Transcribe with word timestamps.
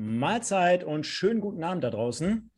Mahlzeit 0.00 0.84
und 0.84 1.06
schönen 1.06 1.40
guten 1.40 1.64
Abend 1.64 1.82
da 1.82 1.90
draußen. 1.90 2.52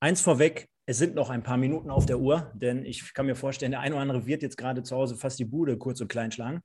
Eins 0.00 0.20
vorweg, 0.22 0.66
es 0.86 0.98
sind 0.98 1.14
noch 1.14 1.30
ein 1.30 1.44
paar 1.44 1.56
Minuten 1.56 1.88
auf 1.88 2.04
der 2.04 2.18
Uhr, 2.18 2.50
denn 2.56 2.84
ich 2.84 3.14
kann 3.14 3.26
mir 3.26 3.36
vorstellen, 3.36 3.70
der 3.70 3.78
eine 3.78 3.94
oder 3.94 4.02
andere 4.02 4.26
wird 4.26 4.42
jetzt 4.42 4.56
gerade 4.56 4.82
zu 4.82 4.96
Hause 4.96 5.16
fast 5.16 5.38
die 5.38 5.44
Bude 5.44 5.78
kurz 5.78 6.00
und 6.00 6.08
klein 6.08 6.32
schlagen. 6.32 6.60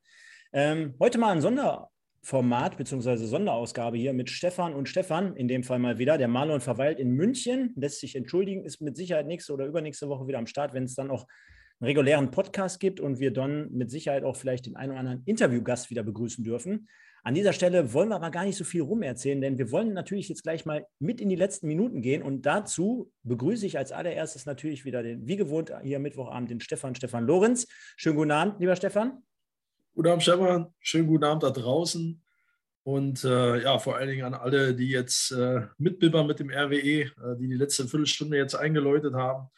Ähm, 0.51 0.95
heute 0.99 1.19
mal 1.19 1.31
ein 1.31 1.41
Sonderformat 1.41 2.77
bzw. 2.77 3.17
Sonderausgabe 3.17 3.97
hier 3.97 4.13
mit 4.13 4.31
Stefan 4.31 4.73
und 4.73 4.89
Stefan, 4.89 5.35
in 5.35 5.47
dem 5.47 5.63
Fall 5.63 5.77
mal 5.77 5.99
wieder. 5.99 6.17
Der 6.17 6.27
Marlon 6.27 6.59
verweilt 6.59 6.99
in 6.99 7.11
München, 7.11 7.73
lässt 7.75 7.99
sich 7.99 8.15
entschuldigen, 8.15 8.65
ist 8.65 8.81
mit 8.81 8.97
Sicherheit 8.97 9.27
nächste 9.27 9.53
oder 9.53 9.67
übernächste 9.67 10.09
Woche 10.09 10.27
wieder 10.27 10.39
am 10.39 10.47
Start, 10.47 10.73
wenn 10.73 10.85
es 10.85 10.95
dann 10.95 11.11
auch 11.11 11.27
einen 11.79 11.89
regulären 11.89 12.31
Podcast 12.31 12.79
gibt 12.79 12.99
und 12.99 13.19
wir 13.19 13.31
dann 13.31 13.69
mit 13.71 13.91
Sicherheit 13.91 14.23
auch 14.23 14.37
vielleicht 14.37 14.65
den 14.65 14.75
einen 14.75 14.93
oder 14.93 15.01
anderen 15.01 15.21
Interviewgast 15.25 15.91
wieder 15.91 16.01
begrüßen 16.01 16.43
dürfen. 16.43 16.87
An 17.23 17.33
dieser 17.33 17.53
Stelle 17.53 17.93
wollen 17.93 18.09
wir 18.09 18.15
aber 18.15 18.31
gar 18.31 18.45
nicht 18.45 18.57
so 18.57 18.63
viel 18.63 18.81
rumerzählen, 18.81 19.41
denn 19.41 19.57
wir 19.57 19.71
wollen 19.71 19.93
natürlich 19.93 20.29
jetzt 20.29 20.43
gleich 20.43 20.65
mal 20.65 20.85
mit 20.99 21.19
in 21.19 21.29
die 21.29 21.35
letzten 21.35 21.67
Minuten 21.67 22.01
gehen. 22.01 22.21
Und 22.21 22.45
dazu 22.45 23.11
begrüße 23.23 23.65
ich 23.65 23.77
als 23.77 23.91
allererstes 23.91 24.45
natürlich 24.45 24.85
wieder 24.85 25.03
den, 25.03 25.27
wie 25.27 25.35
gewohnt, 25.35 25.71
hier 25.83 25.99
Mittwochabend 25.99 26.49
den 26.49 26.61
Stefan, 26.61 26.95
Stefan 26.95 27.25
Lorenz. 27.25 27.67
Schönen 27.95 28.15
guten 28.15 28.31
Abend, 28.31 28.59
lieber 28.59 28.75
Stefan. 28.75 29.23
Guten 29.93 30.09
Abend, 30.09 30.23
Stefan. 30.23 30.73
Schönen 30.79 31.07
guten 31.07 31.23
Abend 31.23 31.43
da 31.43 31.49
draußen. 31.49 32.23
Und 32.83 33.25
äh, 33.25 33.63
ja, 33.63 33.79
vor 33.79 33.97
allen 33.97 34.07
Dingen 34.07 34.23
an 34.23 34.33
alle, 34.33 34.73
die 34.73 34.87
jetzt 34.87 35.31
äh, 35.31 35.67
mitbibbern 35.77 36.25
mit 36.25 36.39
dem 36.39 36.49
RWE, 36.49 37.01
äh, 37.01 37.09
die 37.37 37.49
die 37.49 37.55
letzte 37.55 37.85
Viertelstunde 37.85 38.37
jetzt 38.37 38.55
eingeläutet 38.55 39.13
haben. 39.13 39.49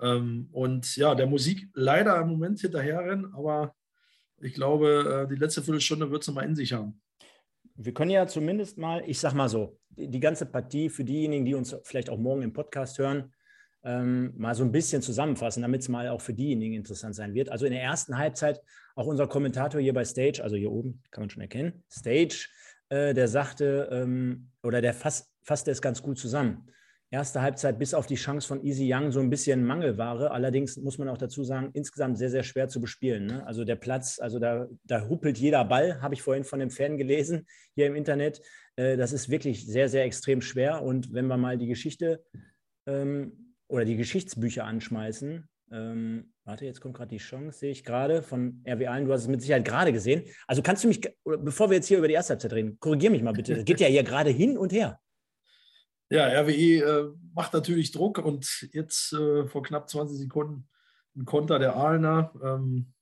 Ähm, 0.00 0.48
und 0.52 0.96
ja, 0.96 1.16
der 1.16 1.26
Musik 1.26 1.68
leider 1.74 2.20
im 2.20 2.28
Moment 2.28 2.60
hinterherrennen, 2.60 3.34
aber 3.34 3.74
ich 4.40 4.54
glaube, 4.54 5.26
äh, 5.26 5.28
die 5.28 5.38
letzte 5.38 5.62
Viertelstunde 5.62 6.10
wird 6.10 6.22
es 6.22 6.32
mal 6.32 6.42
in 6.42 6.54
sich 6.54 6.72
haben. 6.72 7.00
Wir 7.76 7.94
können 7.94 8.10
ja 8.10 8.26
zumindest 8.26 8.78
mal, 8.78 9.02
ich 9.06 9.18
sag 9.18 9.34
mal 9.34 9.48
so, 9.48 9.78
die 9.90 10.20
ganze 10.20 10.46
Partie 10.46 10.88
für 10.88 11.04
diejenigen, 11.04 11.44
die 11.44 11.54
uns 11.54 11.76
vielleicht 11.84 12.10
auch 12.10 12.18
morgen 12.18 12.42
im 12.42 12.52
Podcast 12.52 12.98
hören, 12.98 13.32
ähm, 13.82 14.32
mal 14.36 14.54
so 14.54 14.62
ein 14.62 14.72
bisschen 14.72 15.00
zusammenfassen, 15.00 15.62
damit 15.62 15.80
es 15.80 15.88
mal 15.88 16.08
auch 16.08 16.20
für 16.20 16.34
diejenigen 16.34 16.74
interessant 16.74 17.14
sein 17.14 17.32
wird. 17.32 17.48
Also 17.48 17.64
in 17.64 17.72
der 17.72 17.82
ersten 17.82 18.18
Halbzeit 18.18 18.60
auch 18.94 19.06
unser 19.06 19.26
Kommentator 19.26 19.80
hier 19.80 19.94
bei 19.94 20.04
Stage, 20.04 20.42
also 20.42 20.56
hier 20.56 20.70
oben 20.70 21.02
kann 21.10 21.22
man 21.22 21.30
schon 21.30 21.42
erkennen, 21.42 21.82
Stage, 21.90 22.48
äh, 22.90 23.14
der 23.14 23.28
sagte, 23.28 23.88
ähm, 23.90 24.50
oder 24.62 24.82
der 24.82 24.92
fasst, 24.92 25.32
fasste 25.42 25.70
es 25.70 25.80
ganz 25.80 26.02
gut 26.02 26.18
zusammen 26.18 26.70
erste 27.10 27.42
Halbzeit 27.42 27.78
bis 27.78 27.92
auf 27.92 28.06
die 28.06 28.14
Chance 28.14 28.46
von 28.46 28.64
Easy 28.64 28.88
Young 28.92 29.10
so 29.10 29.20
ein 29.20 29.30
bisschen 29.30 29.64
Mangelware. 29.64 30.30
Allerdings 30.30 30.76
muss 30.76 30.98
man 30.98 31.08
auch 31.08 31.18
dazu 31.18 31.42
sagen, 31.42 31.70
insgesamt 31.72 32.18
sehr, 32.18 32.30
sehr 32.30 32.44
schwer 32.44 32.68
zu 32.68 32.80
bespielen. 32.80 33.26
Ne? 33.26 33.46
Also 33.46 33.64
der 33.64 33.76
Platz, 33.76 34.20
also 34.20 34.38
da, 34.38 34.68
da 34.84 35.08
huppelt 35.08 35.38
jeder 35.38 35.64
Ball, 35.64 36.00
habe 36.00 36.14
ich 36.14 36.22
vorhin 36.22 36.44
von 36.44 36.60
dem 36.60 36.70
Fan 36.70 36.96
gelesen 36.98 37.46
hier 37.74 37.86
im 37.86 37.96
Internet. 37.96 38.40
Äh, 38.76 38.96
das 38.96 39.12
ist 39.12 39.28
wirklich 39.28 39.66
sehr, 39.66 39.88
sehr 39.88 40.04
extrem 40.04 40.40
schwer. 40.40 40.82
Und 40.82 41.12
wenn 41.12 41.26
wir 41.26 41.36
mal 41.36 41.58
die 41.58 41.66
Geschichte 41.66 42.24
ähm, 42.86 43.54
oder 43.66 43.84
die 43.84 43.96
Geschichtsbücher 43.96 44.64
anschmeißen, 44.64 45.48
ähm, 45.72 46.32
warte, 46.44 46.64
jetzt 46.64 46.80
kommt 46.80 46.96
gerade 46.96 47.10
die 47.10 47.18
Chance, 47.18 47.58
sehe 47.58 47.70
ich 47.70 47.84
gerade 47.84 48.22
von 48.22 48.62
RW 48.66 48.86
Allen. 48.86 49.06
Du 49.06 49.12
hast 49.12 49.22
es 49.22 49.28
mit 49.28 49.40
Sicherheit 49.40 49.64
gerade 49.64 49.92
gesehen. 49.92 50.24
Also 50.46 50.62
kannst 50.62 50.84
du 50.84 50.88
mich, 50.88 51.00
bevor 51.24 51.70
wir 51.70 51.76
jetzt 51.76 51.86
hier 51.86 51.98
über 51.98 52.08
die 52.08 52.14
erste 52.14 52.34
Halbzeit 52.34 52.52
reden, 52.52 52.78
korrigier 52.78 53.10
mich 53.10 53.22
mal 53.22 53.32
bitte. 53.32 53.54
Es 53.54 53.64
geht 53.64 53.80
ja 53.80 53.88
hier 53.88 54.02
gerade 54.02 54.30
hin 54.30 54.56
und 54.56 54.72
her. 54.72 55.00
Ja, 56.10 56.26
RWE 56.26 56.52
äh, 56.52 57.12
macht 57.34 57.52
natürlich 57.52 57.92
Druck 57.92 58.18
und 58.18 58.68
jetzt 58.72 59.12
äh, 59.12 59.46
vor 59.46 59.62
knapp 59.62 59.88
20 59.88 60.18
Sekunden 60.18 60.68
ein 61.16 61.24
Konter 61.24 61.58
der 61.58 61.76
Aalener, 61.76 62.32
ähm, 62.42 62.92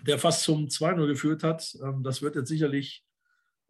der 0.00 0.18
fast 0.18 0.42
zum 0.42 0.66
2-0 0.66 1.06
geführt 1.06 1.44
hat. 1.44 1.76
Ähm, 1.82 2.02
das 2.02 2.22
wird 2.22 2.36
jetzt 2.36 2.48
sicherlich 2.48 3.04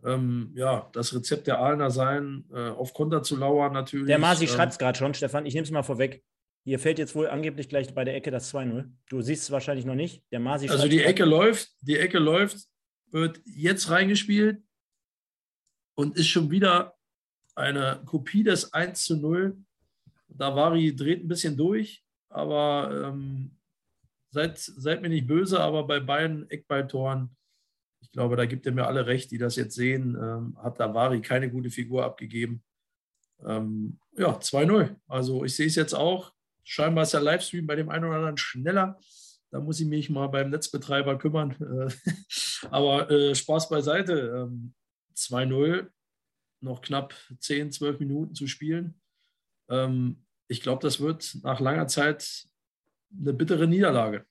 ähm, 0.05 0.53
ja, 0.55 0.89
das 0.93 1.15
Rezept 1.15 1.47
der 1.47 1.59
Aalener 1.59 1.91
sein, 1.91 2.45
äh, 2.53 2.71
auf 2.71 2.95
Konter 2.95 3.23
zu 3.23 3.37
lauern 3.37 3.73
natürlich. 3.73 4.07
Der 4.07 4.19
Masi 4.19 4.45
ähm, 4.45 4.51
schreibt 4.51 4.73
es 4.73 4.79
gerade 4.79 4.99
schon, 4.99 5.15
Stefan. 5.15 5.47
Ich 5.47 5.55
nehme 5.55 5.65
es 5.65 5.71
mal 5.71 5.83
vorweg. 5.83 6.23
Hier 6.65 6.79
fällt 6.79 7.01
jetzt 7.01 7.15
wohl 7.17 7.29
angeblich 7.29 7.69
gleich 7.69 7.93
bei 7.93 8.05
der 8.05 8.15
Ecke 8.15 8.31
das 8.31 8.53
2-0. 8.55 8.89
Du 9.09 9.21
siehst 9.21 9.43
es 9.45 9.51
wahrscheinlich 9.51 9.85
noch 9.85 9.97
nicht. 9.97 10.23
Der 10.31 10.39
Masi 10.39 10.69
Also 10.69 10.87
die 10.87 11.03
Ecke 11.03 11.25
läuft, 11.25 11.71
die 11.81 11.99
Ecke 11.99 12.19
läuft, 12.19 12.59
wird 13.11 13.41
jetzt 13.45 13.91
reingespielt 13.91 14.63
und 15.95 16.17
ist 16.17 16.29
schon 16.29 16.51
wieder 16.51 16.95
eine 17.55 18.03
Kopie 18.07 18.43
des 18.43 18.73
1 18.73 19.05
zu 19.05 19.17
0. 19.17 19.57
Davari 20.29 20.95
dreht 20.95 21.25
ein 21.25 21.29
bisschen 21.29 21.57
durch, 21.57 22.05
aber 22.29 23.09
ähm, 23.09 23.59
seid, 24.31 24.59
seid 24.59 25.03
mir 25.03 25.09
nicht 25.09 25.27
böse, 25.27 25.61
aber 25.61 25.87
bei 25.87 26.01
beiden 26.01 26.49
Eckballtoren, 26.51 27.37
ich 28.01 28.11
glaube, 28.11 28.37
da 28.37 28.47
gibt 28.47 28.67
er 28.67 28.73
mir 28.73 28.87
alle 28.87 29.07
recht, 29.07 29.31
die 29.31 29.39
das 29.39 29.57
jetzt 29.57 29.75
sehen, 29.75 30.17
ähm, 30.21 30.57
hat 30.63 30.81
Davari 30.81 31.21
keine 31.21 31.51
gute 31.51 31.71
Figur 31.71 32.05
abgegeben. 32.05 32.63
Ähm, 33.45 33.99
ja, 34.17 34.39
2-0. 34.39 34.97
Also 35.07 35.45
ich 35.45 35.55
sehe 35.55 35.67
es 35.67 35.77
jetzt 35.77 35.95
auch. 35.95 36.33
Scheinbar 36.65 37.05
ist 37.05 37.15
der 37.15 37.21
Livestream 37.21 37.67
bei 37.67 37.77
dem 37.77 37.89
einen 37.89 38.05
oder 38.05 38.17
anderen 38.17 38.37
schneller. 38.39 38.99
Da 39.51 39.61
muss 39.61 39.81
ich 39.81 39.87
mich 39.87 40.09
mal 40.09 40.29
beim 40.29 40.51
Netzbetreiber 40.51 41.19
kümmern. 41.19 41.55
aber 42.71 43.11
äh, 43.11 43.35
Spaß 43.35 43.69
beiseite. 43.69 44.49
2-0 45.17 45.79
ähm, 45.79 45.89
noch 46.63 46.83
knapp 46.83 47.15
10, 47.39 47.73
12 47.73 48.01
Minuten 48.01 48.35
zu 48.35 48.47
spielen. 48.47 49.01
Ähm, 49.69 50.25
ich 50.49 50.61
glaube, 50.63 50.83
das 50.83 51.01
wird 51.01 51.39
nach 51.43 51.61
langer 51.61 51.87
Zeit 51.87 52.47
eine 53.19 53.33
bittere 53.33 53.67
Niederlage. 53.67 54.25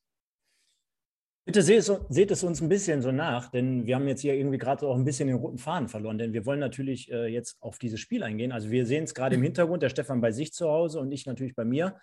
Bitte 1.46 1.64
seht 1.64 2.32
es, 2.32 2.44
uns 2.44 2.62
ein 2.62 2.70
bisschen 2.70 3.02
so 3.02 3.12
nach, 3.12 3.50
denn 3.50 3.88
wir 3.88 3.96
haben 3.96 4.08
jetzt 4.08 4.22
hier 4.22 4.36
irgendwie 4.36 4.60
gerade 4.60 4.86
auch 4.86 4.96
ein 4.96 5.04
bisschen 5.04 5.28
den 5.28 5.38
roten 5.38 5.58
Faden 5.58 5.88
verloren, 5.88 6.20
denn 6.20 6.34
wir 6.34 6.46
wollen 6.46 6.60
natürlich 6.60 7.12
äh, 7.12 7.26
jetzt 7.28 7.58
auf 7.62 7.80
dieses 7.80 8.00
Spiel 8.00 8.22
eingehen. 8.22 8.52
Also 8.52 8.70
wir 8.70 8.86
sehen 8.86 9.06
es 9.06 9.16
gerade 9.16 9.36
im 9.36 9.42
Hintergrund, 9.44 9.82
der 9.82 9.90
Stefan 9.90 10.22
bei 10.22 10.32
sich 10.32 10.54
zu 10.54 10.70
Hause 10.70 11.00
und 11.00 11.12
ich 11.12 11.26
natürlich 11.26 11.56
bei 11.56 11.66
mir. 11.66 11.98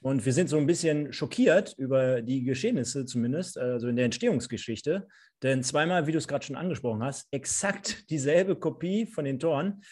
Und 0.00 0.26
wir 0.26 0.32
sind 0.32 0.48
so 0.48 0.58
ein 0.58 0.66
bisschen 0.66 1.12
schockiert 1.12 1.74
über 1.78 2.20
die 2.20 2.44
Geschehnisse 2.44 3.06
zumindest, 3.06 3.56
also 3.56 3.88
in 3.88 3.96
der 3.96 4.04
Entstehungsgeschichte. 4.04 5.08
Denn 5.42 5.62
zweimal, 5.62 6.06
wie 6.06 6.12
du 6.12 6.18
es 6.18 6.28
gerade 6.28 6.44
schon 6.44 6.56
angesprochen 6.56 7.02
hast, 7.02 7.26
exakt 7.30 8.10
dieselbe 8.10 8.56
Kopie 8.56 9.06
von 9.06 9.24
den 9.24 9.38
Toren. 9.38 9.82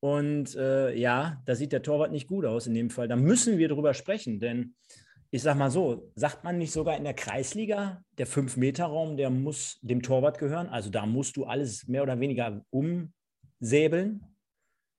Und 0.00 0.54
äh, 0.56 0.94
ja, 0.94 1.40
da 1.46 1.54
sieht 1.54 1.72
der 1.72 1.82
Torwart 1.82 2.12
nicht 2.12 2.26
gut 2.26 2.44
aus 2.44 2.66
in 2.66 2.74
dem 2.74 2.90
Fall. 2.90 3.08
Da 3.08 3.16
müssen 3.16 3.58
wir 3.58 3.68
drüber 3.68 3.94
sprechen, 3.94 4.40
denn 4.40 4.74
ich 5.30 5.42
sag 5.42 5.56
mal 5.56 5.70
so, 5.70 6.12
sagt 6.14 6.44
man 6.44 6.58
nicht 6.58 6.72
sogar 6.72 6.96
in 6.96 7.04
der 7.04 7.14
Kreisliga, 7.14 8.04
der 8.18 8.28
5-Meter-Raum, 8.28 9.16
der 9.16 9.30
muss 9.30 9.78
dem 9.82 10.02
Torwart 10.02 10.38
gehören? 10.38 10.68
Also 10.68 10.90
da 10.90 11.06
musst 11.06 11.36
du 11.36 11.44
alles 11.44 11.88
mehr 11.88 12.02
oder 12.02 12.20
weniger 12.20 12.64
umsäbeln? 12.70 14.20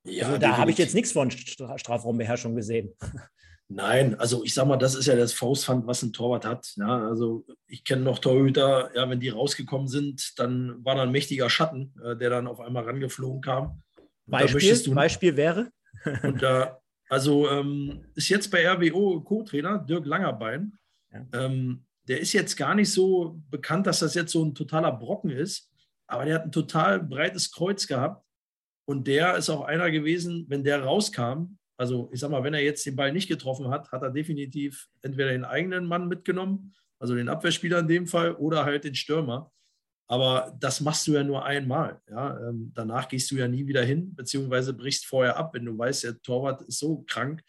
Ja, 0.06 0.25
also 0.25 0.38
da 0.38 0.57
habe 0.57 0.72
ich 0.72 0.78
jetzt 0.78 0.94
nichts 0.94 1.13
von 1.13 1.31
Strafraumbeherrschung 1.31 2.56
gesehen. 2.56 2.94
Nein, 3.67 4.13
also 4.19 4.43
ich 4.43 4.53
sag 4.53 4.67
mal, 4.67 4.77
das 4.77 4.93
ist 4.93 5.07
ja 5.07 5.15
das 5.15 5.33
Faustpfand, 5.33 5.87
was 5.87 6.03
ein 6.03 6.13
Torwart 6.13 6.45
hat. 6.45 6.73
Ja, 6.75 7.07
also 7.07 7.45
ich 7.67 7.83
kenne 7.83 8.03
noch 8.03 8.19
Torhüter, 8.19 8.91
ja, 8.95 9.09
wenn 9.09 9.19
die 9.19 9.29
rausgekommen 9.29 9.87
sind, 9.87 10.37
dann 10.37 10.85
war 10.85 10.95
da 10.95 11.03
ein 11.03 11.11
mächtiger 11.11 11.49
Schatten, 11.49 11.93
äh, 12.03 12.15
der 12.15 12.29
dann 12.29 12.47
auf 12.47 12.59
einmal 12.59 12.83
rangeflogen 12.83 13.41
kam. 13.41 13.81
Beispiel, 14.27 14.93
Beispiel 14.93 15.35
wäre? 15.35 15.71
und 16.23 16.41
da, 16.41 16.79
also 17.09 17.49
ähm, 17.49 18.05
ist 18.15 18.29
jetzt 18.29 18.51
bei 18.51 18.67
RWO 18.67 19.21
Co-Trainer 19.21 19.79
Dirk 19.79 20.05
Langerbein. 20.05 20.77
Ja. 21.11 21.25
Ähm, 21.33 21.85
der 22.07 22.19
ist 22.19 22.33
jetzt 22.33 22.55
gar 22.55 22.75
nicht 22.75 22.91
so 22.91 23.41
bekannt, 23.49 23.87
dass 23.87 23.99
das 23.99 24.13
jetzt 24.13 24.31
so 24.31 24.43
ein 24.43 24.53
totaler 24.53 24.91
Brocken 24.91 25.31
ist, 25.31 25.71
aber 26.07 26.25
der 26.25 26.35
hat 26.35 26.45
ein 26.45 26.51
total 26.51 26.99
breites 27.01 27.51
Kreuz 27.51 27.87
gehabt. 27.87 28.23
Und 28.87 29.07
der 29.07 29.35
ist 29.35 29.49
auch 29.49 29.61
einer 29.61 29.89
gewesen, 29.89 30.45
wenn 30.47 30.63
der 30.63 30.83
rauskam, 30.83 31.57
also 31.78 32.09
ich 32.13 32.19
sag 32.19 32.31
mal, 32.31 32.44
wenn 32.44 32.53
er 32.53 32.62
jetzt 32.62 32.86
den 32.86 32.96
Ball 32.96 33.12
nicht 33.12 33.28
getroffen 33.28 33.69
hat, 33.69 33.91
hat 33.91 34.02
er 34.02 34.12
definitiv 34.12 34.88
entweder 35.02 35.31
den 35.31 35.46
eigenen 35.46 35.86
Mann 35.86 36.08
mitgenommen, 36.08 36.74
also 37.00 37.16
den 37.16 37.30
Abwehrspieler 37.30 37.80
in 37.80 37.88
dem 37.88 38.08
Fall, 38.08 38.34
oder 38.36 38.66
halt 38.66 38.84
den 38.84 38.96
Stürmer. 38.96 39.52
Aber 40.08 40.56
das 40.59 40.81
machst 40.81 41.08
du 41.08 41.13
ja 41.13 41.24
nur 41.24 41.44
einmal. 41.46 42.00
Ja? 42.09 42.40
Ähm, 42.50 42.72
danach 42.75 43.08
gehst 43.08 43.31
du 43.31 43.36
ja 43.36 43.47
nie 43.47 43.66
wieder 43.68 43.84
hin, 43.84 44.13
beziehungsweise 44.16 44.74
brichst 44.74 45.06
vorher 45.06 45.36
ab, 45.38 45.54
wenn 45.54 45.66
du 45.66 45.77
weißt, 45.77 46.04
der 46.04 46.22
Torwart 46.22 46.62
ist 46.62 46.80
so 46.80 47.04
krank. 47.07 47.42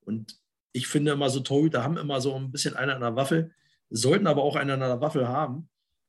Und 0.00 0.36
ich 0.72 0.86
finde 0.86 1.12
immer 1.12 1.30
so 1.30 1.40
Torhüter 1.40 1.82
haben 1.82 1.96
immer 1.96 2.20
so 2.20 2.34
ein 2.34 2.52
bisschen 2.52 2.76
einer 2.76 2.94
an 2.94 3.00
der 3.00 3.16
Waffel, 3.16 3.52
sollten 3.90 4.26
aber 4.26 4.42
auch 4.42 4.56
einen 4.56 4.70
an 4.70 4.80
der 4.80 5.00
Waffel 5.00 5.26
haben. 5.26 5.68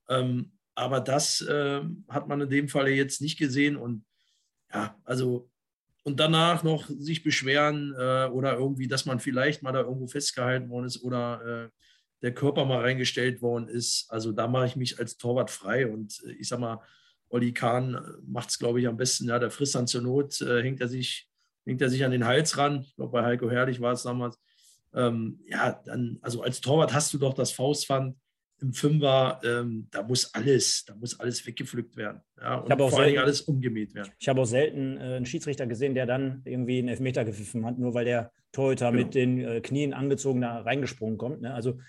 Ähm, 0.10 0.52
aber 0.76 1.00
das 1.00 1.42
äh, 1.42 1.82
hat 2.10 2.28
man 2.28 2.42
in 2.42 2.50
dem 2.50 2.68
Fall 2.68 2.90
jetzt 2.90 3.22
nicht 3.22 3.38
gesehen. 3.38 3.76
Und 3.76 4.06
ja, 4.74 4.98
also 5.06 5.50
und 6.04 6.20
danach 6.20 6.64
noch 6.64 6.88
sich 6.88 7.24
beschweren 7.24 7.94
äh, 7.98 8.28
oder 8.28 8.58
irgendwie, 8.58 8.88
dass 8.88 9.06
man 9.06 9.20
vielleicht 9.20 9.64
mal 9.64 9.72
da 9.72 9.82
irgendwo 9.82 10.08
festgehalten 10.08 10.70
worden 10.70 10.86
ist 10.86 11.04
oder 11.04 11.66
äh, 11.66 11.70
der 12.22 12.34
Körper 12.34 12.66
mal 12.66 12.82
reingestellt 12.82 13.42
worden 13.42 13.68
ist. 13.68 14.06
Also 14.10 14.32
da 14.32 14.48
mache 14.48 14.66
ich 14.66 14.76
mich 14.76 15.00
als 15.00 15.18
Torwart 15.18 15.50
frei 15.50 15.88
und 15.88 16.22
äh, 16.26 16.34
ich 16.34 16.48
sag 16.48 16.60
mal, 16.60 16.82
Olli 17.30 17.54
Kahn 17.54 17.96
äh, 17.96 18.00
macht 18.26 18.50
es, 18.50 18.60
glaube 18.60 18.80
ich, 18.80 18.88
am 18.88 18.98
besten. 18.98 19.28
Ja, 19.28 19.40
der 19.40 19.50
frisst 19.50 19.76
dann 19.76 19.88
zur 19.88 20.02
Not, 20.02 20.40
äh, 20.42 20.62
hängt, 20.62 20.82
er 20.82 20.88
sich, 20.88 21.30
hängt 21.66 21.82
er 21.82 21.90
sich 21.90 22.04
an 22.04 22.12
den 22.12 22.26
Hals 22.26 22.58
ran. 22.58 22.82
Ich 22.82 22.96
glaube, 22.96 23.12
bei 23.12 23.24
Heiko 23.24 23.50
Herrlich 23.50 23.82
war 23.82 23.94
es 23.94 24.04
damals. 24.04 24.40
Ähm, 24.94 25.40
ja, 25.48 25.82
dann, 25.86 26.20
also 26.22 26.44
als 26.44 26.62
Torwart 26.62 26.94
hast 26.94 27.14
du 27.14 27.18
doch 27.18 27.34
das 27.34 27.52
Faustpfand, 27.52 28.16
im 28.64 28.74
Fünfer, 28.74 29.40
ähm, 29.44 29.88
da 29.92 30.04
muss 30.04 30.34
alles, 30.34 30.86
da 30.86 30.96
muss 30.96 31.20
alles 31.20 31.46
weggepflückt 31.46 31.98
werden. 31.98 32.22
Ja, 32.40 32.56
und 32.56 32.78
vor 32.78 33.00
allen 33.00 33.10
Dingen 33.10 33.22
alles 33.22 33.42
umgemäht 33.42 33.94
werden. 33.94 34.12
Ich 34.18 34.30
habe 34.30 34.42
auch 34.42 34.46
selten 34.46 34.98
äh, 34.98 35.16
einen 35.18 35.26
Schiedsrichter 35.26 35.68
gesehen, 35.68 35.94
der 35.94 36.06
dann 36.06 36.42
irgendwie 36.46 36.80
einen 36.80 36.88
Elfmeter 36.88 37.26
gepfiffen 37.26 37.66
hat, 37.66 37.78
nur 37.78 37.94
weil 37.94 38.06
der 38.06 38.32
Torhüter 38.54 38.92
genau. 38.92 39.04
mit 39.04 39.16
den 39.16 39.40
äh, 39.40 39.62
Knien 39.62 39.94
angezogen 39.94 40.42
da 40.42 40.62
reingesprungen 40.62 41.18
kommt. 41.18 41.42
Ne? 41.42 41.54
Also 41.54 41.80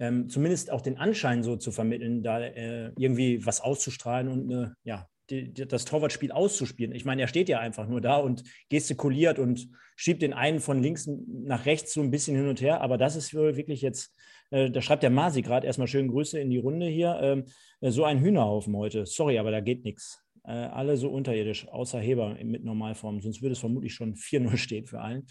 ähm, 0.00 0.28
zumindest 0.28 0.70
auch 0.70 0.80
den 0.80 0.96
Anschein 0.96 1.42
so 1.42 1.56
zu 1.56 1.70
vermitteln, 1.70 2.22
da 2.22 2.40
äh, 2.40 2.90
irgendwie 2.96 3.44
was 3.44 3.60
auszustrahlen 3.60 4.28
und 4.28 4.50
eine, 4.50 4.74
ja, 4.82 5.08
die, 5.30 5.52
die, 5.52 5.66
das 5.66 5.84
Torwartspiel 5.84 6.32
auszuspielen. 6.32 6.94
Ich 6.94 7.04
meine, 7.04 7.22
er 7.22 7.28
steht 7.28 7.48
ja 7.48 7.60
einfach 7.60 7.86
nur 7.88 8.00
da 8.00 8.16
und 8.16 8.42
gestikuliert 8.70 9.38
und 9.38 9.68
schiebt 9.96 10.22
den 10.22 10.32
einen 10.32 10.60
von 10.60 10.82
links 10.82 11.08
nach 11.28 11.66
rechts 11.66 11.94
so 11.94 12.02
ein 12.02 12.10
bisschen 12.10 12.36
hin 12.36 12.48
und 12.48 12.60
her. 12.60 12.80
Aber 12.80 12.98
das 12.98 13.16
ist 13.16 13.34
wirklich 13.34 13.80
jetzt, 13.80 14.13
äh, 14.50 14.70
da 14.70 14.80
schreibt 14.80 15.02
der 15.02 15.10
Masi 15.10 15.42
gerade 15.42 15.66
erstmal 15.66 15.88
schöne 15.88 16.08
Grüße 16.08 16.38
in 16.38 16.50
die 16.50 16.58
Runde 16.58 16.86
hier. 16.86 17.18
Ähm, 17.20 17.44
äh, 17.80 17.90
so 17.90 18.04
ein 18.04 18.20
Hühnerhaufen 18.20 18.76
heute. 18.76 19.06
Sorry, 19.06 19.38
aber 19.38 19.50
da 19.50 19.60
geht 19.60 19.84
nichts. 19.84 20.24
Äh, 20.46 20.52
alle 20.52 20.96
so 20.96 21.08
unterirdisch, 21.08 21.66
außer 21.68 21.98
Heber 21.98 22.36
mit 22.42 22.64
Normalform. 22.64 23.20
Sonst 23.20 23.40
würde 23.40 23.52
es 23.52 23.58
vermutlich 23.58 23.94
schon 23.94 24.14
4-0 24.14 24.56
stehen 24.56 24.86
für 24.86 25.00
allen. 25.00 25.26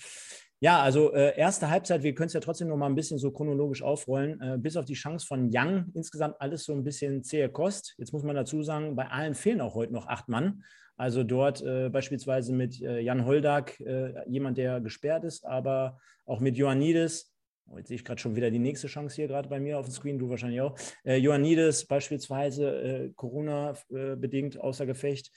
Ja, 0.59 0.81
also 0.81 1.13
äh, 1.13 1.37
erste 1.37 1.69
Halbzeit, 1.69 2.03
wir 2.03 2.15
können 2.15 2.27
es 2.27 2.33
ja 2.33 2.39
trotzdem 2.39 2.69
noch 2.69 2.77
mal 2.77 2.87
ein 2.87 2.95
bisschen 2.95 3.19
so 3.19 3.31
chronologisch 3.31 3.83
aufrollen. 3.83 4.41
Äh, 4.41 4.57
bis 4.57 4.75
auf 4.75 4.85
die 4.85 4.93
Chance 4.93 5.27
von 5.27 5.49
Young, 5.53 5.91
insgesamt 5.93 6.35
alles 6.39 6.63
so 6.63 6.73
ein 6.73 6.83
bisschen 6.83 7.23
zähe 7.23 7.49
Kost. 7.49 7.95
Jetzt 7.97 8.13
muss 8.13 8.23
man 8.23 8.35
dazu 8.35 8.63
sagen, 8.63 8.95
bei 8.95 9.07
allen 9.07 9.35
fehlen 9.35 9.61
auch 9.61 9.75
heute 9.75 9.93
noch 9.93 10.07
acht 10.07 10.29
Mann. 10.29 10.63
Also 10.95 11.23
dort 11.23 11.61
äh, 11.61 11.89
beispielsweise 11.89 12.53
mit 12.53 12.77
Jan 12.77 13.25
Holdak, 13.25 13.79
jemand, 14.27 14.57
der 14.57 14.79
gesperrt 14.79 15.23
ist, 15.23 15.45
aber 15.45 15.99
auch 16.25 16.39
mit 16.39 16.57
Ioannidis. 16.57 17.32
Oh, 17.69 17.77
jetzt 17.77 17.87
sehe 17.87 17.95
ich 17.95 18.05
gerade 18.05 18.19
schon 18.19 18.35
wieder 18.35 18.51
die 18.51 18.59
nächste 18.59 18.87
Chance 18.87 19.15
hier 19.15 19.27
gerade 19.27 19.49
bei 19.49 19.59
mir 19.59 19.79
auf 19.79 19.85
dem 19.85 19.93
Screen, 19.93 20.19
du 20.19 20.29
wahrscheinlich 20.29 20.61
auch. 20.61 20.77
Äh, 21.03 21.17
Ioannidis 21.17 21.85
beispielsweise 21.85 22.81
äh, 22.81 23.09
Corona-bedingt 23.15 24.59
außer 24.59 24.85
Gefecht. 24.85 25.31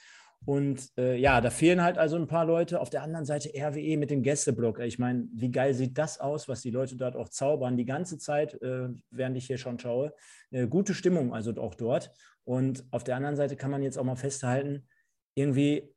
Und 0.45 0.93
äh, 0.99 1.17
ja, 1.17 1.41
da 1.41 1.51
fehlen 1.51 1.83
halt 1.83 1.99
also 1.99 2.17
ein 2.17 2.27
paar 2.27 2.45
Leute. 2.45 2.81
Auf 2.81 2.91
der 2.91 3.03
anderen 3.03 3.25
Seite 3.25 3.51
RWE 3.57 3.97
mit 3.97 4.11
dem 4.11 4.23
Gästeblock. 4.23 4.81
Ich 4.81 4.99
meine, 4.99 5.27
wie 5.33 5.51
geil 5.51 5.75
sieht 5.75 5.97
das 5.99 6.21
aus, 6.21 6.49
was 6.49 6.61
die 6.61 6.71
Leute 6.71 6.97
dort 6.97 7.17
auch 7.17 7.29
zaubern, 7.29 7.77
die 7.77 7.85
ganze 7.85 8.19
Zeit, 8.19 8.61
äh, 8.63 8.89
während 9.11 9.37
ich 9.37 9.47
hier 9.47 9.59
schon 9.59 9.79
schaue. 9.79 10.15
Äh, 10.51 10.67
gute 10.67 10.95
Stimmung 10.95 11.35
also 11.35 11.53
auch 11.61 11.75
dort. 11.75 12.13
Und 12.45 12.85
auf 12.91 13.03
der 13.03 13.17
anderen 13.17 13.37
Seite 13.37 13.57
kann 13.57 13.71
man 13.71 13.83
jetzt 13.83 13.99
auch 13.99 14.05
mal 14.05 14.17
festhalten, 14.17 14.87
irgendwie 15.35 15.93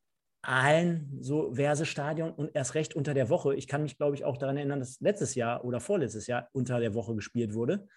allen 0.49 1.17
so 1.21 1.53
Verse-Stadion 1.53 2.31
und 2.31 2.51
erst 2.55 2.73
recht 2.73 2.95
unter 2.95 3.13
der 3.13 3.29
Woche. 3.29 3.55
Ich 3.55 3.67
kann 3.67 3.83
mich, 3.83 3.97
glaube 3.97 4.15
ich, 4.15 4.25
auch 4.25 4.37
daran 4.37 4.57
erinnern, 4.57 4.79
dass 4.79 4.99
letztes 4.99 5.35
Jahr 5.35 5.63
oder 5.63 5.79
vorletztes 5.79 6.25
Jahr 6.25 6.49
unter 6.53 6.79
der 6.79 6.95
Woche 6.95 7.15
gespielt 7.15 7.53
wurde. 7.53 7.87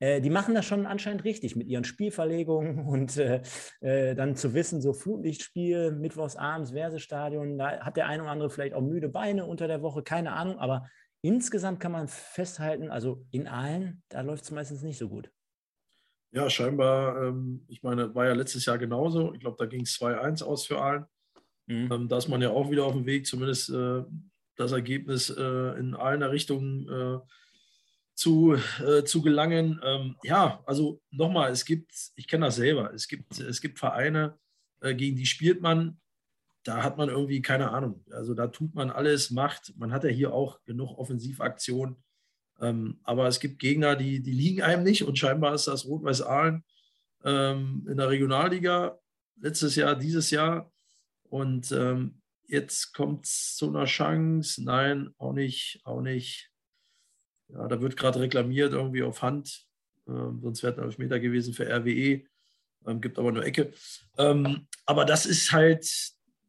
Äh, 0.00 0.20
die 0.20 0.30
machen 0.30 0.54
das 0.54 0.64
schon 0.64 0.86
anscheinend 0.86 1.24
richtig 1.24 1.54
mit 1.54 1.68
ihren 1.68 1.84
Spielverlegungen 1.84 2.84
und 2.88 3.16
äh, 3.16 3.42
äh, 3.80 4.14
dann 4.16 4.34
zu 4.34 4.54
wissen, 4.54 4.80
so 4.80 4.92
Flutlichtspiel, 4.92 5.92
Mittwochsabends, 5.92 6.72
Versestadion, 6.72 7.58
da 7.58 7.80
hat 7.80 7.96
der 7.96 8.06
eine 8.06 8.24
oder 8.24 8.32
andere 8.32 8.50
vielleicht 8.50 8.74
auch 8.74 8.82
müde 8.82 9.08
Beine 9.08 9.46
unter 9.46 9.68
der 9.68 9.82
Woche, 9.82 10.02
keine 10.02 10.32
Ahnung, 10.32 10.58
aber 10.58 10.88
insgesamt 11.22 11.78
kann 11.78 11.92
man 11.92 12.08
festhalten, 12.08 12.90
also 12.90 13.24
in 13.30 13.46
allen, 13.46 14.02
da 14.08 14.22
läuft 14.22 14.44
es 14.44 14.50
meistens 14.50 14.82
nicht 14.82 14.98
so 14.98 15.08
gut. 15.08 15.30
Ja, 16.32 16.48
scheinbar, 16.48 17.22
ähm, 17.24 17.64
ich 17.68 17.82
meine, 17.82 18.14
war 18.14 18.26
ja 18.26 18.34
letztes 18.34 18.64
Jahr 18.64 18.78
genauso. 18.78 19.34
Ich 19.34 19.40
glaube, 19.40 19.56
da 19.58 19.66
ging 19.66 19.82
es 19.82 19.98
2-1 19.98 20.44
aus 20.44 20.64
für 20.64 20.80
allen. 20.80 21.04
Mhm. 21.66 21.90
Ähm, 21.92 22.08
da 22.08 22.18
ist 22.18 22.28
man 22.28 22.42
ja 22.42 22.50
auch 22.50 22.70
wieder 22.70 22.84
auf 22.84 22.92
dem 22.92 23.06
Weg, 23.06 23.26
zumindest 23.26 23.70
äh, 23.70 24.02
das 24.56 24.72
Ergebnis 24.72 25.30
äh, 25.30 25.78
in 25.78 25.94
allen 25.94 26.22
Richtungen 26.22 26.88
äh, 26.88 27.18
zu, 28.14 28.54
äh, 28.54 29.04
zu 29.04 29.22
gelangen. 29.22 29.80
Ähm, 29.82 30.16
ja, 30.22 30.62
also 30.66 31.00
nochmal, 31.10 31.50
es 31.50 31.64
gibt, 31.64 31.92
ich 32.16 32.28
kenne 32.28 32.46
das 32.46 32.56
selber, 32.56 32.92
es 32.92 33.08
gibt, 33.08 33.38
es 33.40 33.60
gibt 33.60 33.78
Vereine, 33.78 34.38
äh, 34.80 34.94
gegen 34.94 35.16
die 35.16 35.26
spielt 35.26 35.62
man, 35.62 35.98
da 36.64 36.82
hat 36.82 36.98
man 36.98 37.08
irgendwie 37.08 37.40
keine 37.40 37.70
Ahnung. 37.70 38.04
Also 38.10 38.34
da 38.34 38.48
tut 38.48 38.74
man 38.74 38.90
alles, 38.90 39.30
macht, 39.30 39.72
man 39.78 39.92
hat 39.92 40.04
ja 40.04 40.10
hier 40.10 40.34
auch 40.34 40.62
genug 40.64 40.98
Offensivaktionen. 40.98 41.96
Ähm, 42.60 43.00
aber 43.04 43.26
es 43.26 43.40
gibt 43.40 43.58
Gegner, 43.58 43.96
die, 43.96 44.20
die 44.20 44.32
liegen 44.32 44.62
einem 44.62 44.82
nicht 44.82 45.04
und 45.04 45.18
scheinbar 45.18 45.54
ist 45.54 45.66
das 45.66 45.86
Rot-Weiß 45.86 46.20
Aalen 46.22 46.64
ähm, 47.24 47.86
in 47.88 47.96
der 47.96 48.10
Regionalliga 48.10 48.98
letztes 49.40 49.76
Jahr, 49.76 49.96
dieses 49.96 50.30
Jahr. 50.30 50.70
Und 51.30 51.72
ähm, 51.72 52.20
jetzt 52.46 52.92
kommt 52.92 53.24
es 53.24 53.56
zu 53.56 53.68
einer 53.68 53.86
Chance. 53.86 54.62
Nein, 54.62 55.14
auch 55.16 55.32
nicht, 55.32 55.80
auch 55.84 56.02
nicht. 56.02 56.50
Ja, 57.48 57.66
da 57.68 57.80
wird 57.80 57.96
gerade 57.96 58.20
reklamiert 58.20 58.72
irgendwie 58.72 59.02
auf 59.02 59.22
Hand, 59.22 59.66
ähm, 60.06 60.40
sonst 60.42 60.62
wäre 60.62 60.72
es 60.72 60.78
ein 60.78 60.84
Elfmeter 60.84 61.18
gewesen 61.18 61.54
für 61.54 61.66
RWE, 61.66 62.22
ähm, 62.86 63.00
gibt 63.00 63.18
aber 63.18 63.32
nur 63.32 63.44
Ecke. 63.44 63.72
Ähm, 64.18 64.66
aber 64.86 65.04
das 65.04 65.26
ist 65.26 65.52
halt, 65.52 65.88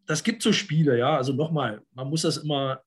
das 0.05 0.23
gibt 0.23 0.43
so 0.43 0.53
Spiele, 0.53 0.97
ja. 0.97 1.17
Also 1.17 1.33
nochmal, 1.33 1.83
man 1.93 2.09
muss 2.09 2.23
das 2.23 2.37
immer, 2.37 2.83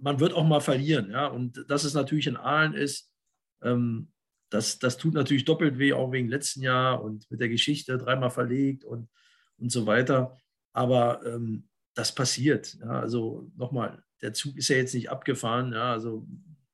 man 0.00 0.20
wird 0.20 0.32
auch 0.32 0.44
mal 0.44 0.60
verlieren, 0.60 1.10
ja. 1.10 1.26
Und 1.26 1.64
dass 1.68 1.84
es 1.84 1.94
natürlich 1.94 2.26
in 2.26 2.36
Aalen 2.36 2.74
ist, 2.74 3.10
ähm, 3.62 4.12
das, 4.50 4.78
das 4.78 4.96
tut 4.96 5.14
natürlich 5.14 5.44
doppelt 5.44 5.78
weh, 5.78 5.92
auch 5.92 6.12
wegen 6.12 6.28
letzten 6.28 6.62
Jahr 6.62 7.02
und 7.02 7.30
mit 7.30 7.40
der 7.40 7.48
Geschichte 7.48 7.98
dreimal 7.98 8.30
verlegt 8.30 8.84
und, 8.84 9.08
und 9.58 9.70
so 9.70 9.86
weiter. 9.86 10.38
Aber 10.72 11.24
ähm, 11.26 11.68
das 11.94 12.14
passiert. 12.14 12.78
Ja, 12.80 13.00
also 13.00 13.50
nochmal, 13.56 14.02
der 14.22 14.32
Zug 14.32 14.56
ist 14.56 14.68
ja 14.68 14.76
jetzt 14.76 14.94
nicht 14.94 15.10
abgefahren. 15.10 15.72
Ja, 15.72 15.92
also 15.92 16.26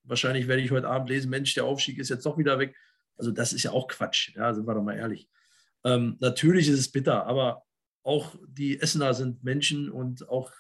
wahrscheinlich 0.03 0.49
werde 0.49 0.63
ich 0.63 0.71
heute 0.71 0.89
Abend 0.89 1.09
lesen, 1.09 1.31
Mensch, 1.31 1.55
der 1.55 1.65
Aufstieg 1.65 1.99
ist 1.99 2.11
jetzt 2.11 2.27
doch 2.27 2.39
wieder 2.39 2.59
weg. 2.59 2.77
Also 3.17 3.31
das 3.31 3.53
ist 3.53 3.63
ja 3.63 3.71
auch 3.71 3.89
Quatsch, 3.89 4.35
ja, 4.35 4.53
sind 4.53 4.67
wir 4.67 4.75
doch 4.75 4.83
mal 4.83 4.97
ehrlich. 4.97 5.29
Ähm, 5.85 6.17
natürlich 6.21 6.69
ist 6.69 6.79
es 6.79 6.91
bitter, 6.91 7.27
aber 7.27 7.63
auch 8.03 8.35
die 8.49 8.81
Essener 8.81 9.15
sind 9.15 9.45
Menschen 9.45 9.91
und 9.91 10.29
auch 10.29 10.51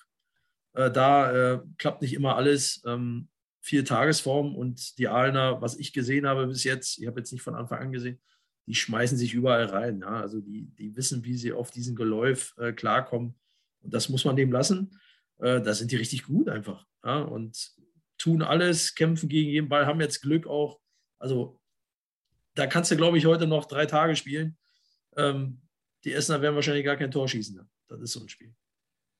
äh, 0.74 0.90
da 0.90 1.54
äh, 1.54 1.60
klappt 1.78 2.02
nicht 2.02 2.14
immer 2.14 2.36
alles. 2.36 2.82
Ähm, 2.86 3.28
vier 3.64 3.84
Tagesform 3.84 4.54
und 4.54 4.98
die 4.98 5.08
Aalener, 5.08 5.62
was 5.62 5.78
ich 5.78 5.94
gesehen 5.94 6.26
habe 6.26 6.46
bis 6.46 6.64
jetzt, 6.64 6.98
ich 6.98 7.06
habe 7.06 7.20
jetzt 7.20 7.32
nicht 7.32 7.40
von 7.40 7.54
Anfang 7.54 7.80
an 7.80 7.92
gesehen, 7.92 8.20
die 8.66 8.74
schmeißen 8.74 9.18
sich 9.18 9.34
überall 9.34 9.66
rein. 9.66 10.00
Ja? 10.00 10.20
Also 10.20 10.40
die, 10.40 10.66
die 10.78 10.96
wissen, 10.96 11.24
wie 11.24 11.36
sie 11.36 11.52
auf 11.52 11.70
diesen 11.70 11.96
Geläuf 11.96 12.54
äh, 12.58 12.72
klarkommen. 12.72 13.34
Und 13.80 13.92
das 13.92 14.08
muss 14.08 14.24
man 14.24 14.36
dem 14.36 14.52
lassen. 14.52 14.98
Äh, 15.38 15.60
da 15.60 15.74
sind 15.74 15.90
die 15.90 15.96
richtig 15.96 16.24
gut 16.24 16.48
einfach. 16.48 16.86
Ja? 17.04 17.18
Und 17.22 17.72
tun 18.18 18.42
alles, 18.42 18.94
kämpfen 18.94 19.28
gegen 19.28 19.50
jeden 19.50 19.68
Ball, 19.68 19.86
haben 19.86 20.00
jetzt 20.00 20.22
Glück 20.22 20.46
auch. 20.46 20.80
Also 21.18 21.60
da 22.54 22.66
kannst 22.66 22.90
du, 22.90 22.96
glaube 22.96 23.18
ich, 23.18 23.26
heute 23.26 23.46
noch 23.46 23.66
drei 23.66 23.86
Tage 23.86 24.16
spielen. 24.16 24.56
Ähm, 25.16 25.60
die 26.04 26.12
Essener 26.12 26.40
werden 26.40 26.54
wahrscheinlich 26.54 26.84
gar 26.84 26.96
kein 26.96 27.10
Tor 27.10 27.28
schießen. 27.28 27.60
Das 27.88 28.00
ist 28.00 28.12
so 28.12 28.20
ein 28.20 28.28
Spiel. 28.28 28.54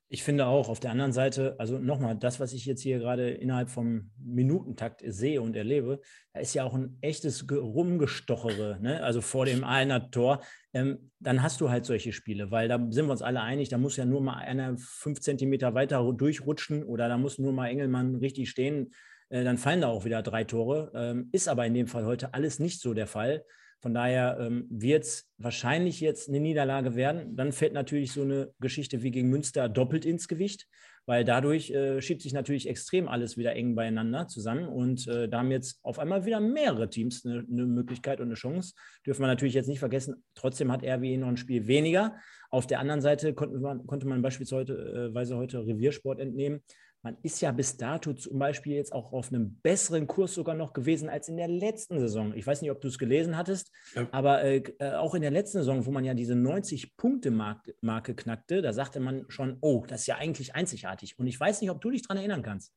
Ich 0.07 0.23
finde 0.23 0.45
auch, 0.45 0.69
auf 0.69 0.79
der 0.79 0.91
anderen 0.91 1.13
Seite, 1.13 1.55
also 1.57 1.79
nochmal, 1.79 2.15
das, 2.15 2.39
was 2.39 2.53
ich 2.53 2.65
jetzt 2.65 2.81
hier 2.81 2.99
gerade 2.99 3.31
innerhalb 3.31 3.69
vom 3.69 4.11
Minutentakt 4.17 5.01
sehe 5.05 5.41
und 5.41 5.55
erlebe, 5.55 5.99
da 6.33 6.39
ist 6.39 6.53
ja 6.53 6.63
auch 6.63 6.75
ein 6.75 6.97
echtes 7.01 7.45
Rumgestochere, 7.51 8.77
ne? 8.81 9.01
also 9.03 9.21
vor 9.21 9.45
dem 9.45 9.63
einer 9.63 10.11
Tor. 10.11 10.41
Ähm, 10.73 11.11
dann 11.19 11.41
hast 11.41 11.59
du 11.59 11.69
halt 11.69 11.85
solche 11.85 12.13
Spiele, 12.13 12.51
weil 12.51 12.67
da 12.67 12.77
sind 12.89 13.07
wir 13.07 13.11
uns 13.11 13.23
alle 13.23 13.41
einig, 13.41 13.69
da 13.69 13.79
muss 13.79 13.97
ja 13.97 14.05
nur 14.05 14.21
mal 14.21 14.35
einer 14.35 14.77
fünf 14.77 15.21
Zentimeter 15.21 15.73
weiter 15.73 16.13
durchrutschen 16.13 16.83
oder 16.83 17.07
da 17.07 17.17
muss 17.17 17.39
nur 17.39 17.51
mal 17.51 17.69
Engelmann 17.69 18.15
richtig 18.15 18.49
stehen, 18.51 18.91
äh, 19.29 19.43
dann 19.43 19.57
fallen 19.57 19.81
da 19.81 19.87
auch 19.87 20.05
wieder 20.05 20.21
drei 20.21 20.43
Tore. 20.43 20.91
Ähm, 20.93 21.29
ist 21.31 21.47
aber 21.47 21.65
in 21.65 21.73
dem 21.73 21.87
Fall 21.87 22.05
heute 22.05 22.33
alles 22.33 22.59
nicht 22.59 22.79
so 22.79 22.93
der 22.93 23.07
Fall. 23.07 23.43
Von 23.81 23.93
daher 23.93 24.37
ähm, 24.39 24.65
wird 24.69 25.03
es 25.03 25.29
wahrscheinlich 25.37 25.99
jetzt 25.99 26.29
eine 26.29 26.39
Niederlage 26.39 26.95
werden. 26.95 27.35
Dann 27.35 27.51
fällt 27.51 27.73
natürlich 27.73 28.11
so 28.11 28.23
eine 28.23 28.51
Geschichte 28.59 29.03
wie 29.03 29.11
gegen 29.11 29.29
Münster 29.29 29.69
doppelt 29.69 30.05
ins 30.05 30.27
Gewicht, 30.27 30.67
weil 31.05 31.23
dadurch 31.23 31.69
äh, 31.69 32.01
schiebt 32.01 32.21
sich 32.21 32.33
natürlich 32.33 32.67
extrem 32.67 33.07
alles 33.07 33.37
wieder 33.37 33.55
eng 33.55 33.75
beieinander 33.75 34.27
zusammen. 34.27 34.67
Und 34.67 35.07
äh, 35.07 35.29
da 35.29 35.39
haben 35.39 35.51
jetzt 35.51 35.79
auf 35.83 35.99
einmal 35.99 36.25
wieder 36.25 36.39
mehrere 36.39 36.89
Teams 36.89 37.25
eine, 37.25 37.45
eine, 37.47 37.65
Möglichkeit 37.65 38.19
und 38.19 38.27
eine 38.27 38.35
Chance. 38.35 38.73
Dürfen 39.05 39.21
wir 39.21 39.27
natürlich 39.27 39.53
jetzt 39.53 39.67
nicht 39.67 39.79
vergessen, 39.79 40.23
trotzdem 40.33 40.71
hat 40.71 40.83
RWE 40.83 41.17
noch 41.17 41.27
ein 41.27 41.37
Spiel 41.37 41.67
weniger. 41.67 42.15
Auf 42.49 42.65
der 42.67 42.79
anderen 42.79 43.01
Seite 43.01 43.33
konnte 43.33 43.59
man, 43.59 43.85
konnte 43.85 44.07
man 44.07 44.21
beispielsweise 44.21 45.35
heute 45.35 45.67
Reviersport 45.67 46.19
entnehmen 46.19 46.61
man 47.05 47.17
ist 47.21 47.39
ja 47.39 47.51
bis 47.51 47.77
dato 47.77 48.13
zum 48.13 48.39
Beispiel 48.39 48.73
jetzt 48.73 48.91
auch 48.91 49.13
auf 49.13 49.31
einem 49.31 49.59
besseren 49.61 50.07
Kurs 50.07 50.33
sogar 50.33 50.55
noch 50.55 50.73
gewesen 50.73 51.07
als 51.07 51.29
in 51.29 51.37
der 51.37 51.47
letzten 51.47 51.99
Saison. 51.99 52.33
Ich 52.33 52.47
weiß 52.47 52.63
nicht, 52.63 52.71
ob 52.71 52.81
du 52.81 52.87
es 52.87 52.97
gelesen 52.97 53.37
hattest, 53.37 53.71
ja. 53.93 54.07
aber 54.11 54.43
äh, 54.43 54.63
äh 54.79 54.95
auch 54.95 55.13
in 55.13 55.21
der 55.21 55.29
letzten 55.29 55.59
Saison, 55.59 55.85
wo 55.85 55.91
man 55.91 56.03
ja 56.03 56.15
diese 56.15 56.33
90-Punkte-Marke 56.33 58.15
knackte, 58.15 58.63
da 58.63 58.73
sagte 58.73 58.99
man 58.99 59.25
schon, 59.27 59.59
oh, 59.61 59.85
das 59.87 60.01
ist 60.01 60.07
ja 60.07 60.15
eigentlich 60.15 60.55
einzigartig. 60.55 61.19
Und 61.19 61.27
ich 61.27 61.39
weiß 61.39 61.61
nicht, 61.61 61.69
ob 61.69 61.79
du 61.79 61.91
dich 61.91 62.01
daran 62.01 62.17
erinnern 62.17 62.41
kannst. 62.41 62.73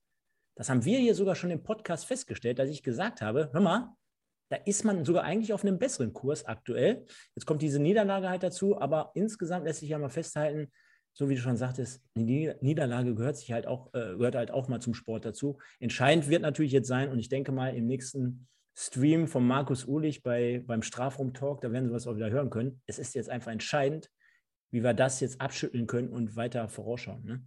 Das 0.56 0.68
haben 0.68 0.85
wir 0.85 0.99
hier 0.99 1.14
sogar 1.14 1.35
schon 1.35 1.50
im 1.50 1.62
Podcast 1.62 2.04
festgestellt, 2.04 2.58
dass 2.58 2.68
ich 2.68 2.82
gesagt 2.82 3.23
habe, 3.23 3.49
hör 3.54 3.62
mal, 3.62 3.94
da 4.50 4.56
ist 4.56 4.85
man 4.85 5.06
sogar 5.06 5.25
eigentlich 5.25 5.54
auf 5.54 5.64
einem 5.64 5.78
besseren 5.78 6.12
Kurs 6.12 6.44
aktuell. 6.44 7.06
Jetzt 7.35 7.47
kommt 7.47 7.62
diese 7.62 7.80
Niederlage 7.80 8.28
halt 8.28 8.42
dazu, 8.42 8.78
aber 8.78 9.11
insgesamt 9.14 9.64
lässt 9.64 9.80
sich 9.80 9.88
ja 9.88 9.99
mal 9.99 10.11
festhalten, 10.11 10.70
so 11.18 11.28
wie 11.28 11.34
du 11.34 11.40
schon 11.40 11.56
sagtest, 11.56 12.00
die 12.14 12.52
Niederlage 12.60 13.12
gehört 13.16 13.37
sich 13.37 13.50
halt 13.50 13.66
auch, 13.66 13.92
äh, 13.92 14.14
gehört 14.16 14.37
halt 14.37 14.52
auch 14.52 14.68
mal 14.68 14.80
zum 14.80 14.94
Sport 14.94 15.25
dazu. 15.25 15.58
Entscheidend 15.80 16.28
wird 16.28 16.42
natürlich 16.42 16.70
jetzt 16.70 16.87
sein, 16.87 17.10
und 17.10 17.18
ich 17.18 17.28
denke 17.28 17.50
mal, 17.50 17.75
im 17.75 17.88
nächsten 17.88 18.46
Stream 18.76 19.26
von 19.26 19.44
Markus 19.44 19.84
Uhlich 19.84 20.22
bei, 20.22 20.62
beim 20.64 20.80
Strafraum-Talk, 20.80 21.60
da 21.60 21.72
werden 21.72 21.87
Sie 21.87 21.92
was 21.92 22.06
auch 22.06 22.14
wieder 22.14 22.30
hören 22.30 22.50
können. 22.50 22.80
Es 22.87 23.00
ist 23.00 23.16
jetzt 23.16 23.30
einfach 23.30 23.50
entscheidend, 23.50 24.12
wie 24.70 24.84
wir 24.84 24.94
das 24.94 25.18
jetzt 25.18 25.40
abschütteln 25.40 25.88
können 25.88 26.10
und 26.10 26.37
weiter 26.37 26.68
vorausschauen. 26.68 27.25
Ne? 27.25 27.42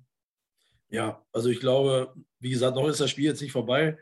Ja, 0.90 1.26
also 1.32 1.48
ich 1.48 1.62
glaube, 1.62 2.14
wie 2.40 2.50
gesagt, 2.50 2.76
noch 2.76 2.90
ist 2.90 3.00
das 3.00 3.10
Spiel 3.10 3.24
jetzt 3.24 3.42
nicht 3.42 3.54
vorbei. 3.54 3.98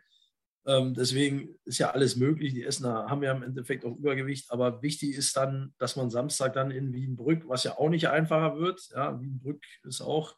Ähm, 0.66 0.94
deswegen 0.94 1.56
ist 1.66 1.80
ja 1.80 1.92
alles 1.92 2.16
möglich. 2.16 2.54
Die 2.54 2.64
Essener 2.64 3.10
haben 3.10 3.24
ja 3.24 3.32
im 3.32 3.44
Endeffekt 3.44 3.86
auch 3.86 3.98
Übergewicht. 3.98 4.52
Aber 4.52 4.82
wichtig 4.82 5.16
ist 5.16 5.36
dann, 5.36 5.74
dass 5.78 5.96
man 5.96 6.10
Samstag 6.10 6.54
dann 6.54 6.72
in 6.72 6.94
Wienbrück, 6.94 7.48
was 7.48 7.64
ja 7.64 7.78
auch 7.78 7.90
nicht 7.90 8.10
einfacher 8.10 8.58
wird. 8.58 8.82
Ja, 8.94 9.20
Wienbrück 9.20 9.64
ist 9.84 10.02
auch 10.02 10.36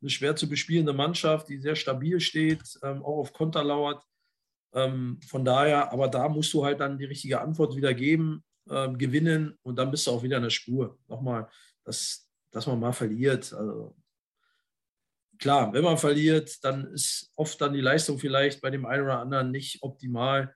eine 0.00 0.10
schwer 0.10 0.36
zu 0.36 0.48
bespielende 0.48 0.92
Mannschaft, 0.92 1.48
die 1.48 1.58
sehr 1.58 1.76
stabil 1.76 2.20
steht, 2.20 2.62
ähm, 2.82 3.02
auch 3.02 3.18
auf 3.18 3.32
Konter 3.32 3.64
lauert. 3.64 4.02
Ähm, 4.74 5.18
von 5.26 5.44
daher, 5.44 5.92
aber 5.92 6.08
da 6.08 6.28
musst 6.28 6.52
du 6.52 6.64
halt 6.64 6.80
dann 6.80 6.98
die 6.98 7.06
richtige 7.06 7.40
Antwort 7.40 7.76
wieder 7.76 7.94
geben, 7.94 8.44
ähm, 8.68 8.98
gewinnen 8.98 9.56
und 9.62 9.76
dann 9.76 9.90
bist 9.90 10.06
du 10.06 10.10
auch 10.10 10.22
wieder 10.22 10.36
in 10.36 10.42
der 10.42 10.50
Spur. 10.50 10.98
Nochmal, 11.08 11.48
dass, 11.84 12.30
dass 12.50 12.66
man 12.66 12.78
mal 12.78 12.92
verliert. 12.92 13.52
Also, 13.52 13.96
klar, 15.38 15.72
wenn 15.72 15.84
man 15.84 15.98
verliert, 15.98 16.64
dann 16.64 16.92
ist 16.92 17.30
oft 17.36 17.60
dann 17.60 17.72
die 17.72 17.80
Leistung 17.80 18.18
vielleicht 18.18 18.60
bei 18.60 18.70
dem 18.70 18.86
einen 18.86 19.04
oder 19.04 19.20
anderen 19.20 19.50
nicht 19.50 19.82
optimal. 19.82 20.54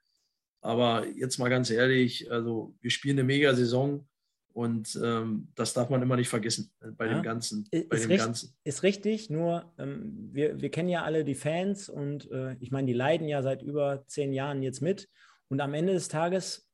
Aber 0.63 1.07
jetzt 1.07 1.39
mal 1.39 1.49
ganz 1.49 1.71
ehrlich, 1.71 2.31
also 2.31 2.75
wir 2.81 2.91
spielen 2.91 3.19
eine 3.19 3.25
Mega-Saison 3.25 4.07
und 4.53 4.99
ähm, 5.03 5.49
das 5.55 5.73
darf 5.73 5.91
man 5.91 6.03
immer 6.03 6.17
nicht 6.17 6.29
vergessen 6.29 6.71
bei 6.97 7.07
ja, 7.07 7.15
dem 7.15 7.23
Ganzen. 7.23 7.67
Bei 7.71 7.79
ist, 7.79 7.89
dem 7.91 8.11
richtig, 8.11 8.19
Ganzen. 8.19 8.57
ist 8.65 8.83
richtig, 8.83 9.31
nur 9.31 9.73
ähm, 9.79 10.29
wir, 10.33 10.61
wir 10.61 10.71
kennen 10.71 10.89
ja 10.89 11.03
alle 11.03 11.25
die 11.25 11.35
Fans 11.35 11.89
und 11.89 12.31
äh, 12.31 12.57
ich 12.61 12.71
meine, 12.71 12.87
die 12.87 12.93
leiden 12.93 13.29
ja 13.29 13.43
seit 13.43 13.63
über 13.63 14.05
zehn 14.07 14.33
Jahren 14.33 14.63
jetzt 14.63 14.83
mit. 14.83 15.09
Und 15.49 15.61
am 15.61 15.75
Ende 15.75 15.93
des 15.95 16.09
Tages 16.09 16.70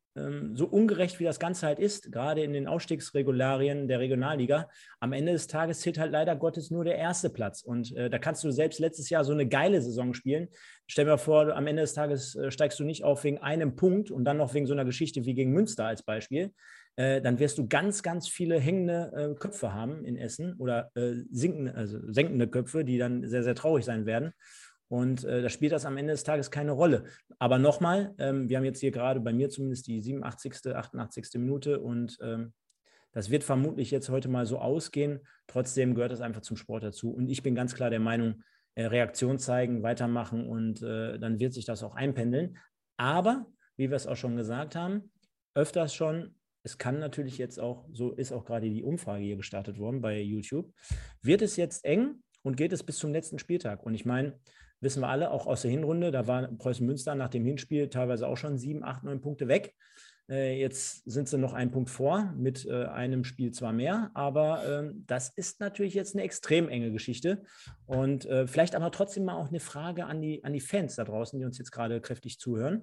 so 0.54 0.66
ungerecht 0.66 1.20
wie 1.20 1.24
das 1.24 1.38
Ganze 1.38 1.66
halt 1.66 1.78
ist, 1.78 2.10
gerade 2.10 2.42
in 2.42 2.52
den 2.52 2.66
Ausstiegsregularien 2.66 3.86
der 3.86 4.00
Regionalliga, 4.00 4.68
am 5.00 5.12
Ende 5.12 5.32
des 5.32 5.46
Tages 5.46 5.80
zählt 5.80 5.98
halt 5.98 6.12
leider 6.12 6.34
Gottes 6.36 6.70
nur 6.70 6.84
der 6.84 6.96
erste 6.96 7.28
Platz. 7.28 7.62
Und 7.62 7.94
äh, 7.96 8.08
da 8.08 8.18
kannst 8.18 8.42
du 8.44 8.50
selbst 8.50 8.80
letztes 8.80 9.10
Jahr 9.10 9.24
so 9.24 9.32
eine 9.32 9.46
geile 9.46 9.82
Saison 9.82 10.14
spielen. 10.14 10.48
Stell 10.86 11.04
dir 11.04 11.18
vor, 11.18 11.54
am 11.54 11.66
Ende 11.66 11.82
des 11.82 11.94
Tages 11.94 12.34
äh, 12.34 12.50
steigst 12.50 12.80
du 12.80 12.84
nicht 12.84 13.04
auf 13.04 13.24
wegen 13.24 13.38
einem 13.38 13.76
Punkt 13.76 14.10
und 14.10 14.24
dann 14.24 14.38
noch 14.38 14.54
wegen 14.54 14.66
so 14.66 14.72
einer 14.72 14.84
Geschichte 14.84 15.24
wie 15.24 15.34
gegen 15.34 15.52
Münster 15.52 15.84
als 15.84 16.02
Beispiel. 16.02 16.52
Äh, 16.96 17.20
dann 17.20 17.38
wirst 17.38 17.58
du 17.58 17.68
ganz, 17.68 18.02
ganz 18.02 18.26
viele 18.26 18.58
hängende 18.58 19.12
äh, 19.14 19.38
Köpfe 19.38 19.74
haben 19.74 20.04
in 20.06 20.16
Essen 20.16 20.54
oder 20.54 20.90
äh, 20.94 21.12
sinkende, 21.30 21.74
also 21.74 21.98
senkende 22.10 22.48
Köpfe, 22.48 22.84
die 22.84 22.96
dann 22.96 23.28
sehr, 23.28 23.42
sehr 23.42 23.54
traurig 23.54 23.84
sein 23.84 24.06
werden. 24.06 24.32
Und 24.88 25.24
äh, 25.24 25.42
da 25.42 25.48
spielt 25.48 25.72
das 25.72 25.84
am 25.84 25.96
Ende 25.96 26.12
des 26.12 26.24
Tages 26.24 26.50
keine 26.50 26.72
Rolle. 26.72 27.04
Aber 27.38 27.58
nochmal, 27.58 28.14
ähm, 28.18 28.48
wir 28.48 28.56
haben 28.56 28.64
jetzt 28.64 28.80
hier 28.80 28.92
gerade 28.92 29.20
bei 29.20 29.32
mir 29.32 29.48
zumindest 29.48 29.86
die 29.88 30.00
87., 30.00 30.74
88. 30.74 31.40
Minute 31.40 31.80
und 31.80 32.18
ähm, 32.20 32.52
das 33.12 33.30
wird 33.30 33.44
vermutlich 33.44 33.90
jetzt 33.90 34.10
heute 34.10 34.28
mal 34.28 34.46
so 34.46 34.58
ausgehen. 34.58 35.20
Trotzdem 35.46 35.94
gehört 35.94 36.12
das 36.12 36.20
einfach 36.20 36.42
zum 36.42 36.56
Sport 36.56 36.82
dazu. 36.82 37.10
Und 37.10 37.28
ich 37.28 37.42
bin 37.42 37.54
ganz 37.54 37.74
klar 37.74 37.90
der 37.90 37.98
Meinung, 37.98 38.42
äh, 38.74 38.84
Reaktion 38.84 39.38
zeigen, 39.38 39.82
weitermachen 39.82 40.46
und 40.46 40.82
äh, 40.82 41.18
dann 41.18 41.40
wird 41.40 41.54
sich 41.54 41.64
das 41.64 41.82
auch 41.82 41.94
einpendeln. 41.94 42.58
Aber, 42.98 43.46
wie 43.76 43.88
wir 43.88 43.96
es 43.96 44.06
auch 44.06 44.16
schon 44.16 44.36
gesagt 44.36 44.76
haben, 44.76 45.10
öfters 45.54 45.94
schon, 45.94 46.34
es 46.62 46.76
kann 46.76 46.98
natürlich 46.98 47.38
jetzt 47.38 47.58
auch, 47.58 47.88
so 47.92 48.12
ist 48.12 48.32
auch 48.32 48.44
gerade 48.44 48.68
die 48.68 48.82
Umfrage 48.82 49.24
hier 49.24 49.36
gestartet 49.36 49.78
worden 49.78 50.02
bei 50.02 50.20
YouTube, 50.20 50.72
wird 51.22 51.40
es 51.40 51.56
jetzt 51.56 51.84
eng 51.86 52.22
und 52.42 52.56
geht 52.56 52.72
es 52.72 52.82
bis 52.82 52.98
zum 52.98 53.12
letzten 53.12 53.38
Spieltag? 53.38 53.82
Und 53.82 53.94
ich 53.94 54.04
meine, 54.04 54.38
wissen 54.80 55.00
wir 55.00 55.08
alle, 55.08 55.30
auch 55.30 55.46
aus 55.46 55.62
der 55.62 55.70
Hinrunde, 55.70 56.10
da 56.10 56.26
war 56.26 56.48
Preußen 56.48 56.86
Münster 56.86 57.14
nach 57.14 57.28
dem 57.28 57.44
Hinspiel 57.44 57.88
teilweise 57.88 58.26
auch 58.28 58.36
schon 58.36 58.58
sieben, 58.58 58.84
acht, 58.84 59.04
neun 59.04 59.20
Punkte 59.20 59.48
weg. 59.48 59.74
Äh, 60.28 60.60
jetzt 60.60 61.08
sind 61.08 61.28
sie 61.28 61.38
noch 61.38 61.52
einen 61.52 61.70
Punkt 61.70 61.88
vor, 61.88 62.32
mit 62.36 62.66
äh, 62.66 62.86
einem 62.86 63.24
Spiel 63.24 63.52
zwar 63.52 63.72
mehr, 63.72 64.10
aber 64.14 64.62
ähm, 64.68 65.04
das 65.06 65.28
ist 65.30 65.60
natürlich 65.60 65.94
jetzt 65.94 66.14
eine 66.14 66.24
extrem 66.24 66.68
enge 66.68 66.90
Geschichte. 66.90 67.44
Und 67.86 68.26
äh, 68.26 68.46
vielleicht 68.46 68.74
aber 68.74 68.90
trotzdem 68.90 69.24
mal 69.24 69.36
auch 69.36 69.48
eine 69.48 69.60
Frage 69.60 70.06
an 70.06 70.20
die, 70.20 70.42
an 70.42 70.52
die 70.52 70.60
Fans 70.60 70.96
da 70.96 71.04
draußen, 71.04 71.38
die 71.38 71.44
uns 71.44 71.58
jetzt 71.58 71.70
gerade 71.70 72.00
kräftig 72.00 72.40
zuhören. 72.40 72.82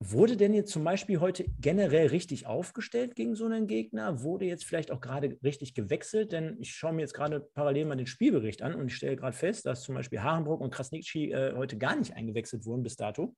Wurde 0.00 0.36
denn 0.36 0.54
jetzt 0.54 0.70
zum 0.70 0.84
Beispiel 0.84 1.18
heute 1.18 1.44
generell 1.60 2.06
richtig 2.06 2.46
aufgestellt 2.46 3.16
gegen 3.16 3.34
so 3.34 3.46
einen 3.46 3.66
Gegner? 3.66 4.22
Wurde 4.22 4.44
jetzt 4.44 4.64
vielleicht 4.64 4.92
auch 4.92 5.00
gerade 5.00 5.36
richtig 5.42 5.74
gewechselt? 5.74 6.30
Denn 6.30 6.56
ich 6.60 6.72
schaue 6.72 6.92
mir 6.92 7.00
jetzt 7.00 7.14
gerade 7.14 7.40
parallel 7.40 7.86
mal 7.86 7.96
den 7.96 8.06
Spielbericht 8.06 8.62
an 8.62 8.76
und 8.76 8.86
ich 8.86 8.94
stelle 8.94 9.16
gerade 9.16 9.36
fest, 9.36 9.66
dass 9.66 9.82
zum 9.82 9.96
Beispiel 9.96 10.22
Harenbrock 10.22 10.60
und 10.60 10.72
Krasnitschi 10.72 11.32
äh, 11.32 11.52
heute 11.56 11.78
gar 11.78 11.96
nicht 11.96 12.14
eingewechselt 12.14 12.64
wurden 12.64 12.84
bis 12.84 12.94
dato. 12.94 13.34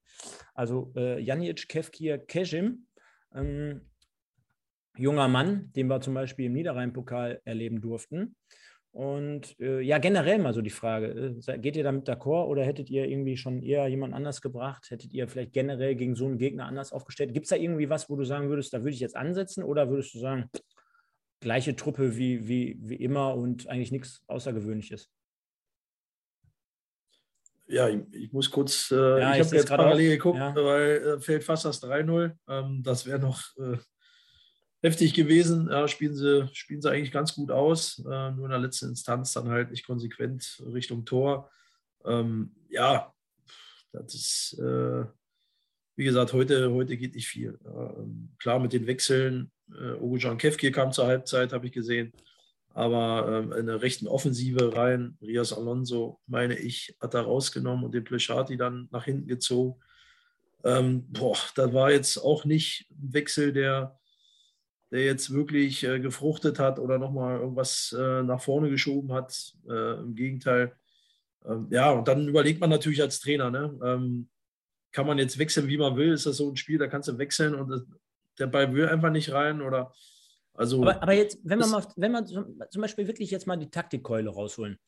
Also 0.52 0.93
äh, 0.97 1.19
Janic, 1.19 1.67
Kevkir, 1.67 2.19
Kejim, 2.19 2.87
ähm, 3.35 3.81
junger 4.99 5.29
Mann, 5.29 5.73
den 5.73 5.87
wir 5.87 6.02
zum 6.02 6.12
Beispiel 6.12 6.45
im 6.45 6.52
Niederrhein-Pokal 6.52 7.40
erleben 7.47 7.81
durften. 7.81 8.37
Und 8.92 9.59
äh, 9.61 9.80
ja, 9.80 9.99
generell 9.99 10.38
mal 10.38 10.52
so 10.52 10.62
die 10.62 10.70
Frage, 10.70 11.40
äh, 11.47 11.59
geht 11.59 11.76
ihr 11.76 11.85
damit 11.85 12.09
d'accord 12.09 12.49
oder 12.49 12.64
hättet 12.64 12.90
ihr 12.90 13.06
irgendwie 13.06 13.37
schon 13.37 13.62
eher 13.62 13.87
jemand 13.87 14.14
anders 14.14 14.40
gebracht? 14.40 14.90
Hättet 14.90 15.12
ihr 15.12 15.28
vielleicht 15.28 15.52
generell 15.52 15.94
gegen 15.94 16.16
so 16.16 16.26
einen 16.26 16.38
Gegner 16.38 16.66
anders 16.66 16.92
aufgestellt? 16.92 17.32
Gibt 17.32 17.44
es 17.47 17.50
da 17.50 17.56
irgendwie 17.56 17.88
was, 17.88 18.11
wo 18.11 18.16
du 18.16 18.25
sagen 18.25 18.49
würdest, 18.49 18.73
da 18.73 18.78
würde 18.78 18.90
ich 18.90 19.00
jetzt 19.00 19.16
ansetzen 19.16 19.62
oder 19.62 19.88
würdest 19.90 20.14
du 20.14 20.18
sagen, 20.18 20.50
gleiche 21.38 21.76
Truppe 21.76 22.16
wie, 22.16 22.49
wie, 22.49 22.78
wie 22.80 22.97
immer 22.97 23.37
und 23.37 23.68
eigentlich 23.68 23.92
nichts 23.92 24.25
Außergewöhnliches? 24.26 25.09
Ja, 27.68 27.88
ich, 27.88 28.00
ich 28.12 28.32
muss 28.32 28.50
kurz, 28.50 28.90
äh, 28.90 28.97
ja, 28.97 29.35
ich, 29.35 29.40
ich 29.40 29.47
habe 29.47 29.56
jetzt 29.56 29.68
parallel 29.68 30.11
geguckt, 30.11 30.38
ja. 30.38 30.52
weil 30.56 30.97
äh, 30.97 31.20
fällt 31.20 31.44
fast 31.44 31.64
das 31.64 31.80
3-0. 31.80 32.37
Ähm, 32.49 32.82
das 32.82 33.06
wäre 33.06 33.20
noch 33.20 33.40
äh, 33.59 33.76
heftig 34.82 35.14
gewesen. 35.14 35.68
Ja, 35.70 35.88
spielen, 35.88 36.14
sie, 36.14 36.49
spielen 36.52 36.80
sie 36.80 36.90
eigentlich 36.90 37.12
ganz 37.12 37.34
gut 37.34 37.50
aus. 37.50 37.99
Äh, 38.00 38.30
nur 38.32 38.46
in 38.46 38.50
der 38.50 38.58
letzten 38.58 38.90
Instanz 38.90 39.32
dann 39.32 39.49
halt 39.49 39.70
nicht 39.70 39.87
konsequent 39.87 40.62
Richtung 40.72 41.04
Tor. 41.04 41.50
Ähm, 42.04 42.54
ja, 42.68 43.12
das 43.92 44.14
ist, 44.14 44.58
äh, 44.58 45.04
wie 45.96 46.04
gesagt, 46.04 46.32
heute, 46.32 46.72
heute 46.72 46.96
geht 46.96 47.14
nicht 47.14 47.28
viel. 47.28 47.58
Ähm, 47.66 48.30
klar 48.38 48.58
mit 48.58 48.72
den 48.72 48.87
Wechseln. 48.87 49.50
Äh, 49.70 49.92
Ogujan 49.92 50.38
Kevkir 50.38 50.72
kam 50.72 50.92
zur 50.92 51.06
Halbzeit, 51.06 51.52
habe 51.52 51.66
ich 51.66 51.72
gesehen. 51.72 52.12
Aber 52.72 53.28
ähm, 53.28 53.52
eine 53.52 53.82
rechten 53.82 54.06
Offensive 54.06 54.76
rein. 54.76 55.18
Rias 55.20 55.52
Alonso, 55.52 56.20
meine 56.26 56.56
ich, 56.56 56.96
hat 57.00 57.14
da 57.14 57.20
rausgenommen 57.20 57.84
und 57.84 57.92
den 57.92 58.04
Plechati 58.04 58.56
dann 58.56 58.88
nach 58.92 59.04
hinten 59.04 59.26
gezogen. 59.26 59.80
Ähm, 60.62 61.06
boah, 61.10 61.37
da 61.54 61.72
war 61.72 61.90
jetzt 61.90 62.18
auch 62.18 62.44
nicht 62.44 62.87
ein 62.90 63.12
Wechsel, 63.12 63.52
der, 63.52 64.00
der 64.90 65.04
jetzt 65.04 65.32
wirklich 65.32 65.85
äh, 65.85 66.00
gefruchtet 66.00 66.59
hat 66.59 66.78
oder 66.78 66.99
nochmal 66.99 67.38
irgendwas 67.38 67.94
äh, 67.99 68.23
nach 68.23 68.40
vorne 68.40 68.70
geschoben 68.70 69.12
hat. 69.12 69.54
Äh, 69.68 70.00
Im 70.00 70.14
Gegenteil. 70.14 70.73
Ähm, 71.44 71.68
ja, 71.70 71.90
und 71.90 72.09
dann 72.09 72.28
überlegt 72.28 72.61
man 72.61 72.70
natürlich 72.70 73.00
als 73.00 73.20
Trainer, 73.20 73.50
ne? 73.50 73.78
ähm, 73.85 74.28
kann 74.92 75.06
man 75.06 75.18
jetzt 75.18 75.38
wechseln, 75.38 75.68
wie 75.68 75.78
man 75.78 75.97
will? 75.97 76.12
Ist 76.12 76.26
das 76.26 76.37
so 76.37 76.50
ein 76.50 76.56
Spiel, 76.56 76.78
da 76.78 76.88
kannst 76.88 77.09
du 77.09 77.18
wechseln 77.18 77.54
und 77.54 77.70
das, 77.70 77.82
der 78.38 78.49
Ball 78.49 78.73
will 78.75 78.88
einfach 78.88 79.11
nicht 79.11 79.32
rein 79.32 79.62
oder 79.62 79.92
also. 80.54 80.82
Aber, 80.82 81.02
aber 81.02 81.12
jetzt, 81.12 81.38
wenn 81.44 81.59
man 81.61 81.70
mal, 81.70 81.87
wenn 81.97 82.12
man 82.12 82.26
zum 82.26 82.82
Beispiel 82.82 83.06
wirklich 83.06 83.30
jetzt 83.30 83.47
mal 83.47 83.56
die 83.56 83.70
Taktikkeule 83.70 84.30
rausholen. 84.30 84.78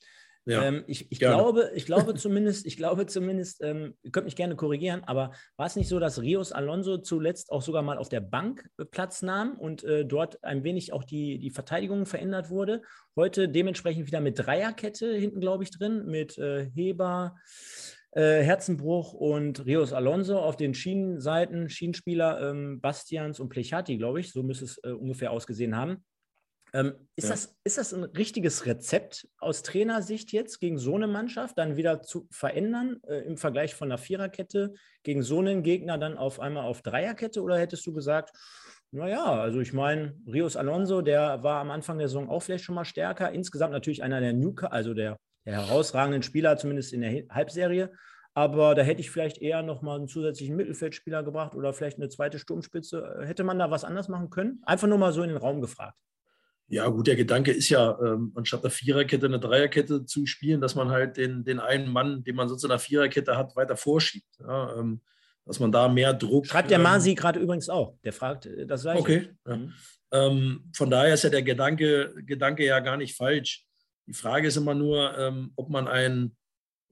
Ja, 0.44 0.64
ähm, 0.64 0.82
ich, 0.88 1.10
ich 1.12 1.20
glaube, 1.20 1.70
ich 1.74 1.86
glaube 1.86 2.14
zumindest, 2.14 2.66
ich 2.66 2.76
glaube 2.76 3.06
zumindest, 3.06 3.62
ähm, 3.62 3.94
ihr 4.02 4.10
könnt 4.10 4.24
mich 4.24 4.34
gerne 4.34 4.56
korrigieren, 4.56 5.02
aber 5.04 5.32
war 5.56 5.66
es 5.66 5.76
nicht 5.76 5.88
so, 5.88 6.00
dass 6.00 6.20
Rios 6.20 6.50
Alonso 6.50 6.98
zuletzt 6.98 7.52
auch 7.52 7.62
sogar 7.62 7.82
mal 7.82 7.96
auf 7.96 8.08
der 8.08 8.20
Bank 8.20 8.68
äh, 8.78 8.84
Platz 8.84 9.22
nahm 9.22 9.56
und 9.56 9.84
äh, 9.84 10.04
dort 10.04 10.42
ein 10.42 10.64
wenig 10.64 10.92
auch 10.92 11.04
die, 11.04 11.38
die 11.38 11.50
Verteidigung 11.50 12.06
verändert 12.06 12.50
wurde? 12.50 12.82
Heute 13.14 13.48
dementsprechend 13.48 14.06
wieder 14.06 14.20
mit 14.20 14.38
Dreierkette 14.38 15.14
hinten, 15.14 15.40
glaube 15.40 15.62
ich, 15.62 15.70
drin, 15.70 16.06
mit 16.06 16.36
äh, 16.38 16.68
Heber, 16.74 17.36
äh, 18.10 18.42
Herzenbruch 18.42 19.12
und 19.12 19.64
Rios 19.64 19.92
Alonso 19.92 20.38
auf 20.38 20.56
den 20.56 20.74
Schienenseiten, 20.74 21.68
Schienenspieler 21.68 22.50
ähm, 22.50 22.80
Bastians 22.80 23.38
und 23.38 23.48
Plechati, 23.48 23.96
glaube 23.96 24.20
ich, 24.20 24.32
so 24.32 24.42
müsste 24.42 24.64
es 24.64 24.78
äh, 24.82 24.90
ungefähr 24.90 25.30
ausgesehen 25.30 25.76
haben. 25.76 26.04
Ähm, 26.74 26.94
ist, 27.16 27.24
ja. 27.24 27.30
das, 27.30 27.54
ist 27.64 27.76
das 27.76 27.92
ein 27.92 28.04
richtiges 28.04 28.64
Rezept 28.64 29.28
aus 29.38 29.62
Trainersicht 29.62 30.32
jetzt 30.32 30.58
gegen 30.58 30.78
so 30.78 30.96
eine 30.96 31.06
Mannschaft 31.06 31.58
dann 31.58 31.76
wieder 31.76 32.00
zu 32.00 32.26
verändern 32.30 32.98
äh, 33.06 33.26
im 33.26 33.36
Vergleich 33.36 33.74
von 33.74 33.88
einer 33.88 33.98
Viererkette 33.98 34.72
gegen 35.02 35.22
so 35.22 35.40
einen 35.40 35.62
Gegner 35.62 35.98
dann 35.98 36.16
auf 36.16 36.40
einmal 36.40 36.64
auf 36.64 36.80
Dreierkette 36.80 37.42
oder 37.42 37.58
hättest 37.58 37.86
du 37.86 37.92
gesagt, 37.92 38.30
naja, 38.90 39.24
also 39.24 39.60
ich 39.60 39.72
meine, 39.72 40.16
Rios 40.26 40.56
Alonso, 40.56 41.02
der 41.02 41.42
war 41.42 41.60
am 41.60 41.70
Anfang 41.70 41.98
der 41.98 42.08
Saison 42.08 42.30
auch 42.30 42.42
vielleicht 42.42 42.64
schon 42.64 42.74
mal 42.74 42.84
stärker, 42.84 43.32
insgesamt 43.32 43.72
natürlich 43.72 44.02
einer 44.02 44.20
der 44.20 44.32
Newcomer, 44.32 44.72
also 44.72 44.94
der, 44.94 45.18
der 45.44 45.54
herausragenden 45.54 46.22
Spieler, 46.22 46.56
zumindest 46.56 46.92
in 46.92 47.02
der 47.02 47.24
Halbserie. 47.30 47.92
Aber 48.34 48.74
da 48.74 48.82
hätte 48.82 49.02
ich 49.02 49.10
vielleicht 49.10 49.38
eher 49.38 49.62
nochmal 49.62 49.98
einen 49.98 50.08
zusätzlichen 50.08 50.56
Mittelfeldspieler 50.56 51.22
gebracht 51.22 51.54
oder 51.54 51.74
vielleicht 51.74 51.98
eine 51.98 52.08
zweite 52.08 52.38
Sturmspitze. 52.38 53.20
Hätte 53.24 53.44
man 53.44 53.58
da 53.58 53.70
was 53.70 53.84
anders 53.84 54.08
machen 54.08 54.30
können? 54.30 54.62
Einfach 54.64 54.88
nur 54.88 54.96
mal 54.96 55.12
so 55.12 55.22
in 55.22 55.28
den 55.28 55.38
Raum 55.38 55.60
gefragt. 55.60 55.98
Ja, 56.68 56.88
gut, 56.88 57.06
der 57.06 57.16
Gedanke 57.16 57.52
ist 57.52 57.68
ja, 57.68 57.98
ähm, 58.00 58.32
anstatt 58.34 58.62
einer 58.62 58.70
Viererkette 58.70 59.26
eine 59.26 59.40
Dreierkette 59.40 60.06
zu 60.06 60.26
spielen, 60.26 60.60
dass 60.60 60.74
man 60.74 60.90
halt 60.90 61.18
den, 61.18 61.44
den 61.44 61.60
einen 61.60 61.92
Mann, 61.92 62.24
den 62.24 62.34
man 62.34 62.48
sonst 62.48 62.64
in 62.64 62.70
einer 62.70 62.78
Viererkette 62.78 63.36
hat, 63.36 63.54
weiter 63.56 63.76
vorschiebt. 63.76 64.38
Ja, 64.40 64.76
ähm, 64.78 65.02
dass 65.44 65.60
man 65.60 65.72
da 65.72 65.88
mehr 65.88 66.14
Druck. 66.14 66.46
Schreibt 66.46 66.70
der 66.70 66.78
ähm, 66.78 66.84
Masi 66.84 67.14
gerade 67.14 67.40
übrigens 67.40 67.68
auch. 67.68 67.98
Der 68.04 68.12
fragt 68.12 68.46
äh, 68.46 68.66
das 68.66 68.82
gleiche. 68.82 69.00
Okay. 69.00 69.28
Ja. 69.46 69.56
Mhm. 69.56 69.72
Ähm, 70.12 70.70
von 70.74 70.90
daher 70.90 71.14
ist 71.14 71.24
ja 71.24 71.30
der 71.30 71.42
Gedanke, 71.42 72.14
Gedanke 72.26 72.64
ja 72.64 72.80
gar 72.80 72.96
nicht 72.96 73.16
falsch. 73.16 73.66
Die 74.06 74.12
Frage 74.12 74.48
ist 74.48 74.56
immer 74.56 74.74
nur, 74.74 75.16
ähm, 75.18 75.52
ob 75.56 75.70
man 75.70 75.88
ein, 75.88 76.36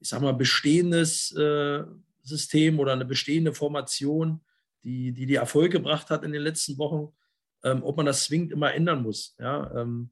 ich 0.00 0.08
sag 0.08 0.22
mal, 0.22 0.32
bestehendes 0.32 1.32
äh, 1.36 1.82
System 2.22 2.78
oder 2.80 2.92
eine 2.92 3.04
bestehende 3.04 3.52
Formation, 3.52 4.40
die, 4.82 5.12
die 5.12 5.26
die 5.26 5.34
Erfolg 5.34 5.72
gebracht 5.72 6.08
hat 6.10 6.24
in 6.24 6.32
den 6.32 6.42
letzten 6.42 6.78
Wochen, 6.78 7.12
ähm, 7.64 7.82
ob 7.82 7.96
man 7.96 8.06
das 8.06 8.24
zwingend 8.24 8.52
immer 8.52 8.72
ändern 8.74 9.02
muss. 9.02 9.36
Ja, 9.38 9.70
ähm, 9.80 10.10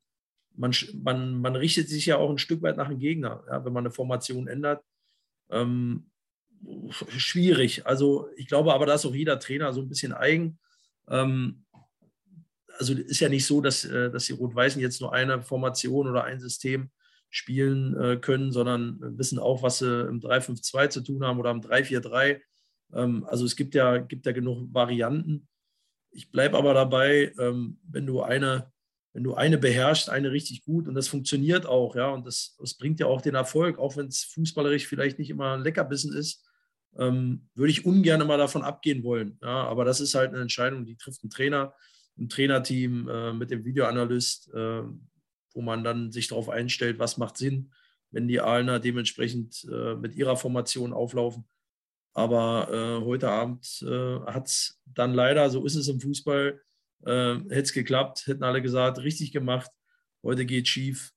man, 0.55 0.75
man, 1.03 1.41
man 1.41 1.57
richtet 1.57 1.89
sich 1.89 2.07
ja 2.07 2.17
auch 2.17 2.31
ein 2.31 2.39
Stück 2.39 2.63
weit 2.63 2.77
nach 2.77 2.89
dem 2.89 2.99
Gegner, 2.99 3.45
ja, 3.49 3.65
wenn 3.65 3.73
man 3.73 3.85
eine 3.85 3.93
Formation 3.93 4.49
ändert. 4.49 4.83
Ähm, 5.51 6.11
schwierig. 6.91 7.87
Also 7.87 8.29
ich 8.37 8.49
glaube 8.49 8.75
aber, 8.75 8.87
da 8.87 8.95
ist 8.95 9.07
auch 9.07 9.15
jeder 9.15 9.39
Trainer 9.39 9.73
so 9.73 9.81
ein 9.81 9.89
bisschen 9.89 10.13
eigen. 10.13 10.59
Ähm, 11.09 11.65
also 12.79 12.95
ist 12.95 13.21
ja 13.21 13.29
nicht 13.29 13.47
so, 13.47 13.61
dass, 13.61 13.85
äh, 13.85 14.11
dass 14.11 14.27
die 14.27 14.33
Rot-Weißen 14.33 14.81
jetzt 14.81 15.01
nur 15.01 15.13
eine 15.13 15.43
Formation 15.43 16.09
oder 16.09 16.25
ein 16.25 16.41
System 16.41 16.91
spielen 17.31 17.97
äh, 17.97 18.17
können, 18.17 18.53
sondern 18.53 18.99
wissen 19.19 19.39
auch, 19.39 19.63
was 19.63 19.79
sie 19.79 20.09
im 20.09 20.21
3-5-2 20.21 20.89
zu 20.89 21.01
tun 21.03 21.25
haben 21.25 21.39
oder 21.39 21.51
im 21.51 21.61
3-4-3. 21.61 22.41
Ähm, 22.95 23.25
also 23.29 23.45
es 23.45 23.57
gibt 23.57 23.75
ja, 23.75 23.99
gibt 23.99 24.27
ja 24.27 24.33
genug 24.33 24.73
Varianten. 24.73 25.49
Ich 26.11 26.31
bleibe 26.31 26.57
aber 26.57 26.75
dabei, 26.75 27.33
ähm, 27.39 27.79
wenn 27.89 28.07
du 28.07 28.23
eine, 28.23 28.73
wenn 29.13 29.25
du 29.25 29.35
eine 29.35 29.59
beherrschst, 29.59 30.11
eine 30.11 30.31
richtig 30.33 30.65
gut 30.65 30.89
und 30.89 30.95
das 30.95 31.09
funktioniert 31.09 31.67
auch, 31.67 31.97
ja, 31.97 32.09
und 32.09 32.27
das, 32.27 32.57
das 32.59 32.75
bringt 32.75 33.01
ja 33.01 33.07
auch 33.07 33.21
den 33.21 33.35
Erfolg, 33.35 33.79
auch 33.79 33.97
wenn 33.97 34.07
es 34.07 34.25
fußballerisch 34.25 34.87
vielleicht 34.87 35.19
nicht 35.19 35.31
immer 35.31 35.55
ein 35.55 35.63
Leckerbissen 35.63 36.13
ist, 36.15 36.45
ähm, 36.97 37.49
würde 37.55 37.71
ich 37.71 37.85
ungern 37.85 38.21
immer 38.21 38.37
davon 38.37 38.63
abgehen 38.63 39.03
wollen. 39.05 39.39
Ja, 39.43 39.65
aber 39.65 39.85
das 39.85 40.01
ist 40.01 40.15
halt 40.15 40.31
eine 40.31 40.41
Entscheidung, 40.43 40.87
die 40.87 40.97
trifft 40.97 41.25
ein 41.25 41.31
Trainer, 41.31 41.75
ein 42.19 42.29
Trainerteam 42.29 43.09
äh, 43.09 43.33
mit 43.33 43.51
dem 43.51 43.65
Videoanalyst, 43.65 44.53
äh, 44.53 44.83
wo 45.55 45.63
man 45.63 45.85
dann 45.85 46.13
sich 46.13 46.29
darauf 46.29 46.49
einstellt, 46.49 46.99
was 46.99 47.17
macht 47.17 47.37
Sinn, 47.37 47.73
wenn 48.11 48.29
die 48.29 48.41
Aalener 48.41 48.81
dementsprechend 48.81 49.67
äh, 49.71 49.95
mit 49.95 50.15
ihrer 50.15 50.37
Formation 50.37 50.93
auflaufen. 50.93 51.45
Aber 52.15 52.69
äh, 52.73 53.05
heute 53.05 53.31
Abend 53.31 53.83
äh, 53.83 54.21
hat 54.27 54.49
es 54.49 54.81
dann 54.87 55.15
leider, 55.15 55.51
so 55.51 55.65
ist 55.65 55.77
es 55.77 55.89
im 55.89 56.01
Fußball, 56.01 56.61
äh, 57.05 57.35
hätte 57.35 57.63
es 57.63 57.73
geklappt, 57.73 58.27
hätten 58.27 58.43
alle 58.43 58.63
gesagt, 58.63 58.99
richtig 58.99 59.33
gemacht. 59.33 59.71
Heute 60.23 60.47
geht 60.47 60.69
schief. 60.69 61.13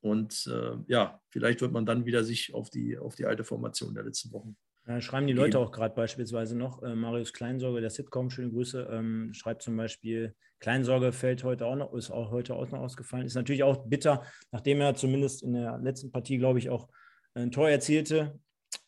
Und 0.00 0.46
äh, 0.46 0.76
ja, 0.86 1.20
vielleicht 1.28 1.60
wird 1.60 1.72
man 1.72 1.84
dann 1.84 2.06
wieder 2.06 2.24
sich 2.24 2.54
auf 2.54 2.70
die, 2.70 2.96
auf 2.96 3.14
die 3.14 3.26
alte 3.26 3.44
Formation 3.44 3.94
der 3.94 4.04
letzten 4.04 4.32
Wochen 4.32 4.56
ja, 4.88 5.02
schreiben 5.02 5.26
die 5.26 5.34
Leute 5.34 5.58
auch 5.58 5.70
gerade 5.70 5.94
beispielsweise 5.94 6.56
noch. 6.56 6.82
Äh, 6.82 6.94
Marius 6.94 7.34
Kleinsorge, 7.34 7.82
der 7.82 7.90
Sitcom, 7.90 8.30
schöne 8.30 8.50
Grüße, 8.50 8.88
ähm, 8.90 9.34
schreibt 9.34 9.62
zum 9.62 9.76
Beispiel, 9.76 10.34
Kleinsorge 10.60 11.12
fällt 11.12 11.44
heute 11.44 11.66
auch 11.66 11.76
noch, 11.76 11.92
ist 11.92 12.10
auch 12.10 12.30
heute 12.30 12.54
auch 12.54 12.70
noch 12.70 12.80
ausgefallen. 12.80 13.26
Ist 13.26 13.34
natürlich 13.34 13.62
auch 13.62 13.86
bitter, 13.86 14.24
nachdem 14.50 14.80
er 14.80 14.94
zumindest 14.94 15.42
in 15.42 15.52
der 15.52 15.78
letzten 15.78 16.10
Partie, 16.10 16.38
glaube 16.38 16.58
ich, 16.58 16.70
auch 16.70 16.88
ein 17.34 17.50
Tor 17.50 17.68
erzielte. 17.68 18.40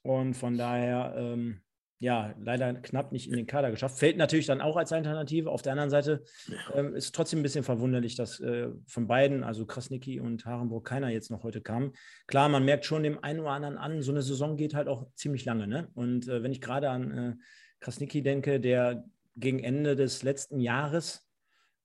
Und 0.03 0.35
von 0.35 0.57
daher, 0.57 1.15
ähm, 1.17 1.61
ja, 1.99 2.35
leider 2.41 2.73
knapp 2.75 3.13
nicht 3.13 3.29
in 3.29 3.37
den 3.37 3.47
Kader 3.47 3.71
geschafft. 3.71 3.99
Fällt 3.99 4.17
natürlich 4.17 4.47
dann 4.47 4.63
auch 4.63 4.77
als 4.77 4.91
Alternative. 4.91 5.51
Auf 5.51 5.61
der 5.61 5.73
anderen 5.73 5.91
Seite 5.91 6.25
ähm, 6.75 6.95
ist 6.95 7.15
trotzdem 7.15 7.41
ein 7.41 7.43
bisschen 7.43 7.63
verwunderlich, 7.63 8.17
dass 8.17 8.41
äh, 8.41 8.69
von 8.87 9.07
beiden, 9.07 9.45
also 9.45 9.67
Krasnicki 9.67 10.19
und 10.19 10.47
Harenburg, 10.47 10.87
keiner 10.87 11.11
jetzt 11.11 11.31
noch 11.31 11.43
heute 11.43 11.61
kam. 11.61 11.93
Klar, 12.27 12.49
man 12.49 12.65
merkt 12.65 12.87
schon 12.87 13.03
dem 13.03 13.23
einen 13.23 13.41
oder 13.41 13.51
anderen 13.51 13.77
an, 13.77 14.01
so 14.01 14.13
eine 14.13 14.23
Saison 14.23 14.57
geht 14.57 14.75
halt 14.75 14.89
auch 14.89 15.07
ziemlich 15.15 15.45
lange. 15.45 15.67
Ne? 15.67 15.89
Und 15.95 16.27
äh, 16.27 16.43
wenn 16.43 16.53
ich 16.53 16.63
gerade 16.63 16.89
an 16.89 17.11
äh, 17.11 17.35
Krasnicki 17.81 18.23
denke, 18.23 18.61
der 18.61 19.05
gegen 19.37 19.59
Ende 19.59 19.95
des 19.95 20.23
letzten 20.23 20.59
Jahres 20.59 21.30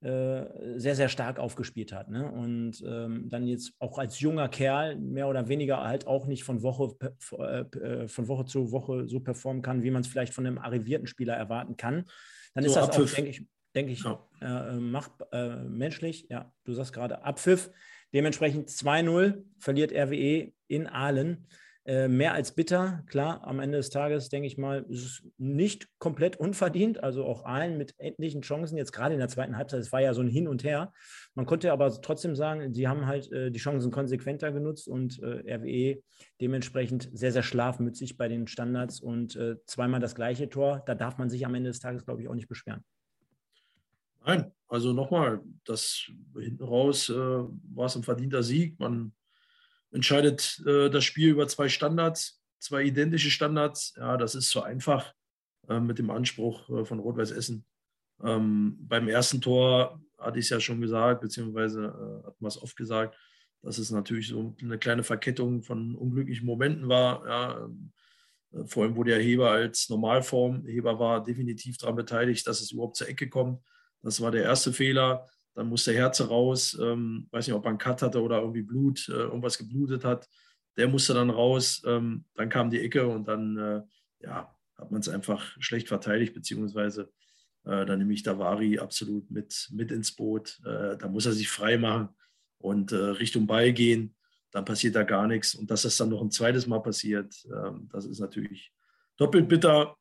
sehr, 0.02 0.96
sehr 0.96 1.10
stark 1.10 1.40
aufgespielt 1.40 1.92
hat. 1.92 2.10
Ne? 2.10 2.32
Und 2.32 2.84
ähm, 2.86 3.28
dann 3.30 3.48
jetzt 3.48 3.74
auch 3.80 3.98
als 3.98 4.20
junger 4.20 4.50
Kerl 4.50 4.98
mehr 4.98 5.28
oder 5.28 5.48
weniger 5.48 5.84
halt 5.84 6.06
auch 6.06 6.28
nicht 6.28 6.44
von 6.44 6.62
Woche, 6.62 6.96
äh, 7.40 7.62
äh, 7.62 8.08
von 8.08 8.28
Woche 8.28 8.46
zu 8.46 8.72
Woche 8.72 9.08
so 9.08 9.20
performen 9.20 9.64
kann, 9.64 9.82
wie 9.82 9.90
man 9.90 10.02
es 10.02 10.08
vielleicht 10.08 10.34
von 10.34 10.46
einem 10.46 10.60
arrivierten 10.60 11.08
Spieler 11.08 11.36
erwarten 11.36 11.76
kann. 11.76 12.06
Dann 12.54 12.64
so 12.64 12.70
ist 12.70 12.76
das 12.76 12.90
Abpfiff. 12.90 13.12
auch, 13.12 13.16
denke 13.16 13.30
ich, 13.32 13.48
denke 13.74 13.92
ich 13.94 14.04
ja. 14.04 14.20
äh, 14.42 14.80
macht, 14.80 15.12
äh, 15.32 15.56
menschlich. 15.64 16.28
Ja, 16.30 16.52
du 16.64 16.74
sagst 16.74 16.94
gerade 16.94 17.24
Abpfiff. 17.24 17.72
Dementsprechend 18.14 18.70
2-0 18.70 19.44
verliert 19.60 19.92
RWE 19.92 20.54
in 20.68 20.88
Aalen. 20.88 21.48
Äh, 21.88 22.08
mehr 22.08 22.34
als 22.34 22.52
bitter. 22.52 23.04
Klar, 23.06 23.46
am 23.46 23.60
Ende 23.60 23.78
des 23.78 23.92
Tages, 23.92 24.30
denke 24.30 24.48
ich 24.48 24.58
mal, 24.58 24.84
ist 24.90 25.04
es 25.04 25.24
nicht 25.38 25.88
komplett 26.00 26.36
unverdient. 26.36 27.04
Also 27.04 27.24
auch 27.24 27.46
allen 27.46 27.78
mit 27.78 27.94
endlichen 28.00 28.42
Chancen, 28.42 28.76
jetzt 28.76 28.92
gerade 28.92 29.14
in 29.14 29.20
der 29.20 29.30
zweiten 29.30 29.56
Halbzeit, 29.56 29.82
es 29.82 29.92
war 29.92 30.02
ja 30.02 30.16
so 30.16 30.22
ein 30.22 30.28
Hin 30.28 30.48
und 30.48 30.64
Her. 30.64 30.92
Man 31.36 31.46
konnte 31.46 31.72
aber 31.72 31.92
trotzdem 32.02 32.36
sagen, 32.36 32.74
sie 32.74 32.88
haben 32.88 33.06
halt 33.06 33.32
äh, 33.32 33.52
die 33.52 33.60
Chancen 33.60 33.92
konsequenter 33.92 34.52
genutzt 34.52 34.88
und 34.88 35.22
äh, 35.22 35.56
RWE 35.56 36.02
dementsprechend 36.42 37.08
sehr, 37.14 37.32
sehr 37.32 37.44
schlafmützig 37.44 38.18
bei 38.18 38.28
den 38.30 38.48
Standards 38.48 39.00
und 39.00 39.36
äh, 39.36 39.58
zweimal 39.68 40.00
das 40.00 40.16
gleiche 40.16 40.50
Tor. 40.50 40.82
Da 40.88 40.96
darf 40.96 41.20
man 41.20 41.30
sich 41.30 41.46
am 41.46 41.54
Ende 41.54 41.70
des 41.70 41.82
Tages, 41.82 42.04
glaube 42.04 42.20
ich, 42.20 42.28
auch 42.28 42.34
nicht 42.34 42.48
beschweren. 42.48 42.84
Nein, 44.26 44.52
also 44.68 44.92
nochmal, 44.92 45.40
das 45.66 46.10
hinten 46.34 46.64
raus 46.64 47.10
äh, 47.10 47.14
war 47.14 47.86
es 47.86 47.96
ein 47.96 48.02
verdienter 48.02 48.42
Sieg. 48.42 48.80
Man 48.80 49.14
entscheidet 49.96 50.62
äh, 50.68 50.90
das 50.90 51.04
Spiel 51.04 51.30
über 51.30 51.48
zwei 51.48 51.70
Standards, 51.70 52.42
zwei 52.60 52.84
identische 52.84 53.32
Standards. 53.32 53.94
Ja, 53.98 54.18
das 54.18 54.36
ist 54.36 54.50
so 54.50 54.62
einfach 54.62 55.14
äh, 55.70 55.80
mit 55.80 55.98
dem 55.98 56.12
Anspruch 56.12 56.70
äh, 56.70 56.86
von 56.86 57.00
Rot-Weiß 57.00 57.32
Essen. 57.32 57.66
Ähm, 58.24 58.78
beim 58.80 59.08
ersten 59.08 59.42
Tor 59.42 60.02
hatte 60.18 60.40
ich 60.40 60.46
es 60.46 60.50
ja 60.50 60.60
schon 60.60 60.82
gesagt, 60.82 61.22
beziehungsweise 61.22 61.86
äh, 61.86 62.28
hat 62.28 62.42
man 62.42 62.50
es 62.50 62.62
oft 62.62 62.76
gesagt, 62.76 63.18
dass 63.62 63.78
es 63.78 63.90
natürlich 63.90 64.28
so 64.28 64.56
eine 64.62 64.78
kleine 64.78 65.04
Verkettung 65.04 65.64
von 65.64 65.96
unglücklichen 65.96 66.46
Momenten 66.46 66.88
war. 66.88 67.26
Ja, 67.28 67.70
äh, 68.54 68.66
vor 68.66 68.84
allem, 68.84 68.96
wo 68.96 69.04
der 69.04 69.20
Heber 69.20 69.52
als 69.52 69.90
Normalform, 69.90 70.66
Heber 70.66 71.00
war 71.00 71.24
definitiv 71.24 71.78
daran 71.78 71.96
beteiligt, 71.96 72.46
dass 72.48 72.62
es 72.62 72.72
überhaupt 72.72 72.98
zur 72.98 73.10
Ecke 73.10 73.30
kommt. 73.30 73.62
Das 74.02 74.22
war 74.22 74.32
der 74.32 74.44
erste 74.44 74.72
Fehler. 74.72 75.28
Dann 75.56 75.68
muss 75.68 75.86
der 75.86 75.96
Herze 75.96 76.28
raus. 76.28 76.78
Ähm, 76.82 77.28
weiß 77.32 77.48
nicht, 77.48 77.56
ob 77.56 77.66
er 77.66 77.70
einen 77.70 77.78
Cut 77.78 78.02
hatte 78.02 78.22
oder 78.22 78.40
irgendwie 78.40 78.62
Blut, 78.62 79.08
äh, 79.10 79.14
irgendwas 79.14 79.58
geblutet 79.58 80.04
hat. 80.04 80.28
Der 80.78 80.88
musste 80.88 81.14
dann 81.14 81.30
raus. 81.30 81.82
Ähm, 81.86 82.26
dann 82.36 82.50
kam 82.50 82.70
die 82.70 82.82
Ecke 82.82 83.08
und 83.08 83.28
dann 83.28 83.58
äh, 83.58 83.82
ja, 84.20 84.54
hat 84.78 84.92
man 84.92 85.02
es 85.02 85.10
einfach 85.10 85.44
schlecht 85.60 85.88
verteidigt, 85.88 86.34
beziehungsweise 86.34 87.12
äh, 87.64 87.86
dann 87.86 88.00
nehme 88.00 88.14
ich 88.14 88.24
Davari 88.24 88.80
absolut 88.80 89.32
mit, 89.32 89.70
mit 89.72 89.92
ins 89.92 90.12
Boot. 90.12 90.60
Äh, 90.66 90.98
da 90.98 91.08
muss 91.08 91.26
er 91.26 91.34
sich 91.34 91.50
frei 91.50 91.78
machen 91.78 92.10
und 92.58 92.92
äh, 92.92 92.96
Richtung 92.96 93.48
Ball 93.48 93.74
gehen. 93.74 94.16
Dann 94.52 94.66
passiert 94.66 94.96
da 94.96 95.04
gar 95.04 95.28
nichts. 95.28 95.56
Und 95.56 95.72
dass 95.72 95.84
das 95.84 95.98
dann 95.98 96.10
noch 96.10 96.22
ein 96.22 96.32
zweites 96.32 96.68
Mal 96.68 96.80
passiert, 96.80 97.34
ähm, 97.46 97.90
das 97.92 98.06
ist 98.06 98.20
natürlich 98.20 98.72
doppelt 99.18 99.48
bitter. 99.48 99.98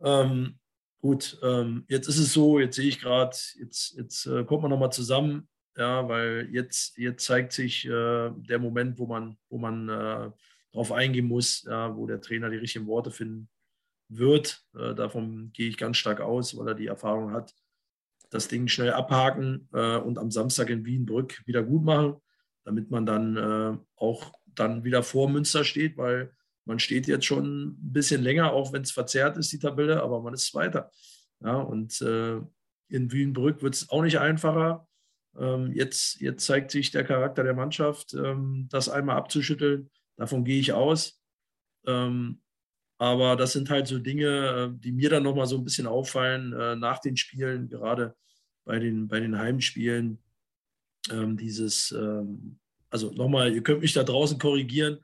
Ähm, 0.00 0.58
gut, 1.00 1.38
ähm, 1.42 1.84
jetzt 1.88 2.08
ist 2.08 2.18
es 2.18 2.32
so, 2.32 2.58
jetzt 2.58 2.76
sehe 2.76 2.88
ich 2.88 3.00
gerade, 3.00 3.36
jetzt, 3.58 3.96
jetzt 3.96 4.26
äh, 4.26 4.44
kommt 4.44 4.62
man 4.62 4.70
nochmal 4.70 4.92
zusammen, 4.92 5.48
ja, 5.76 6.08
weil 6.08 6.48
jetzt, 6.50 6.98
jetzt 6.98 7.24
zeigt 7.24 7.52
sich 7.52 7.86
äh, 7.86 8.30
der 8.30 8.58
Moment, 8.58 8.98
wo 8.98 9.06
man, 9.06 9.36
wo 9.48 9.58
man 9.58 9.88
äh, 9.88 10.30
darauf 10.72 10.92
eingehen 10.92 11.26
muss, 11.26 11.62
ja, 11.64 11.96
wo 11.96 12.06
der 12.06 12.20
Trainer 12.20 12.50
die 12.50 12.56
richtigen 12.56 12.86
Worte 12.86 13.10
finden 13.10 13.48
wird. 14.08 14.62
Äh, 14.74 14.94
davon 14.94 15.50
gehe 15.52 15.68
ich 15.68 15.76
ganz 15.76 15.96
stark 15.96 16.20
aus, 16.20 16.56
weil 16.56 16.68
er 16.68 16.74
die 16.74 16.86
Erfahrung 16.86 17.32
hat, 17.32 17.54
das 18.30 18.48
Ding 18.48 18.68
schnell 18.68 18.92
abhaken 18.92 19.68
äh, 19.72 19.96
und 19.96 20.18
am 20.18 20.30
Samstag 20.30 20.70
in 20.70 20.84
Wienbrück 20.84 21.46
wieder 21.46 21.62
gut 21.62 21.84
machen, 21.84 22.16
damit 22.64 22.90
man 22.90 23.06
dann 23.06 23.36
äh, 23.36 23.78
auch 23.96 24.32
dann 24.46 24.84
wieder 24.84 25.02
vor 25.02 25.30
Münster 25.30 25.64
steht, 25.64 25.96
weil 25.96 26.32
man 26.68 26.78
steht 26.78 27.06
jetzt 27.08 27.24
schon 27.24 27.68
ein 27.68 27.92
bisschen 27.92 28.22
länger, 28.22 28.52
auch 28.52 28.74
wenn 28.74 28.82
es 28.82 28.92
verzerrt 28.92 29.38
ist, 29.38 29.50
die 29.50 29.58
Tabelle, 29.58 30.02
aber 30.02 30.20
man 30.20 30.34
ist 30.34 30.54
weiter. 30.54 30.90
Ja, 31.40 31.56
und 31.56 32.00
äh, 32.02 32.40
in 32.88 33.10
Wienbrück 33.10 33.62
wird 33.62 33.74
es 33.74 33.88
auch 33.88 34.02
nicht 34.02 34.18
einfacher. 34.18 34.86
Ähm, 35.38 35.72
jetzt, 35.72 36.20
jetzt 36.20 36.44
zeigt 36.44 36.70
sich 36.70 36.90
der 36.90 37.04
Charakter 37.04 37.42
der 37.42 37.54
Mannschaft, 37.54 38.12
ähm, 38.12 38.68
das 38.70 38.90
einmal 38.90 39.16
abzuschütteln. 39.16 39.88
Davon 40.16 40.44
gehe 40.44 40.60
ich 40.60 40.74
aus. 40.74 41.22
Ähm, 41.86 42.42
aber 42.98 43.36
das 43.36 43.52
sind 43.52 43.70
halt 43.70 43.86
so 43.86 43.98
Dinge, 43.98 44.26
äh, 44.26 44.78
die 44.78 44.92
mir 44.92 45.08
dann 45.08 45.22
nochmal 45.22 45.46
so 45.46 45.56
ein 45.56 45.64
bisschen 45.64 45.86
auffallen 45.86 46.52
äh, 46.52 46.76
nach 46.76 46.98
den 46.98 47.16
Spielen, 47.16 47.70
gerade 47.70 48.14
bei 48.66 48.78
den, 48.78 49.08
bei 49.08 49.20
den 49.20 49.38
Heimspielen. 49.38 50.18
Ähm, 51.10 51.38
dieses, 51.38 51.92
ähm, 51.92 52.58
also 52.90 53.10
nochmal, 53.12 53.54
ihr 53.54 53.62
könnt 53.62 53.80
mich 53.80 53.94
da 53.94 54.04
draußen 54.04 54.38
korrigieren, 54.38 54.98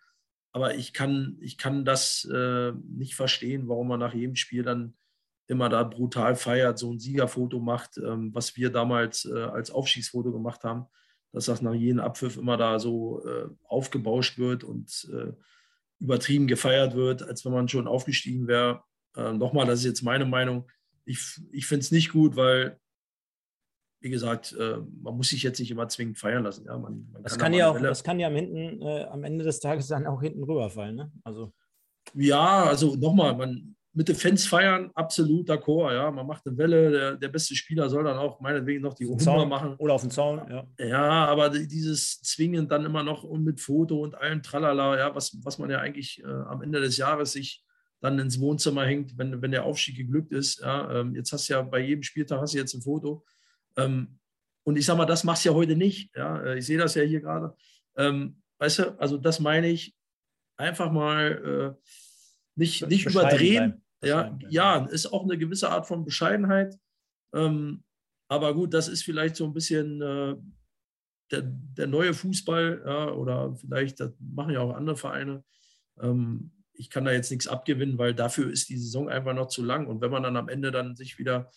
aber 0.54 0.76
ich 0.76 0.92
kann, 0.92 1.36
ich 1.40 1.58
kann 1.58 1.84
das 1.84 2.24
äh, 2.32 2.70
nicht 2.88 3.16
verstehen, 3.16 3.66
warum 3.66 3.88
man 3.88 3.98
nach 3.98 4.14
jedem 4.14 4.36
Spiel 4.36 4.62
dann 4.62 4.94
immer 5.48 5.68
da 5.68 5.82
brutal 5.82 6.36
feiert, 6.36 6.78
so 6.78 6.92
ein 6.92 7.00
Siegerfoto 7.00 7.58
macht, 7.58 7.98
ähm, 7.98 8.32
was 8.32 8.56
wir 8.56 8.70
damals 8.70 9.24
äh, 9.24 9.36
als 9.36 9.72
Aufschießfoto 9.72 10.30
gemacht 10.30 10.62
haben, 10.62 10.86
dass 11.32 11.46
das 11.46 11.60
nach 11.60 11.74
jedem 11.74 11.98
Abpfiff 11.98 12.36
immer 12.36 12.56
da 12.56 12.78
so 12.78 13.26
äh, 13.26 13.48
aufgebauscht 13.64 14.38
wird 14.38 14.62
und 14.62 15.10
äh, 15.12 15.32
übertrieben 15.98 16.46
gefeiert 16.46 16.94
wird, 16.94 17.24
als 17.24 17.44
wenn 17.44 17.52
man 17.52 17.68
schon 17.68 17.88
aufgestiegen 17.88 18.46
wäre. 18.46 18.84
äh, 19.16 19.32
nochmal, 19.32 19.66
das 19.66 19.80
ist 19.80 19.86
jetzt 19.86 20.02
meine 20.02 20.24
Meinung. 20.24 20.70
Ich, 21.04 21.40
ich 21.50 21.66
finde 21.66 21.80
es 21.80 21.90
nicht 21.90 22.12
gut, 22.12 22.36
weil, 22.36 22.78
wie 24.04 24.10
gesagt, 24.10 24.54
äh, 24.60 24.76
man 25.02 25.16
muss 25.16 25.30
sich 25.30 25.42
jetzt 25.42 25.58
nicht 25.58 25.70
immer 25.70 25.88
zwingend 25.88 26.18
feiern 26.18 26.44
lassen. 26.44 26.66
Ja, 26.66 26.76
man, 26.76 27.08
man 27.10 27.22
das, 27.22 27.32
kann, 27.32 27.40
kann 27.40 27.52
ja 27.54 27.70
auch, 27.70 27.80
das 27.80 28.04
kann 28.04 28.20
ja 28.20 28.28
am, 28.28 28.34
hinten, 28.34 28.82
äh, 28.82 29.04
am 29.04 29.24
Ende 29.24 29.42
des 29.44 29.60
Tages 29.60 29.86
dann 29.86 30.06
auch 30.06 30.20
hinten 30.20 30.44
rüberfallen. 30.44 30.94
Ne? 30.94 31.10
Also. 31.24 31.54
Ja, 32.12 32.64
also 32.64 32.96
nochmal, 32.96 33.34
man, 33.34 33.74
mit 33.94 34.08
den 34.08 34.16
Fans 34.16 34.46
feiern, 34.46 34.90
absolut 34.94 35.48
d'accord. 35.48 35.94
Ja, 35.94 36.10
man 36.10 36.26
macht 36.26 36.46
eine 36.46 36.58
Welle. 36.58 36.90
Der, 36.90 37.16
der 37.16 37.28
beste 37.28 37.56
Spieler 37.56 37.88
soll 37.88 38.04
dann 38.04 38.18
auch 38.18 38.40
meinetwegen 38.40 38.82
noch 38.82 38.92
die 38.92 39.06
Hummer 39.06 39.46
machen. 39.46 39.76
Oder 39.78 39.94
auf 39.94 40.02
den 40.02 40.10
Zaun, 40.10 40.42
ja. 40.50 40.66
Ja, 40.78 41.24
aber 41.24 41.48
dieses 41.48 42.20
Zwingen 42.20 42.68
dann 42.68 42.84
immer 42.84 43.02
noch 43.02 43.24
und 43.24 43.42
mit 43.42 43.58
Foto 43.58 44.02
und 44.02 44.16
allem 44.16 44.42
Tralala, 44.42 44.98
ja, 44.98 45.14
was, 45.14 45.38
was 45.42 45.58
man 45.58 45.70
ja 45.70 45.78
eigentlich 45.78 46.22
äh, 46.22 46.26
am 46.26 46.60
Ende 46.60 46.80
des 46.82 46.98
Jahres 46.98 47.32
sich 47.32 47.64
dann 48.02 48.18
ins 48.18 48.38
Wohnzimmer 48.38 48.84
hängt, 48.84 49.16
wenn, 49.16 49.40
wenn 49.40 49.52
der 49.52 49.64
Aufstieg 49.64 49.96
geglückt 49.96 50.32
ist. 50.32 50.60
Ja, 50.60 51.00
ähm, 51.00 51.14
jetzt 51.14 51.32
hast 51.32 51.48
du 51.48 51.54
ja 51.54 51.62
bei 51.62 51.78
jedem 51.78 52.02
Spieltag 52.02 52.38
hast 52.38 52.52
du 52.52 52.58
jetzt 52.58 52.74
ein 52.74 52.82
Foto. 52.82 53.24
Ähm, 53.76 54.18
und 54.64 54.76
ich 54.76 54.86
sage 54.86 54.98
mal, 54.98 55.06
das 55.06 55.24
machst 55.24 55.44
du 55.44 55.50
ja 55.50 55.54
heute 55.54 55.76
nicht. 55.76 56.14
Ja, 56.16 56.42
äh, 56.42 56.58
ich 56.58 56.66
sehe 56.66 56.78
das 56.78 56.94
ja 56.94 57.02
hier 57.02 57.20
gerade. 57.20 57.54
Ähm, 57.96 58.42
weißt 58.58 58.78
du, 58.78 58.98
also 58.98 59.18
das 59.18 59.40
meine 59.40 59.68
ich, 59.68 59.94
einfach 60.56 60.90
mal 60.90 61.76
äh, 61.76 61.88
nicht, 62.56 62.86
nicht 62.88 63.06
überdrehen. 63.06 63.82
Ja, 64.02 64.38
ja, 64.50 64.84
ist 64.86 65.06
auch 65.06 65.24
eine 65.24 65.38
gewisse 65.38 65.70
Art 65.70 65.86
von 65.86 66.04
Bescheidenheit. 66.04 66.78
Ähm, 67.32 67.84
aber 68.28 68.54
gut, 68.54 68.74
das 68.74 68.88
ist 68.88 69.02
vielleicht 69.02 69.36
so 69.36 69.44
ein 69.44 69.54
bisschen 69.54 70.00
äh, 70.02 70.36
der, 71.30 71.42
der, 71.42 71.86
neue 71.86 72.12
Fußball 72.12 72.82
ja, 72.84 73.10
oder 73.12 73.56
vielleicht, 73.56 74.00
das 74.00 74.12
machen 74.18 74.52
ja 74.52 74.60
auch 74.60 74.74
andere 74.74 74.96
Vereine. 74.96 75.42
Ähm, 76.00 76.52
ich 76.74 76.90
kann 76.90 77.04
da 77.04 77.12
jetzt 77.12 77.30
nichts 77.30 77.46
abgewinnen, 77.46 77.98
weil 77.98 78.14
dafür 78.14 78.50
ist 78.50 78.68
die 78.68 78.76
Saison 78.76 79.08
einfach 79.08 79.34
noch 79.34 79.48
zu 79.48 79.62
lang. 79.62 79.86
Und 79.86 80.00
wenn 80.00 80.10
man 80.10 80.22
dann 80.22 80.36
am 80.36 80.48
Ende 80.48 80.70
dann 80.70 80.96
sich 80.96 81.18
wieder 81.18 81.50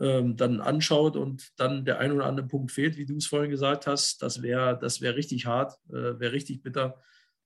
ähm, 0.00 0.36
dann 0.36 0.60
anschaut 0.60 1.16
und 1.16 1.48
dann 1.56 1.84
der 1.84 1.98
ein 1.98 2.12
oder 2.12 2.26
andere 2.26 2.46
Punkt 2.46 2.70
fehlt, 2.72 2.96
wie 2.96 3.06
du 3.06 3.16
es 3.16 3.26
vorhin 3.26 3.50
gesagt 3.50 3.86
hast, 3.86 4.22
das 4.22 4.42
wäre 4.42 4.78
das 4.78 5.00
wär 5.00 5.16
richtig 5.16 5.46
hart, 5.46 5.74
äh, 5.88 6.18
wäre 6.18 6.32
richtig 6.32 6.62
bitter. 6.62 7.00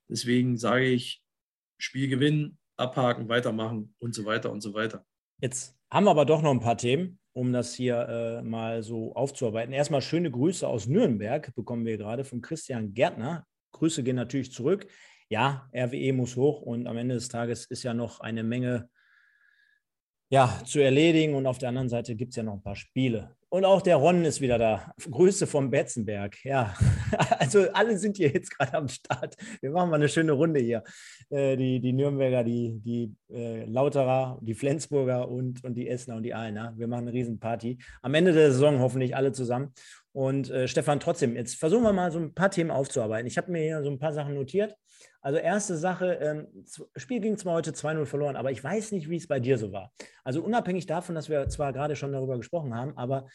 Deswegen 0.08 0.56
sage 0.56 0.86
ich, 0.86 1.22
Spiel 1.78 2.08
gewinnen, 2.08 2.58
abhaken, 2.76 3.28
weitermachen 3.28 3.94
und 3.98 4.14
so 4.14 4.24
weiter 4.24 4.52
und 4.52 4.60
so 4.60 4.74
weiter. 4.74 5.04
Jetzt 5.40 5.74
haben 5.90 6.04
wir 6.04 6.10
aber 6.10 6.24
doch 6.24 6.42
noch 6.42 6.52
ein 6.52 6.60
paar 6.60 6.78
Themen, 6.78 7.18
um 7.32 7.52
das 7.52 7.74
hier 7.74 8.08
äh, 8.08 8.42
mal 8.42 8.82
so 8.82 9.14
aufzuarbeiten. 9.14 9.72
Erstmal 9.72 10.02
schöne 10.02 10.30
Grüße 10.30 10.66
aus 10.66 10.86
Nürnberg 10.86 11.54
bekommen 11.54 11.84
wir 11.84 11.98
gerade 11.98 12.24
von 12.24 12.40
Christian 12.40 12.94
Gärtner. 12.94 13.46
Grüße 13.72 14.02
gehen 14.02 14.16
natürlich 14.16 14.52
zurück. 14.52 14.86
Ja, 15.28 15.68
RWE 15.74 16.12
muss 16.12 16.36
hoch 16.36 16.60
und 16.60 16.86
am 16.86 16.98
Ende 16.98 17.14
des 17.14 17.28
Tages 17.28 17.64
ist 17.66 17.82
ja 17.82 17.94
noch 17.94 18.20
eine 18.20 18.44
Menge 18.44 18.90
ja, 20.32 20.58
zu 20.64 20.80
erledigen. 20.80 21.34
Und 21.34 21.46
auf 21.46 21.58
der 21.58 21.68
anderen 21.68 21.90
Seite 21.90 22.16
gibt 22.16 22.30
es 22.30 22.36
ja 22.36 22.42
noch 22.42 22.54
ein 22.54 22.62
paar 22.62 22.74
Spiele. 22.74 23.36
Und 23.50 23.66
auch 23.66 23.82
der 23.82 23.96
Ron 23.96 24.24
ist 24.24 24.40
wieder 24.40 24.56
da. 24.56 24.94
Grüße 25.10 25.46
vom 25.46 25.68
Betzenberg. 25.68 26.42
Ja, 26.42 26.74
also 27.38 27.70
alle 27.74 27.98
sind 27.98 28.16
hier 28.16 28.30
jetzt 28.30 28.56
gerade 28.56 28.72
am 28.72 28.88
Start. 28.88 29.36
Wir 29.60 29.70
machen 29.70 29.90
mal 29.90 29.96
eine 29.96 30.08
schöne 30.08 30.32
Runde 30.32 30.58
hier. 30.58 30.82
Äh, 31.28 31.58
die, 31.58 31.80
die 31.80 31.92
Nürnberger, 31.92 32.44
die, 32.44 32.80
die 32.80 33.14
äh, 33.30 33.66
Lauterer, 33.66 34.38
die 34.40 34.54
Flensburger 34.54 35.28
und, 35.28 35.62
und 35.64 35.74
die 35.74 35.86
Essener 35.86 36.16
und 36.16 36.22
die 36.22 36.32
Aalener. 36.32 36.72
Wir 36.78 36.88
machen 36.88 37.08
eine 37.08 37.12
Riesenparty. 37.12 37.76
Am 38.00 38.14
Ende 38.14 38.32
der 38.32 38.52
Saison 38.52 38.80
hoffentlich 38.80 39.14
alle 39.14 39.32
zusammen. 39.32 39.74
Und 40.12 40.50
äh, 40.50 40.66
Stefan, 40.66 40.98
trotzdem, 40.98 41.36
jetzt 41.36 41.56
versuchen 41.56 41.82
wir 41.82 41.92
mal 41.92 42.10
so 42.10 42.18
ein 42.18 42.32
paar 42.32 42.50
Themen 42.50 42.70
aufzuarbeiten. 42.70 43.26
Ich 43.26 43.36
habe 43.36 43.52
mir 43.52 43.62
hier 43.62 43.82
so 43.82 43.90
ein 43.90 43.98
paar 43.98 44.14
Sachen 44.14 44.32
notiert. 44.32 44.76
Also 45.22 45.38
erste 45.38 45.76
Sache, 45.76 46.14
ähm, 46.14 46.48
Spiel 46.96 47.20
ging 47.20 47.38
zwar 47.38 47.54
heute 47.54 47.72
2-0 47.72 48.06
verloren, 48.06 48.37
aber 48.37 48.50
ich 48.50 48.62
weiß 48.62 48.90
nicht, 48.92 49.08
wie 49.08 49.16
es 49.16 49.28
bei 49.28 49.38
dir 49.38 49.56
so 49.56 49.72
war. 49.72 49.92
Also 50.24 50.42
unabhängig 50.42 50.87
davon, 50.87 51.14
dass 51.14 51.28
wir 51.28 51.48
zwar 51.48 51.72
gerade 51.72 51.94
schon 51.94 52.12
darüber 52.12 52.37
gesprochen 52.37 52.74
haben, 52.74 52.96
aber 52.98 53.26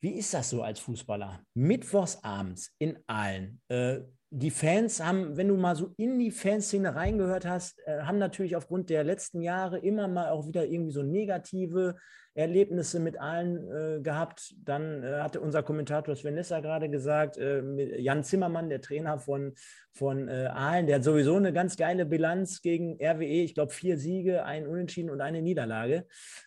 wie 0.00 0.14
ist 0.14 0.34
das 0.34 0.50
so 0.50 0.62
als 0.62 0.80
Fußballer? 0.80 1.44
Mittwochs 1.54 2.24
abends 2.24 2.74
in 2.78 2.98
Aalen. 3.06 3.60
Äh, 3.68 4.00
die 4.34 4.50
Fans 4.50 5.04
haben, 5.04 5.36
wenn 5.36 5.48
du 5.48 5.56
mal 5.56 5.76
so 5.76 5.92
in 5.98 6.18
die 6.18 6.30
Fanszene 6.30 6.94
reingehört 6.94 7.44
hast, 7.44 7.78
äh, 7.86 8.00
haben 8.00 8.16
natürlich 8.16 8.56
aufgrund 8.56 8.88
der 8.88 9.04
letzten 9.04 9.42
Jahre 9.42 9.78
immer 9.78 10.08
mal 10.08 10.30
auch 10.30 10.46
wieder 10.46 10.64
irgendwie 10.64 10.92
so 10.92 11.02
negative 11.02 11.96
Erlebnisse 12.32 12.98
mit 12.98 13.20
allen 13.20 13.70
äh, 13.70 14.00
gehabt. 14.00 14.54
Dann 14.64 15.02
äh, 15.02 15.20
hatte 15.20 15.42
unser 15.42 15.62
Kommentator 15.62 16.16
Svenessa 16.16 16.60
gerade 16.60 16.88
gesagt, 16.88 17.36
äh, 17.36 18.00
Jan 18.00 18.24
Zimmermann, 18.24 18.70
der 18.70 18.80
Trainer 18.80 19.18
von, 19.18 19.52
von 19.92 20.28
äh, 20.28 20.48
Aalen, 20.50 20.86
der 20.86 20.96
hat 20.96 21.04
sowieso 21.04 21.36
eine 21.36 21.52
ganz 21.52 21.76
geile 21.76 22.06
Bilanz 22.06 22.62
gegen 22.62 22.96
RWE. 23.04 23.42
Ich 23.42 23.54
glaube, 23.54 23.74
vier 23.74 23.98
Siege, 23.98 24.46
ein 24.46 24.66
Unentschieden 24.66 25.10
und 25.10 25.20
eine 25.20 25.42
Niederlage. 25.42 26.06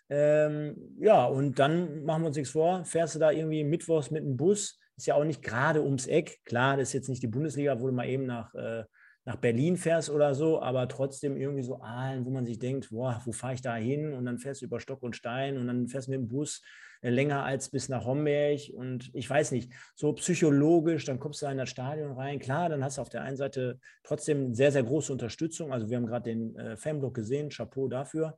Ähm, 0.09 0.95
ja, 0.99 1.23
und 1.25 1.59
dann 1.59 2.03
machen 2.03 2.23
wir 2.23 2.27
uns 2.27 2.37
nichts 2.37 2.51
vor, 2.51 2.83
fährst 2.83 3.13
du 3.13 3.19
da 3.19 3.29
irgendwie 3.29 3.63
mittwochs 3.63 4.09
mit 4.09 4.23
dem 4.23 4.37
Bus 4.37 4.79
ist 4.97 5.07
ja 5.07 5.15
auch 5.15 5.23
nicht 5.23 5.41
gerade 5.41 5.81
ums 5.81 6.07
Eck. 6.07 6.39
Klar, 6.45 6.77
das 6.77 6.89
ist 6.89 6.93
jetzt 6.93 7.09
nicht 7.09 7.23
die 7.23 7.27
Bundesliga, 7.27 7.79
wo 7.79 7.87
du 7.87 7.93
mal 7.93 8.07
eben 8.07 8.25
nach, 8.25 8.53
äh, 8.55 8.83
nach 9.25 9.37
Berlin 9.37 9.75
fährst 9.75 10.09
oder 10.09 10.35
so, 10.35 10.61
aber 10.61 10.87
trotzdem 10.87 11.35
irgendwie 11.35 11.63
so 11.63 11.81
Aalen, 11.81 12.25
wo 12.25 12.29
man 12.29 12.45
sich 12.45 12.59
denkt, 12.59 12.89
boah, 12.91 13.21
wo 13.25 13.31
fahre 13.31 13.55
ich 13.55 13.61
da 13.61 13.75
hin? 13.75 14.13
Und 14.13 14.25
dann 14.25 14.37
fährst 14.37 14.61
du 14.61 14.65
über 14.65 14.79
Stock 14.79 15.01
und 15.01 15.15
Stein 15.15 15.57
und 15.57 15.67
dann 15.67 15.87
fährst 15.87 16.07
du 16.07 16.11
mit 16.11 16.19
dem 16.19 16.27
Bus 16.27 16.61
äh, 17.01 17.09
länger 17.09 17.43
als 17.43 17.69
bis 17.69 17.89
nach 17.89 18.05
Homberg 18.05 18.61
und 18.73 19.09
ich 19.13 19.29
weiß 19.29 19.51
nicht, 19.51 19.71
so 19.95 20.13
psychologisch, 20.13 21.05
dann 21.05 21.19
kommst 21.19 21.41
du 21.41 21.47
in 21.47 21.57
das 21.57 21.69
Stadion 21.69 22.13
rein. 22.13 22.39
Klar, 22.39 22.69
dann 22.69 22.83
hast 22.83 22.97
du 22.97 23.01
auf 23.01 23.09
der 23.09 23.23
einen 23.23 23.37
Seite 23.37 23.79
trotzdem 24.03 24.53
sehr, 24.53 24.71
sehr 24.71 24.83
große 24.83 25.11
Unterstützung. 25.11 25.73
Also 25.73 25.89
wir 25.89 25.97
haben 25.97 26.07
gerade 26.07 26.29
den 26.31 26.55
äh, 26.55 26.77
Fanblock 26.77 27.15
gesehen, 27.15 27.49
Chapeau 27.49 27.87
dafür. 27.87 28.37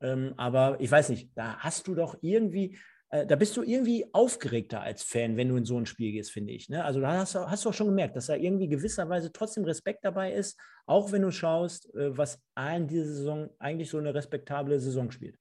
Ähm, 0.00 0.34
aber 0.36 0.76
ich 0.80 0.90
weiß 0.90 1.08
nicht, 1.08 1.30
da 1.34 1.56
hast 1.58 1.86
du 1.86 1.94
doch 1.94 2.16
irgendwie, 2.20 2.76
äh, 3.14 3.26
da 3.26 3.36
bist 3.36 3.56
du 3.56 3.62
irgendwie 3.62 4.06
aufgeregter 4.12 4.80
als 4.80 5.04
Fan, 5.04 5.36
wenn 5.36 5.48
du 5.48 5.56
in 5.56 5.64
so 5.64 5.78
ein 5.78 5.86
Spiel 5.86 6.10
gehst, 6.10 6.32
finde 6.32 6.52
ich. 6.52 6.68
Ne? 6.68 6.84
Also 6.84 7.00
da 7.00 7.18
hast 7.18 7.36
du, 7.36 7.48
hast 7.48 7.64
du 7.64 7.68
auch 7.68 7.74
schon 7.74 7.86
gemerkt, 7.86 8.16
dass 8.16 8.26
da 8.26 8.34
irgendwie 8.34 8.66
gewisserweise 8.66 9.32
trotzdem 9.32 9.64
Respekt 9.64 10.04
dabei 10.04 10.32
ist, 10.32 10.58
auch 10.86 11.12
wenn 11.12 11.22
du 11.22 11.30
schaust, 11.30 11.94
äh, 11.94 12.16
was 12.18 12.42
allen 12.56 12.88
diese 12.88 13.14
Saison 13.14 13.50
eigentlich 13.60 13.88
so 13.88 13.98
eine 13.98 14.12
respektable 14.12 14.80
Saison 14.80 15.12
spielt. 15.12 15.38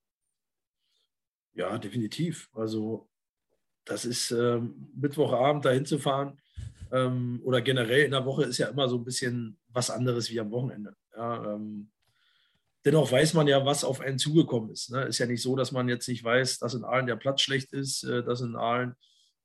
Ja, 1.56 1.78
definitiv. 1.80 2.48
Also 2.54 3.10
das 3.86 4.06
ist 4.06 4.30
ähm, 4.30 4.92
Mittwochabend 4.96 5.66
dahin 5.66 5.86
zu 5.86 5.98
fahren 5.98 6.40
ähm, 6.92 7.42
oder 7.44 7.62
generell 7.62 8.06
in 8.06 8.12
der 8.12 8.26
Woche 8.26 8.44
ist 8.44 8.60
ja 8.60 8.68
immer 8.68 8.88
so 8.88 8.98
ein 8.98 9.04
bisschen 9.04 9.58
was 9.70 9.90
anderes 9.90 10.30
wie 10.30 10.40
am 10.40 10.52
Wochenende. 10.52 10.96
Ja, 11.16 11.56
ähm, 11.56 11.90
Dennoch 12.86 13.12
weiß 13.12 13.34
man 13.34 13.48
ja, 13.48 13.65
was 13.65 13.84
auf 13.84 14.02
einen 14.02 14.19
zugekommen 14.19 14.72
ist. 14.72 14.91
Ne? 14.91 15.04
Ist 15.04 15.19
ja 15.19 15.26
nicht 15.26 15.41
so, 15.41 15.56
dass 15.56 15.72
man 15.72 15.88
jetzt 15.88 16.08
nicht 16.08 16.24
weiß, 16.24 16.60
dass 16.60 16.74
in 16.74 16.84
Aalen 16.84 17.08
der 17.08 17.15
Platz 17.15 17.41
schlecht 17.41 17.72
ist, 17.72 18.04
äh, 18.04 18.24
dass 18.24 18.41
in 18.41 18.56
Aalen, 18.56 18.96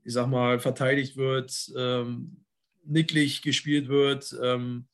ich 0.05 0.13
sag 0.13 0.27
mal, 0.27 0.59
verteidigt 0.59 1.17
wird, 1.17 1.71
ähm, 1.77 2.45
nicklig 2.85 3.43
gespielt 3.43 3.89
wird, 3.89 4.37
ähm, 4.43 4.89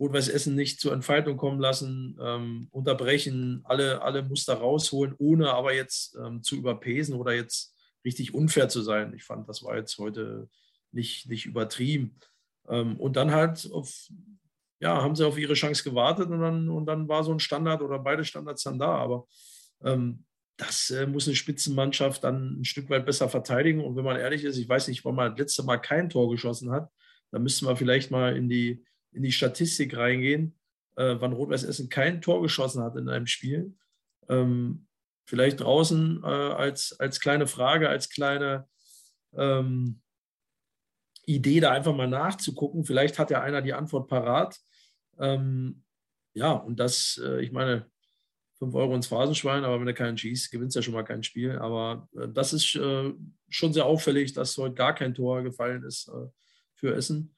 Rot-Weiß 0.00 0.28
Essen 0.28 0.56
nicht 0.56 0.80
zur 0.80 0.92
Entfaltung 0.92 1.36
kommen 1.36 1.60
lassen, 1.60 2.18
ähm, 2.20 2.68
unterbrechen, 2.70 3.60
alle, 3.64 4.02
alle 4.02 4.22
Muster 4.22 4.54
rausholen, 4.54 5.14
ohne 5.18 5.52
aber 5.52 5.74
jetzt 5.74 6.16
ähm, 6.16 6.42
zu 6.42 6.56
überpesen 6.56 7.14
oder 7.14 7.34
jetzt 7.34 7.74
richtig 8.04 8.34
unfair 8.34 8.68
zu 8.68 8.82
sein. 8.82 9.12
Ich 9.14 9.24
fand, 9.24 9.48
das 9.48 9.62
war 9.62 9.76
jetzt 9.76 9.98
heute 9.98 10.48
nicht, 10.90 11.28
nicht 11.28 11.46
übertrieben. 11.46 12.16
Ähm, 12.68 12.98
und 12.98 13.16
dann 13.16 13.32
halt 13.32 13.70
auf 13.70 14.08
ja, 14.82 15.00
haben 15.00 15.14
sie 15.14 15.24
auf 15.24 15.38
ihre 15.38 15.54
Chance 15.54 15.84
gewartet 15.84 16.28
und 16.28 16.40
dann, 16.40 16.68
und 16.68 16.86
dann 16.86 17.08
war 17.08 17.22
so 17.22 17.30
ein 17.32 17.38
Standard 17.38 17.82
oder 17.82 18.00
beide 18.00 18.24
Standards 18.24 18.64
dann 18.64 18.80
da. 18.80 18.96
Aber 18.96 19.28
ähm, 19.84 20.24
das 20.56 20.90
äh, 20.90 21.06
muss 21.06 21.28
eine 21.28 21.36
Spitzenmannschaft 21.36 22.24
dann 22.24 22.60
ein 22.60 22.64
Stück 22.64 22.90
weit 22.90 23.06
besser 23.06 23.28
verteidigen. 23.28 23.80
Und 23.80 23.94
wenn 23.94 24.04
man 24.04 24.16
ehrlich 24.16 24.42
ist, 24.42 24.58
ich 24.58 24.68
weiß 24.68 24.88
nicht, 24.88 25.04
wann 25.04 25.14
man 25.14 25.30
das 25.30 25.38
letzte 25.38 25.62
Mal 25.62 25.78
kein 25.78 26.10
Tor 26.10 26.28
geschossen 26.30 26.72
hat, 26.72 26.90
dann 27.30 27.44
müssten 27.44 27.64
wir 27.64 27.76
vielleicht 27.76 28.10
mal 28.10 28.36
in 28.36 28.48
die, 28.48 28.84
in 29.12 29.22
die 29.22 29.30
Statistik 29.30 29.96
reingehen, 29.96 30.58
äh, 30.96 31.14
wann 31.20 31.32
Rot-Weiß 31.32 31.62
Essen 31.62 31.88
kein 31.88 32.20
Tor 32.20 32.42
geschossen 32.42 32.82
hat 32.82 32.96
in 32.96 33.08
einem 33.08 33.28
Spiel. 33.28 33.76
Ähm, 34.28 34.88
vielleicht 35.26 35.60
draußen 35.60 36.22
äh, 36.24 36.26
als, 36.26 36.96
als 36.98 37.20
kleine 37.20 37.46
Frage, 37.46 37.88
als 37.88 38.10
kleine 38.10 38.66
ähm, 39.36 40.00
Idee, 41.24 41.60
da 41.60 41.70
einfach 41.70 41.94
mal 41.94 42.08
nachzugucken. 42.08 42.84
Vielleicht 42.84 43.20
hat 43.20 43.30
ja 43.30 43.42
einer 43.42 43.62
die 43.62 43.74
Antwort 43.74 44.08
parat. 44.08 44.58
Ähm, 45.22 45.84
ja, 46.34 46.52
und 46.52 46.78
das, 46.80 47.20
äh, 47.24 47.42
ich 47.42 47.52
meine, 47.52 47.86
5 48.58 48.74
Euro 48.74 48.94
ins 48.94 49.06
Phasenschwein, 49.06 49.64
aber 49.64 49.78
wenn 49.80 49.86
du 49.86 49.94
keinen 49.94 50.18
schießt, 50.18 50.50
gewinnst 50.50 50.76
du 50.76 50.80
ja 50.80 50.82
schon 50.82 50.94
mal 50.94 51.04
kein 51.04 51.22
Spiel. 51.22 51.58
Aber 51.58 52.08
äh, 52.16 52.28
das 52.28 52.52
ist 52.52 52.74
äh, 52.74 53.12
schon 53.48 53.72
sehr 53.72 53.86
auffällig, 53.86 54.32
dass 54.34 54.56
heute 54.58 54.74
gar 54.74 54.94
kein 54.94 55.14
Tor 55.14 55.42
gefallen 55.42 55.84
ist 55.84 56.08
äh, 56.08 56.28
für 56.74 56.94
Essen. 56.94 57.34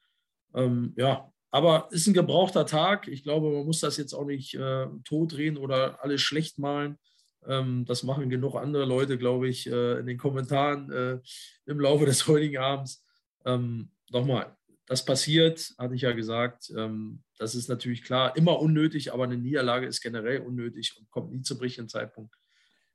Ähm, 0.54 0.94
ja, 0.96 1.32
aber 1.50 1.88
ist 1.92 2.06
ein 2.06 2.14
gebrauchter 2.14 2.66
Tag. 2.66 3.08
Ich 3.08 3.22
glaube, 3.22 3.50
man 3.50 3.64
muss 3.66 3.80
das 3.80 3.96
jetzt 3.96 4.12
auch 4.12 4.24
nicht 4.24 4.54
äh, 4.54 4.86
totdrehen 5.04 5.56
oder 5.56 6.02
alles 6.02 6.20
schlecht 6.20 6.58
malen. 6.58 6.98
Ähm, 7.46 7.84
das 7.86 8.02
machen 8.02 8.28
genug 8.30 8.56
andere 8.56 8.84
Leute, 8.84 9.18
glaube 9.18 9.48
ich, 9.48 9.66
äh, 9.66 10.00
in 10.00 10.06
den 10.06 10.18
Kommentaren 10.18 11.22
im 11.66 11.80
Laufe 11.80 12.06
des 12.06 12.26
heutigen 12.28 12.58
Abends. 12.58 13.04
Ähm, 13.46 13.90
nochmal, 14.10 14.56
das 14.86 15.04
passiert, 15.04 15.74
hatte 15.78 15.94
ich 15.94 16.02
ja 16.02 16.12
gesagt. 16.12 16.70
Ähm, 16.76 17.22
das 17.38 17.54
ist 17.54 17.68
natürlich 17.68 18.02
klar, 18.02 18.36
immer 18.36 18.60
unnötig, 18.60 19.12
aber 19.12 19.24
eine 19.24 19.38
Niederlage 19.38 19.86
ist 19.86 20.00
generell 20.00 20.40
unnötig 20.40 20.96
und 20.98 21.10
kommt 21.10 21.32
nie 21.32 21.42
zum 21.42 21.58
richtigen 21.58 21.88
Zeitpunkt. 21.88 22.34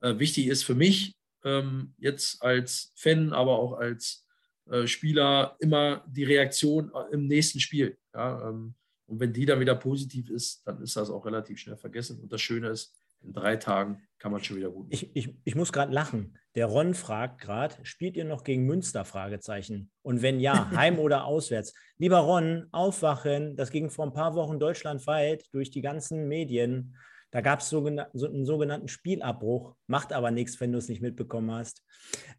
Äh, 0.01 0.19
wichtig 0.19 0.47
ist 0.47 0.63
für 0.63 0.75
mich 0.75 1.15
ähm, 1.43 1.93
jetzt 1.97 2.41
als 2.41 2.91
Fan, 2.95 3.33
aber 3.33 3.57
auch 3.59 3.73
als 3.73 4.25
äh, 4.69 4.87
Spieler 4.87 5.55
immer 5.59 6.05
die 6.07 6.25
Reaktion 6.25 6.91
äh, 6.93 7.13
im 7.13 7.27
nächsten 7.27 7.59
Spiel. 7.59 7.97
Ja? 8.13 8.49
Ähm, 8.49 8.75
und 9.07 9.19
wenn 9.19 9.33
die 9.33 9.45
dann 9.45 9.59
wieder 9.59 9.75
positiv 9.75 10.29
ist, 10.29 10.61
dann 10.67 10.81
ist 10.83 10.95
das 10.95 11.09
auch 11.09 11.25
relativ 11.25 11.59
schnell 11.59 11.77
vergessen. 11.77 12.19
Und 12.19 12.31
das 12.31 12.41
Schöne 12.41 12.69
ist, 12.69 12.95
in 13.21 13.33
drei 13.33 13.55
Tagen 13.55 14.01
kann 14.19 14.31
man 14.31 14.43
schon 14.43 14.57
wieder 14.57 14.69
gut. 14.69 14.87
Ich, 14.89 15.15
ich, 15.15 15.33
ich 15.43 15.55
muss 15.55 15.71
gerade 15.71 15.93
lachen. 15.93 16.37
Der 16.55 16.65
Ron 16.65 16.93
fragt 16.93 17.41
gerade, 17.41 17.75
spielt 17.83 18.17
ihr 18.17 18.25
noch 18.25 18.43
gegen 18.43 18.65
Münster? 18.65 19.05
Fragezeichen. 19.05 19.91
Und 20.01 20.21
wenn 20.21 20.39
ja, 20.39 20.69
heim 20.75 20.99
oder 20.99 21.25
auswärts? 21.25 21.73
Lieber 21.97 22.19
Ron, 22.19 22.67
aufwachen. 22.71 23.55
Das 23.55 23.71
ging 23.71 23.89
vor 23.89 24.05
ein 24.05 24.13
paar 24.13 24.35
Wochen 24.35 24.59
deutschlandweit 24.59 25.45
durch 25.53 25.69
die 25.71 25.81
ganzen 25.81 26.27
Medien. 26.27 26.95
Da 27.31 27.41
gab 27.41 27.59
es 27.59 27.69
so 27.69 27.85
einen 27.85 28.45
sogenannten 28.45 28.87
Spielabbruch, 28.87 29.75
macht 29.85 30.13
aber 30.13 30.31
nichts, 30.31 30.59
wenn 30.59 30.71
du 30.71 30.79
es 30.79 30.89
nicht 30.89 31.01
mitbekommen 31.01 31.51
hast. 31.51 31.83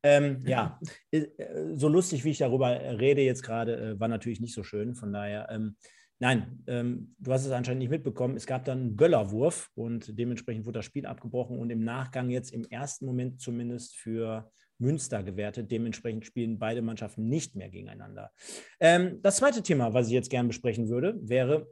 Ähm, 0.03 0.43
ja, 0.47 0.81
äh, 1.13 1.27
so 1.75 1.89
lustig, 1.89 2.25
wie 2.25 2.31
ich 2.31 2.39
darüber 2.39 2.69
rede 2.69 3.23
jetzt 3.23 3.43
gerade, 3.43 3.77
äh, 3.77 4.01
war 4.01 4.09
natürlich 4.09 4.41
nicht 4.41 4.55
so 4.55 4.65
schön. 4.65 4.97
Von 4.97 5.13
daher, 5.13 5.49
ähm, 5.51 5.77
nein, 6.21 6.63
ähm, 6.69 7.15
du 7.19 7.33
hast 7.33 7.45
es 7.45 7.51
anscheinend 7.51 7.81
nicht 7.81 7.91
mitbekommen. 7.91 8.37
Es 8.37 8.47
gab 8.47 8.65
dann 8.65 8.79
einen 8.79 8.97
Göllerwurf 8.97 9.71
und 9.75 10.17
dementsprechend 10.17 10.67
wurde 10.67 10.79
das 10.79 10.87
Spiel 10.87 11.07
abgebrochen 11.07 11.59
und 11.59 11.71
im 11.71 11.83
Nachgang 11.83 12.31
jetzt 12.31 12.53
im 12.53 12.65
ersten 12.67 13.07
Moment 13.07 13.41
zumindest 13.41 13.97
für 13.97 14.51
Münster 14.79 15.23
gewertet. 15.23 15.71
Dementsprechend 15.71 16.25
spielen 16.25 16.59
beide 16.59 16.83
Mannschaften 16.83 17.29
nicht 17.29 17.57
mehr 17.57 17.69
gegeneinander. 17.69 18.31
Ähm, 18.79 19.21
das 19.23 19.37
zweite 19.37 19.63
Thema, 19.63 19.93
was 19.93 20.07
ich 20.07 20.13
jetzt 20.13 20.31
gerne 20.31 20.49
besprechen 20.49 20.89
würde, 20.89 21.19
wäre 21.21 21.67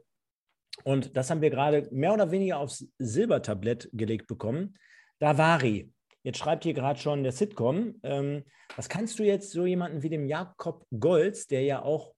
und 0.83 1.17
das 1.17 1.29
haben 1.29 1.41
wir 1.41 1.49
gerade 1.49 1.87
mehr 1.91 2.13
oder 2.13 2.31
weniger 2.31 2.57
aufs 2.57 2.87
Silbertablett 2.97 3.89
gelegt 3.93 4.27
bekommen. 4.27 4.77
Davari. 5.19 5.91
Jetzt 6.23 6.37
schreibt 6.37 6.63
hier 6.63 6.73
gerade 6.73 6.99
schon 6.99 7.23
der 7.23 7.31
Sitcom. 7.31 7.99
Ähm, 8.03 8.43
was 8.75 8.89
kannst 8.89 9.19
du 9.19 9.23
jetzt 9.23 9.51
so 9.51 9.65
jemanden 9.65 10.03
wie 10.03 10.09
dem 10.09 10.27
Jakob 10.27 10.85
Golz, 10.97 11.47
der 11.47 11.63
ja 11.63 11.81
auch 11.81 12.13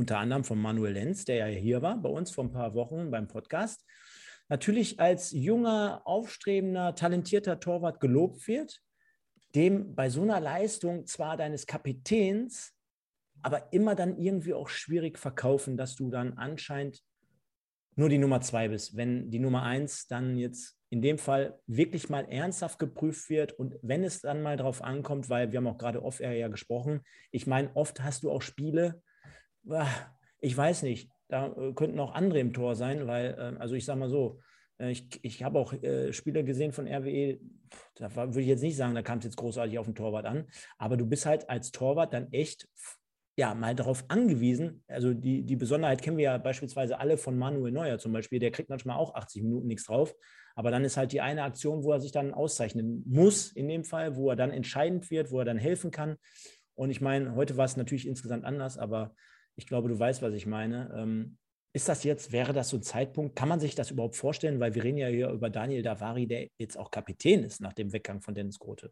unter 0.00 0.16
anderem 0.16 0.44
von 0.44 0.58
Manuel 0.58 0.94
Lenz, 0.94 1.26
der 1.26 1.36
ja 1.36 1.58
hier 1.58 1.82
war 1.82 2.00
bei 2.00 2.08
uns 2.08 2.30
vor 2.30 2.44
ein 2.44 2.52
paar 2.52 2.72
Wochen 2.72 3.10
beim 3.10 3.28
Podcast, 3.28 3.84
natürlich 4.48 4.98
als 4.98 5.30
junger, 5.30 6.00
aufstrebender, 6.06 6.94
talentierter 6.94 7.60
Torwart 7.60 8.00
gelobt 8.00 8.48
wird, 8.48 8.80
dem 9.54 9.94
bei 9.94 10.08
so 10.08 10.22
einer 10.22 10.40
Leistung 10.40 11.04
zwar 11.06 11.36
deines 11.36 11.66
Kapitäns, 11.66 12.72
aber 13.42 13.74
immer 13.74 13.94
dann 13.94 14.16
irgendwie 14.16 14.54
auch 14.54 14.70
schwierig 14.70 15.18
verkaufen, 15.18 15.76
dass 15.76 15.96
du 15.96 16.10
dann 16.10 16.32
anscheinend 16.38 17.02
nur 17.94 18.08
die 18.08 18.16
Nummer 18.16 18.40
zwei 18.40 18.68
bist. 18.68 18.96
Wenn 18.96 19.30
die 19.30 19.38
Nummer 19.38 19.64
eins 19.64 20.08
dann 20.08 20.38
jetzt 20.38 20.78
in 20.88 21.02
dem 21.02 21.18
Fall 21.18 21.60
wirklich 21.66 22.08
mal 22.08 22.24
ernsthaft 22.24 22.78
geprüft 22.78 23.28
wird 23.28 23.52
und 23.52 23.78
wenn 23.82 24.02
es 24.02 24.22
dann 24.22 24.40
mal 24.40 24.56
drauf 24.56 24.82
ankommt, 24.82 25.28
weil 25.28 25.52
wir 25.52 25.58
haben 25.58 25.66
auch 25.66 25.76
gerade 25.76 26.02
off-air 26.02 26.32
ja 26.32 26.48
gesprochen, 26.48 27.02
ich 27.32 27.46
meine, 27.46 27.70
oft 27.76 28.02
hast 28.02 28.22
du 28.22 28.30
auch 28.30 28.40
Spiele, 28.40 29.02
ich 30.40 30.56
weiß 30.56 30.82
nicht, 30.82 31.10
da 31.28 31.48
äh, 31.52 31.72
könnten 31.72 32.00
auch 32.00 32.14
andere 32.14 32.40
im 32.40 32.52
Tor 32.52 32.74
sein, 32.74 33.06
weil, 33.06 33.36
ähm, 33.38 33.58
also 33.58 33.74
ich 33.74 33.84
sage 33.84 34.00
mal 34.00 34.08
so, 34.08 34.40
äh, 34.78 34.90
ich, 34.90 35.20
ich 35.22 35.42
habe 35.42 35.58
auch 35.58 35.72
äh, 35.72 36.12
Spiele 36.12 36.44
gesehen 36.44 36.72
von 36.72 36.86
RWE, 36.86 37.38
da 37.94 38.14
würde 38.14 38.40
ich 38.40 38.48
jetzt 38.48 38.62
nicht 38.62 38.76
sagen, 38.76 38.94
da 38.94 39.02
kam 39.02 39.18
es 39.18 39.24
jetzt 39.24 39.36
großartig 39.36 39.78
auf 39.78 39.86
den 39.86 39.94
Torwart 39.94 40.26
an, 40.26 40.46
aber 40.78 40.96
du 40.96 41.06
bist 41.06 41.26
halt 41.26 41.48
als 41.48 41.70
Torwart 41.70 42.12
dann 42.12 42.32
echt 42.32 42.68
ja, 43.36 43.54
mal 43.54 43.74
darauf 43.74 44.04
angewiesen. 44.08 44.82
Also 44.86 45.14
die, 45.14 45.42
die 45.44 45.56
Besonderheit 45.56 46.02
kennen 46.02 46.18
wir 46.18 46.24
ja 46.24 46.38
beispielsweise 46.38 46.98
alle 46.98 47.16
von 47.16 47.38
Manuel 47.38 47.72
Neuer 47.72 47.98
zum 47.98 48.12
Beispiel. 48.12 48.38
Der 48.38 48.50
kriegt 48.50 48.68
manchmal 48.68 48.98
auch 48.98 49.14
80 49.14 49.44
Minuten 49.44 49.68
nichts 49.68 49.86
drauf. 49.86 50.14
Aber 50.56 50.70
dann 50.70 50.84
ist 50.84 50.98
halt 50.98 51.12
die 51.12 51.22
eine 51.22 51.44
Aktion, 51.44 51.82
wo 51.82 51.92
er 51.92 52.00
sich 52.00 52.12
dann 52.12 52.34
auszeichnen 52.34 53.02
muss, 53.06 53.50
in 53.52 53.68
dem 53.68 53.84
Fall, 53.84 54.16
wo 54.16 54.28
er 54.28 54.36
dann 54.36 54.50
entscheidend 54.50 55.10
wird, 55.10 55.30
wo 55.30 55.38
er 55.38 55.46
dann 55.46 55.56
helfen 55.56 55.90
kann. 55.90 56.16
Und 56.74 56.90
ich 56.90 57.00
meine, 57.00 57.34
heute 57.34 57.56
war 57.56 57.64
es 57.64 57.78
natürlich 57.78 58.06
insgesamt 58.06 58.44
anders, 58.44 58.76
aber 58.76 59.14
ich 59.60 59.66
glaube, 59.66 59.90
du 59.90 59.98
weißt, 59.98 60.22
was 60.22 60.32
ich 60.32 60.46
meine. 60.46 60.90
Ähm, 60.96 61.36
ist 61.72 61.88
das 61.88 62.02
jetzt, 62.02 62.32
wäre 62.32 62.54
das 62.54 62.70
so 62.70 62.78
ein 62.78 62.82
Zeitpunkt? 62.82 63.36
Kann 63.36 63.48
man 63.48 63.60
sich 63.60 63.74
das 63.74 63.90
überhaupt 63.90 64.16
vorstellen? 64.16 64.58
Weil 64.58 64.74
wir 64.74 64.82
reden 64.82 64.96
ja 64.96 65.08
hier 65.08 65.30
über 65.30 65.50
Daniel 65.50 65.82
Davari, 65.82 66.26
der 66.26 66.48
jetzt 66.58 66.78
auch 66.78 66.90
Kapitän 66.90 67.44
ist 67.44 67.60
nach 67.60 67.74
dem 67.74 67.92
Weggang 67.92 68.22
von 68.22 68.34
Dennis 68.34 68.58
Grote. 68.58 68.90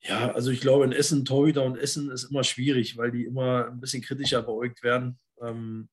Ja, 0.00 0.32
also 0.32 0.50
ich 0.50 0.60
glaube, 0.60 0.84
in 0.84 0.92
Essen, 0.92 1.24
Torhüter 1.24 1.62
und 1.62 1.76
Essen 1.76 2.10
ist 2.10 2.24
immer 2.24 2.42
schwierig, 2.42 2.96
weil 2.96 3.10
die 3.10 3.24
immer 3.24 3.68
ein 3.68 3.80
bisschen 3.80 4.02
kritischer 4.02 4.42
beäugt 4.42 4.82
werden. 4.82 5.18
Ähm, 5.40 5.88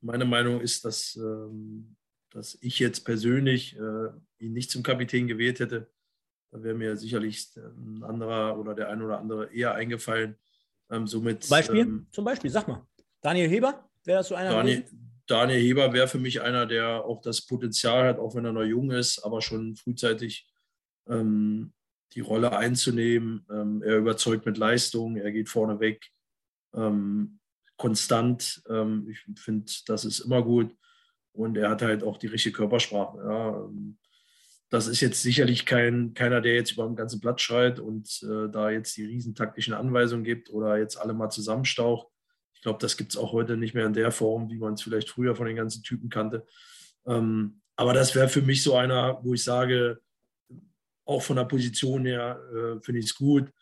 meine 0.00 0.24
Meinung 0.24 0.60
ist, 0.60 0.84
dass, 0.84 1.16
ähm, 1.16 1.96
dass 2.30 2.58
ich 2.60 2.80
jetzt 2.80 3.04
persönlich 3.04 3.76
äh, 3.76 4.08
ihn 4.38 4.52
nicht 4.52 4.70
zum 4.72 4.82
Kapitän 4.82 5.28
gewählt 5.28 5.60
hätte. 5.60 5.88
Da 6.50 6.62
wäre 6.62 6.74
mir 6.74 6.96
sicherlich 6.96 7.48
ein 7.56 8.04
anderer 8.04 8.58
oder 8.58 8.74
der 8.74 8.90
ein 8.90 9.02
oder 9.02 9.18
andere 9.18 9.52
eher 9.52 9.74
eingefallen. 9.74 10.36
Ähm, 10.90 11.06
somit, 11.06 11.48
Beispiel? 11.48 11.80
Ähm, 11.80 12.06
zum 12.10 12.24
Beispiel, 12.24 12.50
sag 12.50 12.68
mal. 12.68 12.86
Daniel 13.20 13.48
Heber? 13.48 13.88
Wäre 14.04 14.18
das 14.18 14.28
so 14.28 14.34
einer? 14.34 14.50
Daniel, 14.50 14.84
Daniel 15.26 15.60
Heber 15.60 15.92
wäre 15.92 16.08
für 16.08 16.18
mich 16.18 16.42
einer, 16.42 16.66
der 16.66 17.04
auch 17.04 17.20
das 17.22 17.46
Potenzial 17.46 18.08
hat, 18.08 18.18
auch 18.18 18.34
wenn 18.34 18.44
er 18.44 18.52
noch 18.52 18.64
jung 18.64 18.90
ist, 18.90 19.24
aber 19.24 19.40
schon 19.40 19.76
frühzeitig 19.76 20.46
ähm, 21.08 21.72
die 22.12 22.20
Rolle 22.20 22.56
einzunehmen. 22.56 23.46
Ähm, 23.50 23.82
er 23.82 23.96
überzeugt 23.96 24.44
mit 24.46 24.58
Leistung, 24.58 25.16
er 25.16 25.32
geht 25.32 25.48
vorne 25.48 25.80
weg, 25.80 26.10
ähm, 26.74 27.40
konstant. 27.76 28.62
Ähm, 28.68 29.08
ich 29.08 29.40
finde, 29.40 29.72
das 29.86 30.04
ist 30.04 30.20
immer 30.20 30.42
gut. 30.42 30.74
Und 31.32 31.56
er 31.56 31.70
hat 31.70 31.82
halt 31.82 32.04
auch 32.04 32.18
die 32.18 32.28
richtige 32.28 32.56
Körpersprache. 32.56 33.18
Ja. 33.18 33.68
Das 34.74 34.88
ist 34.88 35.00
jetzt 35.00 35.22
sicherlich 35.22 35.66
kein, 35.66 36.14
keiner, 36.14 36.40
der 36.40 36.56
jetzt 36.56 36.72
über 36.72 36.84
den 36.84 36.96
ganzen 36.96 37.20
Platz 37.20 37.42
schreit 37.42 37.78
und 37.78 38.08
äh, 38.24 38.50
da 38.50 38.70
jetzt 38.70 38.96
die 38.96 39.04
riesen 39.04 39.36
taktischen 39.36 39.72
Anweisungen 39.72 40.24
gibt 40.24 40.50
oder 40.50 40.78
jetzt 40.78 40.96
alle 40.96 41.14
mal 41.14 41.30
zusammenstaucht. 41.30 42.08
Ich 42.54 42.60
glaube, 42.60 42.80
das 42.80 42.96
gibt 42.96 43.12
es 43.12 43.16
auch 43.16 43.30
heute 43.30 43.56
nicht 43.56 43.74
mehr 43.74 43.86
in 43.86 43.92
der 43.92 44.10
Form, 44.10 44.50
wie 44.50 44.58
man 44.58 44.74
es 44.74 44.82
vielleicht 44.82 45.10
früher 45.10 45.36
von 45.36 45.46
den 45.46 45.54
ganzen 45.54 45.84
Typen 45.84 46.08
kannte. 46.08 46.44
Ähm, 47.06 47.60
aber 47.76 47.92
das 47.92 48.16
wäre 48.16 48.28
für 48.28 48.42
mich 48.42 48.64
so 48.64 48.74
einer, 48.74 49.20
wo 49.22 49.34
ich 49.34 49.44
sage, 49.44 50.00
auch 51.04 51.22
von 51.22 51.36
der 51.36 51.44
Position 51.44 52.04
her 52.04 52.40
äh, 52.50 52.80
finde 52.80 52.98
ich 52.98 53.06
es 53.06 53.14
gut 53.14 53.52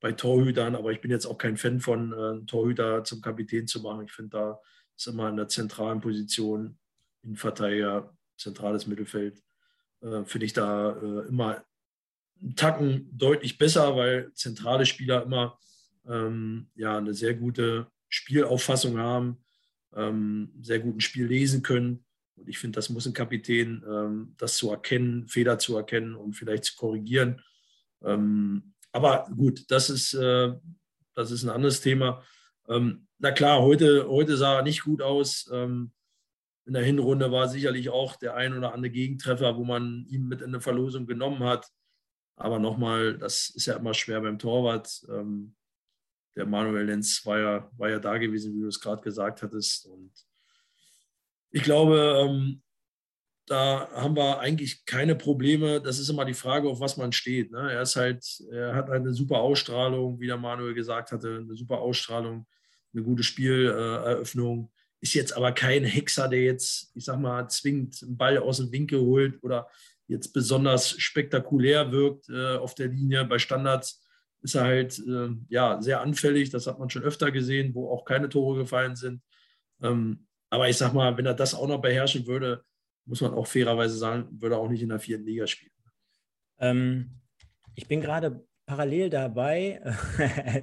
bei 0.00 0.10
Torhütern, 0.10 0.74
aber 0.74 0.90
ich 0.90 1.00
bin 1.00 1.12
jetzt 1.12 1.26
auch 1.26 1.38
kein 1.38 1.56
Fan 1.56 1.78
von 1.78 2.12
äh, 2.12 2.44
Torhüter 2.44 3.04
zum 3.04 3.20
Kapitän 3.20 3.68
zu 3.68 3.82
machen. 3.82 4.06
Ich 4.06 4.12
finde, 4.12 4.30
da 4.30 4.60
ist 4.96 5.06
immer 5.06 5.28
in 5.28 5.36
der 5.36 5.46
zentralen 5.46 6.00
Position, 6.00 6.76
in 7.22 7.36
Verteidiger, 7.36 8.18
zentrales 8.36 8.88
Mittelfeld, 8.88 9.45
äh, 10.06 10.24
finde 10.24 10.46
ich 10.46 10.52
da 10.52 10.92
äh, 10.92 11.28
immer 11.28 11.64
einen 12.40 12.56
Tacken 12.56 13.08
deutlich 13.12 13.58
besser, 13.58 13.96
weil 13.96 14.32
zentrale 14.34 14.86
Spieler 14.86 15.22
immer 15.22 15.58
ähm, 16.06 16.68
ja, 16.74 16.98
eine 16.98 17.14
sehr 17.14 17.34
gute 17.34 17.86
Spielauffassung 18.08 18.98
haben, 18.98 19.44
ähm, 19.94 20.52
sehr 20.60 20.78
guten 20.80 21.00
Spiel 21.00 21.26
lesen 21.26 21.62
können 21.62 22.06
und 22.36 22.48
ich 22.48 22.58
finde, 22.58 22.76
das 22.76 22.90
muss 22.90 23.06
ein 23.06 23.14
Kapitän, 23.14 23.82
ähm, 23.88 24.34
das 24.36 24.56
zu 24.56 24.70
erkennen, 24.70 25.26
Fehler 25.26 25.58
zu 25.58 25.76
erkennen 25.76 26.14
und 26.14 26.34
vielleicht 26.34 26.64
zu 26.64 26.76
korrigieren. 26.76 27.42
Ähm, 28.02 28.74
aber 28.92 29.28
gut, 29.34 29.64
das 29.70 29.90
ist, 29.90 30.14
äh, 30.14 30.52
das 31.14 31.30
ist 31.30 31.44
ein 31.44 31.50
anderes 31.50 31.80
Thema. 31.80 32.22
Ähm, 32.68 33.06
na 33.18 33.32
klar, 33.32 33.62
heute, 33.62 34.06
heute 34.08 34.36
sah 34.36 34.56
er 34.56 34.62
nicht 34.62 34.82
gut 34.82 35.00
aus. 35.00 35.50
Ähm, 35.52 35.92
in 36.66 36.74
der 36.74 36.82
Hinrunde 36.82 37.30
war 37.30 37.48
sicherlich 37.48 37.90
auch 37.90 38.16
der 38.16 38.34
ein 38.34 38.56
oder 38.56 38.74
andere 38.74 38.90
Gegentreffer, 38.90 39.56
wo 39.56 39.64
man 39.64 40.04
ihn 40.08 40.26
mit 40.26 40.40
in 40.40 40.48
eine 40.48 40.60
Verlosung 40.60 41.06
genommen 41.06 41.44
hat. 41.44 41.68
Aber 42.36 42.58
nochmal, 42.58 43.16
das 43.16 43.50
ist 43.50 43.66
ja 43.66 43.76
immer 43.76 43.94
schwer 43.94 44.20
beim 44.20 44.38
Torwart. 44.38 45.06
Ähm, 45.08 45.54
der 46.34 46.44
Manuel 46.44 46.84
Lenz 46.84 47.24
war 47.24 47.38
ja, 47.38 47.70
war 47.76 47.88
ja 47.88 47.98
da 47.98 48.18
gewesen, 48.18 48.54
wie 48.54 48.60
du 48.60 48.66
es 48.66 48.80
gerade 48.80 49.00
gesagt 49.00 49.42
hattest. 49.42 49.86
Und 49.86 50.12
ich 51.50 51.62
glaube, 51.62 52.26
ähm, 52.26 52.62
da 53.46 53.88
haben 53.92 54.16
wir 54.16 54.40
eigentlich 54.40 54.84
keine 54.84 55.14
Probleme. 55.14 55.80
Das 55.80 56.00
ist 56.00 56.08
immer 56.08 56.24
die 56.24 56.34
Frage, 56.34 56.68
auf 56.68 56.80
was 56.80 56.96
man 56.96 57.12
steht. 57.12 57.52
Ne? 57.52 57.72
Er 57.72 57.82
ist 57.82 57.94
halt, 57.94 58.24
er 58.50 58.74
hat 58.74 58.88
halt 58.88 59.02
eine 59.02 59.14
super 59.14 59.38
Ausstrahlung, 59.38 60.18
wie 60.18 60.26
der 60.26 60.36
Manuel 60.36 60.74
gesagt 60.74 61.12
hatte, 61.12 61.38
eine 61.42 61.54
super 61.54 61.78
Ausstrahlung, 61.78 62.46
eine 62.92 63.04
gute 63.04 63.22
Spieleröffnung. 63.22 64.72
Ist 65.00 65.14
jetzt 65.14 65.36
aber 65.36 65.52
kein 65.52 65.84
Hexer, 65.84 66.28
der 66.28 66.42
jetzt, 66.42 66.90
ich 66.94 67.04
sag 67.04 67.18
mal, 67.18 67.48
zwingend 67.48 68.02
einen 68.02 68.16
Ball 68.16 68.38
aus 68.38 68.58
dem 68.58 68.72
Winkel 68.72 69.00
holt 69.00 69.42
oder 69.42 69.68
jetzt 70.08 70.32
besonders 70.32 70.90
spektakulär 70.90 71.92
wirkt 71.92 72.28
äh, 72.28 72.56
auf 72.56 72.74
der 72.74 72.88
Linie. 72.88 73.24
Bei 73.24 73.38
Standards 73.38 74.02
ist 74.42 74.54
er 74.54 74.64
halt 74.64 74.98
äh, 74.98 75.28
ja, 75.48 75.80
sehr 75.82 76.00
anfällig. 76.00 76.50
Das 76.50 76.66
hat 76.66 76.78
man 76.78 76.90
schon 76.90 77.02
öfter 77.02 77.30
gesehen, 77.30 77.74
wo 77.74 77.90
auch 77.90 78.04
keine 78.04 78.28
Tore 78.28 78.58
gefallen 78.58 78.96
sind. 78.96 79.22
Ähm, 79.82 80.26
aber 80.50 80.68
ich 80.68 80.76
sag 80.76 80.94
mal, 80.94 81.16
wenn 81.16 81.26
er 81.26 81.34
das 81.34 81.54
auch 81.54 81.66
noch 81.66 81.80
beherrschen 81.80 82.26
würde, 82.26 82.64
muss 83.04 83.20
man 83.20 83.34
auch 83.34 83.46
fairerweise 83.46 83.96
sagen, 83.96 84.28
würde 84.40 84.56
er 84.56 84.60
auch 84.60 84.68
nicht 84.68 84.82
in 84.82 84.88
der 84.88 85.00
vierten 85.00 85.24
Liga 85.24 85.46
spielen. 85.46 85.72
Ähm, 86.58 87.20
ich 87.74 87.86
bin 87.86 88.00
gerade 88.00 88.44
parallel 88.66 89.10
dabei, 89.10 89.80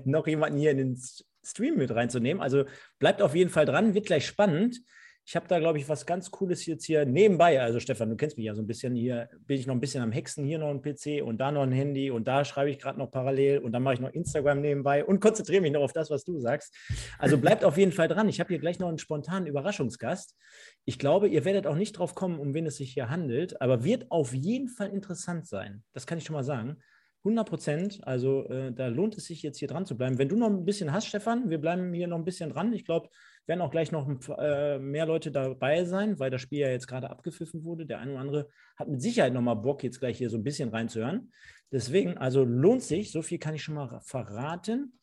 noch 0.06 0.28
jemanden 0.28 0.60
hier 0.60 0.72
in 0.72 0.78
den 0.78 1.02
Stream 1.44 1.78
mit 1.78 1.92
reinzunehmen. 1.92 2.42
Also 2.42 2.66
bleibt 3.00 3.22
auf 3.22 3.36
jeden 3.36 3.50
Fall 3.50 3.66
dran, 3.66 3.94
wird 3.94 4.06
gleich 4.06 4.26
spannend. 4.26 4.82
Ich 5.26 5.38
habe 5.38 5.48
da, 5.48 5.58
glaube 5.60 5.78
ich, 5.78 5.88
was 5.88 6.06
ganz 6.06 6.32
Cooles 6.32 6.66
jetzt 6.66 6.84
hier 6.84 7.06
nebenbei. 7.06 7.62
Also, 7.62 7.80
Stefan, 7.80 8.10
du 8.10 8.18
kennst 8.18 8.36
mich 8.36 8.46
ja 8.46 8.54
so 8.56 8.62
ein 8.62 8.68
bisschen. 8.68 8.94
Hier 8.94 9.30
bin 9.48 9.58
ich 9.58 9.66
noch 9.66 9.74
ein 9.74 9.80
bisschen 9.80 10.04
am 10.04 10.12
Hexen. 10.12 10.44
Hier 10.44 10.60
noch 10.60 10.70
ein 10.70 10.82
PC 10.82 11.24
und 11.24 11.38
da 11.38 11.50
noch 11.50 11.64
ein 11.64 11.72
Handy 11.72 12.12
und 12.12 12.28
da 12.28 12.44
schreibe 12.44 12.70
ich 12.70 12.78
gerade 12.78 13.00
noch 13.00 13.10
parallel 13.10 13.60
und 13.60 13.72
dann 13.72 13.84
mache 13.84 13.94
ich 13.94 14.00
noch 14.02 14.12
Instagram 14.12 14.60
nebenbei 14.60 15.06
und 15.06 15.22
konzentriere 15.22 15.62
mich 15.62 15.72
noch 15.72 15.82
auf 15.82 15.94
das, 15.94 16.10
was 16.10 16.26
du 16.26 16.40
sagst. 16.40 16.76
Also 17.20 17.38
bleibt 17.38 17.64
auf 17.64 17.78
jeden 17.78 17.94
Fall 17.94 18.10
dran. 18.10 18.28
Ich 18.28 18.42
habe 18.42 18.50
hier 18.50 18.60
gleich 18.60 18.80
noch 18.80 18.90
einen 18.90 18.98
spontanen 18.98 19.48
Überraschungsgast. 19.48 20.36
Ich 20.84 21.00
glaube, 21.00 21.30
ihr 21.30 21.46
werdet 21.46 21.68
auch 21.68 21.76
nicht 21.76 21.94
drauf 21.94 22.16
kommen, 22.16 22.38
um 22.38 22.54
wen 22.54 22.66
es 22.66 22.76
sich 22.76 22.92
hier 22.92 23.10
handelt, 23.10 23.62
aber 23.62 23.86
wird 23.86 24.12
auf 24.12 24.34
jeden 24.34 24.68
Fall 24.68 24.90
interessant 24.90 25.48
sein. 25.48 25.84
Das 25.94 26.06
kann 26.06 26.18
ich 26.18 26.26
schon 26.26 26.36
mal 26.36 26.44
sagen. 26.44 26.80
100 27.24 27.48
Prozent. 27.48 28.00
Also 28.08 28.46
äh, 28.50 28.72
da 28.74 28.88
lohnt 28.88 29.18
es 29.18 29.26
sich 29.26 29.42
jetzt 29.44 29.58
hier 29.60 29.68
dran 29.68 29.86
zu 29.86 29.98
bleiben. 29.98 30.18
Wenn 30.18 30.30
du 30.30 30.36
noch 30.36 30.50
ein 30.50 30.66
bisschen 30.66 30.92
hast, 30.92 31.08
Stefan, 31.08 31.50
wir 31.50 31.60
bleiben 31.60 31.94
hier 31.94 32.08
noch 32.08 32.18
ein 32.18 32.26
bisschen 32.26 32.50
dran. 32.50 32.74
Ich 32.74 32.86
glaube, 32.86 33.10
werden 33.46 33.62
auch 33.62 33.72
gleich 33.72 33.92
noch 33.92 34.10
äh, 34.38 34.80
mehr 34.80 35.06
Leute 35.06 35.32
dabei 35.32 35.86
sein, 35.86 36.20
weil 36.20 36.32
das 36.32 36.42
Spiel 36.42 36.60
ja 36.60 36.70
jetzt 36.70 36.88
gerade 36.88 37.10
abgepfiffen 37.10 37.64
wurde. 37.64 37.86
Der 37.86 38.00
eine 38.00 38.12
oder 38.12 38.22
andere 38.22 38.50
hat 38.78 38.88
mit 38.88 39.02
Sicherheit 39.02 39.34
nochmal 39.34 39.56
Bock, 39.56 39.84
jetzt 39.84 40.00
gleich 40.00 40.18
hier 40.18 40.30
so 40.30 40.38
ein 40.38 40.44
bisschen 40.44 40.70
reinzuhören. 40.70 41.32
Deswegen, 41.72 42.18
also 42.18 42.44
lohnt 42.44 42.84
sich, 42.84 43.12
so 43.12 43.22
viel 43.22 43.40
kann 43.40 43.56
ich 43.56 43.64
schon 43.64 43.76
mal 43.76 44.00
verraten. 44.04 45.00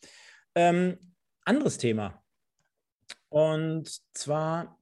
Ähm, 0.55 0.99
anderes 1.45 1.79
Thema. 1.79 2.23
Und 3.29 3.89
zwar 4.15 4.80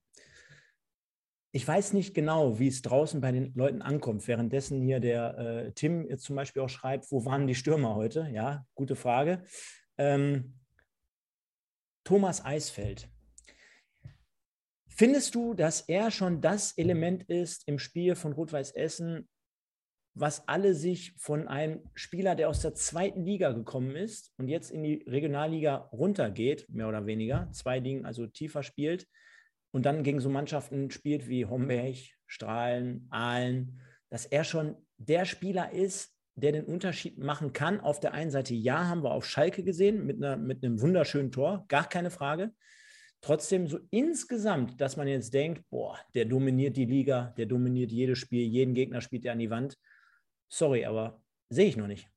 ich 1.50 1.66
weiß 1.66 1.94
nicht 1.94 2.14
genau, 2.14 2.58
wie 2.58 2.68
es 2.68 2.82
draußen 2.82 3.20
bei 3.20 3.32
den 3.32 3.54
Leuten 3.54 3.80
ankommt. 3.80 4.28
Währenddessen 4.28 4.82
hier 4.82 5.00
der 5.00 5.38
äh, 5.38 5.72
Tim 5.72 6.06
jetzt 6.06 6.24
zum 6.24 6.36
Beispiel 6.36 6.62
auch 6.62 6.68
schreibt, 6.68 7.10
wo 7.10 7.24
waren 7.24 7.46
die 7.46 7.54
Stürmer 7.54 7.94
heute? 7.94 8.28
Ja, 8.32 8.66
gute 8.74 8.96
Frage. 8.96 9.42
Ähm, 9.96 10.58
Thomas 12.04 12.44
Eisfeld. 12.44 13.08
Findest 14.88 15.34
du, 15.34 15.54
dass 15.54 15.82
er 15.82 16.10
schon 16.10 16.40
das 16.40 16.76
Element 16.76 17.24
ist 17.24 17.66
im 17.68 17.78
Spiel 17.78 18.14
von 18.14 18.32
Rot-Weiß 18.32 18.72
Essen, 18.72 19.28
was 20.14 20.48
alle 20.48 20.74
sich 20.74 21.14
von 21.18 21.46
einem 21.46 21.82
Spieler, 21.94 22.34
der 22.34 22.48
aus 22.48 22.60
der 22.62 22.74
zweiten 22.74 23.24
Liga 23.24 23.52
gekommen 23.52 23.94
ist 23.94 24.32
und 24.36 24.48
jetzt 24.48 24.70
in 24.70 24.82
die 24.82 25.04
Regionalliga 25.06 25.88
runtergeht, 25.92 26.68
mehr 26.68 26.88
oder 26.88 27.06
weniger, 27.06 27.48
zwei 27.52 27.78
Ligen 27.78 28.04
also 28.04 28.26
tiefer 28.26 28.62
spielt, 28.62 29.06
und 29.70 29.86
dann 29.86 30.02
gegen 30.02 30.20
so 30.20 30.28
Mannschaften 30.28 30.90
spielt 30.90 31.28
wie 31.28 31.46
Homberg, 31.46 31.96
Strahlen, 32.26 33.06
Aalen, 33.10 33.80
dass 34.10 34.26
er 34.26 34.44
schon 34.44 34.76
der 34.96 35.24
Spieler 35.24 35.72
ist, 35.72 36.14
der 36.34 36.52
den 36.52 36.64
Unterschied 36.64 37.18
machen 37.18 37.52
kann. 37.52 37.80
Auf 37.80 38.00
der 38.00 38.12
einen 38.12 38.30
Seite, 38.30 38.54
ja, 38.54 38.86
haben 38.86 39.02
wir 39.02 39.12
auf 39.12 39.26
Schalke 39.26 39.64
gesehen 39.64 40.06
mit, 40.06 40.16
einer, 40.16 40.36
mit 40.36 40.64
einem 40.64 40.80
wunderschönen 40.80 41.32
Tor, 41.32 41.64
gar 41.68 41.88
keine 41.88 42.10
Frage. 42.10 42.52
Trotzdem 43.20 43.66
so 43.66 43.80
insgesamt, 43.90 44.80
dass 44.80 44.96
man 44.96 45.08
jetzt 45.08 45.34
denkt, 45.34 45.68
boah, 45.70 45.98
der 46.14 46.24
dominiert 46.24 46.76
die 46.76 46.84
Liga, 46.84 47.34
der 47.36 47.46
dominiert 47.46 47.90
jedes 47.90 48.18
Spiel, 48.18 48.46
jeden 48.46 48.74
Gegner 48.74 49.00
spielt 49.00 49.24
er 49.24 49.32
an 49.32 49.40
die 49.40 49.50
Wand. 49.50 49.76
Sorry, 50.48 50.84
aber 50.84 51.20
sehe 51.50 51.68
ich 51.68 51.76
noch 51.76 51.88
nicht. 51.88 52.08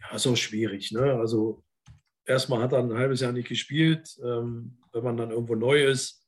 Ja, 0.00 0.16
ist 0.16 0.26
auch 0.26 0.36
schwierig. 0.36 0.90
Ne? 0.90 1.14
Also 1.14 1.62
erstmal 2.24 2.62
hat 2.62 2.72
er 2.72 2.80
ein 2.80 2.94
halbes 2.94 3.20
Jahr 3.20 3.32
nicht 3.32 3.48
gespielt. 3.48 4.18
Ähm, 4.24 4.79
wenn 4.92 5.04
man 5.04 5.16
dann 5.16 5.30
irgendwo 5.30 5.54
neu 5.54 5.84
ist, 5.84 6.26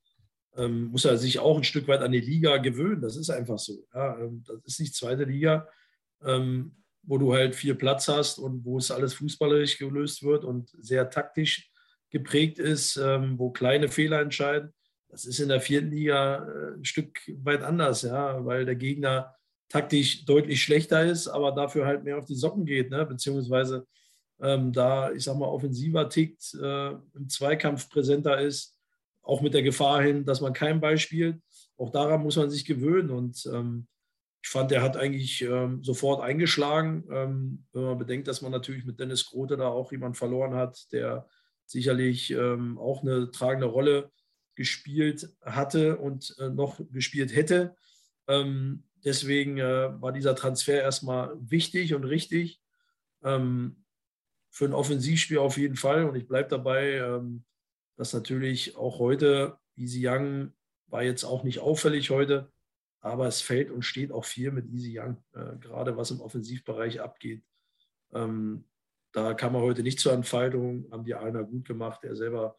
ähm, 0.57 0.87
muss 0.87 1.05
er 1.05 1.16
sich 1.16 1.38
auch 1.38 1.57
ein 1.57 1.64
Stück 1.64 1.88
weit 1.88 2.01
an 2.01 2.12
die 2.12 2.20
Liga 2.20 2.59
gewöhnen. 2.59 3.01
Das 3.01 3.16
ist 3.16 3.31
einfach 3.31 3.59
so. 3.59 3.87
Ja, 3.94 4.18
ähm, 4.18 4.44
das 4.46 4.59
ist 4.64 4.81
nicht 4.81 4.94
zweite 4.94 5.25
Liga, 5.25 5.68
ähm, 6.25 6.77
wo 7.03 7.18
du 7.18 7.33
halt 7.33 7.55
viel 7.55 7.75
Platz 7.75 8.09
hast 8.09 8.38
und 8.38 8.64
wo 8.64 8.79
es 8.79 8.90
alles 8.90 9.14
fußballerisch 9.14 9.79
gelöst 9.79 10.22
wird 10.22 10.44
und 10.44 10.70
sehr 10.81 11.09
taktisch 11.11 11.70
geprägt 12.11 12.59
ist, 12.59 12.96
ähm, 12.96 13.38
wo 13.38 13.51
kleine 13.51 13.88
Fehler 13.88 14.20
entscheiden. 14.20 14.72
Das 15.09 15.25
ist 15.25 15.40
in 15.40 15.48
der 15.48 15.61
vierten 15.61 15.90
Liga 15.90 16.46
äh, 16.46 16.75
ein 16.77 16.85
Stück 16.85 17.18
weit 17.42 17.62
anders, 17.62 18.03
ja, 18.03 18.44
weil 18.44 18.64
der 18.64 18.77
Gegner 18.77 19.35
taktisch 19.68 20.27
deutlich 20.27 20.62
schlechter 20.62 21.05
ist, 21.05 21.29
aber 21.29 21.53
dafür 21.53 21.87
halt 21.87 22.05
mehr 22.05 22.18
auf 22.18 22.27
die 22.27 22.35
Socken 22.35 22.66
geht, 22.66 22.90
ne? 22.90 23.07
beziehungsweise 23.07 23.87
ähm, 24.43 24.73
da, 24.73 25.13
ich 25.13 25.25
sag 25.25 25.39
mal, 25.39 25.47
offensiver 25.47 26.09
tickt, 26.09 26.55
äh, 26.61 26.91
im 26.91 27.29
Zweikampf 27.29 27.89
präsenter 27.89 28.41
ist, 28.41 28.77
auch 29.23 29.41
mit 29.41 29.55
der 29.55 29.63
Gefahr 29.63 30.03
hin, 30.03 30.25
dass 30.25 30.41
man 30.41 30.53
kein 30.53 30.81
Ball 30.81 30.99
spielt. 30.99 31.41
Auch 31.77 31.91
daran 31.91 32.23
muss 32.23 32.37
man 32.37 32.51
sich 32.51 32.65
gewöhnen. 32.65 33.11
Und 33.11 33.47
ähm, 33.47 33.87
ich 34.43 34.49
fand, 34.49 34.73
er 34.73 34.83
hat 34.83 34.97
eigentlich 34.97 35.43
ähm, 35.43 35.85
sofort 35.85 36.21
eingeschlagen, 36.21 37.05
ähm, 37.11 37.65
wenn 37.73 37.85
man 37.85 37.99
bedenkt, 37.99 38.27
dass 38.27 38.43
man 38.43 38.51
natürlich 38.51 38.85
mit 38.85 38.99
Dennis 38.99 39.27
Grote 39.27 39.57
da 39.57 39.69
auch 39.69 39.93
jemanden 39.93 40.17
verloren 40.17 40.55
hat, 40.55 40.93
der 40.93 41.29
sicherlich 41.65 42.33
ähm, 42.33 42.79
auch 42.79 43.03
eine 43.03 43.31
tragende 43.31 43.67
Rolle 43.67 44.11
gespielt 44.57 45.29
hatte 45.41 45.99
und 45.99 46.35
äh, 46.41 46.51
noch 46.51 46.81
gespielt 46.91 47.35
hätte. 47.35 47.77
Ähm, 48.27 48.83
deswegen 49.05 49.59
äh, 49.59 50.01
war 50.01 50.13
dieser 50.13 50.35
Transfer 50.35 50.83
erstmal 50.83 51.33
wichtig 51.39 51.95
und 51.95 52.05
richtig. 52.05 52.61
Ähm, 53.23 53.82
für 54.53 54.67
ein 54.67 54.75
Offensivspiel 54.75 55.38
auf 55.38 55.57
jeden 55.57 55.77
Fall. 55.77 56.05
Und 56.05 56.15
ich 56.15 56.29
bleibe 56.29 56.51
dabei, 56.51 56.99
ähm, 56.99 57.45
dass 57.97 58.12
natürlich 58.12 58.77
auch 58.77 58.99
heute, 58.99 59.59
Easy 59.75 60.07
Young 60.07 60.53
war 60.87 61.03
jetzt 61.03 61.25
auch 61.25 61.43
nicht 61.43 61.61
auffällig 61.61 62.11
heute, 62.11 62.53
aber 63.01 63.27
es 63.27 63.41
fällt 63.41 63.71
und 63.71 63.83
steht 63.83 64.12
auch 64.12 64.27
viel 64.27 64.53
mit 64.53 64.69
Easy 64.69 64.99
Young, 64.99 65.17
äh, 65.33 65.57
gerade 65.59 65.97
was 65.97 66.11
im 66.11 66.21
Offensivbereich 66.21 67.01
abgeht. 67.01 67.43
Ähm, 68.12 68.65
da 69.12 69.33
kam 69.33 69.55
er 69.55 69.62
heute 69.62 69.83
nicht 69.83 69.99
zur 69.99 70.12
Entfaltung, 70.12 70.87
haben 70.93 71.05
die 71.05 71.15
einer 71.15 71.45
gut 71.45 71.67
gemacht. 71.67 72.05
Er 72.05 72.15
selber 72.15 72.57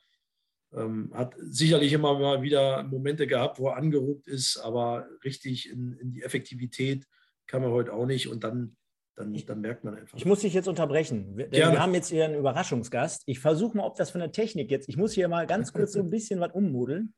ähm, 0.73 1.11
hat 1.13 1.35
sicherlich 1.37 1.93
immer 1.93 2.17
mal 2.17 2.41
wieder 2.41 2.83
Momente 2.83 3.27
gehabt, 3.27 3.59
wo 3.59 3.69
er 3.69 3.77
angeruckt 3.77 4.27
ist, 4.27 4.57
aber 4.57 5.07
richtig 5.23 5.69
in, 5.69 5.93
in 5.93 6.11
die 6.11 6.23
Effektivität 6.23 7.07
kam 7.45 7.63
er 7.63 7.71
heute 7.71 7.93
auch 7.93 8.07
nicht. 8.07 8.27
Und 8.27 8.43
dann 8.43 8.75
dann, 9.15 9.33
dann, 9.33 9.61
merkt 9.61 9.83
man 9.83 9.95
einfach. 9.95 10.17
Ich 10.17 10.25
muss 10.25 10.39
dich 10.39 10.53
jetzt 10.53 10.67
unterbrechen. 10.67 11.37
Wir, 11.37 11.51
wir 11.51 11.79
haben 11.79 11.93
jetzt 11.93 12.09
hier 12.09 12.25
einen 12.25 12.35
Überraschungsgast. 12.35 13.23
Ich 13.27 13.39
versuche 13.39 13.77
mal, 13.77 13.85
ob 13.85 13.95
das 13.95 14.09
von 14.09 14.19
der 14.19 14.31
Technik 14.31 14.71
jetzt. 14.71 14.89
Ich 14.89 14.97
muss 14.97 15.13
hier 15.13 15.27
mal 15.27 15.45
ganz 15.45 15.71
kurz 15.71 15.93
so 15.93 15.99
ein 15.99 16.09
bisschen 16.09 16.39
was 16.39 16.51
ummodeln. 16.53 17.13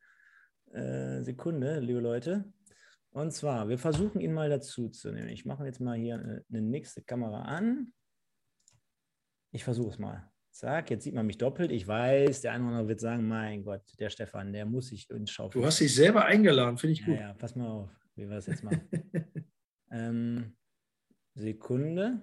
Äh, 0.74 1.22
Sekunde, 1.24 1.80
liebe 1.80 2.00
Leute. 2.00 2.46
Und 3.12 3.32
zwar, 3.32 3.70
wir 3.70 3.78
versuchen 3.78 4.20
ihn 4.20 4.34
mal 4.34 4.50
dazu 4.50 4.90
zu 4.90 5.10
nehmen. 5.12 5.30
Ich 5.30 5.46
mache 5.46 5.66
jetzt 5.66 5.80
mal 5.80 5.98
hier 5.98 6.16
eine, 6.16 6.44
eine 6.50 6.62
nächste 6.62 7.02
Kamera 7.02 7.44
an. 7.44 7.94
Ich 9.52 9.64
versuche 9.64 9.92
es 9.92 10.00
mal. 10.00 10.30
Zack, 10.52 10.90
jetzt 10.90 11.06
sieht 11.06 11.14
man 11.14 11.26
mich 11.26 11.38
doppelt. 11.38 11.72
Ich 11.72 11.88
weiß, 11.88 12.42
der 12.42 12.52
eine 12.52 12.64
oder 12.64 12.72
andere 12.74 12.88
wird 12.90 13.00
sagen: 13.00 13.26
Mein 13.28 13.64
Gott, 13.64 13.84
der 14.00 14.10
Stefan, 14.10 14.52
der 14.52 14.66
muss 14.66 14.88
sich 14.88 15.10
ins 15.10 15.32
Schaufel. 15.32 15.62
Du 15.62 15.66
hast 15.66 15.80
dich 15.80 15.96
selber 15.96 16.26
eingeladen, 16.26 16.78
finde 16.78 16.94
ich 16.94 17.06
gut. 17.06 17.16
Ja, 17.16 17.22
ja, 17.22 17.34
pass 17.34 17.56
mal 17.56 17.68
auf, 17.68 17.90
wie 18.16 18.28
wir 18.28 18.36
das 18.36 18.48
jetzt 18.48 18.64
machen. 18.64 18.82
ähm, 19.92 20.56
Sekunde. 21.36 22.22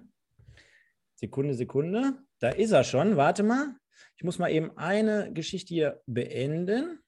Sekunde, 1.15 1.53
Sekunde. 1.53 2.13
Da 2.39 2.49
ist 2.49 2.71
er 2.71 2.83
schon. 2.83 3.15
Warte 3.15 3.43
mal. 3.43 3.75
Ich 4.17 4.23
muss 4.23 4.39
mal 4.39 4.51
eben 4.51 4.77
eine 4.77 5.31
Geschichte 5.33 5.73
hier 5.73 6.01
beenden. 6.05 6.99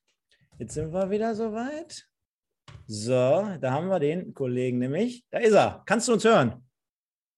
Jetzt 0.59 0.75
sind 0.75 0.93
wir 0.93 1.09
wieder 1.09 1.35
soweit. 1.35 2.07
So, 2.87 3.11
da 3.59 3.71
haben 3.71 3.87
wir 3.87 3.99
den 3.99 4.33
Kollegen 4.33 4.77
nämlich. 4.77 5.25
Da 5.31 5.39
ist 5.39 5.53
er. 5.53 5.83
Kannst 5.85 6.07
du 6.07 6.13
uns 6.13 6.23
hören? 6.23 6.65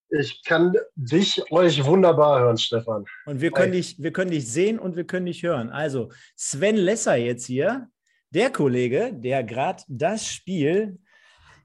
Ich 0.10 0.44
kann 0.44 0.74
dich, 0.96 1.52
euch 1.52 1.84
wunderbar 1.84 2.42
hören, 2.42 2.58
Stefan. 2.58 3.06
Und 3.26 3.42
wir 3.42 3.52
können, 3.52 3.74
dich, 3.74 4.02
wir 4.02 4.14
können 4.14 4.32
dich 4.32 4.50
sehen 4.50 4.80
und 4.80 4.96
wir 4.96 5.06
können 5.06 5.26
dich 5.26 5.44
hören. 5.44 5.70
Also, 5.70 6.12
Sven 6.36 6.78
Lesser 6.78 7.16
jetzt 7.16 7.46
hier, 7.46 7.90
der 8.30 8.52
Kollege, 8.52 9.14
der 9.14 9.44
gerade 9.44 9.84
das 9.88 10.28
Spiel 10.28 11.00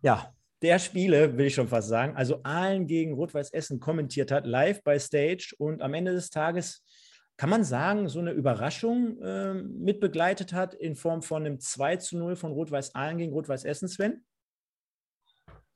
ja, 0.02 0.34
der 0.62 0.78
Spiele, 0.78 1.36
will 1.36 1.46
ich 1.46 1.54
schon 1.54 1.68
fast 1.68 1.88
sagen, 1.88 2.16
also 2.16 2.40
Aalen 2.44 2.86
gegen 2.86 3.14
Rot-Weiß 3.14 3.50
Essen 3.50 3.80
kommentiert 3.80 4.30
hat, 4.30 4.46
live 4.46 4.82
bei 4.84 4.98
Stage 4.98 5.54
und 5.58 5.82
am 5.82 5.94
Ende 5.94 6.12
des 6.12 6.30
Tages 6.30 6.84
kann 7.36 7.50
man 7.50 7.64
sagen, 7.64 8.08
so 8.08 8.20
eine 8.20 8.32
Überraschung 8.32 9.20
äh, 9.20 9.54
mit 9.54 10.00
begleitet 10.00 10.52
hat 10.52 10.74
in 10.74 10.94
Form 10.94 11.22
von 11.22 11.44
einem 11.44 11.58
2 11.58 11.96
zu 11.96 12.16
0 12.16 12.36
von 12.36 12.52
Rot-Weiß 12.52 12.94
Aalen 12.94 13.18
gegen 13.18 13.32
Rot-Weiß 13.32 13.64
Essen, 13.64 13.88
Sven? 13.88 14.24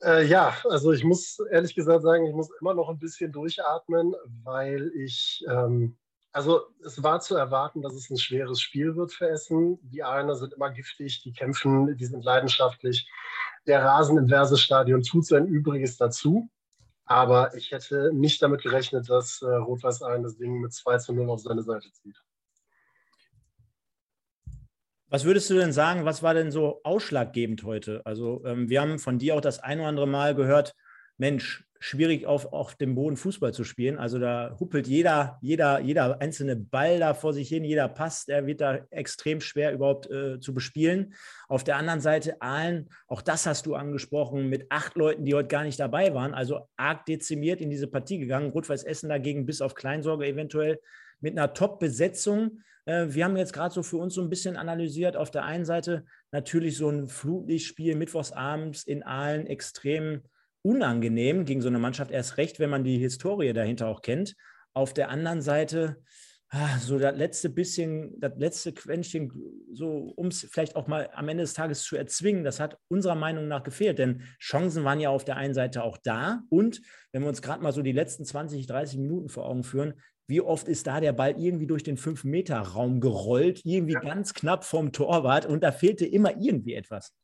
Äh, 0.03 0.27
ja, 0.27 0.57
also 0.69 0.93
ich 0.93 1.03
muss 1.03 1.39
ehrlich 1.51 1.75
gesagt 1.75 2.03
sagen, 2.03 2.27
ich 2.27 2.35
muss 2.35 2.51
immer 2.61 2.75
noch 2.75 2.89
ein 2.89 2.99
bisschen 2.99 3.33
durchatmen, 3.33 4.15
weil 4.45 4.93
ich, 4.95 5.45
ähm, 5.49 5.97
also 6.33 6.61
es 6.85 7.03
war 7.03 7.21
zu 7.21 7.35
erwarten, 7.35 7.83
dass 7.83 7.95
es 7.95 8.11
ein 8.11 8.19
schweres 8.19 8.61
Spiel 8.61 8.95
wird 8.95 9.13
für 9.13 9.29
Essen. 9.29 9.79
Die 9.91 10.03
Aalener 10.05 10.37
sind 10.37 10.53
immer 10.53 10.71
giftig, 10.71 11.23
die 11.23 11.33
kämpfen, 11.33 11.97
die 11.97 12.07
sind 12.07 12.25
leidenschaftlich 12.25 13.09
der 13.67 13.85
Rasen 13.85 14.19
im 14.19 14.29
Versestadion 14.29 15.03
tut 15.03 15.27
sein 15.27 15.47
Übriges 15.47 15.97
dazu. 15.97 16.49
Aber 17.05 17.55
ich 17.55 17.71
hätte 17.71 18.11
nicht 18.13 18.43
damit 18.43 18.63
gerechnet, 18.63 19.09
dass 19.09 19.41
äh, 19.41 19.47
Rot-Weiß 19.47 20.03
ein 20.03 20.25
das 20.25 20.37
Ding 20.37 20.61
mit 20.61 20.73
2 20.73 20.99
zu 20.99 21.13
0 21.13 21.31
auf 21.31 21.41
seine 21.41 21.63
Seite 21.63 21.91
zieht. 21.93 22.21
Was 25.09 25.25
würdest 25.25 25.49
du 25.51 25.55
denn 25.55 25.73
sagen, 25.73 26.05
was 26.05 26.25
war 26.25 26.35
denn 26.35 26.51
so 26.51 26.81
ausschlaggebend 26.83 27.63
heute? 27.63 28.05
Also, 28.05 28.45
ähm, 28.45 28.69
wir 28.69 28.81
haben 28.81 28.99
von 28.99 29.21
dir 29.21 29.37
auch 29.37 29.41
das 29.41 29.61
ein 29.61 29.79
oder 29.79 29.89
andere 29.89 30.09
Mal 30.09 30.35
gehört, 30.35 30.75
Mensch, 31.17 31.66
schwierig, 31.79 32.27
auf, 32.27 32.53
auf 32.53 32.75
dem 32.75 32.95
Boden 32.95 33.17
Fußball 33.17 33.53
zu 33.53 33.65
spielen. 33.65 33.99
Also 33.99 34.19
da 34.19 34.57
huppelt 34.59 34.87
jeder, 34.87 35.39
jeder, 35.41 35.81
jeder 35.81 36.21
einzelne 36.21 36.57
Ball 36.57 36.99
da 36.99 37.15
vor 37.15 37.33
sich 37.33 37.49
hin, 37.49 37.65
jeder 37.65 37.89
Pass, 37.89 38.25
der 38.25 38.47
wird 38.47 38.61
da 38.61 38.81
extrem 38.91 39.41
schwer 39.41 39.73
überhaupt 39.73 40.11
äh, 40.11 40.41
zu 40.41 40.55
bespielen. 40.55 41.15
Auf 41.49 41.65
der 41.65 41.77
anderen 41.77 42.01
Seite 42.01 42.41
Aalen, 42.41 42.89
auch 43.07 43.23
das 43.23 43.47
hast 43.47 43.67
du 43.67 43.75
angesprochen, 43.75 44.49
mit 44.49 44.67
acht 44.71 44.97
Leuten, 44.97 45.25
die 45.25 45.35
heute 45.35 45.49
gar 45.49 45.65
nicht 45.65 45.81
dabei 45.81 46.15
waren, 46.15 46.35
also 46.35 46.69
arg 46.77 47.05
dezimiert 47.07 47.61
in 47.61 47.71
diese 47.71 47.87
Partie 47.87 48.19
gegangen. 48.19 48.51
Rot-Weiß 48.51 48.85
Essen 48.85 49.09
dagegen 49.09 49.47
bis 49.47 49.61
auf 49.61 49.75
Kleinsorge 49.75 50.27
eventuell 50.27 50.81
mit 51.21 51.33
einer 51.37 51.53
Top-Besetzung. 51.53 52.61
Äh, 52.85 53.07
wir 53.11 53.25
haben 53.25 53.37
jetzt 53.37 53.53
gerade 53.53 53.75
so 53.75 53.83
für 53.83 53.99
uns 53.99 54.15
so 54.15 54.23
ein 54.23 54.31
bisschen 54.31 54.57
analysiert. 54.57 55.17
Auf 55.17 55.31
der 55.31 55.45
einen 55.45 55.65
Seite 55.65 56.05
natürlich 56.33 56.77
so 56.77 56.89
ein 56.89 57.07
Flutlichtspiel 57.07 57.97
mittwochsabends 57.97 58.85
in 58.85 59.03
Aalen 59.03 59.47
extrem 59.47 60.23
unangenehm 60.67 61.45
gegen 61.45 61.61
so 61.61 61.69
eine 61.69 61.79
Mannschaft, 61.79 62.11
erst 62.11 62.39
recht, 62.39 62.59
wenn 62.59 62.71
man 62.71 62.83
die 62.83 62.99
Historie 62.99 63.53
dahinter 63.53 63.87
auch 63.87 64.03
kennt. 64.03 64.35
Auf 64.75 64.93
der 64.93 65.11
anderen 65.11 65.41
Seite, 65.41 66.03
ah, 66.49 66.79
so 66.81 66.99
das 66.99 67.17
letzte 67.17 67.51
bisschen, 67.51 68.19
das 68.19 68.33
letzte 68.37 68.73
Quäntchen, 68.73 69.31
so 69.73 70.13
um 70.17 70.27
es 70.27 70.49
vielleicht 70.51 70.75
auch 70.75 70.89
mal 70.89 71.09
am 71.15 71.29
Ende 71.29 71.45
des 71.45 71.55
Tages 71.55 71.85
zu 71.85 71.97
erzwingen, 71.97 72.43
das 72.43 72.59
hat 72.59 72.79
unserer 72.89 73.15
Meinung 73.15 73.47
nach 73.47 73.63
gefehlt, 73.63 74.01
denn 74.01 74.23
Chancen 74.41 74.83
waren 74.83 74.99
ja 74.99 75.11
auf 75.11 75.25
der 75.25 75.37
einen 75.37 75.55
Seite 75.55 75.85
auch 75.85 75.99
da 76.03 76.43
und 76.51 76.83
wenn 77.13 77.23
wir 77.23 77.29
uns 77.29 77.43
gerade 77.43 77.63
mal 77.63 77.73
so 77.73 77.83
die 77.83 77.93
letzten 77.93 78.25
20, 78.25 78.67
30 78.67 78.99
Minuten 78.99 79.29
vor 79.29 79.47
Augen 79.47 79.63
führen, 79.63 79.95
wie 80.27 80.41
oft 80.41 80.67
ist 80.67 80.89
da 80.89 81.01
der 81.01 81.13
Ball 81.13 81.39
irgendwie 81.39 81.69
durch 81.69 81.85
den 81.85 81.97
5-Meter-Raum 81.97 83.01
gerollt, 83.01 83.61
irgendwie 83.65 83.95
ja. 83.95 84.01
ganz 84.01 84.35
knapp 84.35 84.65
vom 84.65 84.91
Torwart 84.91 85.47
und 85.47 85.63
da 85.63 85.71
fehlte 85.71 86.05
immer 86.05 86.37
irgendwie 86.37 86.75
etwas. 86.75 87.15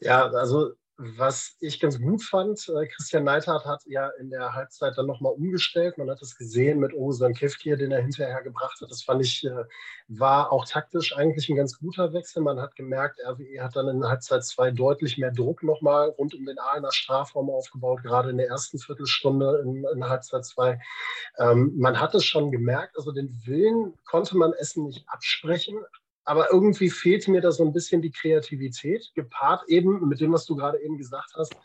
Ja, 0.00 0.26
also 0.26 0.72
was 0.98 1.56
ich 1.60 1.78
ganz 1.78 2.00
gut 2.00 2.22
fand, 2.22 2.68
äh, 2.68 2.86
Christian 2.86 3.24
Neidhardt 3.24 3.66
hat 3.66 3.82
ja 3.86 4.08
in 4.18 4.30
der 4.30 4.54
Halbzeit 4.54 4.94
dann 4.96 5.06
nochmal 5.06 5.32
umgestellt. 5.32 5.98
Man 5.98 6.08
hat 6.08 6.22
es 6.22 6.36
gesehen 6.36 6.78
mit 6.78 6.94
Ozan 6.94 7.34
Kevkir, 7.34 7.76
den 7.76 7.92
er 7.92 8.00
hinterher 8.00 8.42
gebracht 8.42 8.80
hat. 8.80 8.90
Das 8.90 9.02
fand 9.02 9.22
ich, 9.22 9.44
äh, 9.44 9.64
war 10.08 10.50
auch 10.52 10.64
taktisch 10.64 11.14
eigentlich 11.14 11.50
ein 11.50 11.56
ganz 11.56 11.78
guter 11.78 12.14
Wechsel. 12.14 12.42
Man 12.42 12.60
hat 12.60 12.76
gemerkt, 12.76 13.20
RWE 13.20 13.62
hat 13.62 13.76
dann 13.76 13.88
in 13.88 14.04
Halbzeit 14.04 14.44
2 14.44 14.70
deutlich 14.70 15.18
mehr 15.18 15.32
Druck 15.32 15.62
nochmal 15.62 16.08
rund 16.08 16.34
um 16.34 16.46
den 16.46 16.58
Aalener 16.58 16.92
Strafraum 16.92 17.50
aufgebaut, 17.50 18.02
gerade 18.02 18.30
in 18.30 18.38
der 18.38 18.48
ersten 18.48 18.78
Viertelstunde 18.78 19.62
in, 19.64 19.84
in 19.94 20.08
Halbzeit 20.08 20.46
2. 20.46 20.80
Ähm, 21.38 21.74
man 21.76 22.00
hat 22.00 22.14
es 22.14 22.24
schon 22.24 22.50
gemerkt, 22.50 22.96
also 22.96 23.12
den 23.12 23.38
Willen 23.44 23.92
konnte 24.06 24.36
man 24.38 24.54
Essen 24.54 24.84
nicht 24.84 25.06
absprechen, 25.08 25.78
aber 26.26 26.52
irgendwie 26.52 26.90
fehlt 26.90 27.26
mir 27.28 27.40
da 27.40 27.52
so 27.52 27.64
ein 27.64 27.72
bisschen 27.72 28.02
die 28.02 28.10
Kreativität, 28.10 29.12
gepaart 29.14 29.62
eben 29.68 30.06
mit 30.08 30.20
dem, 30.20 30.32
was 30.32 30.44
du 30.44 30.56
gerade 30.56 30.80
eben 30.82 30.98
gesagt 30.98 31.32
hast. 31.36 31.56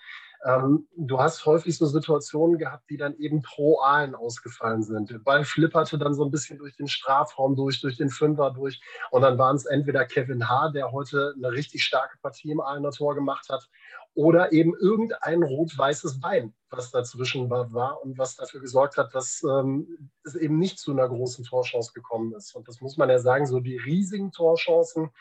Ähm, 0.44 0.88
du 0.96 1.20
hast 1.20 1.46
häufig 1.46 1.78
so 1.78 1.86
Situationen 1.86 2.58
gehabt, 2.58 2.90
die 2.90 2.98
dann 2.98 3.16
eben 3.18 3.42
pro 3.42 3.80
Aalen 3.80 4.16
ausgefallen 4.16 4.84
sind. 4.84 5.10
Der 5.10 5.20
Ball 5.20 5.46
flipperte 5.46 5.98
dann 5.98 6.16
so 6.16 6.24
ein 6.24 6.32
bisschen 6.32 6.58
durch 6.58 6.76
den 6.76 6.88
Strafraum 6.88 7.56
durch, 7.56 7.82
durch 7.82 7.98
den 7.98 8.10
Fünfer 8.10 8.52
durch. 8.52 8.82
Und 9.12 9.22
dann 9.22 9.38
waren 9.38 9.56
es 9.56 9.66
entweder 9.66 10.06
Kevin 10.06 10.50
H., 10.50 10.70
der 10.70 10.92
heute 10.92 11.34
eine 11.38 11.52
richtig 11.52 11.84
starke 11.84 12.18
Partie 12.20 12.52
im 12.52 12.60
Aalener 12.60 12.92
Tor 12.92 13.14
gemacht 13.14 13.50
hat, 13.50 13.68
oder 14.14 14.52
eben 14.52 14.76
irgendein 14.76 15.44
rot-weißes 15.44 16.20
Bein, 16.20 16.54
was 16.70 16.92
dazwischen 16.92 17.50
war 17.50 18.02
und 18.04 18.18
was 18.18 18.36
dafür 18.36 18.60
gesorgt 18.60 18.98
hat, 18.98 19.16
dass 19.16 19.42
ähm, 19.44 20.10
es 20.24 20.36
eben 20.36 20.60
nicht 20.60 20.80
zu 20.80 20.92
einer 20.92 21.08
großen 21.08 21.46
Torchance 21.46 21.94
gekommen 21.94 22.34
ist. 22.34 22.56
Und 22.56 22.68
das 22.68 22.82
muss 22.82 22.98
man 22.98 23.10
ja 23.10 23.20
sagen, 23.20 23.46
so 23.46 23.60
die 23.60 23.78
riesigen 23.78 24.32
Torchancen, 24.32 25.12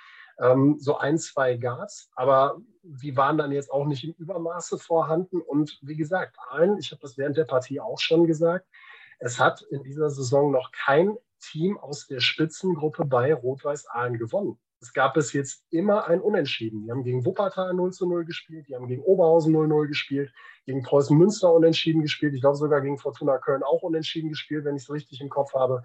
ähm, 0.41 0.77
so 0.81 0.97
ein, 0.97 1.19
zwei 1.19 1.57
Gas, 1.57 2.11
aber 2.15 2.61
die 2.83 3.17
waren 3.17 3.39
dann 3.39 3.53
jetzt 3.53 3.71
auch 3.71 3.87
nicht 3.87 4.05
im 4.05 4.15
Übermaße 4.19 4.79
vorhanden. 4.79 5.41
Und 5.41 5.79
wie 5.83 5.97
gesagt, 5.97 6.37
allen, 6.49 6.79
ich 6.79 6.91
habe 6.91 7.01
das 7.03 7.17
während 7.17 7.37
der 7.37 7.45
Partie 7.45 7.81
auch 7.81 8.01
schon 8.01 8.27
gesagt, 8.27 8.67
es 9.19 9.39
hat 9.39 9.63
in 9.71 9.83
dieser 9.83 10.11
Saison 10.11 10.51
noch 10.51 10.73
kein 10.73 11.17
Team 11.41 11.79
aus 11.79 12.07
der 12.07 12.21
Spitzengruppe 12.21 13.05
bei 13.05 13.35
Rot-Weiß 13.35 13.87
Aalen 13.89 14.19
gewonnen. 14.19 14.59
Es 14.83 14.95
gab 14.95 15.13
bis 15.15 15.35
jetzt 15.35 15.63
immer 15.71 16.07
ein 16.07 16.21
Unentschieden. 16.23 16.85
Die 16.85 16.91
haben 16.91 17.05
gegen 17.05 17.25
Wuppertal 17.27 17.75
0 17.75 17.93
zu 17.93 18.09
0 18.09 18.25
gespielt, 18.25 18.67
die 18.67 18.75
haben 18.75 18.89
gegen 18.89 19.03
Oberhausen 19.03 19.55
0-0 19.55 19.89
gespielt, 19.89 20.33
gegen 20.65 20.83
Preußen 20.83 21.17
Münster 21.17 21.53
unentschieden 21.53 22.01
gespielt, 22.01 22.35
ich 22.35 22.41
glaube 22.41 22.57
sogar 22.57 22.81
gegen 22.81 22.97
Fortuna 22.97 23.37
Köln 23.39 23.63
auch 23.63 23.83
unentschieden 23.83 24.31
gespielt, 24.31 24.65
wenn 24.65 24.77
ich 24.77 24.83
es 24.85 24.91
richtig 24.91 25.21
im 25.21 25.29
Kopf 25.29 25.53
habe. 25.53 25.83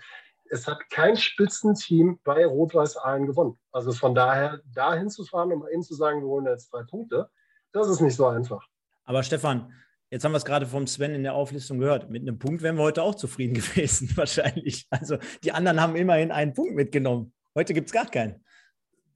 Es 0.50 0.66
hat 0.68 0.90
kein 0.90 1.18
Spitzenteam 1.18 2.20
bei 2.24 2.46
Rot-Weiß 2.46 2.98
Aalen 2.98 3.26
gewonnen. 3.26 3.58
Also 3.72 3.92
von 3.92 4.16
daher, 4.16 4.62
da 4.74 4.94
hinzufahren 4.94 5.52
und 5.52 5.60
mal 5.60 5.72
eben 5.72 5.84
zu 5.84 5.96
sagen, 5.96 6.22
wir 6.22 6.28
holen 6.28 6.46
jetzt 6.46 6.72
drei 6.72 6.84
Punkte, 6.84 7.30
das 7.74 7.90
ist 7.90 8.00
nicht 8.00 8.16
so 8.16 8.28
einfach. 8.28 8.66
Aber 9.04 9.24
Stefan, 9.24 9.74
Jetzt 10.12 10.24
haben 10.24 10.34
wir 10.34 10.38
es 10.38 10.46
gerade 10.46 10.68
vom 10.68 10.86
Sven 10.86 11.16
in 11.16 11.24
der 11.24 11.34
Auflistung 11.34 11.80
gehört. 11.80 12.12
Mit 12.12 12.22
einem 12.22 12.38
Punkt 12.38 12.62
wären 12.62 12.78
wir 12.78 12.84
heute 12.84 13.02
auch 13.02 13.16
zufrieden 13.16 13.54
gewesen, 13.56 14.16
wahrscheinlich. 14.16 14.86
Also 14.92 15.18
die 15.44 15.52
anderen 15.52 15.82
haben 15.82 15.96
immerhin 15.96 16.32
einen 16.32 16.54
Punkt 16.54 16.76
mitgenommen. 16.76 17.34
Heute 17.56 17.74
gibt 17.74 17.88
es 17.88 17.92
gar 17.92 18.06
keinen. 18.06 18.45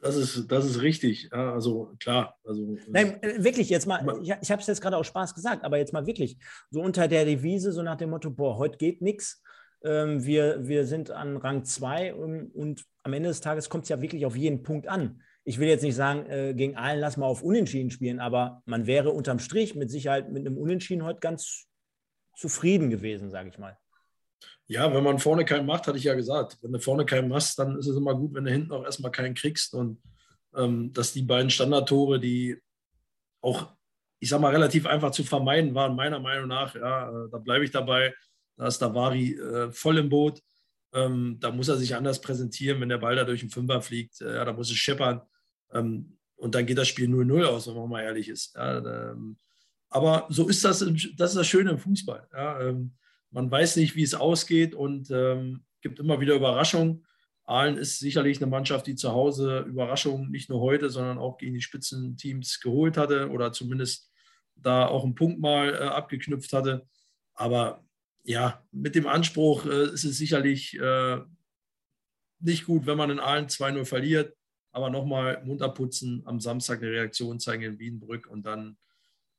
Das 0.02 0.16
ist, 0.16 0.50
das 0.50 0.66
ist 0.66 0.82
richtig. 0.82 1.30
Ja, 1.32 1.54
also 1.54 1.94
klar. 2.00 2.38
Also, 2.46 2.78
Nein, 2.88 3.22
äh, 3.22 3.44
wirklich, 3.44 3.70
jetzt 3.70 3.86
mal, 3.86 4.20
ich, 4.22 4.34
ich 4.42 4.52
habe 4.52 4.62
es 4.62 4.68
jetzt 4.68 4.82
gerade 4.82 4.96
aus 4.96 5.08
Spaß 5.08 5.36
gesagt, 5.36 5.66
aber 5.66 5.78
jetzt 5.78 5.92
mal 5.92 6.06
wirklich, 6.06 6.38
so 6.70 6.82
unter 6.82 7.08
der 7.08 7.26
Devise, 7.26 7.74
so 7.74 7.82
nach 7.82 7.98
dem 7.98 8.12
Motto, 8.12 8.30
boah, 8.32 8.58
heute 8.58 8.78
geht 8.78 9.02
nichts. 9.02 9.44
Ähm, 9.84 10.26
wir, 10.26 10.68
wir 10.68 10.86
sind 10.86 11.12
an 11.12 11.38
Rang 11.38 11.66
2 11.66 12.14
und, 12.14 12.48
und, 12.52 12.86
am 13.04 13.14
Ende 13.14 13.30
des 13.30 13.42
Tages 13.42 13.70
kommt 13.70 13.84
es 13.84 13.90
ja 13.90 14.02
wirklich 14.02 14.26
auf 14.26 14.36
jeden 14.36 14.62
Punkt 14.62 14.88
an. 14.88 15.22
Ich 15.46 15.58
will 15.58 15.68
jetzt 15.68 15.84
nicht 15.84 15.96
sagen, 15.96 16.26
äh, 16.30 16.54
gegen 16.54 16.76
allen 16.76 17.00
lass 17.00 17.18
mal 17.18 17.26
auf 17.26 17.42
Unentschieden 17.42 17.92
spielen, 17.92 18.20
aber 18.20 18.62
man 18.66 18.88
wäre 18.88 19.12
unterm 19.12 19.40
Strich 19.40 19.74
mit 19.76 19.90
Sicherheit 19.90 20.32
mit 20.32 20.46
einem 20.46 20.58
Unentschieden 20.58 21.04
heute 21.04 21.20
ganz 21.20 21.66
zufrieden 22.36 22.90
gewesen, 22.90 23.32
sage 23.32 23.50
ich 23.50 23.58
mal. 23.58 23.78
Ja, 24.70 24.94
wenn 24.94 25.04
man 25.04 25.18
vorne 25.18 25.46
keinen 25.46 25.66
macht, 25.66 25.88
hatte 25.88 25.98
ich 25.98 26.04
ja 26.04 26.14
gesagt. 26.14 26.60
Wenn 26.62 26.72
du 26.72 26.80
vorne 26.80 27.04
keinen 27.04 27.28
machst, 27.28 27.58
dann 27.58 27.80
ist 27.80 27.88
es 27.88 27.98
immer 27.98 28.14
gut, 28.14 28.36
wenn 28.36 28.46
du 28.46 28.52
hinten 28.52 28.72
auch 28.72 28.86
erstmal 28.86 29.12
keinen 29.12 29.34
kriegst. 29.34 29.74
Und 29.74 30.00
ähm, 30.56 30.94
dass 30.94 31.12
die 31.12 31.24
beiden 31.24 31.50
Standardtore, 31.50 32.20
die 32.20 32.56
auch, 33.42 33.74
ich 34.20 34.30
sag 34.30 34.40
mal, 34.40 34.52
relativ 34.52 34.86
einfach 34.86 35.10
zu 35.10 35.24
vermeiden 35.24 35.74
waren, 35.74 35.96
meiner 35.96 36.20
Meinung 36.20 36.48
nach, 36.48 36.76
ja, 36.76 37.10
äh, 37.10 37.30
da 37.32 37.40
bleibe 37.40 37.66
ich 37.66 37.72
dabei. 37.72 38.14
Da 38.58 38.68
ist 38.68 38.80
Davari 38.80 39.34
äh, 39.34 39.72
voll 39.72 39.98
im 39.98 40.10
Boot. 40.10 40.40
Ähm, 40.94 41.38
da 41.40 41.50
muss 41.50 41.68
er 41.68 41.78
sich 41.78 41.96
anders 41.96 42.22
präsentieren, 42.22 42.80
wenn 42.80 42.90
der 42.90 43.00
Ball 43.00 43.16
da 43.16 43.24
durch 43.24 43.40
den 43.40 43.50
Fünfer 43.50 43.82
fliegt. 43.82 44.22
Äh, 44.22 44.36
ja, 44.36 44.46
da 44.46 44.54
muss 44.54 44.70
es 44.70 44.78
scheppern. 44.78 45.22
Ähm, 45.74 46.20
und 46.36 46.54
dann 46.54 46.68
geht 46.68 46.78
das 46.78 46.88
Spiel 46.88 47.10
0-0 47.10 47.44
aus, 47.46 47.68
wenn 47.68 47.76
man 47.76 47.90
mal 47.90 48.04
ehrlich 48.04 48.30
ist. 48.30 48.56
Ja, 48.56 48.78
ähm, 48.78 49.38
aber 49.90 50.28
so 50.30 50.48
ist 50.48 50.64
das, 50.64 50.80
das 51.18 51.32
ist 51.32 51.38
das 51.38 51.48
Schöne 51.48 51.72
im 51.72 51.80
Fußball. 51.80 52.28
Ja, 52.32 52.62
ähm, 52.62 52.94
man 53.32 53.50
weiß 53.50 53.76
nicht, 53.78 53.96
wie 53.96 54.04
es 54.04 54.14
ausgeht 54.14 54.74
und 54.74 55.12
ähm, 55.12 55.64
gibt 55.82 56.00
immer 56.00 56.20
wieder 56.20 56.36
Überraschungen. 56.36 57.06
Aalen 57.46 57.78
ist 57.78 58.00
sicherlich 58.00 58.38
eine 58.38 58.50
Mannschaft, 58.50 58.86
die 58.88 58.96
zu 58.96 59.12
Hause 59.12 59.60
Überraschungen 59.62 60.30
nicht 60.30 60.50
nur 60.50 60.60
heute, 60.60 60.90
sondern 60.90 61.18
auch 61.18 61.38
gegen 61.38 61.56
die 61.56 61.62
Spitzenteams 61.62 62.60
geholt 62.60 62.96
hatte 62.96 63.30
oder 63.30 63.52
zumindest 63.52 64.12
da 64.56 64.86
auch 64.88 65.04
einen 65.04 65.16
Punkt 65.16 65.40
mal 65.40 65.74
äh, 65.74 65.78
abgeknüpft 65.78 66.54
hatte. 66.54 66.88
Aber 67.34 67.84
ja, 68.24 68.64
mit 68.72 68.96
dem 68.96 69.08
Anspruch 69.08 69.66
äh, 69.66 69.86
ist 69.86 70.04
es 70.04 70.18
sicherlich 70.18 70.78
äh, 70.80 71.20
nicht 72.40 72.66
gut, 72.66 72.86
wenn 72.86 72.98
man 72.98 73.10
in 73.10 73.20
Aalen 73.20 73.48
2-0 73.48 73.86
verliert. 73.86 74.36
Aber 74.72 74.92
nochmal 74.92 75.44
munter 75.44 75.70
putzen, 75.70 76.22
am 76.26 76.40
Samstag 76.40 76.82
eine 76.82 76.92
Reaktion 76.92 77.40
zeigen 77.40 77.64
in 77.64 77.80
Wienbrück 77.80 78.28
und 78.28 78.46
dann 78.46 78.78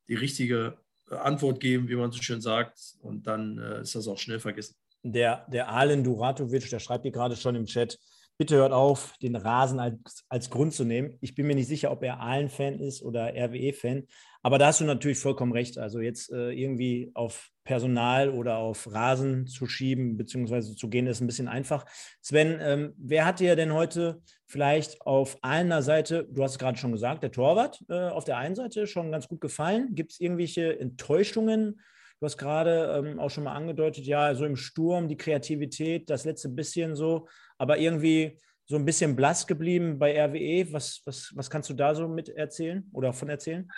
die 0.09 0.15
richtige 0.15 0.77
Antwort 1.11 1.59
geben, 1.59 1.87
wie 1.87 1.95
man 1.95 2.11
so 2.11 2.21
schön 2.21 2.41
sagt. 2.41 2.79
Und 3.01 3.27
dann 3.27 3.57
äh, 3.57 3.81
ist 3.81 3.95
das 3.95 4.07
auch 4.07 4.17
schnell 4.17 4.39
vergessen. 4.39 4.75
Der, 5.03 5.45
der 5.51 5.69
Alen 5.69 6.03
Duratovic, 6.03 6.69
der 6.69 6.79
schreibt 6.79 7.03
hier 7.03 7.11
gerade 7.11 7.35
schon 7.35 7.55
im 7.55 7.65
Chat, 7.65 7.97
bitte 8.37 8.55
hört 8.55 8.71
auf, 8.71 9.13
den 9.21 9.35
Rasen 9.35 9.79
als, 9.79 10.25
als 10.29 10.49
Grund 10.49 10.73
zu 10.73 10.83
nehmen. 10.83 11.17
Ich 11.21 11.35
bin 11.35 11.47
mir 11.47 11.55
nicht 11.55 11.67
sicher, 11.67 11.91
ob 11.91 12.03
er 12.03 12.19
Aalen-Fan 12.19 12.79
ist 12.79 13.01
oder 13.01 13.33
RWE-Fan. 13.35 14.07
Aber 14.43 14.57
da 14.57 14.67
hast 14.67 14.81
du 14.81 14.85
natürlich 14.85 15.19
vollkommen 15.19 15.51
recht. 15.51 15.77
Also 15.77 15.99
jetzt 15.99 16.31
äh, 16.31 16.51
irgendwie 16.51 17.11
auf 17.13 17.49
Personal 17.63 18.29
oder 18.29 18.57
auf 18.57 18.91
Rasen 18.91 19.45
zu 19.45 19.67
schieben 19.67 20.17
bzw. 20.17 20.75
zu 20.75 20.89
gehen, 20.89 21.05
ist 21.05 21.21
ein 21.21 21.27
bisschen 21.27 21.47
einfach. 21.47 21.85
Sven, 22.21 22.57
ähm, 22.59 22.93
wer 22.97 23.25
hat 23.25 23.39
dir 23.39 23.55
denn 23.55 23.73
heute 23.73 24.21
vielleicht 24.47 25.01
auf 25.01 25.37
einer 25.43 25.83
Seite, 25.83 26.27
du 26.29 26.43
hast 26.43 26.53
es 26.53 26.59
gerade 26.59 26.77
schon 26.77 26.91
gesagt, 26.91 27.23
der 27.23 27.31
Torwart 27.31 27.83
äh, 27.87 28.09
auf 28.09 28.23
der 28.23 28.37
einen 28.37 28.55
Seite 28.55 28.87
schon 28.87 29.11
ganz 29.11 29.27
gut 29.27 29.41
gefallen? 29.41 29.93
Gibt 29.93 30.13
es 30.13 30.19
irgendwelche 30.19 30.79
Enttäuschungen? 30.79 31.79
Du 32.19 32.25
hast 32.25 32.37
gerade 32.37 33.03
ähm, 33.03 33.19
auch 33.19 33.29
schon 33.29 33.43
mal 33.43 33.53
angedeutet, 33.53 34.05
ja, 34.05 34.33
so 34.33 34.45
im 34.45 34.55
Sturm 34.55 35.07
die 35.07 35.17
Kreativität, 35.17 36.09
das 36.09 36.25
letzte 36.25 36.49
bisschen 36.49 36.95
so, 36.95 37.27
aber 37.57 37.77
irgendwie 37.77 38.39
so 38.65 38.75
ein 38.75 38.85
bisschen 38.85 39.15
blass 39.15 39.45
geblieben 39.47 39.99
bei 39.99 40.19
RWE. 40.19 40.71
Was, 40.71 41.01
was, 41.05 41.31
was 41.35 41.49
kannst 41.49 41.69
du 41.69 41.73
da 41.73 41.93
so 41.93 42.07
mit 42.07 42.29
erzählen 42.29 42.89
oder 42.93 43.13
von 43.13 43.29
erzählen? 43.29 43.69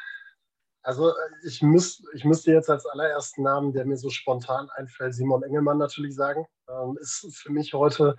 Also 0.84 1.10
äh, 1.10 1.14
ich, 1.46 1.62
müß, 1.62 2.04
ich 2.14 2.26
müsste 2.26 2.52
jetzt 2.52 2.70
als 2.70 2.86
allerersten 2.86 3.44
Namen, 3.44 3.74
der 3.74 3.86
mir 3.86 3.98
so 3.98 4.10
spontan 4.10 4.70
einfällt, 4.76 5.16
Simon 5.16 5.44
Engelmann 5.44 5.78
natürlich 5.78 6.16
sagen. 6.16 6.46
Ähm, 6.70 6.98
ist 7.02 7.36
für 7.36 7.52
mich 7.52 7.74
heute, 7.74 8.16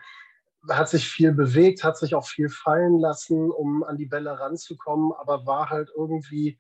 hat 0.69 0.89
sich 0.89 1.09
viel 1.09 1.33
bewegt, 1.33 1.85
hat 1.85 1.99
sich 1.99 2.15
auch 2.15 2.27
viel 2.27 2.49
fallen 2.49 2.99
lassen, 2.99 3.51
um 3.51 3.85
an 3.85 3.99
die 3.99 4.07
Bälle 4.07 4.41
ranzukommen, 4.41 5.13
aber 5.13 5.47
war 5.47 5.71
halt 5.71 5.91
irgendwie 5.95 6.59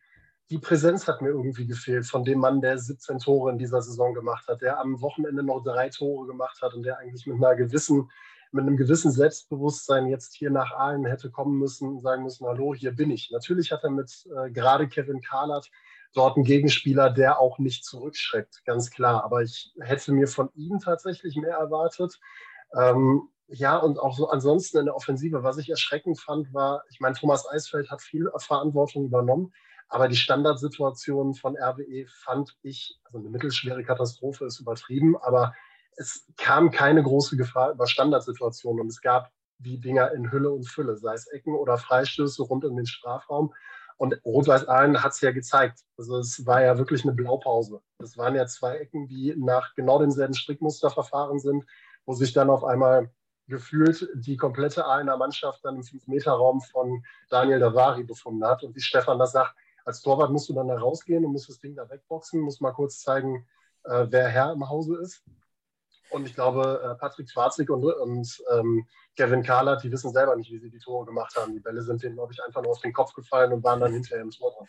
die 0.50 0.58
Präsenz 0.58 1.08
hat 1.08 1.22
mir 1.22 1.28
irgendwie 1.28 1.66
gefehlt 1.66 2.06
von 2.06 2.24
dem 2.24 2.40
Mann, 2.40 2.60
der 2.60 2.78
17 2.78 3.18
Tore 3.18 3.50
in 3.50 3.58
dieser 3.58 3.80
Saison 3.82 4.14
gemacht 4.14 4.46
hat, 4.46 4.60
der 4.60 4.78
am 4.78 5.00
Wochenende 5.00 5.42
noch 5.42 5.62
drei 5.62 5.88
Tore 5.88 6.26
gemacht 6.26 6.60
hat 6.60 6.74
und 6.74 6.82
der 6.82 6.98
eigentlich 6.98 7.26
mit 7.26 7.36
einer 7.36 7.56
gewissen, 7.56 8.10
mit 8.52 8.62
einem 8.62 8.76
gewissen 8.76 9.10
Selbstbewusstsein 9.10 10.06
jetzt 10.06 10.34
hier 10.34 10.50
nach 10.50 10.72
Aalen 10.72 11.06
hätte 11.06 11.30
kommen 11.30 11.58
müssen 11.58 11.88
und 11.88 12.00
sagen 12.02 12.24
müssen, 12.24 12.46
hallo, 12.46 12.74
hier 12.74 12.92
bin 12.92 13.10
ich. 13.10 13.30
Natürlich 13.32 13.72
hat 13.72 13.84
er 13.84 13.90
mit 13.90 14.28
äh, 14.36 14.50
gerade 14.50 14.86
Kevin 14.86 15.22
Kahlert 15.22 15.70
dort 16.14 16.36
einen 16.36 16.44
Gegenspieler, 16.44 17.10
der 17.10 17.40
auch 17.40 17.58
nicht 17.58 17.84
zurückschreckt, 17.84 18.64
ganz 18.64 18.90
klar. 18.90 19.24
Aber 19.24 19.42
ich 19.42 19.72
hätte 19.80 20.12
mir 20.12 20.28
von 20.28 20.50
ihm 20.54 20.78
tatsächlich 20.78 21.36
mehr 21.36 21.56
erwartet. 21.56 22.18
Ähm, 22.76 23.28
ja, 23.48 23.76
und 23.76 23.98
auch 23.98 24.16
so 24.16 24.28
ansonsten 24.28 24.78
in 24.78 24.86
der 24.86 24.96
Offensive, 24.96 25.42
was 25.42 25.58
ich 25.58 25.68
erschreckend 25.68 26.20
fand, 26.20 26.52
war, 26.54 26.82
ich 26.90 27.00
meine, 27.00 27.14
Thomas 27.14 27.48
Eisfeld 27.48 27.90
hat 27.90 28.00
viel 28.00 28.30
Verantwortung 28.38 29.04
übernommen, 29.04 29.52
aber 29.88 30.08
die 30.08 30.16
Standardsituation 30.16 31.34
von 31.34 31.56
RWE 31.56 32.06
fand 32.08 32.56
ich, 32.62 32.98
also 33.04 33.18
eine 33.18 33.28
mittelschwere 33.28 33.84
Katastrophe 33.84 34.46
ist 34.46 34.60
übertrieben, 34.60 35.16
aber 35.16 35.54
es 35.96 36.26
kam 36.36 36.70
keine 36.70 37.02
große 37.02 37.36
Gefahr 37.36 37.72
über 37.72 37.86
Standardsituationen 37.86 38.80
und 38.80 38.88
es 38.88 39.00
gab 39.00 39.30
die 39.58 39.78
Dinger 39.78 40.12
in 40.12 40.32
Hülle 40.32 40.50
und 40.50 40.68
Fülle, 40.68 40.96
sei 40.96 41.14
es 41.14 41.26
Ecken 41.28 41.54
oder 41.54 41.78
Freistöße 41.78 42.42
rund 42.42 42.64
um 42.64 42.76
den 42.76 42.86
Strafraum. 42.86 43.54
Und 43.96 44.20
Rot-Weiß 44.24 44.68
Aalen 44.68 45.02
hat 45.02 45.12
es 45.12 45.20
ja 45.20 45.32
gezeigt. 45.32 45.80
Also 45.96 46.18
es 46.18 46.44
war 46.46 46.62
ja 46.62 46.78
wirklich 46.78 47.04
eine 47.04 47.12
Blaupause. 47.12 47.80
Es 47.98 48.18
waren 48.18 48.34
ja 48.34 48.46
zwei 48.46 48.76
Ecken, 48.78 49.06
die 49.06 49.34
nach 49.36 49.74
genau 49.74 49.98
demselben 49.98 50.34
Strickmuster 50.34 50.90
verfahren 50.90 51.38
sind, 51.38 51.64
wo 52.04 52.14
sich 52.14 52.32
dann 52.32 52.50
auf 52.50 52.64
einmal 52.64 53.10
gefühlt 53.46 54.08
die 54.14 54.36
komplette 54.36 54.84
Aalener 54.84 55.16
Mannschaft 55.16 55.64
dann 55.64 55.76
im 55.76 55.82
Fünf-Meter-Raum 55.82 56.60
von 56.62 57.04
Daniel 57.28 57.58
Davari 57.58 58.04
befunden 58.04 58.44
hat. 58.44 58.62
Und 58.62 58.74
wie 58.74 58.80
Stefan 58.80 59.18
das 59.18 59.32
sagt, 59.32 59.54
als 59.84 60.00
Torwart 60.00 60.30
musst 60.30 60.48
du 60.48 60.54
dann 60.54 60.68
da 60.68 60.78
rausgehen 60.78 61.24
und 61.24 61.32
musst 61.32 61.48
das 61.48 61.58
Ding 61.58 61.74
da 61.74 61.88
wegboxen, 61.88 62.40
musst 62.40 62.62
mal 62.62 62.72
kurz 62.72 63.00
zeigen, 63.00 63.46
äh, 63.84 64.06
wer 64.08 64.28
Herr 64.28 64.52
im 64.52 64.68
Hause 64.68 64.96
ist. 64.96 65.22
Und 66.14 66.26
ich 66.26 66.34
glaube, 66.34 66.80
äh, 66.84 66.94
Patrick 66.94 67.28
Schwarzig 67.28 67.68
und, 67.70 67.84
und 67.84 68.42
ähm, 68.52 68.86
Kevin 69.16 69.42
Kahlert, 69.42 69.82
die 69.82 69.90
wissen 69.90 70.12
selber 70.12 70.36
nicht, 70.36 70.50
wie 70.52 70.58
sie 70.58 70.70
die 70.70 70.78
Tore 70.78 71.06
gemacht 71.06 71.34
haben. 71.36 71.52
Die 71.52 71.60
Bälle 71.60 71.82
sind 71.82 72.04
denen, 72.04 72.14
glaube 72.14 72.32
ich, 72.32 72.40
einfach 72.40 72.62
nur 72.62 72.70
auf 72.70 72.80
den 72.80 72.92
Kopf 72.92 73.14
gefallen 73.14 73.52
und 73.52 73.64
waren 73.64 73.80
dann 73.80 73.92
hinterher 73.92 74.22
im 74.22 74.30
Tor. 74.30 74.66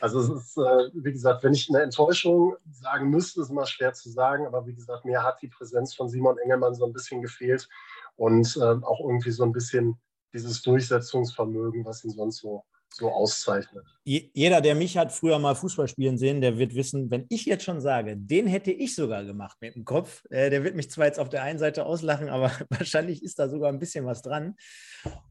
Also 0.00 0.20
es 0.20 0.28
ist, 0.28 0.58
äh, 0.58 0.90
wie 0.94 1.12
gesagt, 1.12 1.44
wenn 1.44 1.54
ich 1.54 1.68
eine 1.68 1.82
Enttäuschung 1.82 2.56
sagen 2.72 3.10
müsste, 3.10 3.42
ist 3.42 3.50
immer 3.50 3.66
schwer 3.66 3.92
zu 3.92 4.10
sagen. 4.10 4.44
Aber 4.44 4.66
wie 4.66 4.74
gesagt, 4.74 5.04
mir 5.04 5.22
hat 5.22 5.40
die 5.40 5.48
Präsenz 5.48 5.94
von 5.94 6.08
Simon 6.08 6.36
Engelmann 6.38 6.74
so 6.74 6.84
ein 6.84 6.92
bisschen 6.92 7.22
gefehlt 7.22 7.68
und 8.16 8.56
äh, 8.56 8.84
auch 8.84 9.00
irgendwie 9.00 9.30
so 9.30 9.44
ein 9.44 9.52
bisschen 9.52 10.00
dieses 10.32 10.62
Durchsetzungsvermögen, 10.62 11.84
was 11.84 12.04
ihn 12.04 12.10
sonst 12.10 12.38
so 12.38 12.64
so 12.94 13.10
auszeichnet. 13.10 13.84
Jeder, 14.04 14.60
der 14.60 14.74
mich 14.74 14.96
hat 14.96 15.12
früher 15.12 15.38
mal 15.38 15.54
Fußball 15.54 15.88
spielen 15.88 16.18
sehen, 16.18 16.40
der 16.40 16.58
wird 16.58 16.74
wissen, 16.74 17.10
wenn 17.10 17.26
ich 17.28 17.44
jetzt 17.46 17.64
schon 17.64 17.80
sage, 17.80 18.16
den 18.16 18.46
hätte 18.46 18.72
ich 18.72 18.94
sogar 18.94 19.24
gemacht 19.24 19.56
mit 19.60 19.74
dem 19.74 19.84
Kopf, 19.84 20.24
äh, 20.30 20.50
der 20.50 20.64
wird 20.64 20.74
mich 20.74 20.90
zwar 20.90 21.06
jetzt 21.06 21.20
auf 21.20 21.28
der 21.28 21.42
einen 21.42 21.58
Seite 21.58 21.84
auslachen, 21.84 22.28
aber 22.28 22.50
wahrscheinlich 22.70 23.22
ist 23.22 23.38
da 23.38 23.48
sogar 23.48 23.70
ein 23.70 23.78
bisschen 23.78 24.06
was 24.06 24.22
dran. 24.22 24.56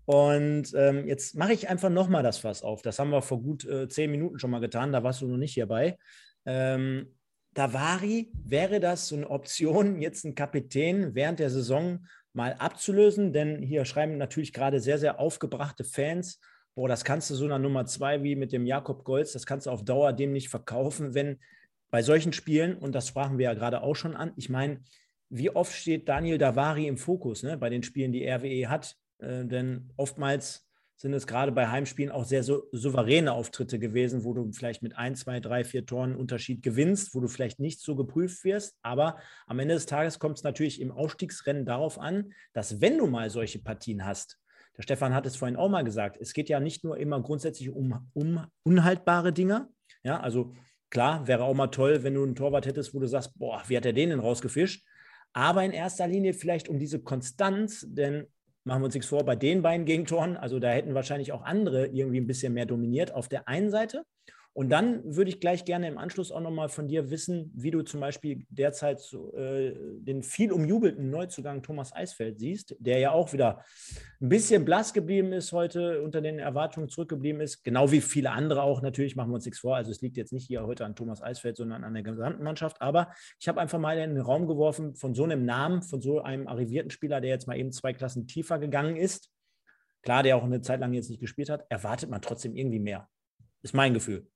Und 0.05 0.73
ähm, 0.75 1.07
jetzt 1.07 1.35
mache 1.35 1.53
ich 1.53 1.69
einfach 1.69 1.89
nochmal 1.89 2.23
das 2.23 2.37
Fass 2.37 2.63
auf. 2.63 2.81
Das 2.81 2.99
haben 2.99 3.09
wir 3.09 3.21
vor 3.21 3.41
gut 3.41 3.65
äh, 3.65 3.87
zehn 3.89 4.11
Minuten 4.11 4.39
schon 4.39 4.51
mal 4.51 4.59
getan, 4.59 4.91
da 4.91 5.03
warst 5.03 5.21
du 5.21 5.27
noch 5.27 5.37
nicht 5.37 5.53
hierbei. 5.53 5.97
Ähm, 6.45 7.13
Davari, 7.53 8.31
wäre 8.33 8.79
das 8.79 9.07
so 9.07 9.15
eine 9.15 9.29
Option, 9.29 9.99
jetzt 9.99 10.23
einen 10.23 10.35
Kapitän 10.35 11.15
während 11.15 11.39
der 11.39 11.49
Saison 11.49 12.05
mal 12.33 12.53
abzulösen? 12.53 13.33
Denn 13.33 13.63
hier 13.63 13.83
schreiben 13.83 14.17
natürlich 14.17 14.53
gerade 14.53 14.79
sehr, 14.79 14.99
sehr 14.99 15.19
aufgebrachte 15.19 15.83
Fans, 15.83 16.39
boah, 16.77 16.87
das 16.87 17.03
kannst 17.03 17.31
du 17.31 17.33
so 17.33 17.45
einer 17.45 17.57
Nummer 17.57 17.87
zwei 17.87 18.21
wie 18.21 18.35
mit 18.35 18.51
dem 18.51 18.67
Jakob 18.67 19.03
Golz, 19.03 19.33
das 19.33 19.47
kannst 19.47 19.65
du 19.65 19.71
auf 19.71 19.83
Dauer 19.83 20.13
dem 20.13 20.31
nicht 20.31 20.49
verkaufen, 20.49 21.15
wenn 21.15 21.39
bei 21.89 22.03
solchen 22.03 22.33
Spielen, 22.33 22.77
und 22.77 22.93
das 22.93 23.07
sprachen 23.07 23.39
wir 23.39 23.45
ja 23.45 23.55
gerade 23.55 23.81
auch 23.81 23.95
schon 23.95 24.15
an, 24.15 24.31
ich 24.35 24.47
meine, 24.47 24.81
wie 25.27 25.49
oft 25.49 25.73
steht 25.73 26.07
Daniel 26.07 26.37
Davari 26.37 26.85
im 26.85 26.97
Fokus 26.97 27.41
ne, 27.41 27.57
bei 27.57 27.71
den 27.71 27.81
Spielen, 27.81 28.11
die 28.11 28.29
RWE 28.29 28.69
hat? 28.69 28.95
Äh, 29.17 29.45
denn 29.45 29.91
oftmals 29.97 30.67
sind 30.97 31.13
es 31.13 31.25
gerade 31.25 31.51
bei 31.51 31.67
Heimspielen 31.67 32.11
auch 32.11 32.25
sehr 32.25 32.43
so, 32.43 32.67
souveräne 32.71 33.31
Auftritte 33.31 33.79
gewesen, 33.79 34.23
wo 34.23 34.35
du 34.35 34.51
vielleicht 34.51 34.83
mit 34.83 34.95
ein, 34.95 35.15
zwei, 35.15 35.39
drei, 35.39 35.63
vier 35.63 35.83
Toren 35.83 36.15
Unterschied 36.15 36.61
gewinnst, 36.61 37.15
wo 37.15 37.21
du 37.21 37.27
vielleicht 37.27 37.59
nicht 37.59 37.81
so 37.81 37.95
geprüft 37.95 38.43
wirst. 38.43 38.77
Aber 38.83 39.17
am 39.47 39.57
Ende 39.57 39.73
des 39.73 39.87
Tages 39.87 40.19
kommt 40.19 40.37
es 40.37 40.43
natürlich 40.43 40.79
im 40.79 40.91
Aufstiegsrennen 40.91 41.65
darauf 41.65 41.97
an, 41.97 42.33
dass 42.53 42.81
wenn 42.81 42.99
du 42.99 43.07
mal 43.07 43.31
solche 43.31 43.57
Partien 43.63 44.05
hast, 44.05 44.37
der 44.77 44.83
Stefan 44.83 45.13
hat 45.13 45.25
es 45.25 45.35
vorhin 45.35 45.57
auch 45.57 45.69
mal 45.69 45.83
gesagt, 45.83 46.17
es 46.19 46.33
geht 46.33 46.49
ja 46.49 46.59
nicht 46.59 46.83
nur 46.83 46.97
immer 46.97 47.21
grundsätzlich 47.21 47.69
um, 47.69 48.09
um 48.13 48.45
unhaltbare 48.63 49.33
Dinge. 49.33 49.69
Ja, 50.03 50.19
also 50.19 50.53
klar, 50.89 51.27
wäre 51.27 51.43
auch 51.43 51.55
mal 51.55 51.67
toll, 51.67 52.03
wenn 52.03 52.13
du 52.13 52.23
einen 52.23 52.35
Torwart 52.35 52.67
hättest, 52.67 52.93
wo 52.93 52.99
du 52.99 53.07
sagst, 53.07 53.37
boah, 53.39 53.63
wie 53.67 53.75
hat 53.75 53.85
er 53.85 53.93
den 53.93 54.11
denn 54.11 54.19
rausgefischt? 54.19 54.85
Aber 55.33 55.63
in 55.63 55.71
erster 55.71 56.07
Linie 56.07 56.33
vielleicht 56.33 56.69
um 56.69 56.79
diese 56.79 57.01
Konstanz, 57.01 57.85
denn 57.89 58.27
machen 58.63 58.81
wir 58.81 58.85
uns 58.85 58.93
nichts 58.93 59.09
vor, 59.09 59.25
bei 59.25 59.35
den 59.35 59.61
beiden 59.61 59.85
Gegentoren, 59.85 60.37
also 60.37 60.59
da 60.59 60.69
hätten 60.69 60.93
wahrscheinlich 60.93 61.31
auch 61.31 61.41
andere 61.43 61.87
irgendwie 61.87 62.19
ein 62.19 62.27
bisschen 62.27 62.53
mehr 62.53 62.65
dominiert 62.65 63.13
auf 63.13 63.27
der 63.27 63.47
einen 63.47 63.71
Seite. 63.71 64.03
Und 64.57 64.69
dann 64.69 65.03
würde 65.05 65.29
ich 65.29 65.39
gleich 65.39 65.65
gerne 65.65 65.87
im 65.87 65.99
Anschluss 65.99 66.31
auch 66.31 66.41
nochmal 66.41 66.67
von 66.67 66.87
dir 66.87 67.11
wissen, 67.11 67.51
wie 67.53 67.69
du 67.69 67.83
zum 67.83 67.99
Beispiel 67.99 68.47
derzeit 68.49 68.99
so, 68.99 69.31
äh, 69.35 69.75
den 69.99 70.23
viel 70.23 70.51
umjubelten 70.51 71.11
Neuzugang 71.11 71.61
Thomas 71.61 71.93
Eisfeld 71.93 72.39
siehst, 72.39 72.75
der 72.79 72.97
ja 72.97 73.11
auch 73.11 73.33
wieder 73.33 73.63
ein 74.19 74.29
bisschen 74.29 74.65
blass 74.65 74.93
geblieben 74.93 75.31
ist 75.31 75.51
heute, 75.51 76.01
unter 76.01 76.21
den 76.21 76.39
Erwartungen 76.39 76.89
zurückgeblieben 76.89 77.39
ist, 77.39 77.63
genau 77.63 77.91
wie 77.91 78.01
viele 78.01 78.31
andere 78.31 78.63
auch 78.63 78.81
natürlich, 78.81 79.15
machen 79.15 79.29
wir 79.29 79.35
uns 79.35 79.45
nichts 79.45 79.59
vor. 79.59 79.75
Also 79.75 79.91
es 79.91 80.01
liegt 80.01 80.17
jetzt 80.17 80.33
nicht 80.33 80.47
hier 80.47 80.65
heute 80.65 80.85
an 80.85 80.95
Thomas 80.95 81.21
Eisfeld, 81.21 81.55
sondern 81.55 81.83
an 81.83 81.93
der 81.93 82.01
gesamten 82.01 82.41
Mannschaft. 82.41 82.81
Aber 82.81 83.13
ich 83.39 83.47
habe 83.47 83.61
einfach 83.61 83.77
mal 83.77 83.95
in 83.99 84.15
den 84.15 84.21
Raum 84.23 84.47
geworfen 84.47 84.95
von 84.95 85.13
so 85.13 85.23
einem 85.23 85.45
Namen, 85.45 85.83
von 85.83 86.01
so 86.01 86.21
einem 86.21 86.47
arrivierten 86.47 86.89
Spieler, 86.89 87.21
der 87.21 87.29
jetzt 87.29 87.45
mal 87.45 87.59
eben 87.59 87.71
zwei 87.71 87.93
Klassen 87.93 88.25
tiefer 88.25 88.57
gegangen 88.57 88.95
ist. 88.95 89.29
Klar, 90.01 90.23
der 90.23 90.35
auch 90.35 90.43
eine 90.43 90.61
Zeit 90.61 90.79
lang 90.79 90.93
jetzt 90.93 91.11
nicht 91.11 91.19
gespielt 91.19 91.51
hat, 91.51 91.67
erwartet 91.69 92.09
man 92.09 92.23
trotzdem 92.23 92.55
irgendwie 92.55 92.79
mehr. 92.79 93.07
Ist 93.61 93.75
mein 93.75 93.93
Gefühl. 93.93 94.27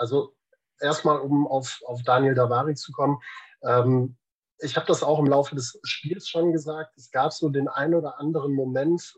Also 0.00 0.34
erstmal, 0.80 1.20
um 1.20 1.46
auf, 1.46 1.82
auf 1.86 2.02
Daniel 2.02 2.34
Davari 2.34 2.74
zu 2.74 2.90
kommen. 2.92 3.18
Ähm, 3.62 4.16
ich 4.58 4.76
habe 4.76 4.86
das 4.86 5.02
auch 5.02 5.18
im 5.18 5.26
Laufe 5.26 5.54
des 5.54 5.78
Spiels 5.82 6.28
schon 6.28 6.52
gesagt. 6.52 6.96
Es 6.96 7.10
gab 7.10 7.32
so 7.32 7.48
den 7.50 7.68
einen 7.68 7.94
oder 7.94 8.18
anderen 8.18 8.54
Moment, 8.54 9.14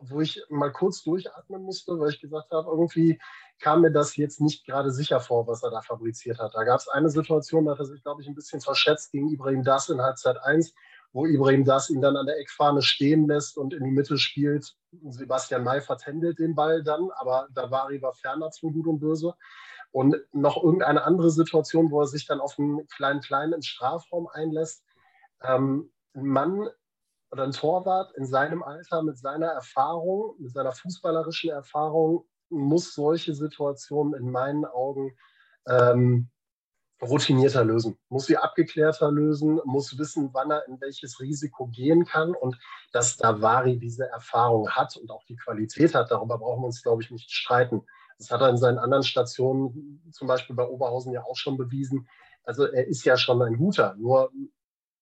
wo 0.00 0.20
ich 0.20 0.42
mal 0.48 0.72
kurz 0.72 1.02
durchatmen 1.02 1.62
musste, 1.62 1.98
weil 1.98 2.10
ich 2.10 2.20
gesagt 2.20 2.50
habe, 2.50 2.70
irgendwie 2.70 3.18
kam 3.60 3.80
mir 3.82 3.90
das 3.90 4.16
jetzt 4.16 4.40
nicht 4.40 4.64
gerade 4.64 4.92
sicher 4.92 5.20
vor, 5.20 5.46
was 5.46 5.62
er 5.62 5.70
da 5.70 5.82
fabriziert 5.82 6.38
hat. 6.38 6.54
Da 6.54 6.64
gab 6.64 6.78
es 6.80 6.88
eine 6.88 7.10
Situation, 7.10 7.64
da 7.64 7.72
hat 7.72 7.80
er 7.80 7.86
sich, 7.86 8.02
glaube 8.02 8.22
ich, 8.22 8.28
ein 8.28 8.34
bisschen 8.34 8.60
verschätzt 8.60 9.10
gegen 9.10 9.28
Ibrahim 9.28 9.64
Das 9.64 9.88
in 9.88 10.00
Halbzeit 10.00 10.38
1, 10.42 10.72
wo 11.12 11.26
Ibrahim 11.26 11.64
Das 11.64 11.90
ihn 11.90 12.00
dann 12.00 12.16
an 12.16 12.26
der 12.26 12.38
Eckfahne 12.38 12.82
stehen 12.82 13.26
lässt 13.26 13.58
und 13.58 13.74
in 13.74 13.84
die 13.84 13.90
Mitte 13.90 14.16
spielt. 14.18 14.76
Sebastian 15.08 15.64
May 15.64 15.80
vertändelt 15.80 16.38
den 16.38 16.54
Ball 16.54 16.82
dann, 16.82 17.10
aber 17.16 17.48
Davari 17.52 18.00
war 18.00 18.14
ferner 18.14 18.50
zu 18.50 18.70
Gut 18.70 18.86
und 18.86 19.00
Böse. 19.00 19.34
Und 19.90 20.16
noch 20.32 20.62
irgendeine 20.62 21.04
andere 21.04 21.30
Situation, 21.30 21.90
wo 21.90 22.00
er 22.00 22.06
sich 22.06 22.26
dann 22.26 22.40
auf 22.40 22.58
einen 22.58 22.86
kleinen 22.88 23.20
Kleinen 23.20 23.54
im 23.54 23.62
Strafraum 23.62 24.28
einlässt. 24.28 24.84
Ähm, 25.42 25.90
ein 26.14 26.26
Mann 26.26 26.68
oder 27.30 27.44
ein 27.44 27.52
Torwart 27.52 28.12
in 28.16 28.26
seinem 28.26 28.62
Alter 28.62 29.02
mit 29.02 29.18
seiner 29.18 29.48
Erfahrung, 29.48 30.34
mit 30.38 30.52
seiner 30.52 30.72
fußballerischen 30.72 31.50
Erfahrung, 31.50 32.26
muss 32.50 32.94
solche 32.94 33.34
Situationen 33.34 34.14
in 34.14 34.30
meinen 34.30 34.64
Augen 34.64 35.16
ähm, 35.68 36.30
routinierter 37.00 37.64
lösen, 37.64 37.96
muss 38.08 38.26
sie 38.26 38.36
abgeklärter 38.36 39.12
lösen, 39.12 39.60
muss 39.64 39.96
wissen, 39.98 40.30
wann 40.32 40.50
er 40.50 40.66
in 40.66 40.80
welches 40.80 41.20
Risiko 41.20 41.66
gehen 41.66 42.04
kann 42.04 42.34
und 42.34 42.58
dass 42.92 43.16
Davari 43.16 43.78
diese 43.78 44.08
Erfahrung 44.08 44.68
hat 44.70 44.96
und 44.96 45.10
auch 45.10 45.24
die 45.24 45.36
Qualität 45.36 45.94
hat. 45.94 46.10
Darüber 46.10 46.38
brauchen 46.38 46.62
wir 46.62 46.66
uns, 46.66 46.82
glaube 46.82 47.02
ich, 47.02 47.10
nicht 47.10 47.30
streiten. 47.30 47.86
Das 48.18 48.30
hat 48.30 48.40
er 48.40 48.50
in 48.50 48.56
seinen 48.56 48.78
anderen 48.78 49.04
Stationen, 49.04 50.02
zum 50.12 50.26
Beispiel 50.28 50.56
bei 50.56 50.66
Oberhausen, 50.66 51.12
ja 51.12 51.24
auch 51.24 51.36
schon 51.36 51.56
bewiesen. 51.56 52.08
Also 52.42 52.66
er 52.66 52.86
ist 52.86 53.04
ja 53.04 53.16
schon 53.16 53.40
ein 53.42 53.56
guter. 53.56 53.94
Nur 53.96 54.32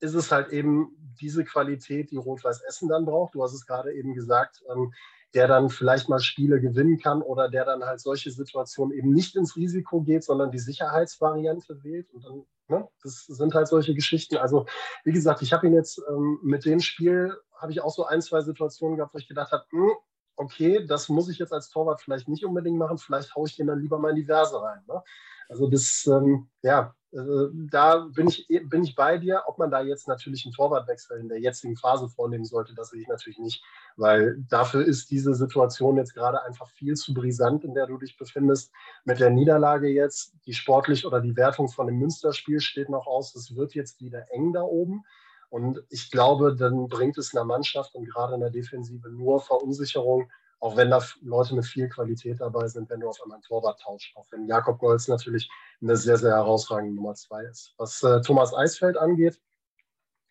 ist 0.00 0.14
es 0.14 0.30
halt 0.30 0.48
eben 0.48 0.90
diese 1.20 1.44
Qualität, 1.44 2.10
die 2.10 2.16
Rot-Weiß 2.16 2.60
Essen 2.62 2.88
dann 2.88 3.06
braucht. 3.06 3.34
Du 3.34 3.42
hast 3.42 3.54
es 3.54 3.66
gerade 3.66 3.94
eben 3.94 4.14
gesagt, 4.14 4.62
ähm, 4.70 4.92
der 5.34 5.48
dann 5.48 5.70
vielleicht 5.70 6.08
mal 6.08 6.20
Spiele 6.20 6.60
gewinnen 6.60 6.98
kann 6.98 7.22
oder 7.22 7.48
der 7.48 7.64
dann 7.64 7.84
halt 7.84 8.00
solche 8.00 8.30
Situationen 8.30 8.96
eben 8.96 9.12
nicht 9.12 9.36
ins 9.36 9.56
Risiko 9.56 10.02
geht, 10.02 10.24
sondern 10.24 10.50
die 10.50 10.58
Sicherheitsvariante 10.58 11.82
wählt. 11.82 12.10
Und 12.12 12.24
dann, 12.24 12.44
ne, 12.68 12.88
das 13.02 13.26
sind 13.26 13.54
halt 13.54 13.68
solche 13.68 13.94
Geschichten. 13.94 14.36
Also 14.36 14.66
wie 15.04 15.12
gesagt, 15.12 15.42
ich 15.42 15.52
habe 15.52 15.66
ihn 15.66 15.74
jetzt 15.74 16.00
ähm, 16.08 16.38
mit 16.42 16.64
dem 16.64 16.80
Spiel, 16.80 17.36
habe 17.58 17.72
ich 17.72 17.80
auch 17.80 17.92
so 17.92 18.04
ein, 18.04 18.22
zwei 18.22 18.42
Situationen 18.42 18.96
gehabt, 18.96 19.14
wo 19.14 19.18
ich 19.18 19.28
gedacht 19.28 19.52
habe, 19.52 19.64
hm, 19.70 19.90
okay, 20.36 20.86
das 20.86 21.08
muss 21.08 21.28
ich 21.28 21.38
jetzt 21.38 21.52
als 21.52 21.70
Torwart 21.70 22.00
vielleicht 22.00 22.28
nicht 22.28 22.44
unbedingt 22.44 22.78
machen, 22.78 22.98
vielleicht 22.98 23.34
haue 23.34 23.48
ich 23.48 23.56
den 23.56 23.66
dann 23.66 23.80
lieber 23.80 23.98
mal 23.98 24.10
in 24.10 24.16
die 24.16 24.24
Verse 24.24 24.60
rein. 24.60 24.82
Ne? 24.86 25.02
Also 25.48 25.68
das, 25.68 26.06
ähm, 26.06 26.48
ja, 26.62 26.94
äh, 27.12 27.48
da 27.70 28.08
bin 28.14 28.28
ich, 28.28 28.46
bin 28.64 28.82
ich 28.82 28.94
bei 28.94 29.18
dir. 29.18 29.42
Ob 29.46 29.58
man 29.58 29.70
da 29.70 29.80
jetzt 29.80 30.08
natürlich 30.08 30.44
einen 30.44 30.54
Torwartwechsel 30.54 31.18
in 31.18 31.28
der 31.28 31.40
jetzigen 31.40 31.76
Phase 31.76 32.08
vornehmen 32.08 32.44
sollte, 32.44 32.74
das 32.74 32.90
sehe 32.90 33.00
ich 33.00 33.08
natürlich 33.08 33.38
nicht, 33.38 33.64
weil 33.96 34.36
dafür 34.48 34.84
ist 34.84 35.10
diese 35.10 35.34
Situation 35.34 35.96
jetzt 35.96 36.14
gerade 36.14 36.42
einfach 36.42 36.68
viel 36.70 36.94
zu 36.94 37.14
brisant, 37.14 37.64
in 37.64 37.74
der 37.74 37.86
du 37.86 37.96
dich 37.96 38.16
befindest. 38.16 38.72
Mit 39.04 39.20
der 39.20 39.30
Niederlage 39.30 39.88
jetzt, 39.88 40.34
die 40.46 40.54
sportlich 40.54 41.06
oder 41.06 41.20
die 41.20 41.36
Wertung 41.36 41.68
von 41.68 41.86
dem 41.86 41.98
Münsterspiel 41.98 42.60
steht 42.60 42.88
noch 42.88 43.06
aus. 43.06 43.34
Es 43.34 43.54
wird 43.54 43.74
jetzt 43.74 44.00
wieder 44.00 44.26
eng 44.32 44.52
da 44.52 44.62
oben. 44.62 45.04
Und 45.50 45.82
ich 45.90 46.10
glaube, 46.10 46.54
dann 46.56 46.88
bringt 46.88 47.18
es 47.18 47.34
einer 47.34 47.44
Mannschaft 47.44 47.94
und 47.94 48.06
gerade 48.06 48.34
in 48.34 48.40
der 48.40 48.50
Defensive 48.50 49.08
nur 49.10 49.40
Verunsicherung 49.40 50.28
auch 50.60 50.76
wenn 50.76 50.90
da 50.90 51.02
Leute 51.20 51.54
mit 51.54 51.66
viel 51.66 51.88
Qualität 51.88 52.40
dabei 52.40 52.66
sind, 52.68 52.88
wenn 52.88 53.00
du 53.00 53.08
auf 53.08 53.20
einmal 53.22 53.36
einen 53.36 53.42
Torwart 53.42 53.80
tauscht. 53.80 54.16
Auch 54.16 54.26
wenn 54.30 54.46
Jakob 54.46 54.78
Golz 54.78 55.08
natürlich 55.08 55.48
eine 55.80 55.96
sehr, 55.96 56.16
sehr 56.16 56.34
herausragende 56.34 56.94
Nummer 56.94 57.14
zwei 57.14 57.44
ist. 57.44 57.74
Was 57.76 58.02
äh, 58.02 58.20
Thomas 58.22 58.54
Eisfeld 58.54 58.96
angeht, 58.96 59.40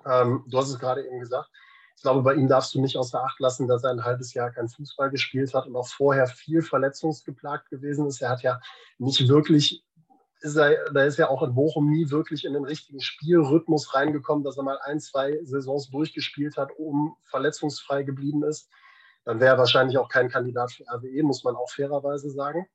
ähm, 0.05 0.43
du 0.47 0.57
hast 0.57 0.70
es 0.70 0.80
gerade 0.80 1.05
eben 1.05 1.20
gesagt, 1.20 1.49
ich 1.95 2.01
glaube, 2.01 2.24
bei 2.24 2.34
ihm 2.34 2.47
darfst 2.47 2.74
du 2.76 2.82
nicht 2.82 2.97
außer 2.97 3.24
Acht 3.24 3.39
lassen, 3.39 3.68
dass 3.68 3.84
er 3.84 3.91
ein 3.91 4.03
halbes 4.03 4.34
Jahr 4.34 4.51
kein 4.51 4.68
Fußball 4.68 5.09
gespielt 5.09 5.53
hat 5.53 5.68
und 5.68 5.76
auch 5.76 5.88
vorher 5.88 6.28
viel 6.28 6.61
verletzungsgeplagt 6.61 7.70
gewesen 7.70 8.05
ist. 8.05 8.22
Er 8.22 8.30
hat 8.30 8.41
ja 8.41 8.59
nicht 8.97 9.28
wirklich, 9.30 9.86
ist 10.46 10.56
er, 10.56 10.91
da 10.93 11.04
ist 11.04 11.18
ja 11.18 11.30
auch 11.30 11.43
in 11.43 11.56
Bochum 11.56 11.89
nie 11.89 12.10
wirklich 12.10 12.46
in 12.46 12.54
den 12.54 12.64
richtigen 12.64 13.02
Spielrhythmus 13.02 13.93
reingekommen, 13.93 14.43
dass 14.43 14.58
er 14.58 14.64
mal 14.64 14.80
ein, 14.84 15.00
zwei 15.00 15.39
Saisons 15.43 15.89
durchgespielt 15.89 16.56
hat, 16.56 16.70
um 16.78 17.18
verletzungsfrei 17.26 18.04
geblieben 18.04 18.43
ist 18.43 18.70
dann 19.26 19.39
wäre 19.39 19.56
er 19.56 19.58
wahrscheinlich 19.58 19.98
auch 19.98 20.08
kein 20.08 20.30
Kandidat 20.30 20.72
für 20.72 20.84
RWE, 20.84 21.24
muss 21.24 21.43
man 21.43 21.56
auch 21.56 21.70
fairerweise 21.70 22.30
sagen. 22.30 22.68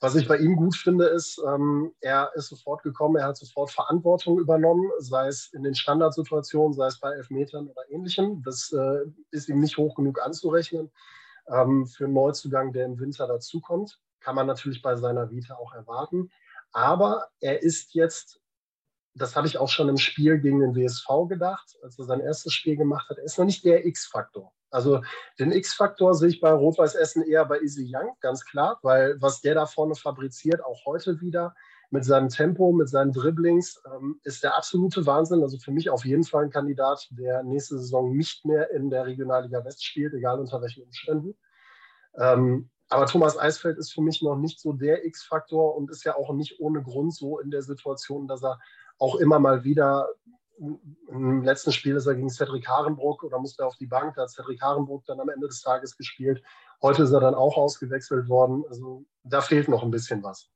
Was 0.00 0.16
ich 0.16 0.28
bei 0.28 0.36
ihm 0.36 0.56
gut 0.56 0.76
finde, 0.76 1.06
ist, 1.06 1.40
ähm, 1.46 1.92
er 2.00 2.32
ist 2.34 2.48
sofort 2.48 2.82
gekommen, 2.82 3.16
er 3.16 3.28
hat 3.28 3.36
sofort 3.36 3.70
Verantwortung 3.70 4.38
übernommen, 4.38 4.90
sei 4.98 5.28
es 5.28 5.50
in 5.54 5.62
den 5.62 5.74
Standardsituationen, 5.74 6.74
sei 6.74 6.88
es 6.88 6.98
bei 6.98 7.12
Elfmetern 7.12 7.68
oder 7.68 7.88
ähnlichem. 7.88 8.42
Das 8.42 8.72
äh, 8.72 9.04
ist 9.30 9.48
ihm 9.48 9.60
nicht 9.60 9.78
hoch 9.78 9.94
genug 9.94 10.20
anzurechnen. 10.20 10.90
Ähm, 11.46 11.86
für 11.86 12.04
einen 12.04 12.14
Neuzugang, 12.14 12.72
der 12.72 12.86
im 12.86 12.98
Winter 12.98 13.28
dazukommt, 13.28 14.00
kann 14.20 14.34
man 14.34 14.46
natürlich 14.46 14.82
bei 14.82 14.96
seiner 14.96 15.30
Vita 15.30 15.54
auch 15.54 15.72
erwarten. 15.72 16.30
Aber 16.74 17.28
er 17.40 17.62
ist 17.62 17.94
jetzt, 17.94 18.40
das 19.14 19.36
habe 19.36 19.46
ich 19.46 19.58
auch 19.58 19.68
schon 19.68 19.88
im 19.88 19.96
Spiel 19.96 20.38
gegen 20.38 20.60
den 20.60 20.74
WSV 20.74 21.28
gedacht, 21.28 21.76
als 21.82 21.98
er 21.98 22.04
sein 22.04 22.20
erstes 22.20 22.52
Spiel 22.52 22.76
gemacht 22.76 23.08
hat, 23.08 23.18
er 23.18 23.24
ist 23.24 23.38
noch 23.38 23.46
nicht 23.46 23.64
der 23.64 23.86
X-Faktor. 23.86 24.52
Also 24.70 25.00
den 25.38 25.52
X-Faktor 25.52 26.14
sehe 26.14 26.30
ich 26.30 26.40
bei 26.40 26.50
Rot-Weiß 26.50 26.96
Essen 26.96 27.22
eher 27.22 27.44
bei 27.44 27.60
Easy 27.60 27.88
Young, 27.88 28.16
ganz 28.20 28.44
klar, 28.44 28.80
weil 28.82 29.16
was 29.22 29.40
der 29.40 29.54
da 29.54 29.66
vorne 29.66 29.94
fabriziert, 29.94 30.64
auch 30.64 30.84
heute 30.84 31.20
wieder, 31.20 31.54
mit 31.90 32.04
seinem 32.04 32.28
Tempo, 32.28 32.72
mit 32.72 32.88
seinen 32.88 33.12
Dribblings, 33.12 33.80
ähm, 33.86 34.18
ist 34.24 34.42
der 34.42 34.56
absolute 34.56 35.06
Wahnsinn. 35.06 35.42
Also 35.42 35.58
für 35.58 35.70
mich 35.70 35.90
auf 35.90 36.04
jeden 36.04 36.24
Fall 36.24 36.44
ein 36.44 36.50
Kandidat, 36.50 37.06
der 37.10 37.44
nächste 37.44 37.78
Saison 37.78 38.16
nicht 38.16 38.44
mehr 38.44 38.70
in 38.72 38.90
der 38.90 39.06
Regionalliga 39.06 39.64
West 39.64 39.84
spielt, 39.84 40.12
egal 40.12 40.40
unter 40.40 40.60
welchen 40.60 40.82
Umständen. 40.82 41.36
Ähm, 42.18 42.68
aber 42.94 43.06
Thomas 43.06 43.38
Eisfeld 43.38 43.78
ist 43.78 43.92
für 43.92 44.02
mich 44.02 44.22
noch 44.22 44.36
nicht 44.36 44.60
so 44.60 44.72
der 44.72 45.04
X-Faktor 45.04 45.76
und 45.76 45.90
ist 45.90 46.04
ja 46.04 46.16
auch 46.16 46.32
nicht 46.32 46.60
ohne 46.60 46.82
Grund 46.82 47.14
so 47.14 47.38
in 47.38 47.50
der 47.50 47.62
Situation, 47.62 48.28
dass 48.28 48.42
er 48.42 48.58
auch 48.98 49.16
immer 49.16 49.38
mal 49.38 49.64
wieder 49.64 50.08
im 50.58 51.42
letzten 51.42 51.72
Spiel 51.72 51.96
ist 51.96 52.06
er 52.06 52.14
gegen 52.14 52.30
Cedric 52.30 52.68
Harenbruck 52.68 53.24
oder 53.24 53.38
musste 53.38 53.66
auf 53.66 53.76
die 53.76 53.86
Bank. 53.86 54.14
Da 54.14 54.22
hat 54.22 54.30
Cedric 54.30 54.62
Harenbruck 54.62 55.04
dann 55.06 55.20
am 55.20 55.28
Ende 55.28 55.48
des 55.48 55.60
Tages 55.62 55.96
gespielt. 55.96 56.42
Heute 56.80 57.02
ist 57.02 57.12
er 57.12 57.20
dann 57.20 57.34
auch 57.34 57.56
ausgewechselt 57.56 58.28
worden. 58.28 58.64
Also 58.68 59.04
da 59.24 59.40
fehlt 59.40 59.68
noch 59.68 59.82
ein 59.82 59.90
bisschen 59.90 60.22
was. 60.22 60.48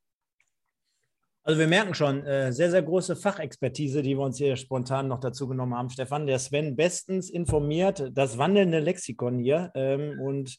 Also 1.43 1.59
wir 1.59 1.67
merken 1.67 1.95
schon, 1.95 2.25
äh, 2.27 2.53
sehr, 2.53 2.71
sehr 2.71 2.83
große 2.83 3.17
Fachexpertise, 3.17 4.03
die 4.03 4.17
wir 4.17 4.25
uns 4.25 4.37
hier 4.37 4.57
spontan 4.57 5.09
noch 5.09 5.19
dazu 5.19 5.49
genommen 5.49 5.75
haben, 5.75 5.89
Stefan. 5.89 6.27
Der 6.27 6.39
Sven 6.39 6.77
bestens 6.77 7.31
informiert, 7.31 8.11
das 8.13 8.37
wandelnde 8.39 8.81
Lexikon 8.81 9.39
hier 9.39 9.73
ähm, 9.75 10.21
und 10.21 10.59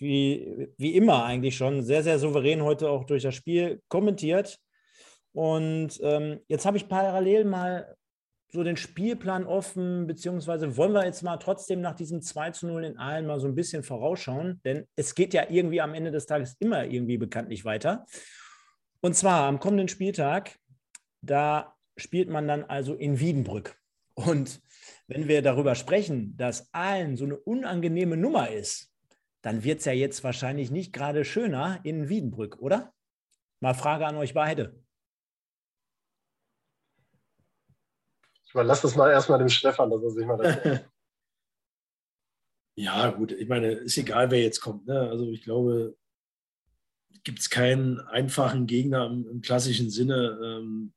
wie, 0.00 0.68
wie 0.76 0.96
immer 0.96 1.24
eigentlich 1.24 1.56
schon 1.56 1.82
sehr, 1.82 2.02
sehr 2.02 2.18
souverän 2.18 2.62
heute 2.62 2.90
auch 2.90 3.04
durch 3.04 3.22
das 3.22 3.34
Spiel 3.34 3.80
kommentiert. 3.88 4.58
Und 5.32 6.00
ähm, 6.02 6.40
jetzt 6.48 6.66
habe 6.66 6.76
ich 6.76 6.88
parallel 6.88 7.44
mal 7.44 7.94
so 8.52 8.64
den 8.64 8.76
Spielplan 8.76 9.46
offen, 9.46 10.06
beziehungsweise 10.06 10.76
wollen 10.76 10.92
wir 10.92 11.04
jetzt 11.04 11.22
mal 11.22 11.36
trotzdem 11.36 11.80
nach 11.80 11.94
diesem 11.94 12.20
2 12.20 12.50
zu 12.50 12.66
0 12.66 12.84
in 12.84 12.98
Aalen 12.98 13.26
mal 13.26 13.38
so 13.38 13.46
ein 13.46 13.54
bisschen 13.54 13.84
vorausschauen, 13.84 14.60
denn 14.64 14.86
es 14.96 15.14
geht 15.14 15.34
ja 15.34 15.46
irgendwie 15.48 15.80
am 15.80 15.94
Ende 15.94 16.10
des 16.10 16.26
Tages 16.26 16.56
immer 16.58 16.84
irgendwie 16.84 17.16
bekanntlich 17.16 17.64
weiter. 17.64 18.06
Und 19.00 19.14
zwar 19.14 19.46
am 19.46 19.60
kommenden 19.60 19.88
Spieltag, 19.88 20.58
da 21.22 21.76
spielt 21.96 22.28
man 22.28 22.48
dann 22.48 22.64
also 22.64 22.94
in 22.94 23.20
Wiedenbrück. 23.20 23.76
Und 24.14 24.60
wenn 25.06 25.28
wir 25.28 25.42
darüber 25.42 25.74
sprechen, 25.74 26.36
dass 26.36 26.72
Aalen 26.74 27.16
so 27.16 27.24
eine 27.24 27.38
unangenehme 27.38 28.16
Nummer 28.16 28.50
ist, 28.50 28.89
dann 29.42 29.64
wird 29.64 29.80
es 29.80 29.84
ja 29.86 29.92
jetzt 29.92 30.22
wahrscheinlich 30.24 30.70
nicht 30.70 30.92
gerade 30.92 31.24
schöner 31.24 31.80
in 31.84 32.08
Wiedenbrück, 32.08 32.58
oder? 32.60 32.92
Mal 33.60 33.74
Frage 33.74 34.06
an 34.06 34.16
euch 34.16 34.34
beide. 34.34 34.82
Ich 38.44 38.52
überlasse 38.52 38.82
das 38.82 38.96
mal 38.96 39.10
erstmal 39.10 39.38
dem 39.38 39.48
Stefan, 39.48 39.90
dass 39.90 40.02
er 40.02 40.10
sich 40.10 40.26
mal 40.26 40.36
das. 40.36 40.80
ja, 42.74 43.10
gut, 43.10 43.32
ich 43.32 43.48
meine, 43.48 43.72
ist 43.72 43.96
egal, 43.96 44.30
wer 44.30 44.42
jetzt 44.42 44.60
kommt. 44.60 44.86
Ne? 44.86 45.08
Also 45.08 45.30
ich 45.30 45.42
glaube, 45.42 45.96
gibt 47.22 47.38
es 47.38 47.50
keinen 47.50 48.00
einfachen 48.00 48.66
Gegner 48.66 49.06
im, 49.06 49.28
im 49.30 49.40
klassischen 49.40 49.90
Sinne, 49.90 50.38
ähm, 50.42 50.92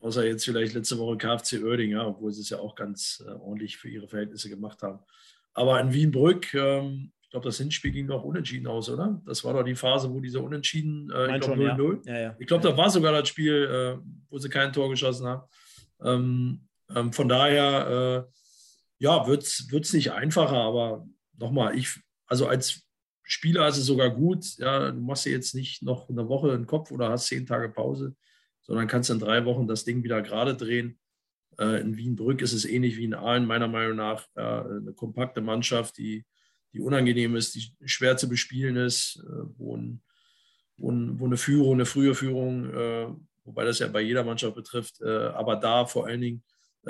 außer 0.00 0.24
jetzt 0.24 0.44
vielleicht 0.44 0.74
letzte 0.74 0.98
Woche 0.98 1.16
KfC 1.16 1.62
Oerding, 1.62 1.90
ja, 1.90 2.06
obwohl 2.06 2.32
sie 2.32 2.42
es 2.42 2.50
ja 2.50 2.58
auch 2.58 2.74
ganz 2.74 3.22
äh, 3.26 3.30
ordentlich 3.30 3.76
für 3.76 3.88
ihre 3.88 4.08
Verhältnisse 4.08 4.48
gemacht 4.48 4.82
haben. 4.82 5.00
Aber 5.52 5.80
in 5.80 5.92
Wienbrück, 5.92 6.54
ähm, 6.54 7.12
glaube, 7.34 7.48
das 7.48 7.58
Hinspiel 7.58 7.90
ging 7.90 8.06
doch 8.06 8.22
unentschieden 8.22 8.68
aus, 8.68 8.88
oder? 8.88 9.20
Das 9.26 9.42
war 9.42 9.54
doch 9.54 9.64
die 9.64 9.74
Phase, 9.74 10.08
wo 10.08 10.20
diese 10.20 10.40
Unentschieden, 10.40 11.10
äh, 11.10 11.34
ich 11.34 11.40
glaube 11.40 11.68
0-0. 11.68 12.06
Ja. 12.06 12.12
Ja, 12.12 12.20
ja. 12.20 12.36
Ich 12.38 12.46
glaube, 12.46 12.62
da 12.62 12.76
war 12.76 12.88
sogar 12.88 13.12
das 13.12 13.28
Spiel, 13.28 13.64
äh, 13.64 13.98
wo 14.30 14.38
sie 14.38 14.48
kein 14.48 14.72
Tor 14.72 14.88
geschossen 14.88 15.26
haben. 15.26 15.42
Ähm, 16.00 16.68
ähm, 16.94 17.12
von 17.12 17.28
daher, 17.28 18.28
äh, 18.28 18.32
ja, 18.98 19.26
wird 19.26 19.42
es 19.42 19.92
nicht 19.92 20.12
einfacher, 20.12 20.58
aber 20.58 21.08
nochmal, 21.36 21.76
ich, 21.76 21.98
also 22.26 22.46
als 22.46 22.86
Spieler 23.24 23.66
ist 23.66 23.78
es 23.78 23.86
sogar 23.86 24.10
gut, 24.10 24.56
ja, 24.58 24.92
du 24.92 25.00
machst 25.00 25.26
dir 25.26 25.32
jetzt 25.32 25.56
nicht 25.56 25.82
noch 25.82 26.08
eine 26.08 26.28
Woche 26.28 26.52
einen 26.52 26.68
Kopf 26.68 26.92
oder 26.92 27.08
hast 27.08 27.26
zehn 27.26 27.46
Tage 27.46 27.68
Pause, 27.68 28.14
sondern 28.62 28.86
kannst 28.86 29.10
in 29.10 29.18
drei 29.18 29.44
Wochen 29.44 29.66
das 29.66 29.82
Ding 29.82 30.04
wieder 30.04 30.22
gerade 30.22 30.54
drehen. 30.54 31.00
Äh, 31.58 31.80
in 31.80 31.96
Wienbrück 31.96 32.42
ist 32.42 32.52
es 32.52 32.64
ähnlich 32.64 32.96
wie 32.96 33.06
in 33.06 33.14
Aalen, 33.14 33.44
meiner 33.44 33.66
Meinung 33.66 33.96
nach, 33.96 34.24
eine 34.36 34.92
kompakte 34.94 35.40
Mannschaft, 35.40 35.98
die, 35.98 36.24
die 36.74 36.80
unangenehm 36.80 37.36
ist, 37.36 37.54
die 37.54 37.72
schwer 37.86 38.16
zu 38.16 38.28
bespielen 38.28 38.76
ist, 38.76 39.22
äh, 39.24 39.44
wo, 39.56 39.76
ein, 39.76 40.02
wo, 40.76 40.90
ein, 40.90 41.20
wo, 41.20 41.26
eine 41.26 41.36
Führung, 41.36 41.74
eine 41.74 41.86
frühe 41.86 42.14
Führung, 42.14 42.68
äh, 42.74 43.06
wobei 43.44 43.64
das 43.64 43.78
ja 43.78 43.86
bei 43.86 44.00
jeder 44.00 44.24
Mannschaft 44.24 44.56
betrifft, 44.56 45.00
äh, 45.00 45.28
aber 45.28 45.56
da 45.56 45.86
vor 45.86 46.06
allen 46.06 46.20
Dingen 46.20 46.44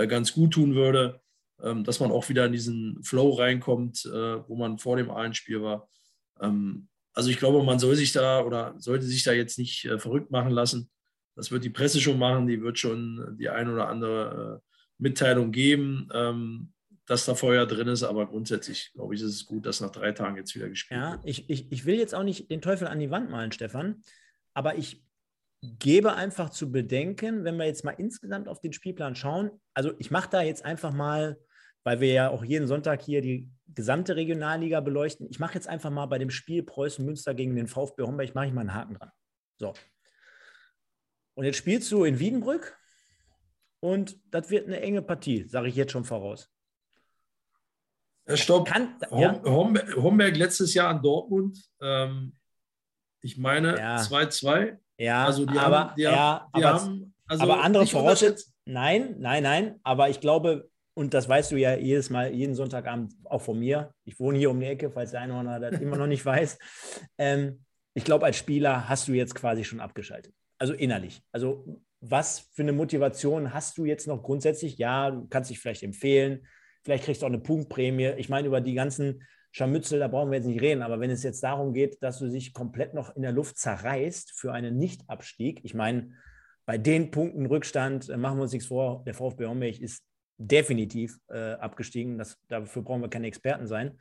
ganz 0.09 0.33
gut 0.33 0.55
tun 0.55 0.75
würde, 0.75 1.21
ähm, 1.63 1.85
dass 1.85 2.01
man 2.01 2.11
auch 2.11 2.29
wieder 2.29 2.47
in 2.47 2.53
diesen 2.53 3.01
Flow 3.05 3.31
reinkommt, 3.35 4.03
wo 4.05 4.57
man 4.57 4.81
vor 4.81 4.97
dem 4.97 5.09
Einspiel 5.09 5.63
war. 5.63 5.89
Ähm, 6.41 6.89
also 7.13 7.31
ich 7.31 7.39
glaube, 7.39 7.63
man 7.63 7.79
soll 7.79 7.95
sich 7.95 8.11
da 8.11 8.41
oder 8.41 8.75
sollte 8.79 9.07
sich 9.07 9.23
da 9.23 9.31
jetzt 9.31 9.57
nicht 9.57 9.89
verrückt 9.99 10.33
machen 10.33 10.51
lassen. 10.51 10.91
Das 11.37 11.53
wird 11.53 11.63
die 11.63 11.71
Presse 11.71 12.01
schon 12.01 12.19
machen, 12.19 12.49
die 12.49 12.61
wird 12.61 12.81
schon 12.81 13.37
die 13.39 13.51
ein 13.51 13.73
oder 13.73 13.87
andere 13.87 14.63
Mitteilung 14.99 15.53
geben, 15.53 16.09
ähm, 16.13 16.74
dass 17.07 17.27
da 17.27 17.35
Feuer 17.35 17.67
drin 17.67 17.89
ist, 17.89 18.03
aber 18.03 18.27
grundsätzlich 18.27 18.93
glaube 18.95 19.15
ich, 19.15 19.21
ist 19.21 19.35
es 19.35 19.47
gut, 19.47 19.67
dass 19.67 19.81
nach 19.81 19.91
drei 19.91 20.13
Tagen 20.13 20.37
jetzt 20.37 20.55
wieder 20.55 20.69
gespielt 20.69 21.01
ja, 21.01 21.13
wird. 21.13 21.25
Ja, 21.25 21.29
ich, 21.29 21.51
ich, 21.51 21.73
ich 21.73 21.85
will 21.85 21.97
jetzt 21.97 22.15
auch 22.15 22.23
nicht 22.23 22.51
den 22.51 22.63
Teufel 22.63 22.89
an 22.89 22.99
die 22.99 23.11
Wand 23.11 23.31
malen, 23.31 23.53
Stefan, 23.53 24.03
aber 24.55 24.77
ich 24.77 25.05
gebe 25.61 26.15
einfach 26.15 26.51
zu 26.51 26.71
bedenken, 26.71 27.45
wenn 27.45 27.57
wir 27.57 27.67
jetzt 27.67 27.85
mal 27.85 27.93
insgesamt 27.93 28.49
auf 28.49 28.61
den 28.61 28.73
Spielplan 28.73 29.17
schauen, 29.17 29.51
also 29.75 29.93
ich 29.99 30.11
mache 30.11 30.31
da 30.31 30.43
jetzt 30.43 30.65
einfach 30.65 30.93
mal, 30.93 31.39
weil 31.85 32.01
wir 32.01 32.13
ja 32.13 32.31
auch 32.31 32.45
jeden 32.45 32.67
Sonntag 32.67 33.03
hier 33.03 33.21
die 33.21 33.51
gesamte 33.69 34.17
Regionalliga 34.17 34.81
beleuchten, 34.81 35.27
ich 35.31 35.39
mache 35.39 35.55
jetzt 35.55 35.69
einfach 35.69 35.91
mal 35.91 36.07
bei 36.07 36.19
dem 36.19 36.31
Spiel 36.31 36.63
Preußen-Münster 36.63 37.35
gegen 37.35 37.57
den 37.57 37.67
VfB 37.67 38.03
Homberg, 38.03 38.35
mache 38.35 38.47
ich 38.47 38.53
mal 38.53 38.63
einen 38.63 38.75
Haken 38.75 38.95
dran. 38.95 39.11
So. 39.59 39.75
Und 41.35 41.45
jetzt 41.45 41.57
spielst 41.57 41.91
du 41.93 42.05
in 42.05 42.19
Wiedenbrück 42.19 42.79
und 43.81 44.19
das 44.31 44.51
wird 44.51 44.67
eine 44.67 44.81
enge 44.81 45.03
Partie, 45.03 45.45
sage 45.49 45.69
ich 45.69 45.77
jetzt 45.77 45.93
schon 45.93 46.05
voraus. 46.05 46.54
Stopp. 48.33 48.69
Kann, 48.69 48.97
ja? 49.11 49.43
Homberg 49.45 50.37
letztes 50.37 50.75
Jahr 50.75 50.89
an 50.89 51.03
Dortmund, 51.03 51.63
ähm, 51.81 52.37
ich 53.23 53.37
meine 53.37 53.77
2-2. 53.77 54.67
Ja. 54.67 54.77
Ja, 54.97 55.25
also 55.27 55.45
die 55.45 55.59
aber, 55.59 55.79
haben, 55.79 55.97
die 55.97 56.03
ja, 56.03 56.49
die 56.55 56.63
aber, 56.63 56.81
haben, 56.81 57.15
also 57.27 57.43
aber 57.43 57.63
andere 57.63 57.87
Voraussetzungen. 57.87 58.55
Nein, 58.67 59.17
nein, 59.19 59.43
nein. 59.43 59.81
Aber 59.83 60.09
ich 60.09 60.21
glaube, 60.21 60.71
und 60.95 61.13
das 61.15 61.29
weißt 61.29 61.53
du 61.53 61.57
ja 61.57 61.75
jedes 61.75 62.11
Mal, 62.11 62.33
jeden 62.33 62.55
Sonntagabend 62.55 63.13
auch 63.25 63.43
von 63.43 63.59
mir. 63.59 63.93
Ich 64.05 64.21
wohne 64.21 64.39
hier 64.39 64.51
um 64.51 64.61
die 64.61 64.67
Ecke, 64.67 64.91
falls 64.91 65.11
der 65.11 65.23
eine 65.23 65.39
oder 65.39 65.59
das 65.59 65.81
immer 65.81 65.97
noch 65.97 66.07
nicht 66.07 66.25
weiß. 66.25 66.59
Ähm, 67.19 67.65
ich 67.95 68.05
glaube, 68.05 68.27
als 68.27 68.37
Spieler 68.37 68.89
hast 68.89 69.09
du 69.09 69.13
jetzt 69.13 69.35
quasi 69.35 69.65
schon 69.65 69.81
abgeschaltet. 69.81 70.35
Also 70.59 70.73
innerlich. 70.73 71.21
Also 71.33 71.83
was 72.01 72.51
für 72.53 72.63
eine 72.63 72.73
Motivation 72.73 73.53
hast 73.53 73.79
du 73.79 73.85
jetzt 73.85 74.07
noch 74.07 74.23
grundsätzlich? 74.23 74.79
Ja, 74.79 75.11
du 75.11 75.27
kannst 75.29 75.51
dich 75.51 75.59
vielleicht 75.59 75.83
empfehlen, 75.83 76.47
vielleicht 76.85 77.05
kriegst 77.05 77.23
du 77.23 77.27
auch 77.27 77.31
eine 77.31 77.41
Punktprämie. 77.41 78.13
Ich 78.17 78.29
meine, 78.29 78.47
über 78.47 78.61
die 78.61 78.75
ganzen 78.75 79.23
Scharmützel, 79.53 79.99
da 79.99 80.09
brauchen 80.09 80.31
wir 80.31 80.39
jetzt 80.39 80.47
nicht 80.47 80.61
reden, 80.61 80.83
aber 80.83 81.01
wenn 81.01 81.11
es 81.11 81.23
jetzt 81.23 81.43
darum 81.43 81.73
geht, 81.73 82.03
dass 82.03 82.19
du 82.19 82.29
dich 82.29 82.53
komplett 82.53 82.95
noch 82.95 83.15
in 83.15 83.23
der 83.23 83.33
Luft 83.33 83.57
zerreißt 83.59 84.33
für 84.33 84.53
einen 84.53 84.79
Nichtabstieg, 84.79 85.61
ich 85.63 85.75
meine, 85.75 86.11
bei 86.67 86.79
den 86.79 87.11
Punkten 87.11 87.47
Rückstand, 87.47 88.09
äh, 88.09 88.17
machen 88.17 88.39
wir 88.39 88.43
uns 88.43 88.53
nichts 88.53 88.69
vor, 88.69 89.05
der 89.05 89.15
VfB 89.15 89.47
Homberg 89.47 89.79
ist 89.81 90.05
definitiv 90.39 91.19
äh, 91.29 91.53
abgestiegen. 91.53 92.19
Das, 92.19 92.39
dafür 92.49 92.83
brauchen 92.83 93.03
wir 93.03 93.09
keine 93.09 93.27
Experten 93.27 93.67
sein. 93.67 93.99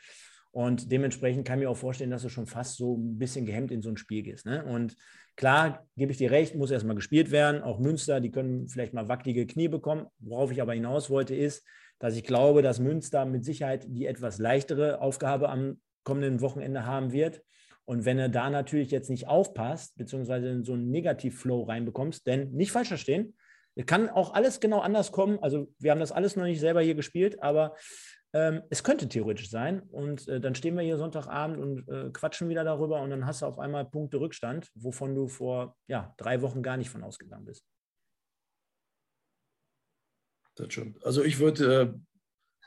Und 0.51 0.91
dementsprechend 0.91 1.47
kann 1.47 1.59
ich 1.59 1.65
mir 1.65 1.69
auch 1.69 1.77
vorstellen, 1.77 2.11
dass 2.11 2.21
du 2.21 2.29
schon 2.29 2.45
fast 2.45 2.77
so 2.77 2.95
ein 2.95 3.17
bisschen 3.17 3.45
gehemmt 3.45 3.71
in 3.71 3.81
so 3.81 3.89
ein 3.89 3.97
Spiel 3.97 4.21
gehst. 4.21 4.45
Ne? 4.45 4.63
Und 4.63 4.95
klar, 5.36 5.88
gebe 5.95 6.11
ich 6.11 6.17
dir 6.17 6.29
recht, 6.29 6.55
muss 6.55 6.69
erstmal 6.69 6.95
gespielt 6.95 7.31
werden. 7.31 7.63
Auch 7.63 7.79
Münster, 7.79 8.21
die 8.21 8.29
können 8.31 8.67
vielleicht 8.67 8.93
mal 8.93 9.07
wackelige 9.07 9.47
Knie 9.47 9.67
bekommen. 9.67 10.05
Worauf 10.19 10.51
ich 10.51 10.61
aber 10.61 10.73
hinaus 10.73 11.09
wollte, 11.09 11.36
ist, 11.36 11.65
dass 12.00 12.16
ich 12.16 12.24
glaube, 12.24 12.62
dass 12.62 12.80
Münster 12.80 13.26
mit 13.26 13.46
Sicherheit 13.46 13.86
die 13.88 14.06
etwas 14.06 14.39
leichtere 14.39 15.02
Aufgabe 15.02 15.50
am 15.50 15.80
kommenden 16.04 16.41
Wochenende 16.41 16.86
haben 16.86 17.12
wird. 17.12 17.41
Und 17.86 18.06
wenn 18.06 18.18
er 18.18 18.30
da 18.30 18.50
natürlich 18.50 18.91
jetzt 18.91 19.10
nicht 19.10 19.28
aufpasst, 19.28 19.98
beziehungsweise 19.98 20.50
in 20.50 20.64
so 20.64 20.74
einen 20.74 20.89
Negativ-Flow 20.89 21.64
reinbekommst, 21.64 22.26
denn 22.28 22.52
nicht 22.52 22.72
falsch 22.72 22.89
verstehen, 22.89 23.36
kann 23.86 24.10
auch 24.10 24.34
alles 24.34 24.60
genau 24.60 24.80
anders 24.80 25.12
kommen. 25.12 25.39
Also 25.41 25.70
wir 25.80 25.91
haben 25.91 26.00
das 26.00 26.12
alles 26.12 26.36
noch 26.36 26.44
nicht 26.44 26.60
selber 26.60 26.82
hier 26.82 26.96
gespielt, 26.96 27.41
aber 27.41 27.76
ähm, 28.34 28.62
es 28.70 28.84
könnte 28.84 29.08
theoretisch 29.08 29.50
sein. 29.50 29.82
Und 29.91 30.28
äh, 30.28 30.39
dann 30.39 30.56
stehen 30.56 30.76
wir 30.76 30.84
hier 30.84 30.98
Sonntagabend 30.98 31.58
und 31.60 31.89
äh, 31.89 32.10
quatschen 32.12 32.50
wieder 32.50 32.64
darüber 32.64 33.02
und 33.02 33.10
dann 33.10 33.26
hast 33.26 33.41
du 33.41 33.46
auf 33.46 33.60
einmal 33.60 33.86
Punkte 33.86 34.20
Rückstand, 34.20 34.70
wovon 34.76 35.16
du 35.16 35.28
vor 35.28 35.76
ja, 35.88 36.14
drei 36.18 36.41
Wochen 36.41 36.62
gar 36.62 36.78
nicht 36.78 36.89
von 36.89 37.04
ausgegangen 37.04 37.46
bist. 37.46 37.66
Das 40.56 40.72
stimmt. 40.72 41.04
Also 41.06 41.24
ich 41.24 41.39
würde, 41.39 41.95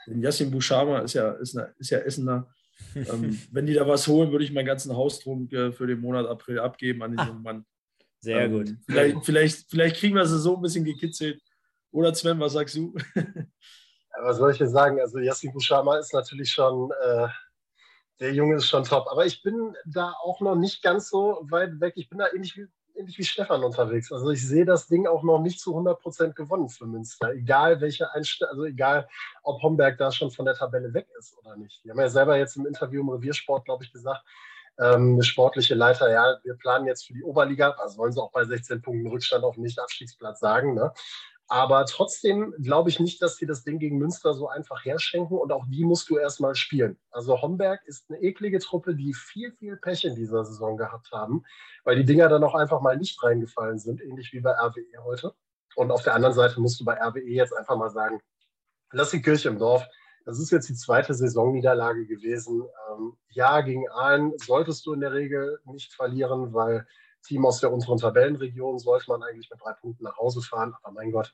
äh, 0.07 0.15
Yassin 0.21 0.51
Bouchama 0.51 1.01
ist 1.01 1.15
ja, 1.15 1.33
ist, 1.33 1.57
eine, 1.57 1.75
ist 1.79 1.91
ja 1.91 1.99
Essener. 1.99 2.49
ähm, 2.95 3.41
wenn 3.53 3.67
die 3.67 3.75
da 3.75 3.89
was 3.89 4.07
holen, 4.07 4.33
würde 4.33 4.45
ich 4.45 4.53
meinen 4.53 4.67
ganzen 4.67 4.95
Haustrunk 4.95 5.53
äh, 5.53 5.73
für 5.73 5.87
den 5.87 6.01
Monat 6.01 6.27
April 6.27 6.59
abgeben 6.59 7.03
an 7.03 7.13
diesen 7.13 7.29
ah. 7.31 7.41
Mann. 7.43 7.67
Sehr 8.21 8.43
ähm, 8.43 8.53
gut. 8.53 8.77
Vielleicht, 8.87 9.25
vielleicht, 9.25 9.71
vielleicht 9.71 9.97
kriegen 9.97 10.15
wir 10.15 10.27
sie 10.27 10.39
so 10.39 10.57
ein 10.57 10.63
bisschen 10.63 10.85
gekitzelt. 10.85 11.41
Oder 11.91 12.15
Sven, 12.15 12.41
was 12.41 12.53
sagst 12.53 12.77
du? 12.77 12.95
was 14.23 14.37
soll 14.37 14.53
ich 14.53 14.59
dir 14.59 14.69
sagen? 14.69 15.01
Also 15.01 15.19
Yassin 15.19 15.53
Bouchama 15.53 15.99
ist 15.99 16.13
natürlich 16.13 16.51
schon, 16.51 16.91
äh, 17.03 17.29
der 18.21 18.35
Junge 18.35 18.57
ist 18.57 18.67
schon 18.67 18.85
top. 18.85 19.07
Aber 19.09 19.25
ich 19.27 19.43
bin 19.43 19.75
da 19.87 20.13
auch 20.23 20.41
noch 20.41 20.57
nicht 20.57 20.83
ganz 20.83 21.09
so 21.09 21.47
weit 21.49 21.81
weg. 21.81 21.95
Ich 21.97 22.09
bin 22.09 22.19
da 22.19 22.27
ähnlich 22.35 22.57
wie, 22.57 22.67
ähnlich 22.97 23.19
wie 23.19 23.25
Stefan 23.25 23.63
unterwegs. 23.63 24.13
Also 24.13 24.31
ich 24.31 24.47
sehe 24.47 24.65
das 24.65 24.89
Ding 24.89 25.07
auch 25.07 25.23
noch 25.23 25.41
nicht 25.41 25.61
zu 25.61 25.71
100 25.71 26.01
Prozent 26.01 26.37
gewonnen 26.37 26.69
für 26.69 26.87
Münster. 26.87 27.33
Egal 27.33 27.81
welche 27.81 28.13
Einstellung, 28.13 28.53
also 28.53 28.65
egal, 28.65 29.09
ob 29.43 29.63
Homberg 29.63 29.99
da 29.99 30.11
schon 30.11 30.31
von 30.31 30.45
der 30.45 30.55
Tabelle 30.55 30.93
weg 30.95 31.09
ist 31.19 31.37
oder 31.39 31.57
nicht. 31.57 31.83
Die 31.85 31.91
haben 31.91 32.01
ja 32.01 32.09
selber 32.09 32.37
jetzt 32.37 32.57
im 32.57 32.67
Interview 32.67 33.03
im 33.03 33.09
Reviersport, 33.09 33.65
glaube 33.65 33.85
ich, 33.85 33.93
gesagt, 33.93 34.25
ähm, 34.79 35.15
eine 35.15 35.23
sportliche 35.23 35.75
Leiter, 35.75 36.11
ja, 36.11 36.39
wir 36.43 36.55
planen 36.55 36.87
jetzt 36.87 37.07
für 37.07 37.15
die 37.15 37.23
Oberliga, 37.23 37.71
also 37.79 37.97
wollen 37.99 38.13
sie 38.13 38.23
auch 38.23 38.33
bei 38.33 38.45
16 38.45 38.83
Punkten 38.83 39.07
Rückstand 39.07 39.43
auf 39.43 39.55
den 39.55 39.63
Nicht-Abstiegsplatz 39.63 40.41
sagen, 40.41 40.75
ne? 40.75 40.93
Aber 41.49 41.85
trotzdem 41.87 42.55
glaube 42.61 42.91
ich 42.91 42.99
nicht, 42.99 43.23
dass 43.23 43.37
sie 43.37 43.47
das 43.47 43.63
Ding 43.63 43.79
gegen 43.79 43.99
Münster 43.99 44.35
so 44.35 44.49
einfach 44.49 44.85
herschenken 44.85 45.39
und 45.39 45.53
auch 45.53 45.65
die 45.69 45.85
musst 45.85 46.11
du 46.11 46.19
erstmal 46.19 46.57
spielen. 46.57 46.99
Also 47.11 47.41
Homberg 47.41 47.85
ist 47.87 48.11
eine 48.11 48.21
eklige 48.21 48.59
Truppe, 48.59 48.97
die 48.97 49.15
viel, 49.15 49.53
viel 49.53 49.77
Pech 49.77 50.05
in 50.05 50.17
dieser 50.17 50.45
Saison 50.45 50.77
gehabt 50.77 51.13
haben, 51.13 51.45
weil 51.85 51.97
die 51.97 52.05
Dinger 52.05 52.29
dann 52.29 52.43
auch 52.43 52.57
einfach 52.57 52.81
mal 52.81 52.97
nicht 52.97 53.23
reingefallen 53.23 53.79
sind, 53.79 54.03
ähnlich 54.03 54.33
wie 54.33 54.41
bei 54.41 54.53
RWE 54.53 55.05
heute. 55.05 55.35
Und 55.77 55.93
auf 55.93 56.03
der 56.03 56.15
anderen 56.15 56.35
Seite 56.35 56.61
musst 56.61 56.81
du 56.81 56.85
bei 56.85 56.95
RWE 57.01 57.21
jetzt 57.21 57.57
einfach 57.57 57.77
mal 57.77 57.91
sagen, 57.91 58.21
lass 58.91 59.11
die 59.11 59.23
Kirche 59.23 59.49
im 59.49 59.59
Dorf. 59.59 59.87
Das 60.25 60.41
ist 60.41 60.51
jetzt 60.51 60.69
die 60.69 60.75
zweite 60.75 61.15
Saisonniederlage 61.15 62.07
gewesen. 62.07 62.65
Ähm, 62.91 63.17
ja, 63.29 63.61
gegen 63.61 63.89
Aalen 63.91 64.33
solltest 64.39 64.85
du 64.85 64.95
in 64.95 65.01
der 65.01 65.13
Regel 65.13 65.61
nicht 65.65 65.95
verlieren, 65.95 66.53
weil 66.53 66.89
Team 67.27 67.45
aus 67.45 67.61
der 67.61 67.73
unteren 67.73 67.99
Tabellenregion 67.99 68.79
sollte 68.79 69.07
man 69.09 69.23
eigentlich 69.23 69.51
mit 69.51 69.61
drei 69.63 69.73
Punkten 69.73 70.05
nach 70.05 70.17
Hause 70.17 70.43
fahren. 70.43 70.75
Aber 70.83 70.95
mein 70.95 71.13
Gott, 71.13 71.33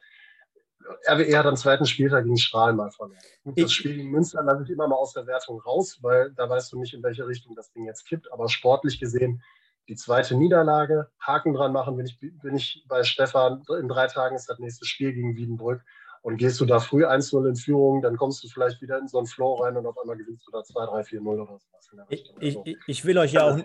RWE 1.09 1.39
hat 1.39 1.47
am 1.47 1.57
zweiten 1.57 1.87
Spieltag 1.87 2.25
gegen 2.25 2.39
Strahlen 2.39 2.77
mal 2.77 2.91
verloren. 2.91 3.19
Das 3.45 3.73
Spiel 3.73 3.97
gegen 3.97 4.11
Münster 4.11 4.43
lasse 4.43 4.65
ich 4.65 4.71
immer 4.71 4.89
mal 4.89 4.97
aus 4.97 5.13
der 5.13 5.27
Wertung 5.27 5.61
raus, 5.61 5.99
weil 6.03 6.33
da 6.33 6.49
weißt 6.49 6.73
du 6.73 6.79
nicht, 6.79 6.95
in 6.95 7.03
welche 7.03 7.27
Richtung 7.27 7.55
das 7.55 7.73
Ding 7.73 7.85
jetzt 7.85 8.07
kippt. 8.07 8.33
Aber 8.33 8.49
sportlich 8.49 8.99
gesehen, 8.99 9.43
die 9.89 9.97
zweite 9.97 10.37
Niederlage, 10.37 11.09
Haken 11.21 11.55
dran 11.55 11.73
machen, 11.73 11.97
bin 11.97 12.07
ich, 12.07 12.19
bin 12.21 12.55
ich 12.55 12.85
bei 12.89 13.03
Stefan. 13.03 13.63
In 13.81 13.89
drei 13.89 14.07
Tagen 14.07 14.37
ist 14.37 14.49
das 14.49 14.59
nächste 14.59 14.87
Spiel 14.87 15.13
gegen 15.13 15.37
Wiedenbrück. 15.37 15.83
Und 16.23 16.37
gehst 16.37 16.61
du 16.61 16.65
da 16.65 16.79
früh 16.79 17.05
1-0 17.05 17.49
in 17.49 17.57
Führung, 17.57 18.01
dann 18.01 18.17
kommst 18.17 18.43
du 18.45 18.49
vielleicht 18.49 18.81
wieder 18.81 18.99
in 18.99 19.09
so 19.09 19.19
einen 19.19 19.27
Flow 19.27 19.55
rein 19.55 19.77
und 19.77 19.85
auf 19.87 19.99
einmal 19.99 20.17
gewinnst 20.17 20.47
du 20.47 20.53
da 20.53 20.63
2, 20.63 20.87
3, 20.87 21.05
4, 21.05 21.21
0 21.21 21.41
oder 21.41 21.59
sowas. 21.59 21.91
Ich, 22.09 22.33
ich, 22.39 22.57
also, 22.57 22.77
ich, 22.87 23.05
will 23.05 23.19
euch 23.19 23.33
ja 23.33 23.51
auch, 23.51 23.59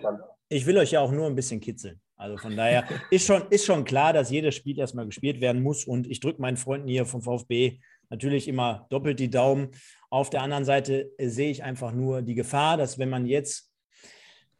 ich 0.48 0.66
will 0.66 0.76
euch 0.76 0.90
ja 0.90 1.00
auch 1.00 1.12
nur 1.12 1.26
ein 1.26 1.36
bisschen 1.36 1.60
kitzeln. 1.60 2.00
Also 2.16 2.36
von 2.36 2.56
daher 2.56 2.84
ist 3.12 3.26
schon, 3.26 3.42
ist 3.50 3.64
schon 3.64 3.84
klar, 3.84 4.12
dass 4.12 4.30
jedes 4.30 4.56
Spiel 4.56 4.78
erstmal 4.78 5.06
gespielt 5.06 5.40
werden 5.40 5.62
muss. 5.62 5.84
Und 5.84 6.08
ich 6.08 6.18
drücke 6.18 6.42
meinen 6.42 6.56
Freunden 6.56 6.88
hier 6.88 7.06
vom 7.06 7.22
VfB 7.22 7.78
natürlich 8.10 8.48
immer 8.48 8.86
doppelt 8.90 9.20
die 9.20 9.30
Daumen. 9.30 9.68
Auf 10.10 10.30
der 10.30 10.42
anderen 10.42 10.64
Seite 10.64 11.12
sehe 11.18 11.50
ich 11.50 11.62
einfach 11.62 11.92
nur 11.92 12.22
die 12.22 12.34
Gefahr, 12.34 12.76
dass 12.76 12.98
wenn 12.98 13.10
man 13.10 13.26
jetzt 13.26 13.67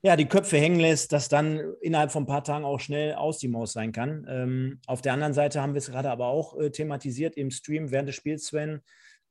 ja, 0.03 0.15
die 0.15 0.27
Köpfe 0.27 0.59
hängen 0.59 0.79
lässt, 0.79 1.13
dass 1.13 1.29
dann 1.29 1.75
innerhalb 1.81 2.13
von 2.13 2.23
ein 2.23 2.27
paar 2.27 2.45
Tagen 2.45 2.65
auch 2.65 2.79
schnell 2.79 3.15
aus 3.15 3.39
die 3.39 3.49
Maus 3.49 3.73
sein 3.73 3.91
kann. 3.91 4.27
Ähm, 4.29 4.81
auf 4.87 5.03
der 5.03 5.13
anderen 5.13 5.35
Seite 5.35 5.61
haben 5.61 5.75
wir 5.75 5.79
es 5.79 5.91
gerade 5.91 6.11
aber 6.11 6.29
auch 6.29 6.59
äh, 6.59 6.71
thematisiert 6.71 7.37
im 7.37 7.51
Stream 7.51 7.91
während 7.91 8.09
des 8.09 8.15
Spiels, 8.15 8.47
Sven. 8.47 8.81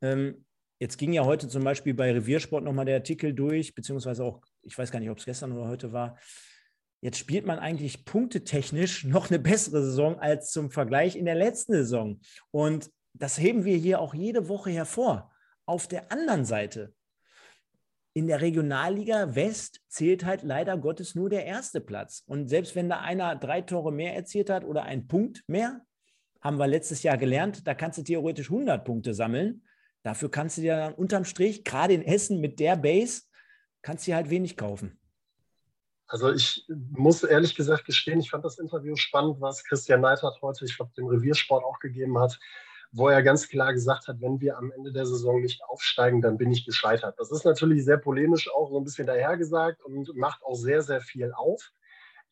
Ähm, 0.02 0.46
jetzt 0.80 0.98
ging 0.98 1.14
ja 1.14 1.24
heute 1.24 1.48
zum 1.48 1.64
Beispiel 1.64 1.94
bei 1.94 2.12
Reviersport 2.12 2.66
nochmal 2.66 2.86
der 2.86 2.96
Artikel 2.96 3.34
durch, 3.34 3.76
beziehungsweise 3.76 4.26
auch, 4.26 4.42
ich 4.62 4.78
weiß 4.78 4.92
gar 4.92 5.00
nicht, 5.00 5.10
ob 5.10 5.20
es 5.20 5.26
gestern 5.26 5.54
oder 5.54 5.70
heute 5.70 5.94
war. 5.94 6.18
Jetzt 7.00 7.20
spielt 7.20 7.46
man 7.46 7.60
eigentlich 7.60 8.04
punktetechnisch 8.04 9.04
noch 9.06 9.30
eine 9.30 9.40
bessere 9.40 9.84
Saison 9.84 10.20
als 10.20 10.52
zum 10.52 10.70
Vergleich 10.70 11.16
in 11.16 11.26
der 11.26 11.36
letzten 11.36 11.74
Saison. 11.74 12.20
Und 12.52 12.92
das 13.14 13.38
heben 13.38 13.64
wir 13.64 13.78
hier 13.78 14.02
auch 14.02 14.14
jede 14.14 14.50
Woche 14.50 14.72
hervor. 14.72 15.32
Auf 15.66 15.88
der 15.88 16.12
anderen 16.12 16.44
Seite 16.44 16.94
in 18.18 18.26
der 18.26 18.42
Regionalliga 18.42 19.36
West 19.36 19.80
zählt 19.90 20.26
halt 20.26 20.42
leider 20.42 20.76
Gottes 20.76 21.14
nur 21.14 21.30
der 21.30 21.46
erste 21.46 21.80
Platz. 21.80 22.24
Und 22.26 22.48
selbst 22.48 22.76
wenn 22.76 22.90
da 22.90 23.02
einer 23.02 23.36
drei 23.36 23.62
Tore 23.62 23.92
mehr 23.92 24.16
erzielt 24.16 24.50
hat 24.50 24.66
oder 24.66 24.86
einen 24.86 25.08
Punkt 25.08 25.44
mehr, 25.46 25.82
haben 26.42 26.58
wir 26.58 26.66
letztes 26.66 27.04
Jahr 27.04 27.18
gelernt, 27.18 27.68
da 27.68 27.76
kannst 27.76 28.00
du 28.00 28.04
theoretisch 28.04 28.50
100 28.50 28.84
Punkte 28.84 29.14
sammeln. 29.14 29.62
Dafür 30.02 30.32
kannst 30.32 30.58
du 30.58 30.62
dir 30.62 30.78
dann 30.78 30.96
unterm 30.96 31.26
Strich, 31.26 31.64
gerade 31.64 31.94
in 31.94 32.02
Essen 32.02 32.42
mit 32.42 32.60
der 32.60 32.76
Base, 32.76 33.22
kannst 33.84 34.08
du 34.08 34.16
halt 34.16 34.32
wenig 34.32 34.58
kaufen. 34.58 35.00
Also 36.08 36.32
ich 36.34 36.66
muss 36.94 37.22
ehrlich 37.22 37.54
gesagt 37.54 37.86
gestehen, 37.86 38.20
ich 38.20 38.32
fand 38.32 38.44
das 38.44 38.58
Interview 38.58 38.96
spannend, 38.96 39.40
was 39.42 39.64
Christian 39.64 40.02
Neidhardt 40.02 40.42
heute, 40.42 40.66
ich 40.66 40.76
glaube, 40.76 40.92
dem 40.98 41.06
Reviersport 41.06 41.64
auch 41.64 41.78
gegeben 41.78 42.18
hat 42.18 42.40
wo 42.92 43.10
er 43.10 43.24
ganz 43.24 43.48
klar 43.48 43.74
gesagt 43.74 44.08
hat, 44.08 44.22
wenn 44.22 44.40
wir 44.40 44.58
am 44.58 44.72
Ende 44.72 44.92
der 44.92 45.06
Saison 45.06 45.42
nicht 45.42 45.64
aufsteigen, 45.66 46.22
dann 46.22 46.38
bin 46.38 46.52
ich 46.52 46.66
gescheitert. 46.66 47.16
Das 47.20 47.32
ist 47.32 47.46
natürlich 47.46 47.86
sehr 47.86 47.98
polemisch 47.98 48.50
auch 48.52 48.70
so 48.70 48.78
ein 48.78 48.84
bisschen 48.84 49.08
dahergesagt 49.08 49.84
und 49.84 50.16
macht 50.16 50.44
auch 50.44 50.56
sehr, 50.56 50.82
sehr 50.82 51.02
viel 51.02 51.32
auf. 51.34 51.72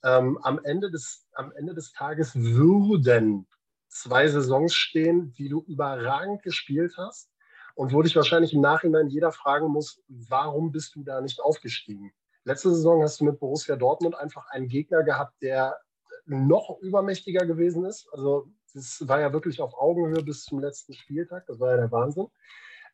Ähm, 0.04 0.38
am, 0.44 0.60
Ende 0.64 0.92
des, 0.92 1.28
am 1.34 1.52
Ende 1.54 1.74
des 1.74 1.92
Tages 1.92 2.36
würden 2.36 3.48
zwei 3.90 4.28
Saisons 4.28 4.74
stehen, 4.74 5.34
die 5.34 5.50
du 5.50 5.64
überragend 5.68 6.44
gespielt 6.44 6.96
hast 6.98 7.30
und 7.76 7.94
wo 7.94 8.02
dich 8.02 8.16
wahrscheinlich 8.16 8.54
im 8.54 8.62
Nachhinein 8.62 9.08
jeder 9.08 9.32
fragen 9.32 9.68
muss, 9.68 10.02
warum 10.08 10.72
bist 10.72 10.96
du 10.96 11.04
da 11.04 11.22
nicht 11.22 11.42
aufgestiegen? 11.42 12.12
Letzte 12.44 12.70
Saison 12.70 13.02
hast 13.02 13.20
du 13.20 13.26
mit 13.26 13.40
Borussia 13.40 13.76
Dortmund 13.76 14.16
einfach 14.16 14.48
einen 14.50 14.68
Gegner 14.68 15.04
gehabt, 15.04 15.34
der 15.42 15.78
noch 16.26 16.78
übermächtiger 16.82 17.46
gewesen 17.46 17.86
ist. 17.86 18.08
Also 18.12 18.48
das 18.76 19.08
war 19.08 19.22
ja 19.22 19.34
wirklich 19.34 19.62
auf 19.62 19.74
Augenhöhe 19.74 20.22
bis 20.22 20.44
zum 20.44 20.60
letzten 20.60 20.94
Spieltag. 20.94 21.46
Das 21.48 21.60
war 21.60 21.72
ja 21.72 21.78
der 21.78 21.92
Wahnsinn. 21.92 22.28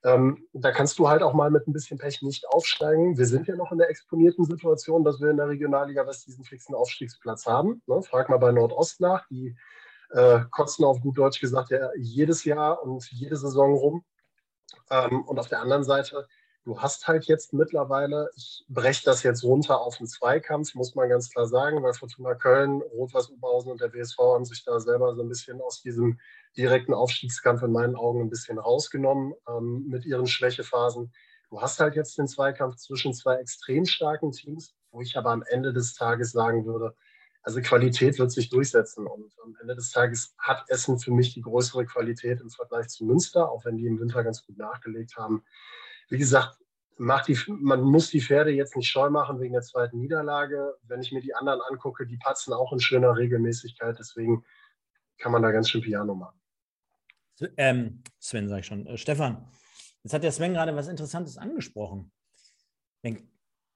Ähm, 0.03 0.47
da 0.53 0.71
kannst 0.71 0.97
du 0.97 1.09
halt 1.09 1.21
auch 1.21 1.33
mal 1.33 1.51
mit 1.51 1.67
ein 1.67 1.73
bisschen 1.73 1.97
Pech 1.97 2.21
nicht 2.21 2.47
aufsteigen. 2.47 3.17
Wir 3.17 3.25
sind 3.25 3.47
ja 3.47 3.55
noch 3.55 3.71
in 3.71 3.77
der 3.77 3.89
exponierten 3.89 4.45
Situation, 4.45 5.03
dass 5.03 5.19
wir 5.19 5.29
in 5.29 5.37
der 5.37 5.47
Regionalliga 5.47 6.07
West 6.07 6.25
diesen 6.27 6.43
fixen 6.43 6.73
Aufstiegsplatz 6.73 7.45
haben. 7.45 7.81
Ne? 7.85 8.01
Frag 8.01 8.29
mal 8.29 8.37
bei 8.37 8.51
Nordost 8.51 9.01
nach. 9.01 9.27
Die 9.27 9.55
äh, 10.11 10.41
kotzen 10.49 10.85
auf 10.85 11.01
gut 11.01 11.17
Deutsch 11.17 11.39
gesagt 11.39 11.69
ja 11.71 11.89
jedes 11.97 12.45
Jahr 12.45 12.81
und 12.83 13.09
jede 13.11 13.35
Saison 13.35 13.73
rum. 13.73 14.05
Ähm, 14.89 15.23
und 15.23 15.39
auf 15.39 15.49
der 15.49 15.61
anderen 15.61 15.83
Seite 15.83 16.27
Du 16.63 16.79
hast 16.79 17.07
halt 17.07 17.25
jetzt 17.25 17.53
mittlerweile, 17.53 18.29
ich 18.35 18.63
breche 18.69 19.03
das 19.03 19.23
jetzt 19.23 19.43
runter 19.43 19.81
auf 19.81 19.97
einen 19.99 20.07
Zweikampf, 20.07 20.75
muss 20.75 20.93
man 20.93 21.09
ganz 21.09 21.31
klar 21.31 21.47
sagen, 21.47 21.81
weil 21.81 21.93
Fortuna 21.93 22.35
Köln, 22.35 22.81
Rot-Weiß 22.81 23.31
Oberhausen 23.31 23.71
und 23.71 23.81
der 23.81 23.91
WSV 23.93 24.19
haben 24.19 24.45
sich 24.45 24.63
da 24.63 24.79
selber 24.79 25.15
so 25.15 25.23
ein 25.23 25.29
bisschen 25.29 25.59
aus 25.59 25.81
diesem 25.81 26.19
direkten 26.55 26.93
Aufstiegskampf 26.93 27.63
in 27.63 27.71
meinen 27.71 27.95
Augen 27.95 28.21
ein 28.21 28.29
bisschen 28.29 28.59
rausgenommen 28.59 29.33
ähm, 29.47 29.85
mit 29.87 30.05
ihren 30.05 30.27
Schwächephasen. 30.27 31.11
Du 31.49 31.61
hast 31.61 31.79
halt 31.79 31.95
jetzt 31.95 32.17
den 32.19 32.27
Zweikampf 32.27 32.75
zwischen 32.75 33.13
zwei 33.15 33.35
extrem 33.37 33.85
starken 33.85 34.31
Teams, 34.31 34.75
wo 34.91 35.01
ich 35.01 35.17
aber 35.17 35.31
am 35.31 35.43
Ende 35.43 35.73
des 35.73 35.95
Tages 35.95 36.31
sagen 36.31 36.65
würde, 36.65 36.95
Also 37.43 37.59
Qualität 37.61 38.19
wird 38.19 38.31
sich 38.31 38.49
durchsetzen. 38.49 39.07
Und 39.07 39.33
am 39.43 39.57
Ende 39.59 39.75
des 39.75 39.91
Tages 39.91 40.35
hat 40.37 40.63
Essen 40.69 40.99
für 40.99 41.11
mich 41.11 41.33
die 41.33 41.41
größere 41.41 41.85
Qualität 41.85 42.39
im 42.39 42.51
Vergleich 42.51 42.87
zu 42.89 43.03
Münster, 43.05 43.49
auch 43.49 43.65
wenn 43.65 43.77
die 43.77 43.87
im 43.87 43.99
Winter 43.99 44.23
ganz 44.23 44.45
gut 44.45 44.57
nachgelegt 44.57 45.17
haben. 45.17 45.43
Wie 46.11 46.17
gesagt, 46.17 46.57
macht 46.97 47.29
die, 47.29 47.37
man 47.47 47.81
muss 47.81 48.09
die 48.09 48.21
Pferde 48.21 48.51
jetzt 48.51 48.75
nicht 48.75 48.89
scheu 48.89 49.09
machen 49.09 49.39
wegen 49.39 49.53
der 49.53 49.61
zweiten 49.61 49.97
Niederlage. 49.97 50.75
Wenn 50.83 51.01
ich 51.01 51.13
mir 51.13 51.21
die 51.21 51.33
anderen 51.33 51.61
angucke, 51.61 52.05
die 52.05 52.17
patzen 52.17 52.53
auch 52.53 52.73
in 52.73 52.81
schöner 52.81 53.15
Regelmäßigkeit. 53.15 53.97
Deswegen 53.97 54.43
kann 55.17 55.31
man 55.31 55.41
da 55.41 55.51
ganz 55.51 55.69
schön 55.69 55.81
Piano 55.81 56.13
machen. 56.13 56.37
Ähm, 57.55 58.03
Sven, 58.19 58.49
sage 58.49 58.59
ich 58.59 58.65
schon. 58.67 58.85
Äh, 58.85 58.97
Stefan, 58.97 59.49
jetzt 60.03 60.13
hat 60.13 60.23
der 60.23 60.33
Sven 60.33 60.53
gerade 60.53 60.75
was 60.75 60.89
Interessantes 60.89 61.37
angesprochen. 61.37 62.11
Wenn 63.01 63.31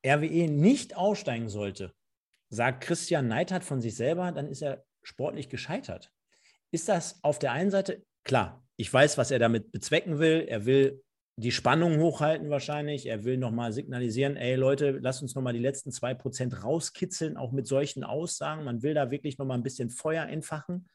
RWE 0.06 0.50
nicht 0.50 0.98
aussteigen 0.98 1.48
sollte, 1.48 1.96
sagt 2.50 2.84
Christian 2.84 3.30
Neidhardt 3.30 3.64
von 3.64 3.80
sich 3.80 3.96
selber, 3.96 4.34
dann 4.34 4.48
ist 4.48 4.62
er 4.62 4.86
sportlich 5.04 5.50
gescheitert. 5.50 6.12
Ist 6.70 6.90
das 6.90 7.24
auf 7.24 7.40
der 7.40 7.54
einen 7.54 7.72
Seite, 7.72 8.06
klar, 8.26 8.68
ich 8.76 8.94
weiß, 8.94 9.18
was 9.18 9.32
er 9.32 9.40
damit 9.40 9.72
bezwecken 9.72 10.20
will. 10.20 10.46
Er 10.50 10.66
will 10.66 11.02
die 11.38 11.52
Spannung 11.52 12.00
hochhalten 12.00 12.50
wahrscheinlich. 12.50 13.06
Er 13.08 13.26
will 13.26 13.38
nochmal 13.38 13.74
signalisieren, 13.74 14.38
ey 14.38 14.56
Leute, 14.56 14.92
lasst 15.02 15.22
uns 15.22 15.36
nochmal 15.36 15.54
die 15.54 15.60
letzten 15.60 15.92
zwei 15.92 16.14
Prozent 16.14 16.64
rauskitzeln, 16.64 17.36
auch 17.36 17.52
mit 17.52 17.68
solchen 17.68 18.04
Aussagen. 18.04 18.64
Man 18.64 18.84
will 18.84 18.94
da 18.94 19.12
wirklich 19.12 19.38
nochmal 19.38 19.58
ein 19.58 19.64
bisschen 19.64 19.90
Feuer 19.90 20.26
entfachen. 20.26 20.90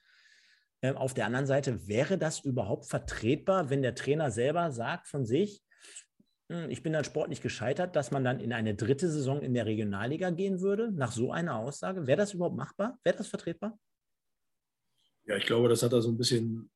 Ähm, 0.82 0.96
auf 0.96 1.12
der 1.12 1.26
anderen 1.26 1.46
Seite, 1.46 1.86
wäre 1.88 2.16
das 2.16 2.40
überhaupt 2.40 2.86
vertretbar, 2.86 3.68
wenn 3.68 3.82
der 3.82 3.94
Trainer 3.94 4.30
selber 4.30 4.70
sagt 4.72 5.08
von 5.08 5.26
sich, 5.26 5.62
hm, 6.50 6.70
ich 6.70 6.82
bin 6.82 6.94
dann 6.94 7.04
sportlich 7.04 7.42
gescheitert, 7.42 7.94
dass 7.94 8.10
man 8.10 8.24
dann 8.24 8.40
in 8.40 8.54
eine 8.54 8.74
dritte 8.74 9.10
Saison 9.10 9.42
in 9.42 9.52
der 9.52 9.66
Regionalliga 9.66 10.30
gehen 10.30 10.62
würde, 10.62 10.90
nach 10.90 11.12
so 11.12 11.32
einer 11.32 11.56
Aussage? 11.56 12.06
Wäre 12.06 12.16
das 12.16 12.32
überhaupt 12.32 12.56
machbar? 12.56 12.98
Wäre 13.04 13.18
das 13.18 13.28
vertretbar? 13.28 13.78
Ja, 15.26 15.36
ich 15.36 15.44
glaube, 15.44 15.68
das 15.68 15.82
hat 15.82 15.92
er 15.92 16.00
so 16.00 16.10
ein 16.10 16.16
bisschen 16.16 16.70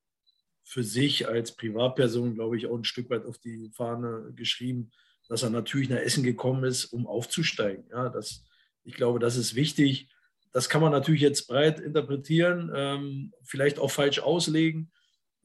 für 0.64 0.82
sich 0.82 1.28
als 1.28 1.54
Privatperson, 1.54 2.34
glaube 2.34 2.56
ich, 2.56 2.66
auch 2.66 2.76
ein 2.76 2.84
Stück 2.84 3.10
weit 3.10 3.26
auf 3.26 3.38
die 3.38 3.70
Fahne 3.74 4.32
geschrieben, 4.34 4.90
dass 5.28 5.42
er 5.42 5.50
natürlich 5.50 5.88
nach 5.88 5.98
Essen 5.98 6.24
gekommen 6.24 6.64
ist, 6.64 6.86
um 6.86 7.06
aufzusteigen. 7.06 7.84
Ja, 7.90 8.08
das, 8.08 8.44
ich 8.82 8.94
glaube, 8.94 9.18
das 9.18 9.36
ist 9.36 9.54
wichtig. 9.54 10.08
Das 10.52 10.68
kann 10.68 10.80
man 10.80 10.92
natürlich 10.92 11.20
jetzt 11.20 11.48
breit 11.48 11.80
interpretieren, 11.80 12.70
ähm, 12.74 13.32
vielleicht 13.42 13.78
auch 13.78 13.90
falsch 13.90 14.20
auslegen. 14.20 14.90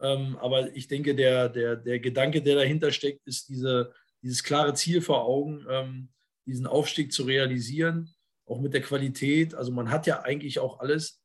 Ähm, 0.02 0.38
aber 0.38 0.76
ich 0.76 0.88
denke, 0.88 1.16
der, 1.16 1.50
der, 1.50 1.76
der 1.76 2.00
Gedanke, 2.00 2.42
der 2.42 2.56
dahinter 2.56 2.92
steckt, 2.92 3.26
ist 3.28 3.50
diese, 3.50 3.94
dieses 4.22 4.44
klare 4.44 4.74
Ziel 4.74 5.02
vor 5.02 5.26
Augen, 5.26 5.66
ähm, 5.70 6.10
diesen 6.46 6.68
Aufstieg 6.68 7.12
zu 7.12 7.24
realisieren, 7.24 8.10
auch 8.46 8.62
mit 8.62 8.74
der 8.74 8.82
Qualität. 8.82 9.54
Also 9.56 9.72
man 9.72 9.92
hat 9.92 10.08
ja 10.08 10.22
eigentlich 10.22 10.60
auch 10.60 10.80
alles, 10.80 11.22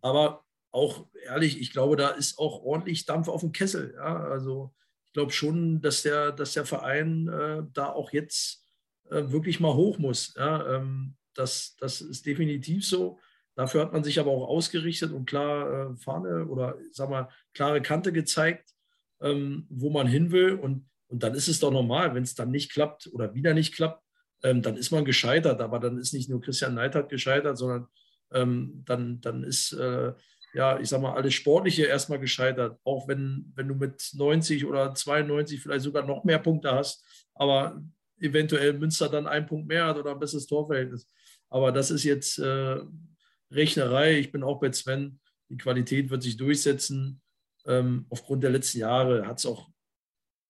aber 0.00 0.45
auch 0.76 1.06
ehrlich, 1.24 1.58
ich 1.58 1.72
glaube, 1.72 1.96
da 1.96 2.10
ist 2.10 2.38
auch 2.38 2.62
ordentlich 2.62 3.06
Dampf 3.06 3.28
auf 3.28 3.40
dem 3.40 3.52
Kessel. 3.52 3.94
Ja? 3.96 4.24
Also 4.24 4.74
ich 5.06 5.12
glaube 5.14 5.32
schon, 5.32 5.80
dass 5.80 6.02
der, 6.02 6.32
dass 6.32 6.52
der 6.52 6.66
Verein 6.66 7.28
äh, 7.28 7.62
da 7.72 7.88
auch 7.88 8.12
jetzt 8.12 8.62
äh, 9.10 9.30
wirklich 9.30 9.58
mal 9.58 9.74
hoch 9.74 9.98
muss. 9.98 10.34
Ja? 10.36 10.76
Ähm, 10.76 11.16
das, 11.34 11.76
das 11.80 12.02
ist 12.02 12.26
definitiv 12.26 12.84
so. 12.84 13.18
Dafür 13.54 13.80
hat 13.80 13.92
man 13.94 14.04
sich 14.04 14.20
aber 14.20 14.30
auch 14.30 14.48
ausgerichtet 14.48 15.12
und 15.12 15.24
klar 15.24 15.92
äh, 15.92 15.96
Fahne 15.96 16.46
oder 16.46 16.76
sag 16.92 17.08
mal 17.08 17.30
klare 17.54 17.80
Kante 17.80 18.12
gezeigt, 18.12 18.70
ähm, 19.22 19.66
wo 19.70 19.88
man 19.88 20.06
hin 20.06 20.30
will. 20.30 20.52
Und, 20.54 20.90
und 21.08 21.22
dann 21.22 21.34
ist 21.34 21.48
es 21.48 21.58
doch 21.58 21.70
normal, 21.70 22.14
wenn 22.14 22.22
es 22.22 22.34
dann 22.34 22.50
nicht 22.50 22.70
klappt 22.70 23.08
oder 23.14 23.34
wieder 23.34 23.54
nicht 23.54 23.74
klappt, 23.74 24.04
ähm, 24.42 24.60
dann 24.60 24.76
ist 24.76 24.90
man 24.90 25.06
gescheitert. 25.06 25.62
Aber 25.62 25.80
dann 25.80 25.96
ist 25.96 26.12
nicht 26.12 26.28
nur 26.28 26.42
Christian 26.42 26.74
Neidhardt 26.74 27.08
gescheitert, 27.08 27.56
sondern 27.56 27.88
ähm, 28.32 28.82
dann, 28.84 29.22
dann 29.22 29.42
ist 29.42 29.72
äh, 29.72 30.12
ja, 30.54 30.78
ich 30.80 30.88
sag 30.88 31.00
mal, 31.00 31.14
alles 31.14 31.34
Sportliche 31.34 31.84
erstmal 31.84 32.18
gescheitert. 32.18 32.78
Auch 32.84 33.08
wenn, 33.08 33.52
wenn 33.54 33.68
du 33.68 33.74
mit 33.74 34.10
90 34.14 34.64
oder 34.64 34.94
92 34.94 35.60
vielleicht 35.60 35.84
sogar 35.84 36.06
noch 36.06 36.24
mehr 36.24 36.38
Punkte 36.38 36.72
hast, 36.72 37.04
aber 37.34 37.82
eventuell 38.18 38.72
Münster 38.72 39.08
dann 39.08 39.26
einen 39.26 39.46
Punkt 39.46 39.68
mehr 39.68 39.86
hat 39.86 39.96
oder 39.96 40.12
ein 40.12 40.18
besseres 40.18 40.46
Torverhältnis. 40.46 41.08
Aber 41.48 41.72
das 41.72 41.90
ist 41.90 42.04
jetzt 42.04 42.38
äh, 42.38 42.78
Rechnerei. 43.50 44.18
Ich 44.18 44.32
bin 44.32 44.42
auch 44.42 44.60
bei 44.60 44.72
Sven. 44.72 45.20
Die 45.48 45.56
Qualität 45.56 46.10
wird 46.10 46.22
sich 46.22 46.36
durchsetzen. 46.36 47.20
Ähm, 47.66 48.06
aufgrund 48.10 48.42
der 48.42 48.50
letzten 48.50 48.78
Jahre 48.78 49.26
hat 49.26 49.38
es 49.38 49.46
auch, 49.46 49.70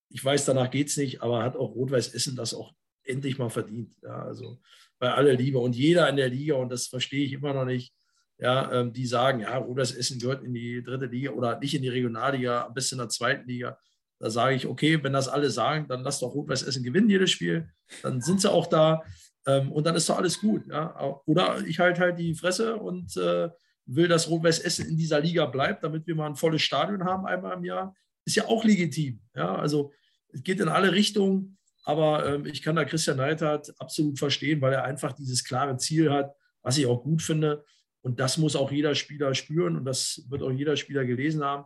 ich 0.08 0.24
weiß, 0.24 0.44
danach 0.44 0.70
geht 0.70 0.88
es 0.88 0.96
nicht, 0.96 1.22
aber 1.22 1.42
hat 1.42 1.56
auch 1.56 1.74
Rot-Weiß 1.74 2.14
Essen 2.14 2.36
das 2.36 2.54
auch 2.54 2.72
endlich 3.02 3.38
mal 3.38 3.50
verdient. 3.50 3.94
Ja, 4.02 4.22
also 4.22 4.58
bei 4.98 5.12
aller 5.12 5.34
Liebe 5.34 5.58
und 5.58 5.76
jeder 5.76 6.08
in 6.08 6.16
der 6.16 6.28
Liga, 6.28 6.54
und 6.54 6.70
das 6.70 6.86
verstehe 6.86 7.24
ich 7.24 7.32
immer 7.32 7.52
noch 7.52 7.64
nicht, 7.64 7.92
ja, 8.38 8.70
ähm, 8.72 8.92
die 8.92 9.06
sagen, 9.06 9.40
ja, 9.40 9.56
Ruders 9.56 9.92
Essen 9.92 10.18
gehört 10.18 10.44
in 10.44 10.52
die 10.52 10.82
dritte 10.82 11.06
Liga 11.06 11.30
oder 11.30 11.58
nicht 11.58 11.74
in 11.74 11.82
die 11.82 11.88
Regionalliga, 11.88 12.66
am 12.66 12.74
besten 12.74 12.96
in 12.96 13.00
der 13.00 13.08
zweiten 13.08 13.48
Liga. 13.48 13.78
Da 14.18 14.30
sage 14.30 14.54
ich, 14.54 14.66
okay, 14.66 15.02
wenn 15.02 15.12
das 15.12 15.28
alle 15.28 15.50
sagen, 15.50 15.86
dann 15.88 16.02
lass 16.02 16.20
doch 16.20 16.34
Rot-Weiß 16.34 16.62
Essen 16.62 16.82
gewinnen 16.82 17.10
jedes 17.10 17.30
Spiel. 17.30 17.68
Dann 18.02 18.20
sind 18.20 18.40
sie 18.40 18.50
auch 18.50 18.66
da 18.66 19.02
ähm, 19.46 19.72
und 19.72 19.86
dann 19.86 19.94
ist 19.94 20.08
doch 20.08 20.18
alles 20.18 20.40
gut. 20.40 20.66
Ja? 20.68 21.20
Oder 21.26 21.60
ich 21.66 21.78
halte 21.78 22.00
halt 22.00 22.18
die 22.18 22.34
Fresse 22.34 22.76
und 22.76 23.16
äh, 23.16 23.50
will, 23.86 24.08
dass 24.08 24.28
Rot-Weiß 24.28 24.60
Essen 24.60 24.88
in 24.88 24.96
dieser 24.96 25.20
Liga 25.20 25.46
bleibt, 25.46 25.84
damit 25.84 26.06
wir 26.06 26.14
mal 26.14 26.26
ein 26.26 26.36
volles 26.36 26.62
Stadion 26.62 27.04
haben 27.04 27.26
einmal 27.26 27.56
im 27.56 27.64
Jahr. 27.64 27.94
Ist 28.24 28.36
ja 28.36 28.46
auch 28.46 28.64
legitim. 28.64 29.20
Ja? 29.34 29.54
Also 29.54 29.92
es 30.32 30.42
geht 30.42 30.60
in 30.60 30.68
alle 30.68 30.92
Richtungen, 30.92 31.58
aber 31.84 32.26
ähm, 32.26 32.46
ich 32.46 32.62
kann 32.62 32.76
da 32.76 32.84
Christian 32.84 33.18
Neidhardt 33.18 33.72
absolut 33.78 34.18
verstehen, 34.18 34.60
weil 34.60 34.72
er 34.72 34.84
einfach 34.84 35.12
dieses 35.12 35.44
klare 35.44 35.76
Ziel 35.76 36.10
hat, 36.10 36.34
was 36.62 36.78
ich 36.78 36.86
auch 36.86 37.02
gut 37.02 37.22
finde. 37.22 37.64
Und 38.06 38.20
das 38.20 38.38
muss 38.38 38.54
auch 38.54 38.70
jeder 38.70 38.94
Spieler 38.94 39.34
spüren 39.34 39.76
und 39.76 39.84
das 39.84 40.22
wird 40.28 40.44
auch 40.44 40.52
jeder 40.52 40.76
Spieler 40.76 41.04
gelesen 41.04 41.42
haben. 41.42 41.64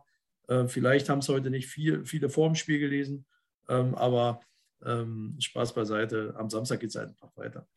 Äh, 0.48 0.68
vielleicht 0.68 1.10
haben 1.10 1.18
es 1.18 1.28
heute 1.28 1.50
nicht 1.50 1.66
viel, 1.66 2.06
viele 2.06 2.30
vor 2.30 2.48
dem 2.48 2.54
Spiel 2.54 2.78
gelesen, 2.78 3.26
ähm, 3.68 3.94
aber 3.94 4.40
ähm, 4.82 5.36
Spaß 5.38 5.74
beiseite. 5.74 6.34
Am 6.38 6.48
Samstag 6.48 6.80
geht 6.80 6.88
es 6.88 6.96
einfach 6.96 7.36
weiter. 7.36 7.68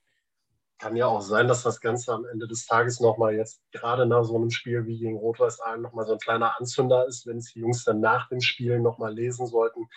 Kann 0.80 0.96
ja 0.96 1.08
auch 1.08 1.20
sein, 1.20 1.50
dass 1.50 1.64
das 1.64 1.82
Ganze 1.82 2.14
am 2.14 2.24
Ende 2.24 2.48
des 2.48 2.66
Tages 2.66 3.02
nochmal 3.02 3.36
jetzt 3.36 3.62
gerade 3.74 4.06
nach 4.06 4.24
so 4.24 4.38
einem 4.38 4.50
Spiel 4.50 4.86
wie 4.86 4.98
gegen 4.98 5.18
Rot-Weiß 5.18 5.60
Aalen 5.60 5.82
nochmal 5.82 6.06
so 6.06 6.14
ein 6.14 6.20
kleiner 6.20 6.58
Anzünder 6.58 7.06
ist, 7.06 7.28
wenn 7.28 7.40
es 7.40 7.52
die 7.52 7.60
Jungs 7.60 7.84
dann 7.84 8.00
nach 8.00 8.30
dem 8.30 8.40
Spiel 8.40 8.80
nochmal 8.80 9.14
lesen 9.14 9.46
sollten 9.46 9.90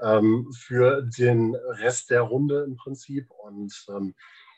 ähm, 0.00 0.48
für 0.56 1.02
den 1.02 1.56
Rest 1.56 2.10
der 2.10 2.20
Runde 2.20 2.62
im 2.62 2.76
Prinzip. 2.76 3.32
Und 3.32 3.84
ähm, 3.88 4.14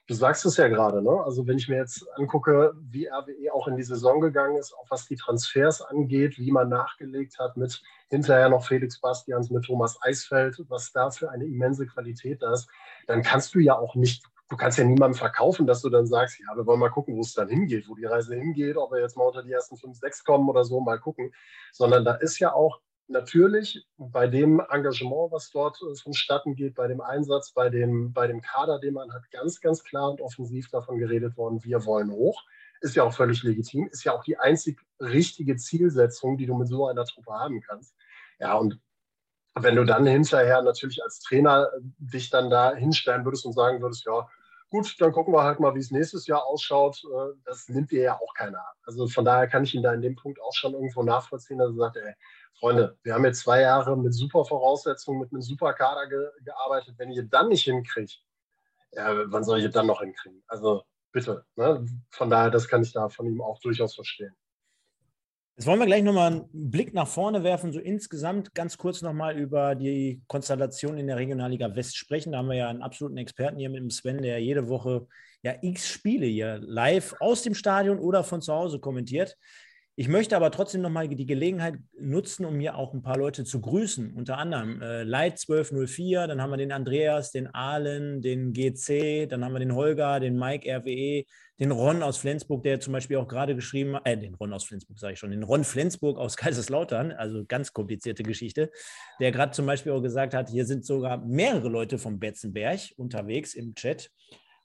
Du 0.07 0.13
sagst 0.13 0.45
es 0.45 0.59
ja 0.59 0.69
gerade, 0.69 1.01
ne? 1.03 1.23
Also 1.25 1.47
wenn 1.47 1.57
ich 1.57 1.67
mir 1.67 1.77
jetzt 1.77 2.07
angucke, 2.19 2.75
wie 2.91 3.07
RWE 3.07 3.55
auch 3.55 3.69
in 3.69 3.77
die 3.77 3.83
Saison 3.83 4.21
gegangen 4.21 4.57
ist, 4.57 4.75
auch 4.75 4.85
was 4.91 5.07
die 5.07 5.17
Transfers 5.17 5.81
angeht, 5.81 6.37
wie 6.39 6.51
man 6.51 6.69
nachgelegt 6.69 7.39
hat 7.39 7.57
mit 7.57 7.83
hinterher 8.11 8.51
noch 8.51 8.67
Felix 8.67 9.01
Bastians, 9.01 9.49
mit 9.49 9.65
Thomas 9.65 9.99
Eisfeld, 10.03 10.63
was 10.69 10.93
da 10.93 11.11
für 11.11 11.31
eine 11.31 11.47
immense 11.47 11.87
Qualität 11.87 12.43
da 12.43 12.53
ist, 12.53 12.69
dann 13.07 13.23
kannst 13.23 13.55
du 13.55 13.61
ja 13.61 13.79
auch 13.79 13.95
nicht, 13.95 14.23
du 14.51 14.59
kannst 14.59 14.77
ja 14.77 14.85
niemandem 14.85 15.19
verkaufen, 15.19 15.67
dass 15.67 15.81
du 15.81 15.89
dann 15.89 16.07
sagst, 16.07 16.39
ja, 16.39 16.55
wir 16.55 16.67
wollen 16.67 16.81
mal 16.81 16.91
gucken, 16.91 17.17
wo 17.17 17.23
es 17.23 17.33
dann 17.33 17.49
hingeht, 17.49 17.89
wo 17.89 17.95
die 17.95 18.05
Reise 18.05 18.35
hingeht, 18.35 18.77
ob 18.77 18.93
wir 18.93 19.01
jetzt 19.01 19.17
mal 19.17 19.25
unter 19.25 19.43
die 19.43 19.53
ersten 19.53 19.79
fünf, 19.79 19.97
sechs 19.97 20.23
kommen 20.23 20.51
oder 20.51 20.65
so, 20.65 20.81
mal 20.81 21.01
gucken. 21.01 21.33
Sondern 21.73 22.05
da 22.05 22.13
ist 22.13 22.39
ja 22.41 22.53
auch 22.53 22.79
natürlich 23.09 23.87
bei 23.97 24.27
dem 24.27 24.61
Engagement, 24.71 25.33
was 25.33 25.51
dort 25.51 25.79
vonstatten 26.03 26.55
geht, 26.55 26.75
bei 26.75 26.89
dem 26.89 27.01
Einsatz, 27.01 27.53
bei 27.53 27.69
dem, 27.69 28.13
bei 28.13 28.27
dem 28.27 28.41
Kader, 28.41 28.79
den 28.79 28.95
man 28.95 29.13
hat, 29.13 29.31
ganz, 29.31 29.61
ganz 29.61 29.85
klar 29.85 30.11
und 30.11 30.21
offensiv 30.21 30.69
davon 30.71 30.99
geredet 30.99 31.37
worden, 31.37 31.63
wir 31.65 31.85
wollen 31.85 32.11
hoch. 32.11 32.43
Ist 32.81 32.97
ja 32.97 33.05
auch 33.05 33.15
völlig 33.15 33.43
legitim, 33.43 33.89
ist 33.89 34.05
ja 34.05 34.13
auch 34.13 34.25
die 34.25 34.39
einzig 34.39 34.81
richtige 35.01 35.57
Zielsetzung, 35.57 36.37
die 36.37 36.47
du 36.47 36.55
mit 36.57 36.69
so 36.69 36.87
einer 36.87 37.05
Truppe 37.05 37.33
haben 37.33 37.61
kannst. 37.61 37.95
Ja, 38.39 38.55
und 38.55 38.79
wenn 39.55 39.77
du 39.77 39.85
dann 39.85 40.07
hinterher 40.07 40.63
natürlich 40.63 41.03
als 41.03 41.21
Trainer 41.21 41.69
äh, 41.75 41.81
dich 41.99 42.31
dann 42.31 42.51
da 42.51 42.75
hinstellen 42.75 43.25
würdest 43.25 43.47
und 43.47 43.53
sagen 43.53 43.81
würdest, 43.81 44.05
ja, 44.05 44.29
gut, 44.69 45.01
dann 45.01 45.13
gucken 45.13 45.33
wir 45.33 45.45
halt 45.45 45.61
mal, 45.61 45.75
wie 45.75 45.81
es 45.81 45.93
nächstes 45.93 46.27
Jahr 46.27 46.45
ausschaut. 46.45 47.03
Äh, 47.05 47.39
das 47.45 47.69
nimmt 47.69 47.91
dir 47.93 48.03
ja 48.03 48.15
auch 48.15 48.35
keiner 48.35 48.59
ab. 48.59 48.77
Also 48.85 49.07
von 49.07 49.25
daher 49.25 49.47
kann 49.47 49.65
ich 49.65 49.75
ihn 49.75 49.83
da 49.83 49.93
in 49.93 50.03
dem 50.03 50.17
Punkt 50.17 50.41
auch 50.43 50.55
schon 50.55 50.75
irgendwo 50.75 51.03
nachvollziehen, 51.03 51.59
dass 51.59 51.71
er 51.71 51.77
sagt, 51.77 51.97
ey, 51.97 52.15
Freunde, 52.59 52.97
wir 53.03 53.15
haben 53.15 53.25
jetzt 53.25 53.41
zwei 53.41 53.63
Jahre 53.63 53.97
mit 53.97 54.15
super 54.15 54.45
Voraussetzungen, 54.45 55.21
mit 55.21 55.33
einem 55.33 55.43
super 55.43 55.73
Kader 55.75 56.09
ge 56.09 56.29
gearbeitet. 56.45 56.95
Wenn 56.99 57.11
ihr 57.11 57.25
dann 57.25 57.49
nicht 57.49 57.65
hinkriegt, 57.65 58.23
ja, 58.93 59.31
wann 59.31 59.45
soll 59.45 59.61
ich 59.61 59.71
dann 59.73 59.87
noch 59.87 60.01
hinkriegen? 60.01 60.43
Also 60.47 60.85
bitte. 61.13 61.45
Ne? 61.57 61.87
Von 62.11 62.31
daher, 62.31 62.51
das 62.51 62.69
kann 62.69 62.83
ich 62.83 62.93
da 62.93 63.09
von 63.09 63.27
ihm 63.27 63.41
auch 63.41 63.59
durchaus 63.61 63.95
verstehen. 63.95 64.35
Jetzt 65.57 65.67
wollen 65.67 65.79
wir 65.79 65.87
gleich 65.87 66.03
nochmal 66.03 66.33
einen 66.33 66.49
Blick 66.53 66.95
nach 66.95 67.07
vorne 67.07 67.45
werfen, 67.45 67.73
so 67.73 67.79
insgesamt 67.79 68.55
ganz 68.55 68.77
kurz 68.77 69.03
nochmal 69.03 69.39
über 69.39 69.77
die 69.77 70.21
Konstellation 70.27 70.99
in 70.99 71.07
der 71.07 71.17
Regionalliga 71.17 71.77
West 71.77 71.97
sprechen. 71.97 72.33
Da 72.33 72.39
haben 72.39 72.49
wir 72.49 72.57
ja 72.57 72.69
einen 72.69 72.83
absoluten 72.83 73.19
Experten 73.19 73.59
hier 73.59 73.71
mit 73.71 73.81
dem 73.81 73.91
Sven, 73.91 74.21
der 74.21 74.41
jede 74.41 74.69
Woche 74.69 75.07
ja 75.43 75.55
x 75.63 75.87
Spiele 75.87 76.27
hier 76.27 76.59
live 76.59 77.15
aus 77.21 77.43
dem 77.43 77.55
Stadion 77.55 78.01
oder 78.01 78.25
von 78.25 78.43
zu 78.43 78.53
Hause 78.53 78.81
kommentiert. 78.81 79.37
Ich 79.97 80.09
möchte 80.09 80.35
aber 80.35 80.51
trotzdem 80.51 80.81
nochmal 80.81 81.07
die 81.07 81.25
Gelegenheit 81.25 81.77
nutzen, 81.97 82.45
um 82.45 82.57
mir 82.57 82.77
auch 82.77 82.95
ein 82.95 83.03
paar 83.03 83.17
Leute 83.17 83.45
zu 83.45 83.61
grüßen. 83.61 84.13
Unter 84.15 84.39
anderem 84.39 84.83
äh, 84.83 85.05
Light 85.05 85.35
1204, 85.35 86.27
dann 86.27 86.43
haben 86.43 86.51
wir 86.51 86.57
den 86.57 86.73
Andreas, 86.73 87.31
den 87.31 87.47
Ahlen, 87.47 88.21
den 88.21 88.53
GC, 88.53 89.29
dann 89.29 89.45
haben 89.45 89.53
wir 89.53 89.61
den 89.61 89.77
Holger, 89.77 90.19
den 90.19 90.37
Mike 90.37 90.69
RWE, 90.69 91.25
den 91.61 91.71
Ron 91.71 92.03
aus 92.03 92.17
Flensburg, 92.17 92.65
der 92.65 92.81
zum 92.81 92.93
Beispiel 92.93 93.19
auch 93.19 93.29
gerade 93.29 93.55
geschrieben 93.55 93.95
hat, 93.95 94.05
äh, 94.09 94.17
den 94.17 94.35
Ron 94.35 94.53
aus 94.53 94.65
Flensburg 94.65 94.99
sage 94.99 95.13
ich 95.13 95.21
schon, 95.21 95.31
den 95.31 95.45
Ron 95.45 95.63
Flensburg 95.63 96.19
aus 96.19 96.37
Kaiserslautern, 96.37 97.13
also 97.13 97.45
ganz 97.47 97.73
komplizierte 97.73 98.25
Geschichte, 98.25 98.73
der 99.21 99.31
gerade 99.31 99.53
zum 99.53 99.65
Beispiel 99.65 99.93
auch 99.93 100.03
gesagt 100.03 100.35
hat, 100.35 100.49
hier 100.49 100.67
sind 100.67 100.85
sogar 100.85 101.19
mehrere 101.19 101.69
Leute 101.69 101.99
vom 101.99 102.19
Betzenberg 102.19 102.81
unterwegs 102.97 103.55
im 103.55 103.77
Chat. 103.77 104.11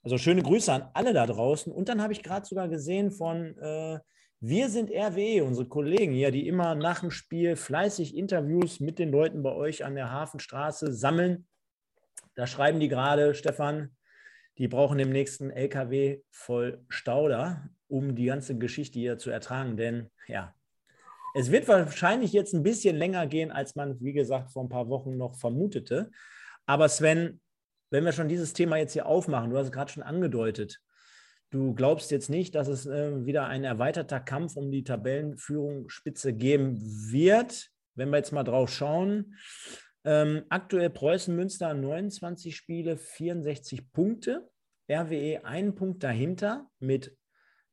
Also 0.02 0.18
schöne 0.18 0.42
Grüße 0.42 0.72
an 0.72 0.88
alle 0.94 1.12
da 1.12 1.26
draußen. 1.26 1.72
Und 1.72 1.88
dann 1.88 2.02
habe 2.02 2.12
ich 2.14 2.24
gerade 2.24 2.46
sogar 2.46 2.68
gesehen 2.68 3.12
von 3.12 3.56
äh, 3.58 3.98
wir 4.40 4.70
sind 4.70 4.90
RWE, 4.90 5.44
unsere 5.44 5.68
Kollegen 5.68 6.12
hier, 6.12 6.30
die 6.30 6.48
immer 6.48 6.74
nach 6.74 7.00
dem 7.00 7.10
Spiel 7.10 7.56
fleißig 7.56 8.16
Interviews 8.16 8.80
mit 8.80 8.98
den 8.98 9.10
Leuten 9.10 9.42
bei 9.42 9.52
euch 9.52 9.84
an 9.84 9.94
der 9.94 10.10
Hafenstraße 10.10 10.92
sammeln. 10.92 11.46
Da 12.34 12.46
schreiben 12.46 12.80
die 12.80 12.88
gerade, 12.88 13.34
Stefan, 13.34 13.94
die 14.56 14.66
brauchen 14.66 14.96
den 14.96 15.10
nächsten 15.10 15.50
LKW 15.50 16.22
voll 16.30 16.82
Stauder, 16.88 17.68
um 17.86 18.14
die 18.14 18.26
ganze 18.26 18.56
Geschichte 18.56 18.98
hier 18.98 19.18
zu 19.18 19.30
ertragen. 19.30 19.76
Denn 19.76 20.10
ja, 20.26 20.54
es 21.34 21.50
wird 21.50 21.68
wahrscheinlich 21.68 22.32
jetzt 22.32 22.54
ein 22.54 22.62
bisschen 22.62 22.96
länger 22.96 23.26
gehen, 23.26 23.50
als 23.50 23.74
man, 23.74 24.00
wie 24.00 24.14
gesagt, 24.14 24.52
vor 24.52 24.64
ein 24.64 24.70
paar 24.70 24.88
Wochen 24.88 25.18
noch 25.18 25.36
vermutete. 25.36 26.10
Aber 26.64 26.88
Sven, 26.88 27.42
wenn 27.90 28.04
wir 28.06 28.12
schon 28.12 28.28
dieses 28.28 28.54
Thema 28.54 28.78
jetzt 28.78 28.94
hier 28.94 29.04
aufmachen, 29.04 29.50
du 29.50 29.58
hast 29.58 29.66
es 29.66 29.72
gerade 29.72 29.92
schon 29.92 30.02
angedeutet, 30.02 30.80
Du 31.50 31.74
glaubst 31.74 32.12
jetzt 32.12 32.30
nicht, 32.30 32.54
dass 32.54 32.68
es 32.68 32.86
äh, 32.86 33.26
wieder 33.26 33.46
ein 33.46 33.64
erweiterter 33.64 34.20
Kampf 34.20 34.56
um 34.56 34.70
die 34.70 34.84
Tabellenführungsspitze 34.84 36.32
geben 36.32 36.78
wird. 36.80 37.70
Wenn 37.96 38.10
wir 38.10 38.18
jetzt 38.18 38.32
mal 38.32 38.44
drauf 38.44 38.70
schauen. 38.70 39.34
Ähm, 40.04 40.44
aktuell 40.48 40.90
Preußen 40.90 41.34
Münster 41.34 41.74
29 41.74 42.56
Spiele, 42.56 42.96
64 42.96 43.92
Punkte. 43.92 44.48
RWE 44.88 45.44
einen 45.44 45.74
Punkt 45.74 46.02
dahinter 46.02 46.68
mit 46.78 47.16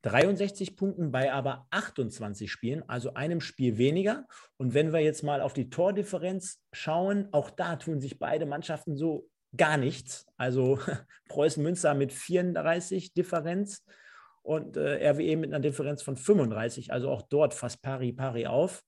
63 0.04 0.76
Punkten 0.76 1.12
bei 1.12 1.32
aber 1.34 1.68
28 1.72 2.52
Spielen, 2.52 2.88
also 2.88 3.14
einem 3.16 3.42
Spiel 3.42 3.78
weniger. 3.78 4.28
Und 4.58 4.74
wenn 4.74 4.94
wir 4.94 5.00
jetzt 5.00 5.24
mal 5.24 5.42
auf 5.42 5.54
die 5.54 5.70
Tordifferenz 5.70 6.64
schauen, 6.72 7.28
auch 7.32 7.50
da 7.50 7.76
tun 7.76 8.00
sich 8.00 8.20
beide 8.20 8.46
Mannschaften 8.46 8.96
so 8.96 9.28
gar 9.58 9.78
nichts. 9.78 10.26
Also 10.38 10.80
Preußen 11.28 11.62
Münster 11.62 11.94
mit 11.94 12.14
34 12.14 13.14
Differenz 13.14 13.84
und 14.44 14.78
äh, 14.78 15.10
RWE 15.10 15.36
mit 15.36 15.54
einer 15.54 15.60
Differenz 15.60 16.02
von 16.02 16.16
35, 16.16 16.94
also 16.94 17.10
auch 17.10 17.24
dort 17.24 17.54
fast 17.54 17.82
pari 17.82 18.14
pari 18.14 18.48
auf. 18.48 18.82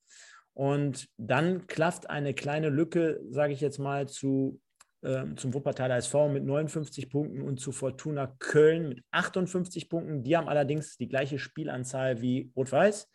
Und 0.54 1.08
dann 1.18 1.68
klafft 1.68 2.10
eine 2.10 2.34
kleine 2.34 2.70
Lücke, 2.70 3.22
sage 3.30 3.54
ich 3.54 3.62
jetzt 3.62 3.78
mal, 3.78 4.08
zu, 4.08 4.60
äh, 5.02 5.26
zum 5.36 5.54
Wuppertaler 5.54 5.98
SV 5.98 6.30
mit 6.30 6.44
59 6.44 7.10
Punkten 7.10 7.42
und 7.42 7.60
zu 7.60 7.72
Fortuna 7.72 8.36
Köln 8.40 8.90
mit 8.90 9.04
58 9.12 9.90
Punkten. 9.90 10.24
Die 10.24 10.36
haben 10.36 10.50
allerdings 10.50 10.98
die 10.98 11.08
gleiche 11.08 11.40
Spielanzahl 11.40 12.22
wie 12.22 12.52
Rot-Weiß. 12.56 13.10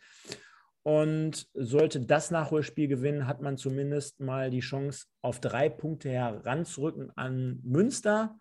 Und 0.87 1.47
sollte 1.55 1.99
das 1.99 2.29
Nachholspiel 2.29 2.87
gewinnen, 2.87 3.25
hat 3.25 3.41
man 3.41 3.57
zumindest 3.57 4.19
mal 4.19 4.51
die 4.51 4.59
Chance, 4.59 5.07
auf 5.23 5.39
drei 5.39 5.67
Punkte 5.67 6.11
heranzurücken 6.11 7.11
an 7.15 7.59
Münster. 7.63 8.37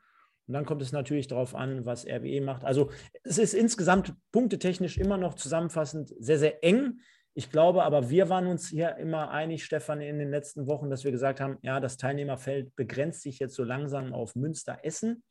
Und 0.46 0.52
dann 0.52 0.66
kommt 0.66 0.82
es 0.82 0.92
natürlich 0.92 1.26
darauf 1.26 1.54
an, 1.54 1.86
was 1.86 2.06
RWE 2.06 2.42
macht. 2.42 2.62
Also 2.62 2.90
es 3.22 3.38
ist 3.38 3.54
insgesamt 3.54 4.12
punktetechnisch 4.30 4.98
immer 4.98 5.16
noch 5.16 5.36
zusammenfassend 5.36 6.12
sehr, 6.18 6.38
sehr 6.38 6.62
eng. 6.62 7.00
Ich 7.32 7.50
glaube 7.50 7.82
aber, 7.82 8.10
wir 8.10 8.28
waren 8.28 8.46
uns 8.46 8.68
hier 8.68 8.94
immer 8.96 9.30
einig, 9.30 9.64
Stefan, 9.64 10.02
in 10.02 10.18
den 10.18 10.30
letzten 10.30 10.66
Wochen, 10.66 10.90
dass 10.90 11.02
wir 11.02 11.12
gesagt 11.12 11.40
haben, 11.40 11.56
ja, 11.62 11.80
das 11.80 11.96
Teilnehmerfeld 11.96 12.76
begrenzt 12.76 13.22
sich 13.22 13.38
jetzt 13.38 13.54
so 13.54 13.64
langsam 13.64 14.12
auf 14.12 14.36
Münster-Essen. 14.36 15.22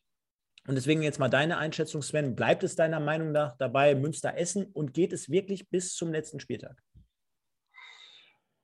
Und 0.68 0.76
deswegen 0.76 1.04
jetzt 1.04 1.20
mal 1.20 1.30
deine 1.30 1.60
Einschätzung, 1.60 2.02
Sven. 2.02 2.34
Bleibt 2.34 2.64
es 2.64 2.76
deiner 2.76 3.00
Meinung 3.00 3.32
nach 3.34 3.56
dabei 3.58 3.94
Münster-Essen 3.94 4.66
und 4.66 4.96
geht 4.96 5.14
es 5.14 5.30
wirklich 5.30 5.70
bis 5.70 5.94
zum 5.94 6.12
letzten 6.12 6.40
Spieltag? 6.40 6.82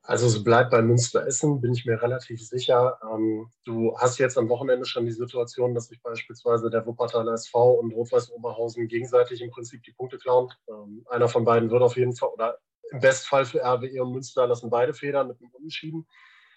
Also 0.10 0.26
es 0.26 0.44
bleibt 0.44 0.72
bei 0.72 0.82
Münster 0.82 1.28
Essen, 1.28 1.62
bin 1.62 1.72
ich 1.72 1.86
mir 1.86 2.02
relativ 2.02 2.42
sicher. 2.42 2.98
Ähm, 3.04 3.52
du 3.64 3.96
hast 3.96 4.18
jetzt 4.18 4.40
am 4.40 4.50
Wochenende 4.50 4.88
schon 4.88 5.06
die 5.06 5.12
Situation, 5.12 5.76
dass 5.76 5.90
sich 5.90 6.02
beispielsweise 6.02 6.72
der 6.72 6.84
Wuppertaler 6.88 7.34
SV 7.34 7.74
und 7.74 7.94
Rot-Weiß 7.94 8.32
Oberhausen 8.32 8.88
gegenseitig 8.88 9.40
im 9.44 9.52
Prinzip 9.52 9.84
die 9.84 9.92
Punkte 9.92 10.18
klauen. 10.18 10.52
Ähm, 10.68 11.06
einer 11.12 11.30
von 11.30 11.46
beiden 11.46 11.70
wird 11.70 11.84
auf 11.84 11.96
jeden 11.96 12.16
Fall, 12.16 12.30
oder 12.30 12.58
im 12.90 13.02
Bestfall 13.02 13.46
für 13.46 13.60
RWE 13.60 14.02
und 14.02 14.14
Münster 14.14 14.48
lassen 14.48 14.72
beide 14.72 14.96
Federn 14.96 15.28
mit 15.28 15.40
einem 15.40 15.52
Unentschieden. 15.52 16.08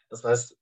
Das 0.09 0.25
heißt, 0.25 0.57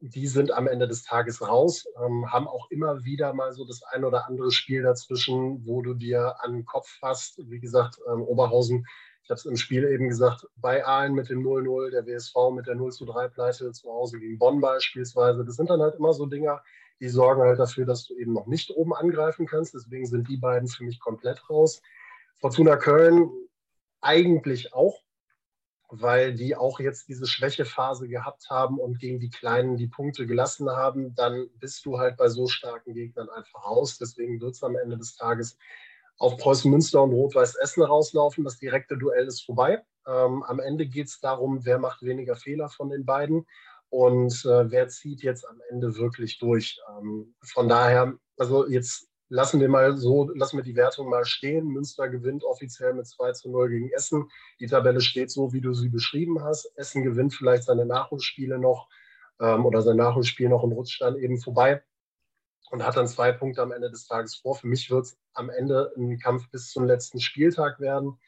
die 0.00 0.26
sind 0.26 0.50
am 0.50 0.66
Ende 0.66 0.88
des 0.88 1.02
Tages 1.02 1.46
raus, 1.46 1.84
ähm, 2.02 2.32
haben 2.32 2.48
auch 2.48 2.70
immer 2.70 3.04
wieder 3.04 3.34
mal 3.34 3.52
so 3.52 3.66
das 3.66 3.82
ein 3.82 4.02
oder 4.02 4.26
andere 4.26 4.50
Spiel 4.50 4.82
dazwischen, 4.82 5.66
wo 5.66 5.82
du 5.82 5.92
dir 5.92 6.36
an 6.42 6.54
den 6.54 6.64
Kopf 6.64 6.88
fasst. 7.00 7.38
Wie 7.50 7.60
gesagt, 7.60 7.98
ähm, 8.10 8.22
Oberhausen 8.22 8.86
ich 9.30 9.32
habe 9.32 9.38
es 9.38 9.46
im 9.46 9.56
Spiel 9.56 9.84
eben 9.84 10.08
gesagt, 10.08 10.48
bei 10.56 10.84
Aalen 10.84 11.14
mit 11.14 11.28
dem 11.28 11.46
0-0, 11.46 11.92
der 11.92 12.04
WSV 12.04 12.34
mit 12.52 12.66
der 12.66 12.74
0-3-Pleite 12.74 13.70
zu 13.70 13.88
Hause 13.88 14.18
gegen 14.18 14.40
Bonn 14.40 14.60
beispielsweise. 14.60 15.44
Das 15.44 15.54
sind 15.54 15.70
dann 15.70 15.80
halt 15.80 15.94
immer 15.94 16.12
so 16.12 16.26
Dinger, 16.26 16.64
die 16.98 17.08
sorgen 17.08 17.42
halt 17.42 17.60
dafür, 17.60 17.86
dass 17.86 18.08
du 18.08 18.16
eben 18.16 18.32
noch 18.32 18.48
nicht 18.48 18.72
oben 18.72 18.92
angreifen 18.92 19.46
kannst. 19.46 19.72
Deswegen 19.72 20.04
sind 20.04 20.28
die 20.28 20.36
beiden 20.36 20.66
für 20.66 20.82
mich 20.82 20.98
komplett 20.98 21.48
raus. 21.48 21.80
Fortuna 22.40 22.74
Köln 22.74 23.30
eigentlich 24.00 24.74
auch, 24.74 25.00
weil 25.88 26.34
die 26.34 26.56
auch 26.56 26.80
jetzt 26.80 27.06
diese 27.06 27.28
Schwächephase 27.28 28.08
gehabt 28.08 28.50
haben 28.50 28.80
und 28.80 28.98
gegen 28.98 29.20
die 29.20 29.30
Kleinen 29.30 29.76
die 29.76 29.86
Punkte 29.86 30.26
gelassen 30.26 30.68
haben. 30.70 31.14
Dann 31.14 31.48
bist 31.60 31.86
du 31.86 32.00
halt 32.00 32.16
bei 32.16 32.28
so 32.28 32.48
starken 32.48 32.94
Gegnern 32.94 33.30
einfach 33.30 33.64
raus. 33.64 33.96
Deswegen 33.96 34.40
wird 34.40 34.56
es 34.56 34.64
am 34.64 34.74
Ende 34.74 34.98
des 34.98 35.14
Tages 35.14 35.56
auf 36.20 36.36
Preußen 36.36 36.70
Münster 36.70 37.02
und 37.02 37.12
Rot-Weiß 37.12 37.56
Essen 37.56 37.82
rauslaufen. 37.82 38.44
Das 38.44 38.58
direkte 38.58 38.96
Duell 38.98 39.26
ist 39.26 39.40
vorbei. 39.40 39.82
Ähm, 40.06 40.42
am 40.42 40.60
Ende 40.60 40.86
geht 40.86 41.08
es 41.08 41.18
darum, 41.18 41.64
wer 41.64 41.78
macht 41.78 42.02
weniger 42.02 42.36
Fehler 42.36 42.68
von 42.68 42.90
den 42.90 43.06
beiden 43.06 43.46
und 43.88 44.44
äh, 44.44 44.70
wer 44.70 44.88
zieht 44.88 45.22
jetzt 45.22 45.48
am 45.48 45.60
Ende 45.70 45.96
wirklich 45.96 46.38
durch. 46.38 46.78
Ähm, 46.90 47.34
von 47.42 47.70
daher, 47.70 48.14
also 48.36 48.68
jetzt 48.68 49.08
lassen 49.30 49.60
wir 49.60 49.70
mal 49.70 49.96
so, 49.96 50.30
lassen 50.34 50.58
wir 50.58 50.64
die 50.64 50.76
Wertung 50.76 51.08
mal 51.08 51.24
stehen. 51.24 51.68
Münster 51.68 52.10
gewinnt 52.10 52.44
offiziell 52.44 52.92
mit 52.92 53.06
2 53.06 53.32
zu 53.32 53.50
0 53.50 53.70
gegen 53.70 53.90
Essen. 53.90 54.28
Die 54.60 54.66
Tabelle 54.66 55.00
steht 55.00 55.30
so, 55.30 55.54
wie 55.54 55.62
du 55.62 55.72
sie 55.72 55.88
beschrieben 55.88 56.44
hast. 56.44 56.70
Essen 56.76 57.02
gewinnt 57.02 57.32
vielleicht 57.32 57.64
seine 57.64 57.86
Nachholspiele 57.86 58.58
noch 58.58 58.90
ähm, 59.40 59.64
oder 59.64 59.80
sein 59.80 59.96
Nachholspiel 59.96 60.50
noch 60.50 60.64
und 60.64 60.72
rutscht 60.72 61.00
dann 61.00 61.16
eben 61.16 61.40
vorbei 61.40 61.82
und 62.70 62.84
hat 62.84 62.96
dann 62.96 63.08
zwei 63.08 63.32
Punkte 63.32 63.62
am 63.62 63.72
Ende 63.72 63.90
des 63.90 64.06
Tages 64.06 64.36
vor. 64.36 64.56
Für 64.56 64.66
mich 64.66 64.90
wird 64.90 65.04
es 65.04 65.18
am 65.34 65.50
Ende 65.50 65.92
ein 65.96 66.18
Kampf 66.18 66.48
bis 66.50 66.70
zum 66.70 66.86
letzten 66.86 67.20
Spieltag 67.20 67.80
werden, 67.80 68.18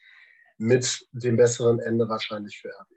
mit 0.57 1.07
dem 1.11 1.37
besseren 1.37 1.79
Ende 1.79 2.07
wahrscheinlich 2.07 2.59
für 2.59 2.69
RB. 2.69 2.87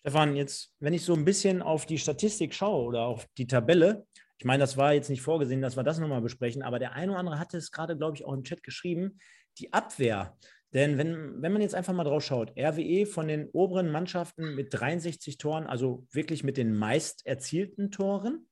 Stefan, 0.00 0.34
jetzt, 0.34 0.72
wenn 0.78 0.94
ich 0.94 1.04
so 1.04 1.14
ein 1.14 1.24
bisschen 1.24 1.62
auf 1.62 1.86
die 1.86 1.98
Statistik 1.98 2.54
schaue 2.54 2.84
oder 2.84 3.02
auf 3.02 3.26
die 3.36 3.46
Tabelle, 3.46 4.06
ich 4.38 4.46
meine, 4.46 4.62
das 4.62 4.76
war 4.78 4.94
jetzt 4.94 5.10
nicht 5.10 5.20
vorgesehen, 5.20 5.60
dass 5.60 5.76
wir 5.76 5.82
das 5.82 5.98
nochmal 5.98 6.22
besprechen, 6.22 6.62
aber 6.62 6.78
der 6.78 6.92
eine 6.92 7.12
oder 7.12 7.20
andere 7.20 7.38
hatte 7.38 7.58
es 7.58 7.70
gerade, 7.70 7.96
glaube 7.96 8.16
ich, 8.16 8.24
auch 8.24 8.32
im 8.32 8.42
Chat 8.42 8.62
geschrieben, 8.62 9.18
die 9.58 9.72
Abwehr. 9.72 10.36
Denn 10.72 10.98
wenn, 10.98 11.42
wenn 11.42 11.52
man 11.52 11.62
jetzt 11.62 11.74
einfach 11.74 11.92
mal 11.92 12.04
drauf 12.04 12.24
schaut, 12.24 12.52
RWE 12.56 13.04
von 13.04 13.28
den 13.28 13.50
oberen 13.50 13.90
Mannschaften 13.90 14.54
mit 14.54 14.68
63 14.72 15.36
Toren, 15.36 15.66
also 15.66 16.06
wirklich 16.12 16.44
mit 16.44 16.56
den 16.56 16.74
meist 16.74 17.26
erzielten 17.26 17.90
Toren, 17.90 18.46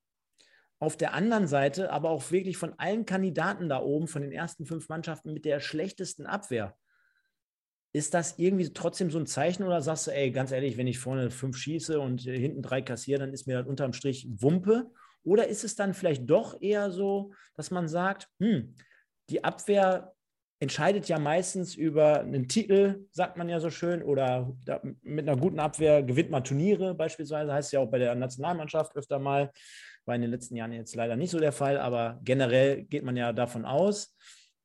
auf 0.80 0.96
der 0.96 1.12
anderen 1.12 1.48
Seite 1.48 1.90
aber 1.92 2.10
auch 2.10 2.30
wirklich 2.30 2.56
von 2.56 2.74
allen 2.78 3.04
Kandidaten 3.04 3.68
da 3.68 3.80
oben, 3.80 4.06
von 4.06 4.22
den 4.22 4.32
ersten 4.32 4.64
fünf 4.64 4.88
Mannschaften 4.88 5.32
mit 5.32 5.44
der 5.44 5.60
schlechtesten 5.60 6.26
Abwehr. 6.26 6.76
Ist 7.92 8.14
das 8.14 8.38
irgendwie 8.38 8.72
trotzdem 8.72 9.10
so 9.10 9.18
ein 9.18 9.26
Zeichen 9.26 9.64
oder 9.64 9.80
sagst 9.80 10.06
du, 10.06 10.10
ey, 10.12 10.30
ganz 10.30 10.52
ehrlich, 10.52 10.76
wenn 10.76 10.86
ich 10.86 10.98
vorne 10.98 11.30
fünf 11.30 11.56
schieße 11.56 11.98
und 11.98 12.20
hinten 12.20 12.62
drei 12.62 12.82
kassiere, 12.82 13.20
dann 13.20 13.32
ist 13.32 13.46
mir 13.46 13.58
das 13.58 13.66
unterm 13.66 13.92
Strich 13.92 14.28
Wumpe? 14.30 14.90
Oder 15.24 15.48
ist 15.48 15.64
es 15.64 15.74
dann 15.74 15.94
vielleicht 15.94 16.28
doch 16.30 16.60
eher 16.60 16.90
so, 16.90 17.32
dass 17.56 17.70
man 17.70 17.88
sagt, 17.88 18.28
hm, 18.38 18.74
die 19.30 19.42
Abwehr 19.42 20.14
entscheidet 20.60 21.08
ja 21.08 21.18
meistens 21.18 21.74
über 21.74 22.20
einen 22.20 22.48
Titel, 22.48 23.06
sagt 23.12 23.36
man 23.36 23.48
ja 23.48 23.60
so 23.60 23.70
schön, 23.70 24.02
oder 24.02 24.52
mit 25.02 25.28
einer 25.28 25.38
guten 25.38 25.60
Abwehr 25.60 26.02
gewinnt 26.02 26.30
man 26.30 26.44
Turniere 26.44 26.94
beispielsweise, 26.94 27.52
heißt 27.52 27.72
ja 27.72 27.80
auch 27.80 27.90
bei 27.90 27.98
der 27.98 28.14
Nationalmannschaft 28.14 28.96
öfter 28.96 29.18
mal. 29.18 29.52
War 30.08 30.16
in 30.16 30.22
den 30.22 30.30
letzten 30.30 30.56
Jahren 30.56 30.72
jetzt 30.72 30.96
leider 30.96 31.14
nicht 31.14 31.30
so 31.30 31.38
der 31.38 31.52
Fall, 31.52 31.78
aber 31.78 32.18
generell 32.24 32.82
geht 32.82 33.04
man 33.04 33.16
ja 33.16 33.32
davon 33.32 33.64
aus. 33.64 34.16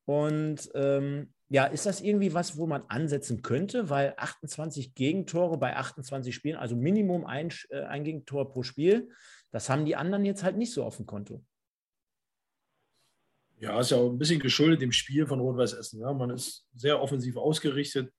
Und 0.06 0.72
ähm, 0.74 1.34
ja, 1.50 1.66
ist 1.66 1.86
das 1.86 2.02
irgendwie 2.02 2.34
was, 2.34 2.58
wo 2.58 2.66
man 2.66 2.84
ansetzen 2.88 3.44
könnte? 3.44 3.89
Weil 3.89 4.16
28 4.18 4.96
Gegentore 4.96 5.58
bei 5.58 5.76
28 5.76 6.34
Spielen, 6.34 6.56
also 6.56 6.76
Minimum 6.76 7.26
ein, 7.26 7.54
äh, 7.70 7.82
ein 7.84 8.04
Gegentor 8.04 8.50
pro 8.50 8.64
Spiel, 8.64 9.12
das 9.52 9.70
haben 9.70 9.86
die 9.86 9.96
anderen 9.96 10.26
jetzt 10.26 10.44
halt 10.44 10.58
nicht 10.58 10.74
so 10.74 10.84
auf 10.84 10.98
dem 10.98 11.06
Konto. 11.06 11.46
Ja, 13.60 13.80
ist 13.80 13.91
ja 13.91 13.98
auch 13.98 14.10
ein 14.10 14.18
bisschen 14.18 14.39
geschuldet 14.39 14.82
dem 14.82 14.91
Spiel 14.91 15.28
von 15.28 15.39
Rot-Weiß 15.39 15.74
Essen. 15.74 16.02
Ja. 16.02 16.12
Man 16.12 16.32
ist 16.32 16.66
sehr 16.74 17.02
offensiv 17.02 17.38
ausgerichtet. 17.38 18.12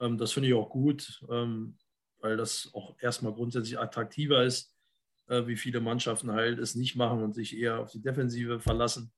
Ähm, 0.00 0.16
das 0.16 0.32
finde 0.32 0.48
ich 0.48 0.54
auch 0.54 0.70
gut, 0.70 1.22
ähm, 1.30 1.76
weil 2.20 2.36
das 2.36 2.70
auch 2.72 2.96
erstmal 3.00 3.34
grundsätzlich 3.34 3.78
attraktiver 3.78 4.42
ist, 4.44 4.74
wie 5.30 5.56
viele 5.56 5.80
Mannschaften 5.80 6.32
halt 6.32 6.58
es 6.58 6.74
nicht 6.74 6.96
machen 6.96 7.22
und 7.22 7.34
sich 7.34 7.56
eher 7.56 7.80
auf 7.80 7.90
die 7.92 8.02
Defensive 8.02 8.60
verlassen. 8.60 9.12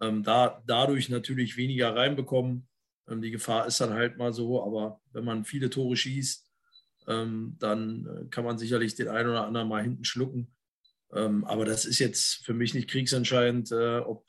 Ähm, 0.00 0.22
da, 0.22 0.62
dadurch 0.66 1.08
natürlich 1.08 1.56
weniger 1.56 1.96
reinbekommen. 1.96 2.68
Ähm, 3.08 3.22
die 3.22 3.30
Gefahr 3.30 3.66
ist 3.66 3.80
dann 3.80 3.94
halt 3.94 4.18
mal 4.18 4.32
so, 4.32 4.62
aber 4.62 5.00
wenn 5.12 5.24
man 5.24 5.44
viele 5.44 5.70
Tore 5.70 5.96
schießt, 5.96 6.46
ähm, 7.08 7.56
dann 7.58 8.06
äh, 8.06 8.28
kann 8.28 8.44
man 8.44 8.58
sicherlich 8.58 8.94
den 8.94 9.08
einen 9.08 9.30
oder 9.30 9.46
anderen 9.46 9.68
mal 9.68 9.82
hinten 9.82 10.04
schlucken. 10.04 10.48
Ähm, 11.12 11.44
aber 11.44 11.64
das 11.64 11.84
ist 11.84 11.98
jetzt 11.98 12.44
für 12.44 12.54
mich 12.54 12.74
nicht 12.74 12.90
kriegsentscheidend, 12.90 13.70
äh, 13.72 13.98
ob, 13.98 14.26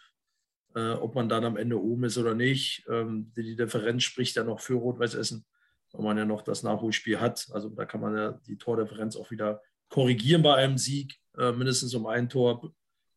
äh, 0.75 0.91
ob 0.91 1.15
man 1.15 1.27
dann 1.27 1.43
am 1.43 1.57
Ende 1.57 1.81
oben 1.81 2.05
ist 2.05 2.17
oder 2.17 2.35
nicht. 2.35 2.85
Ähm, 2.89 3.31
die, 3.35 3.43
die 3.43 3.55
Differenz 3.55 4.03
spricht 4.03 4.35
ja 4.35 4.43
noch 4.43 4.59
für 4.59 4.75
Rot-Weiß 4.75 5.15
Essen, 5.15 5.45
weil 5.91 6.03
man 6.03 6.17
ja 6.17 6.25
noch 6.25 6.43
das 6.43 6.63
Nachholspiel 6.63 7.19
hat. 7.19 7.47
Also 7.51 7.69
da 7.69 7.85
kann 7.85 8.01
man 8.01 8.15
ja 8.15 8.31
die 8.47 8.57
Tordifferenz 8.57 9.15
auch 9.15 9.31
wieder 9.31 9.61
korrigieren 9.89 10.41
bei 10.41 10.55
einem 10.55 10.77
Sieg, 10.77 11.15
äh, 11.37 11.51
mindestens 11.51 11.93
um 11.93 12.05
ein 12.07 12.29
Tor 12.29 12.73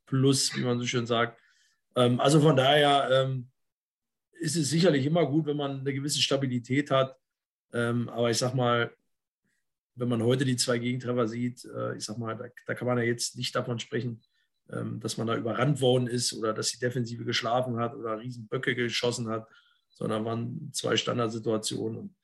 plus, 0.07 0.57
wie 0.57 0.63
man 0.63 0.79
so 0.79 0.87
schön 0.87 1.07
sagt. 1.07 1.41
Ähm, 1.97 2.21
also 2.21 2.41
von 2.41 2.57
daher 2.57 3.09
ähm, 3.11 3.51
ist 4.41 4.57
es 4.57 4.71
sicherlich 4.71 5.07
immer 5.07 5.27
gut, 5.27 5.47
wenn 5.47 5.57
man 5.57 5.81
eine 5.81 5.93
gewisse 5.93 6.21
Stabilität 6.21 6.91
hat. 6.91 7.17
Ähm, 7.73 8.09
aber 8.09 8.31
ich 8.31 8.39
sag 8.39 8.55
mal, 8.55 8.93
wenn 9.95 10.09
man 10.09 10.23
heute 10.23 10.45
die 10.45 10.57
zwei 10.57 10.79
Gegentreffer 10.79 11.29
sieht, 11.29 11.65
äh, 11.65 11.97
ich 11.97 12.05
sag 12.05 12.19
mal, 12.19 12.37
da, 12.37 12.47
da, 12.67 12.75
kann 12.75 12.87
man 12.87 12.99
ja 12.99 13.05
jetzt 13.05 13.37
nicht 13.37 13.55
davon 13.55 13.79
sprechen, 13.79 14.23
ähm, 14.71 15.01
dass 15.01 15.17
man 15.17 15.27
da 15.27 15.37
überrannt 15.37 15.81
worden 15.81 16.07
ist 16.07 16.33
oder 16.33 16.53
dass 16.53 16.71
die 16.71 16.79
Defensive 16.79 17.25
geschlafen 17.25 17.77
hat 17.77 17.95
oder 17.95 18.19
Riesenböcke 18.19 18.75
geschossen 18.75 19.29
hat, 19.29 19.47
sondern 19.91 20.25
waren 20.25 20.71
zwei 20.73 20.97
Standardsituationen. 20.97 22.17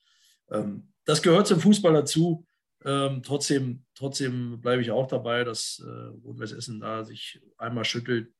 Ähm, 0.50 0.92
das 1.04 1.22
gehört 1.22 1.46
zum 1.46 1.60
Fußball 1.60 1.92
dazu. 1.92 2.46
Ähm, 2.84 3.22
trotzdem 3.22 3.85
trotzdem 3.96 4.60
bleibe 4.60 4.82
ich 4.82 4.90
auch 4.90 5.08
dabei, 5.08 5.42
dass 5.42 5.82
äh, 5.84 5.90
Rot-Weiß 6.24 6.52
Essen 6.52 6.80
da 6.80 7.04
sich 7.04 7.40
einmal 7.58 7.84
schüttelt 7.84 8.32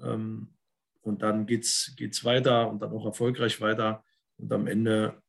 ähm, 0.00 0.54
und 1.00 1.22
dann 1.22 1.46
geht 1.46 1.64
es 1.64 2.24
weiter 2.24 2.68
und 2.68 2.82
dann 2.82 2.92
auch 2.92 3.06
erfolgreich 3.06 3.60
weiter. 3.60 4.04
Und 4.38 4.52
am 4.52 4.66
Ende 4.66 5.22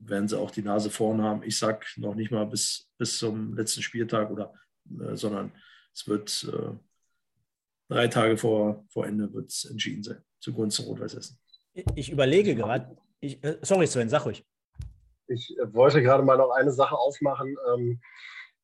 werden 0.00 0.28
sie 0.28 0.38
auch 0.38 0.50
die 0.50 0.62
Nase 0.62 0.90
vorn 0.90 1.22
haben. 1.22 1.42
Ich 1.44 1.58
sage 1.58 1.86
noch 1.96 2.14
nicht 2.14 2.30
mal 2.30 2.44
bis, 2.46 2.90
bis 2.98 3.18
zum 3.18 3.54
letzten 3.54 3.82
Spieltag, 3.82 4.30
oder, 4.30 4.52
äh, 5.00 5.14
sondern 5.14 5.52
es 5.94 6.06
wird 6.08 6.50
äh, 6.52 6.76
drei 7.88 8.08
Tage 8.08 8.36
vor, 8.36 8.84
vor 8.88 9.06
Ende 9.06 9.32
wird's 9.32 9.64
entschieden 9.64 10.02
sein, 10.02 10.22
zugunsten 10.40 10.86
Rot-Weiß 10.86 11.14
Essen. 11.14 11.38
Ich 11.94 12.10
überlege 12.10 12.56
gerade, 12.56 12.96
äh, 13.20 13.56
sorry 13.62 13.86
Sven, 13.86 14.08
sag 14.08 14.26
ruhig. 14.26 14.44
Ich 15.28 15.56
äh, 15.58 15.72
wollte 15.72 16.02
gerade 16.02 16.24
mal 16.24 16.36
noch 16.36 16.50
eine 16.50 16.72
Sache 16.72 16.96
aufmachen. 16.96 17.56
Ähm, 17.72 18.00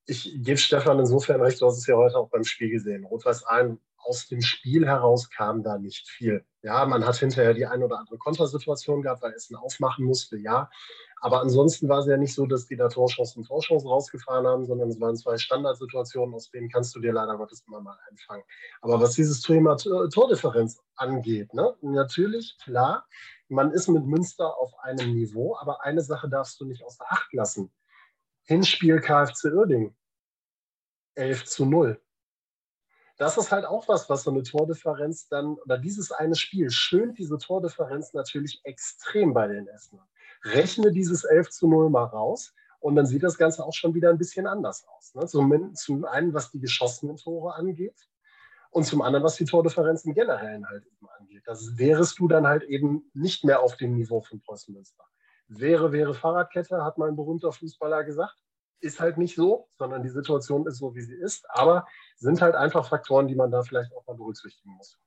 ich 0.06 0.32
gebe 0.42 0.58
Stefan 0.58 0.98
insofern 0.98 1.40
recht, 1.40 1.60
du 1.60 1.66
hast 1.66 1.78
es 1.78 1.86
ja 1.86 1.96
heute 1.96 2.16
auch 2.16 2.30
beim 2.30 2.44
Spiel 2.44 2.70
gesehen. 2.70 3.04
Rot-Weiß 3.04 3.44
ein 3.44 3.78
aus 4.06 4.28
dem 4.28 4.40
Spiel 4.40 4.86
heraus 4.86 5.30
kam 5.30 5.62
da 5.62 5.78
nicht 5.78 6.08
viel. 6.08 6.44
Ja, 6.62 6.86
man 6.86 7.04
hat 7.04 7.16
hinterher 7.16 7.54
die 7.54 7.66
ein 7.66 7.82
oder 7.82 7.98
andere 7.98 8.18
Kontersituation 8.18 9.02
gehabt, 9.02 9.22
weil 9.22 9.32
Essen 9.32 9.56
aufmachen 9.56 10.04
musste, 10.04 10.38
ja. 10.38 10.70
Aber 11.20 11.40
ansonsten 11.40 11.88
war 11.88 12.00
es 12.00 12.06
ja 12.06 12.16
nicht 12.16 12.34
so, 12.34 12.46
dass 12.46 12.66
die 12.66 12.76
da 12.76 12.88
Torchancen 12.88 13.40
und 13.40 13.48
Torchancen 13.48 13.88
rausgefahren 13.88 14.46
haben, 14.46 14.64
sondern 14.64 14.90
es 14.90 15.00
waren 15.00 15.16
zwei 15.16 15.38
Standardsituationen, 15.38 16.34
aus 16.34 16.50
denen 16.50 16.68
kannst 16.68 16.94
du 16.94 17.00
dir 17.00 17.12
leider 17.12 17.36
Gottes 17.36 17.64
immer 17.66 17.80
mal 17.80 17.98
einfangen. 18.10 18.44
Aber 18.80 19.00
was 19.00 19.14
dieses 19.14 19.40
Thema 19.40 19.76
Tordifferenz 19.76 20.80
angeht, 20.94 21.52
ne, 21.54 21.74
natürlich, 21.80 22.56
klar, 22.62 23.06
man 23.48 23.72
ist 23.72 23.88
mit 23.88 24.04
Münster 24.04 24.56
auf 24.58 24.72
einem 24.80 25.14
Niveau, 25.14 25.56
aber 25.58 25.82
eine 25.84 26.02
Sache 26.02 26.28
darfst 26.28 26.60
du 26.60 26.64
nicht 26.64 26.84
außer 26.84 27.04
Acht 27.08 27.32
lassen. 27.32 27.72
Hinspiel 28.46 29.00
KfC 29.00 29.52
Uerding, 29.52 29.94
11 31.14 31.44
zu 31.44 31.66
0 31.66 32.00
das 33.16 33.38
ist 33.38 33.50
halt 33.50 33.64
auch 33.64 33.88
was, 33.88 34.10
was 34.10 34.24
so 34.24 34.30
eine 34.30 34.42
Tordifferenz 34.42 35.28
dann, 35.28 35.56
oder 35.64 35.78
dieses 35.78 36.12
eine 36.12 36.34
Spiel 36.34 36.70
schönt 36.70 37.18
diese 37.18 37.38
Tordifferenz 37.38 38.12
natürlich 38.12 38.60
extrem 38.64 39.32
bei 39.32 39.48
den 39.48 39.66
Essenern. 39.68 40.06
Rechne 40.44 40.92
dieses 40.92 41.24
11 41.24 41.50
zu 41.50 41.68
0 41.68 41.88
mal 41.90 42.04
raus 42.04 42.52
und 42.80 42.94
dann 42.94 43.06
sieht 43.06 43.22
das 43.22 43.38
Ganze 43.38 43.64
auch 43.64 43.72
schon 43.72 43.94
wieder 43.94 44.10
ein 44.10 44.18
bisschen 44.18 44.46
anders 44.46 44.86
aus. 44.88 45.14
Ne? 45.14 45.26
Zum, 45.26 45.74
zum 45.74 46.04
einen, 46.04 46.34
was 46.34 46.50
die 46.50 46.60
geschossenen 46.60 47.16
Tore 47.16 47.54
angeht 47.54 47.96
und 48.70 48.84
zum 48.84 49.00
anderen, 49.00 49.24
was 49.24 49.36
die 49.36 49.46
Tordifferenz 49.46 50.04
im 50.04 50.12
Generellen 50.12 50.68
halt 50.68 50.84
eben 50.84 51.08
angeht. 51.18 51.42
Das 51.46 51.78
wärest 51.78 52.18
du 52.18 52.28
dann 52.28 52.46
halt 52.46 52.64
eben 52.64 53.10
nicht 53.14 53.44
mehr 53.44 53.62
auf 53.62 53.76
dem 53.78 53.94
Niveau 53.94 54.20
von 54.20 54.40
Preußen 54.40 54.74
Münster. 54.74 55.04
Wäre, 55.48 55.92
wäre 55.92 56.14
Fahrradkette, 56.14 56.84
hat 56.84 56.98
mein 56.98 57.16
berühmter 57.16 57.52
Fußballer 57.52 58.04
gesagt 58.04 58.36
ist 58.80 59.00
halt 59.00 59.18
nicht 59.18 59.34
so, 59.34 59.68
sondern 59.78 60.02
die 60.02 60.08
Situation 60.08 60.66
ist 60.66 60.78
so, 60.78 60.94
wie 60.94 61.02
sie 61.02 61.14
ist. 61.14 61.44
Aber 61.50 61.86
sind 62.16 62.40
halt 62.40 62.54
einfach 62.54 62.88
Faktoren, 62.88 63.28
die 63.28 63.34
man 63.34 63.50
da 63.50 63.62
vielleicht 63.62 63.92
auch 63.94 64.06
mal 64.06 64.16
berücksichtigen 64.16 64.70
muss. 64.76 64.98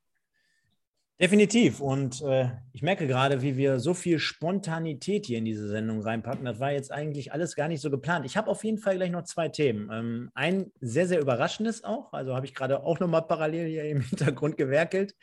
Definitiv. 1.20 1.82
Und 1.82 2.22
äh, 2.22 2.50
ich 2.72 2.82
merke 2.82 3.06
gerade, 3.06 3.42
wie 3.42 3.58
wir 3.58 3.80
so 3.80 3.94
viel 3.94 4.20
Spontanität 4.20 5.26
hier 5.26 5.38
in 5.38 5.44
diese 5.44 5.68
Sendung 5.68 6.02
reinpacken. 6.02 6.46
Das 6.46 6.62
war 6.62 6.72
jetzt 6.72 6.94
eigentlich 6.94 7.34
alles 7.34 7.58
gar 7.58 7.68
nicht 7.68 7.82
so 7.82 7.90
geplant. 7.90 8.26
Ich 8.26 8.38
habe 8.38 8.50
auf 8.50 8.64
jeden 8.64 8.78
Fall 8.78 8.96
gleich 8.96 9.12
noch 9.12 9.24
zwei 9.24 9.50
Themen. 9.50 9.90
Ähm, 9.92 10.32
ein 10.34 10.72
sehr, 10.80 11.08
sehr 11.08 11.20
überraschendes 11.20 11.84
auch. 11.84 12.14
Also 12.14 12.36
habe 12.36 12.46
ich 12.46 12.56
gerade 12.56 12.84
auch 12.84 13.02
nochmal 13.02 13.24
parallel 13.24 13.68
hier 13.68 13.84
im 13.84 14.00
Hintergrund 14.10 14.56
gewerkelt. 14.56 15.14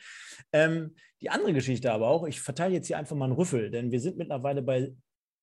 Ähm, 0.51 0.95
die 1.19 1.31
andere 1.31 1.51
Geschichte 1.51 1.91
aber 1.91 2.09
auch, 2.09 2.27
ich 2.27 2.41
verteile 2.41 2.75
jetzt 2.75 2.85
hier 2.85 2.99
einfach 2.99 3.15
mal 3.15 3.25
einen 3.25 3.33
Rüffel, 3.33 3.71
denn 3.71 3.91
wir 3.91 3.99
sind 3.99 4.17
mittlerweile 4.17 4.61
bei 4.61 4.93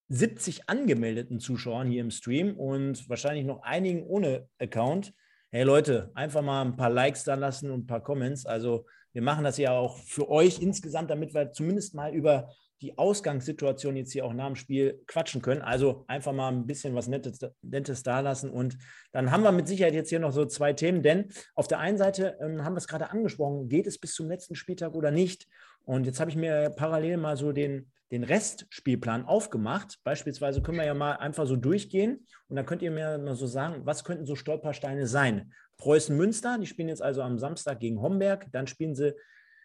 70 0.09 0.68
angemeldeten 0.68 1.40
Zuschauern 1.40 1.88
hier 1.88 2.02
im 2.02 2.11
Stream 2.11 2.57
und 2.57 3.09
wahrscheinlich 3.09 3.44
noch 3.44 3.62
einigen 3.62 4.02
ohne 4.05 4.48
Account. 4.59 5.14
Hey 5.50 5.62
Leute, 5.62 6.11
einfach 6.14 6.42
mal 6.42 6.62
ein 6.62 6.76
paar 6.76 6.90
Likes 6.90 7.24
da 7.24 7.34
lassen 7.34 7.70
und 7.70 7.84
ein 7.84 7.86
paar 7.86 8.02
Comments. 8.02 8.44
Also 8.44 8.86
wir 9.12 9.22
machen 9.22 9.44
das 9.44 9.57
ja 9.57 9.72
auch 9.72 9.96
für 9.98 10.28
euch 10.28 10.61
insgesamt, 10.61 11.11
damit 11.11 11.32
wir 11.32 11.52
zumindest 11.52 11.94
mal 11.94 12.12
über 12.12 12.50
die 12.82 12.98
Ausgangssituation 12.98 13.96
jetzt 13.96 14.12
hier 14.12 14.26
auch 14.26 14.34
nach 14.34 14.46
dem 14.46 14.57
Spiel 14.57 15.02
quatschen 15.07 15.40
können. 15.40 15.62
Also 15.62 16.05
einfach 16.07 16.32
mal 16.32 16.48
ein 16.48 16.66
bisschen 16.66 16.94
was 16.94 17.09
Nettes, 17.09 17.38
Nettes 17.62 18.02
da 18.02 18.20
lassen. 18.20 18.50
Und 18.50 18.76
dann 19.12 19.30
haben 19.30 19.42
wir 19.42 19.52
mit 19.52 19.68
Sicherheit 19.68 19.94
jetzt 19.94 20.11
hier 20.11 20.18
noch 20.18 20.32
so 20.32 20.44
zwei 20.44 20.72
Themen, 20.74 21.02
denn 21.02 21.30
auf 21.55 21.66
der 21.66 21.78
einen 21.78 21.96
Seite 21.96 22.36
ähm, 22.42 22.62
haben 22.62 22.74
wir 22.74 22.78
es 22.78 22.88
gerade 22.88 23.11
angesprochen, 23.11 23.68
geht 23.68 23.86
es 23.86 23.98
bis 23.98 24.12
zum 24.14 24.28
letzten 24.28 24.55
Spieltag 24.55 24.94
oder 24.94 25.11
nicht? 25.11 25.46
Und 25.84 26.05
jetzt 26.05 26.20
habe 26.20 26.30
ich 26.30 26.36
mir 26.36 26.70
parallel 26.76 27.16
mal 27.16 27.36
so 27.36 27.52
den 27.52 27.90
den 28.14 28.24
Restspielplan 28.24 29.24
aufgemacht. 29.24 29.98
Beispielsweise 30.04 30.62
können 30.62 30.78
wir 30.78 30.84
ja 30.84 30.94
mal 30.94 31.16
einfach 31.16 31.46
so 31.46 31.56
durchgehen 31.56 32.24
und 32.48 32.56
dann 32.56 32.64
könnt 32.64 32.80
ihr 32.82 32.92
mir 32.92 33.18
mal 33.18 33.34
so 33.34 33.46
sagen, 33.46 33.84
was 33.84 34.04
könnten 34.04 34.24
so 34.24 34.36
Stolpersteine 34.36 35.08
sein? 35.08 35.52
Preußen 35.78 36.16
Münster, 36.16 36.56
die 36.58 36.66
spielen 36.66 36.88
jetzt 36.88 37.02
also 37.02 37.22
am 37.22 37.38
Samstag 37.38 37.80
gegen 37.80 38.00
Homberg, 38.00 38.46
dann 38.52 38.68
spielen 38.68 38.94
sie 38.94 39.16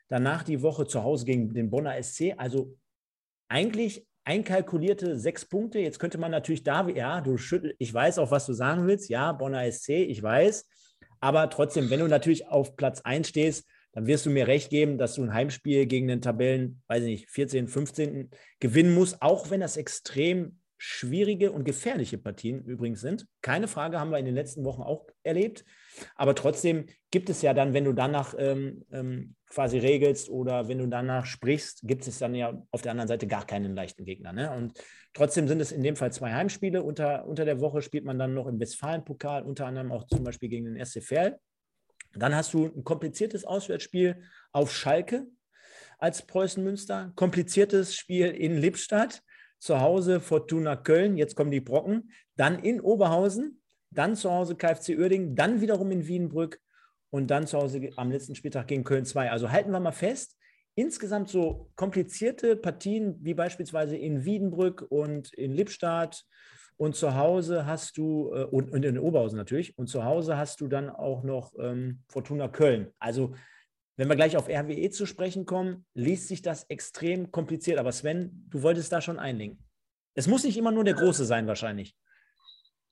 danach 0.08 0.42
die 0.42 0.64
Woche 0.64 0.88
zu 0.88 1.04
Hause 1.04 1.26
gegen 1.26 1.54
den 1.54 1.70
Bonner 1.70 2.02
SC. 2.02 2.34
Also 2.38 2.76
eigentlich 3.50 4.08
einkalkulierte 4.24 5.20
sechs 5.20 5.46
Punkte. 5.46 5.78
Jetzt 5.78 6.00
könnte 6.00 6.18
man 6.18 6.32
natürlich 6.32 6.64
da, 6.64 6.88
ja, 6.90 7.22
du 7.22 7.38
schüttel, 7.38 7.76
ich 7.78 7.94
weiß 7.94 8.18
auch, 8.18 8.32
was 8.32 8.48
du 8.48 8.54
sagen 8.54 8.88
willst. 8.88 9.10
Ja, 9.10 9.32
Bonner 9.32 9.72
SC, 9.72 9.90
ich 9.90 10.24
weiß. 10.24 10.68
Aber 11.20 11.52
trotzdem, 11.52 11.92
wenn 11.92 12.00
du 12.00 12.08
natürlich 12.08 12.48
auf 12.48 12.76
Platz 12.76 13.02
1 13.02 13.28
stehst, 13.28 13.68
dann 13.92 14.08
wirst 14.08 14.26
du 14.26 14.30
mir 14.30 14.48
recht 14.48 14.70
geben, 14.70 14.98
dass 14.98 15.16
du 15.16 15.24
ein 15.24 15.34
Heimspiel 15.34 15.86
gegen 15.86 16.08
den 16.08 16.22
Tabellen, 16.22 16.82
weiß 16.88 17.04
ich 17.04 17.22
nicht, 17.22 17.30
14., 17.30 17.68
15. 17.68 18.30
gewinnen 18.60 18.94
musst, 18.94 19.22
auch 19.22 19.50
wenn 19.50 19.62
das 19.62 19.78
extrem 19.78 20.60
schwierige 20.82 21.52
und 21.52 21.66
gefährliche 21.66 22.18
Partien 22.18 22.64
übrigens 22.64 23.02
sind. 23.02 23.28
Keine 23.42 23.68
Frage, 23.68 24.00
haben 24.00 24.12
wir 24.12 24.18
in 24.18 24.26
den 24.26 24.34
letzten 24.34 24.64
Wochen 24.64 24.82
auch 24.82 25.08
erlebt. 25.24 25.66
Aber 26.16 26.34
trotzdem 26.36 26.86
gibt 27.12 27.30
es 27.30 27.42
ja 27.42 27.54
dann, 27.54 27.74
wenn 27.74 27.84
du 27.84 27.92
danach 27.92 28.34
ähm, 28.38 28.86
ähm, 28.94 29.36
quasi 29.50 29.78
regelst 29.78 30.30
oder 30.30 30.70
wenn 30.70 30.78
du 30.78 30.88
danach 30.88 31.26
sprichst, 31.26 31.82
gibt 31.84 32.08
es 32.08 32.20
dann 32.20 32.34
ja 32.34 32.64
auf 32.72 32.82
der 32.82 32.92
anderen 32.92 33.10
Seite 33.10 33.28
gar 33.28 33.46
keinen 33.46 33.76
leichten 33.76 34.06
Gegner. 34.06 34.32
Ne? 34.32 34.56
Und 34.56 34.82
trotzdem 35.14 35.50
sind 35.50 35.60
es 35.60 35.74
in 35.74 35.84
dem 35.84 35.98
Fall 35.98 36.14
zwei 36.14 36.32
Heimspiele. 36.32 36.82
Unter, 36.82 37.28
unter 37.28 37.44
der 37.44 37.60
Woche 37.60 37.82
spielt 37.82 38.06
man 38.06 38.18
dann 38.18 38.34
noch 38.34 38.48
im 38.48 38.60
Westfalen-Pokal, 38.60 39.44
unter 39.44 39.66
anderem 39.66 39.92
auch 39.92 40.08
zum 40.08 40.24
Beispiel 40.24 40.48
gegen 40.48 40.74
den 40.74 40.86
SC 40.86 41.04
Verl. 41.04 41.38
Dann 42.16 42.36
hast 42.36 42.54
du 42.54 42.66
ein 42.66 42.84
kompliziertes 42.84 43.46
Auswärtsspiel 43.46 44.24
auf 44.52 44.74
Schalke 44.74 45.28
als 46.00 46.26
Preußen 46.26 46.64
Münster, 46.64 47.12
kompliziertes 47.16 47.96
Spiel 47.96 48.28
in 48.28 48.58
Lippstadt, 48.58 49.22
zu 49.60 49.82
Hause 49.82 50.22
Fortuna 50.22 50.78
Köln, 50.78 51.18
jetzt 51.18 51.36
kommen 51.36 51.52
die 51.52 51.60
Brocken, 51.60 52.12
dann 52.38 52.60
in 52.60 52.80
Oberhausen, 52.80 53.62
dann 53.92 54.16
zu 54.16 54.32
Hause 54.32 54.56
KfC 54.56 54.98
Uerdingen, 54.98 55.36
dann 55.36 55.62
wiederum 55.62 55.92
in 55.92 56.08
Wiedenbrück 56.08 56.60
und 57.10 57.28
dann 57.28 57.48
zu 57.48 57.58
Hause 57.58 57.90
am 57.98 58.12
letzten 58.12 58.36
Spieltag 58.36 58.68
gegen 58.68 58.84
Köln 58.84 59.06
2. 59.06 59.30
Also 59.32 59.52
halten 59.52 59.72
wir 59.72 59.80
mal 59.80 59.92
fest, 59.92 60.38
insgesamt 60.76 61.30
so 61.30 61.70
komplizierte 61.76 62.56
Partien 62.56 63.18
wie 63.22 63.34
beispielsweise 63.34 63.98
in 63.98 64.24
Wiedenbrück 64.24 64.86
und 64.90 65.34
in 65.34 65.52
Lippstadt 65.52 66.24
und 66.80 66.96
zu 66.96 67.14
Hause 67.14 67.66
hast 67.66 67.98
du, 67.98 68.32
äh, 68.34 68.46
und, 68.46 68.72
und, 68.72 68.86
in 68.86 68.98
Oberhausen 68.98 69.38
natürlich, 69.38 69.78
und 69.78 69.88
zu 69.88 70.06
Hause 70.06 70.38
hast 70.38 70.62
du 70.62 70.70
dann 70.70 70.90
auch 70.90 71.24
noch 71.24 71.52
ähm, 71.60 72.04
Fortuna 72.08 72.48
Köln. 72.48 72.94
Also, 73.00 73.36
wenn 73.98 74.08
wir 74.08 74.16
gleich 74.16 74.38
auf 74.38 74.48
RWE 74.48 74.90
zu 74.90 75.06
sprechen 75.06 75.46
kommen, 75.46 75.86
liest 75.94 76.30
sich 76.30 76.42
das 76.42 76.64
extrem 76.70 77.32
kompliziert. 77.32 77.80
Aber 77.80 77.92
Sven, 77.92 78.46
du 78.50 78.62
wolltest 78.62 78.94
da 78.94 79.02
schon 79.02 79.20
einlenken. 79.20 79.62
Es 80.14 80.28
muss 80.28 80.46
nicht 80.46 80.58
immer 80.58 80.72
nur 80.72 80.86
der 80.86 80.94
Große 80.94 81.26
sein, 81.26 81.48
wahrscheinlich. 81.48 81.98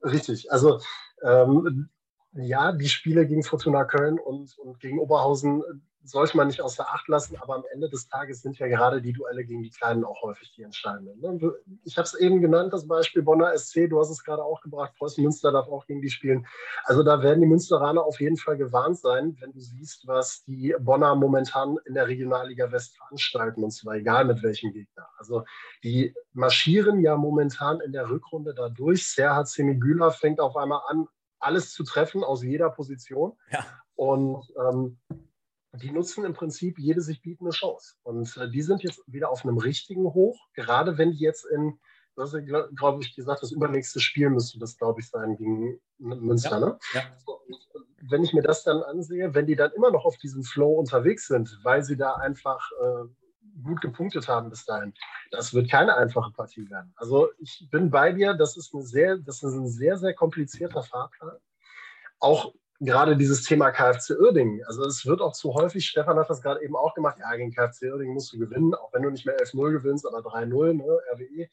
Richtig. 0.03 0.51
Also 0.51 0.81
ähm, 1.23 1.89
ja, 2.33 2.73
die 2.73 2.89
Spiele 2.89 3.25
gegen 3.25 3.43
Fortuna 3.43 3.85
Köln 3.85 4.19
und, 4.19 4.57
und 4.57 4.81
gegen 4.81 4.99
Oberhausen 4.99 5.63
sollte 6.07 6.37
man 6.37 6.47
nicht 6.47 6.61
außer 6.61 6.87
Acht 6.87 7.07
lassen, 7.07 7.37
aber 7.37 7.55
am 7.55 7.63
Ende 7.71 7.89
des 7.89 8.07
Tages 8.07 8.41
sind 8.41 8.57
ja 8.59 8.67
gerade 8.67 9.01
die 9.01 9.13
Duelle 9.13 9.43
gegen 9.43 9.63
die 9.63 9.69
Kleinen 9.69 10.03
auch 10.03 10.21
häufig 10.21 10.53
die 10.55 10.63
entscheidenden. 10.63 11.19
Ne? 11.19 11.53
Ich 11.83 11.97
habe 11.97 12.05
es 12.05 12.13
eben 12.13 12.41
genannt, 12.41 12.73
das 12.73 12.87
Beispiel 12.87 13.21
Bonner 13.21 13.57
SC, 13.57 13.89
du 13.89 13.99
hast 13.99 14.09
es 14.09 14.23
gerade 14.23 14.43
auch 14.43 14.61
gebracht, 14.61 14.93
Preußen 14.97 15.23
Münster 15.23 15.51
darf 15.51 15.67
auch 15.67 15.85
gegen 15.85 16.01
die 16.01 16.09
spielen. 16.09 16.47
Also 16.85 17.03
da 17.03 17.21
werden 17.21 17.41
die 17.41 17.47
Münsteraner 17.47 18.03
auf 18.03 18.19
jeden 18.19 18.37
Fall 18.37 18.57
gewarnt 18.57 18.99
sein, 18.99 19.35
wenn 19.39 19.51
du 19.51 19.59
siehst, 19.59 20.07
was 20.07 20.43
die 20.45 20.75
Bonner 20.79 21.15
momentan 21.15 21.77
in 21.85 21.93
der 21.93 22.07
Regionalliga 22.07 22.71
West 22.71 22.97
veranstalten, 22.97 23.63
und 23.63 23.71
zwar 23.71 23.95
egal 23.95 24.25
mit 24.25 24.41
welchem 24.43 24.71
Gegner. 24.71 25.07
Also 25.17 25.43
die 25.83 26.13
marschieren 26.33 27.01
ja 27.01 27.17
momentan 27.17 27.81
in 27.81 27.91
der 27.91 28.09
Rückrunde 28.09 28.53
dadurch. 28.53 29.07
Serhat 29.07 29.47
Semigüler 29.47 30.11
fängt 30.11 30.39
auf 30.39 30.55
einmal 30.55 30.81
an, 30.87 31.07
alles 31.39 31.71
zu 31.71 31.83
treffen 31.83 32.23
aus 32.23 32.43
jeder 32.43 32.69
Position. 32.69 33.33
Ja. 33.51 33.65
Und 33.95 34.43
ähm, 34.59 34.99
die 35.77 35.91
nutzen 35.91 36.25
im 36.25 36.33
Prinzip 36.33 36.79
jede 36.79 37.01
sich 37.01 37.21
bietende 37.21 37.51
Chance. 37.51 37.95
Und 38.03 38.35
äh, 38.37 38.49
die 38.49 38.61
sind 38.61 38.83
jetzt 38.83 39.01
wieder 39.07 39.29
auf 39.29 39.43
einem 39.43 39.57
richtigen 39.57 40.05
Hoch, 40.05 40.39
gerade 40.53 40.97
wenn 40.97 41.11
die 41.11 41.19
jetzt 41.19 41.45
in, 41.45 41.79
du 42.15 42.21
hast 42.21 42.33
ja, 42.33 42.67
glaube 42.75 43.01
ich, 43.01 43.15
gesagt, 43.15 43.43
das 43.43 43.51
übernächste 43.51 43.99
Spiel 43.99 44.29
müsste 44.29 44.59
das, 44.59 44.77
glaube 44.77 45.01
ich, 45.01 45.09
sein 45.09 45.35
gegen 45.37 45.79
Münster. 45.97 46.59
Ja. 46.59 46.59
Ne? 46.59 46.79
Ja. 46.93 47.01
wenn 48.09 48.23
ich 48.23 48.33
mir 48.33 48.43
das 48.43 48.63
dann 48.63 48.83
ansehe, 48.83 49.33
wenn 49.33 49.47
die 49.47 49.55
dann 49.55 49.71
immer 49.71 49.91
noch 49.91 50.05
auf 50.05 50.17
diesem 50.17 50.43
Flow 50.43 50.73
unterwegs 50.73 51.27
sind, 51.27 51.59
weil 51.63 51.83
sie 51.83 51.97
da 51.97 52.15
einfach 52.15 52.71
äh, 52.81 53.63
gut 53.63 53.81
gepunktet 53.81 54.27
haben 54.27 54.49
bis 54.49 54.65
dahin, 54.65 54.93
das 55.31 55.53
wird 55.53 55.69
keine 55.69 55.95
einfache 55.95 56.31
Partie 56.31 56.69
werden. 56.69 56.93
Also 56.95 57.29
ich 57.39 57.67
bin 57.71 57.89
bei 57.89 58.11
dir, 58.13 58.33
das 58.33 58.55
ist, 58.57 58.73
eine 58.73 58.83
sehr, 58.83 59.17
das 59.17 59.43
ist 59.43 59.53
ein 59.53 59.67
sehr, 59.67 59.97
sehr 59.97 60.13
komplizierter 60.13 60.83
Fahrplan. 60.83 61.37
Auch 62.19 62.53
gerade 62.79 63.17
dieses 63.17 63.43
Thema 63.43 63.71
KFC 63.71 64.11
Uerdingen. 64.19 64.63
Also 64.65 64.85
es 64.85 65.05
wird 65.05 65.21
auch 65.21 65.33
zu 65.33 65.53
häufig, 65.53 65.87
Stefan 65.87 66.17
hat 66.17 66.29
das 66.29 66.41
gerade 66.41 66.61
eben 66.61 66.75
auch 66.75 66.93
gemacht, 66.93 67.17
ja, 67.19 67.35
gegen 67.35 67.51
KFC 67.51 67.83
Uerdingen 67.91 68.13
musst 68.13 68.31
du 68.33 68.37
gewinnen, 68.37 68.73
auch 68.75 68.93
wenn 68.93 69.03
du 69.03 69.09
nicht 69.09 69.25
mehr 69.25 69.37
11-0 69.37 69.71
gewinnst, 69.71 70.05
aber 70.07 70.19
3-0, 70.19 70.73
ne, 70.73 70.83
RWE. 70.83 71.47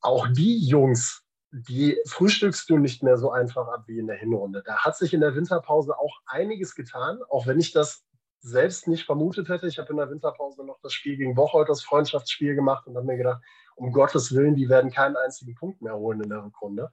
Auch 0.00 0.28
die 0.28 0.58
Jungs, 0.66 1.24
die 1.50 1.98
frühstückst 2.06 2.68
du 2.68 2.78
nicht 2.78 3.02
mehr 3.02 3.16
so 3.16 3.30
einfach 3.30 3.68
ab 3.68 3.84
wie 3.86 3.98
in 3.98 4.06
der 4.06 4.16
Hinrunde. 4.16 4.62
Da 4.66 4.78
hat 4.78 4.96
sich 4.96 5.14
in 5.14 5.20
der 5.20 5.34
Winterpause 5.34 5.98
auch 5.98 6.20
einiges 6.26 6.74
getan, 6.74 7.20
auch 7.30 7.46
wenn 7.46 7.58
ich 7.58 7.72
das 7.72 8.04
selbst 8.40 8.88
nicht 8.88 9.06
vermutet 9.06 9.48
hätte. 9.48 9.66
Ich 9.66 9.78
habe 9.78 9.90
in 9.90 9.96
der 9.96 10.10
Winterpause 10.10 10.66
noch 10.66 10.78
das 10.82 10.92
Spiel 10.92 11.16
gegen 11.16 11.34
Bocholt, 11.34 11.68
das 11.70 11.82
Freundschaftsspiel 11.82 12.54
gemacht 12.54 12.86
und 12.86 12.96
habe 12.96 13.06
mir 13.06 13.16
gedacht, 13.16 13.42
um 13.76 13.92
Gottes 13.92 14.34
Willen, 14.34 14.54
die 14.54 14.68
werden 14.68 14.90
keinen 14.90 15.16
einzigen 15.16 15.54
Punkt 15.54 15.80
mehr 15.80 15.96
holen 15.96 16.20
in 16.20 16.28
der 16.28 16.44
Rückrunde. 16.44 16.92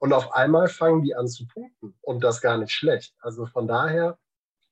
Und 0.00 0.14
auf 0.14 0.32
einmal 0.32 0.68
fangen 0.68 1.02
die 1.02 1.14
an 1.14 1.28
zu 1.28 1.46
punkten 1.46 1.94
und 2.00 2.24
das 2.24 2.40
gar 2.40 2.56
nicht 2.56 2.72
schlecht. 2.72 3.14
Also 3.20 3.44
von 3.46 3.68
daher, 3.68 4.18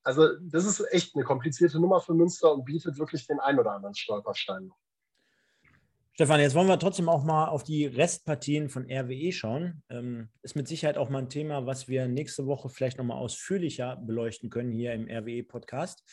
also 0.03 0.27
das 0.41 0.65
ist 0.65 0.83
echt 0.91 1.15
eine 1.15 1.23
komplizierte 1.23 1.79
Nummer 1.79 2.01
für 2.01 2.15
Münster 2.15 2.51
und 2.51 2.65
bietet 2.65 2.97
wirklich 2.97 3.27
den 3.27 3.39
ein 3.39 3.59
oder 3.59 3.71
anderen 3.73 3.93
Stolperstein. 3.93 4.71
Stefan, 6.13 6.41
jetzt 6.41 6.55
wollen 6.55 6.67
wir 6.67 6.79
trotzdem 6.79 7.07
auch 7.07 7.23
mal 7.23 7.45
auf 7.45 7.63
die 7.63 7.85
Restpartien 7.85 8.69
von 8.69 8.91
RWE 8.91 9.31
schauen. 9.31 9.83
Ähm, 9.89 10.29
ist 10.41 10.55
mit 10.55 10.67
Sicherheit 10.67 10.97
auch 10.97 11.09
mal 11.09 11.19
ein 11.19 11.29
Thema, 11.29 11.67
was 11.67 11.87
wir 11.87 12.07
nächste 12.07 12.47
Woche 12.47 12.67
vielleicht 12.67 12.97
nochmal 12.97 13.19
ausführlicher 13.19 13.97
beleuchten 13.97 14.49
können 14.49 14.71
hier 14.71 14.93
im 14.93 15.07
RWE-Podcast, 15.07 16.03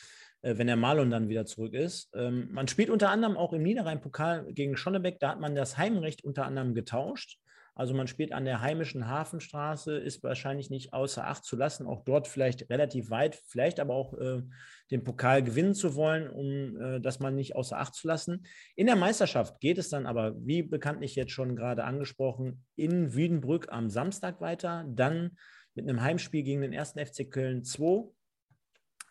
äh, 0.43 0.59
wenn 0.59 0.67
der 0.67 0.77
Marlon 0.77 1.11
dann 1.11 1.31
wieder 1.31 1.47
zurück 1.47 1.73
ist. 1.73 2.11
Ähm, 2.15 2.51
man 2.53 2.69
spielt 2.69 2.91
unter 2.91 3.09
anderem 3.09 3.39
auch 3.39 3.55
im 3.55 3.63
Niederrhein-Pokal 3.63 4.53
gegen 4.53 4.77
Schonnebeck. 4.77 5.19
Da 5.21 5.31
hat 5.31 5.41
man 5.41 5.55
das 5.55 5.79
Heimrecht 5.79 6.23
unter 6.23 6.45
anderem 6.45 6.75
getauscht. 6.75 7.41
Also 7.77 7.93
man 7.93 8.09
spielt 8.09 8.33
an 8.33 8.47
der 8.47 8.63
heimischen 8.63 9.07
Hafenstraße, 9.07 9.99
ist 9.99 10.23
wahrscheinlich 10.25 10.71
nicht 10.71 10.95
außer 10.95 11.27
Acht 11.27 11.45
zu 11.45 11.57
lassen, 11.57 11.87
auch 11.87 12.03
dort 12.05 12.27
vielleicht 12.27 12.71
relativ 12.71 13.11
weit, 13.11 13.39
vielleicht 13.47 13.81
aber 13.81 13.95
auch 13.95 14.15
äh, 14.15 14.43
den 14.91 15.05
Pokal 15.05 15.43
gewinnen 15.43 15.75
zu 15.75 15.95
wollen, 15.95 16.31
um 16.31 16.81
äh, 16.81 17.01
das 17.01 17.21
man 17.21 17.35
nicht 17.35 17.55
außer 17.55 17.79
Acht 17.79 17.95
zu 17.95 18.09
lassen. 18.09 18.47
In 18.77 18.87
der 18.87 18.97
Meisterschaft 18.97 19.61
geht 19.61 19.77
es 19.77 19.91
dann 19.91 20.07
aber, 20.07 20.35
wie 20.39 20.63
bekanntlich 20.63 21.15
jetzt 21.17 21.33
schon 21.33 21.55
gerade 21.55 21.85
angesprochen, 21.85 22.65
in 22.77 23.15
Wiedenbrück 23.15 23.71
am 23.71 23.91
Samstag 23.91 24.41
weiter, 24.41 24.87
dann 24.89 25.37
mit 25.75 25.87
einem 25.87 26.01
Heimspiel 26.01 26.45
gegen 26.45 26.63
den 26.63 26.73
ersten 26.73 27.05
FC 27.05 27.31
Köln 27.31 27.63
2, 27.63 28.09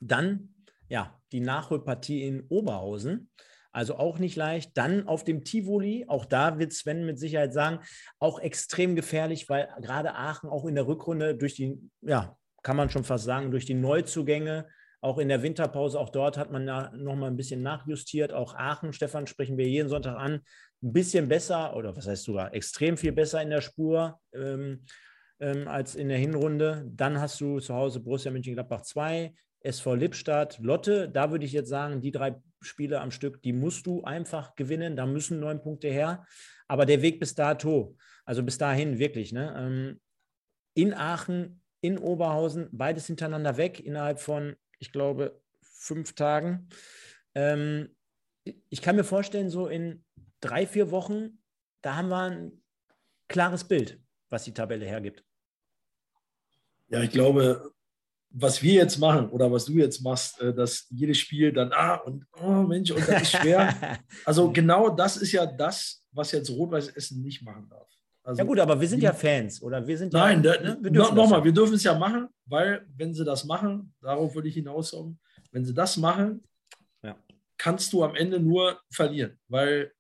dann 0.02 0.56
ja 0.90 1.22
die 1.32 1.40
Nachholpartie 1.40 2.24
in 2.24 2.42
Oberhausen. 2.50 3.30
Also 3.76 3.98
auch 3.98 4.20
nicht 4.20 4.38
leicht. 4.38 4.78
Dann 4.78 5.06
auf 5.06 5.26
dem 5.26 5.44
Tivoli, 5.44 6.06
auch 6.08 6.24
da 6.24 6.60
wird 6.60 6.72
Sven 6.72 7.06
mit 7.06 7.20
Sicherheit 7.20 7.52
sagen, 7.52 7.80
auch 8.20 8.40
extrem 8.40 8.96
gefährlich, 8.96 9.50
weil 9.50 9.68
gerade 9.82 10.16
Aachen 10.16 10.50
auch 10.50 10.66
in 10.66 10.76
der 10.76 10.88
Rückrunde 10.88 11.36
durch 11.36 11.56
die, 11.56 11.78
ja, 12.02 12.38
kann 12.64 12.78
man 12.78 12.90
schon 12.90 13.04
fast 13.04 13.26
sagen, 13.26 13.52
durch 13.52 13.66
die 13.66 13.74
Neuzugänge, 13.74 14.66
auch 15.02 15.18
in 15.18 15.28
der 15.28 15.44
Winterpause, 15.44 16.00
auch 16.00 16.10
dort 16.10 16.38
hat 16.38 16.52
man 16.52 16.64
noch 16.64 17.16
mal 17.16 17.28
ein 17.28 17.36
bisschen 17.36 17.62
nachjustiert. 17.62 18.32
Auch 18.32 18.56
Aachen, 18.56 18.94
Stefan, 18.94 19.28
sprechen 19.28 19.58
wir 19.58 19.68
jeden 19.68 19.90
Sonntag 19.90 20.16
an, 20.18 20.40
ein 20.82 20.94
bisschen 20.94 21.28
besser 21.28 21.76
oder 21.76 21.98
was 21.98 22.08
heißt 22.08 22.24
sogar 22.24 22.54
extrem 22.54 22.96
viel 22.96 23.12
besser 23.12 23.42
in 23.42 23.50
der 23.50 23.62
Spur. 23.62 24.22
Ähm, 24.34 24.86
ähm, 25.40 25.68
als 25.68 25.96
in 25.96 26.08
der 26.08 26.18
Hinrunde. 26.18 26.90
Dann 26.96 27.20
hast 27.20 27.42
du 27.42 27.60
zu 27.60 27.74
Hause 27.74 28.00
Borussia 28.00 28.32
Mönchengladbach 28.32 28.84
2, 28.84 29.34
SV 29.60 29.96
Lippstadt, 29.96 30.60
Lotte. 30.60 31.10
Da 31.10 31.32
würde 31.32 31.44
ich 31.44 31.52
jetzt 31.52 31.70
sagen, 31.70 32.02
die 32.02 32.12
drei 32.12 32.36
Spiele 32.66 33.02
am 33.02 33.12
Stück, 33.12 33.42
die 33.42 33.54
musst 33.54 33.86
du 33.86 34.04
einfach 34.04 34.56
gewinnen. 34.56 34.96
Da 34.96 35.06
müssen 35.06 35.40
neun 35.40 35.62
Punkte 35.62 35.88
her. 35.88 36.26
Aber 36.68 36.86
der 36.86 37.02
Weg 37.02 37.20
bis 37.20 37.36
dato, 37.36 37.96
also 38.26 38.44
bis 38.44 38.58
dahin 38.58 39.00
wirklich, 39.00 39.32
ne? 39.32 39.54
Ähm, 39.58 40.02
in 40.74 40.94
Aachen, 40.94 41.62
in 41.82 41.98
Oberhausen, 41.98 42.70
beides 42.72 43.08
hintereinander 43.08 43.58
weg 43.58 43.80
innerhalb 43.80 44.20
von, 44.20 44.56
ich 44.80 44.92
glaube, 44.92 45.42
fünf 45.62 46.14
Tagen. 46.16 46.68
Ähm, 47.34 47.96
ich 48.70 48.82
kann 48.82 48.96
mir 48.96 49.04
vorstellen, 49.04 49.50
so 49.50 49.68
in 49.68 50.04
drei, 50.42 50.66
vier 50.66 50.92
Wochen, 50.92 51.40
da 51.82 51.96
haben 51.96 52.10
wir 52.10 52.22
ein 52.22 52.64
klares 53.28 53.64
Bild, 53.64 54.00
was 54.30 54.44
die 54.44 54.54
Tabelle 54.54 54.86
hergibt. 54.86 55.24
Ja, 56.88 57.02
ich 57.02 57.12
glaube, 57.12 57.75
was 58.38 58.62
wir 58.62 58.74
jetzt 58.74 58.98
machen 58.98 59.30
oder 59.30 59.50
was 59.50 59.66
du 59.66 59.74
jetzt 59.74 60.02
machst, 60.02 60.42
äh, 60.42 60.54
dass 60.54 60.88
jedes 60.90 61.18
Spiel 61.18 61.54
dann, 61.54 61.72
ah, 61.72 61.96
und 61.96 62.26
oh 62.42 62.64
Mensch, 62.64 62.92
und 62.92 63.08
das 63.08 63.22
ist 63.22 63.38
schwer. 63.38 63.74
also 64.26 64.52
genau 64.52 64.90
das 64.90 65.18
ist 65.18 65.32
ja 65.32 65.46
das, 65.46 66.04
was 66.12 66.34
jetzt 66.34 66.50
Rot-Weiß 66.50 66.90
Essen 66.90 67.22
nicht 67.22 67.44
machen 67.44 67.68
darf. 67.70 67.88
Also, 68.24 68.40
ja 68.40 68.46
gut, 68.46 68.60
aber 68.60 68.80
wir 68.82 68.88
sind 68.88 69.02
ja 69.02 69.14
Fans, 69.14 69.62
oder? 69.62 69.86
Wir 69.88 69.98
sind 69.98 70.12
Nein, 70.12 70.44
ja, 70.44 70.60
ne? 70.60 70.78
no, 70.82 71.14
nochmal, 71.14 71.44
wir 71.44 71.54
dürfen 71.54 71.76
es 71.76 71.84
ja 71.84 71.98
machen, 71.98 72.28
weil 72.46 72.86
wenn 72.98 73.14
sie 73.14 73.24
das 73.24 73.46
machen, 73.46 73.94
darauf 74.02 74.36
würde 74.36 74.50
ich 74.50 74.56
hinaus 74.56 74.92
kommen, 74.92 75.20
wenn 75.52 75.64
sie 75.64 75.74
das 75.74 75.96
machen, 75.96 76.44
ja. 77.04 77.16
kannst 77.58 77.94
du 77.94 78.04
am 78.04 78.16
Ende 78.16 78.40
nur 78.40 78.82
verlieren. 78.92 79.40
Weil, 79.48 79.94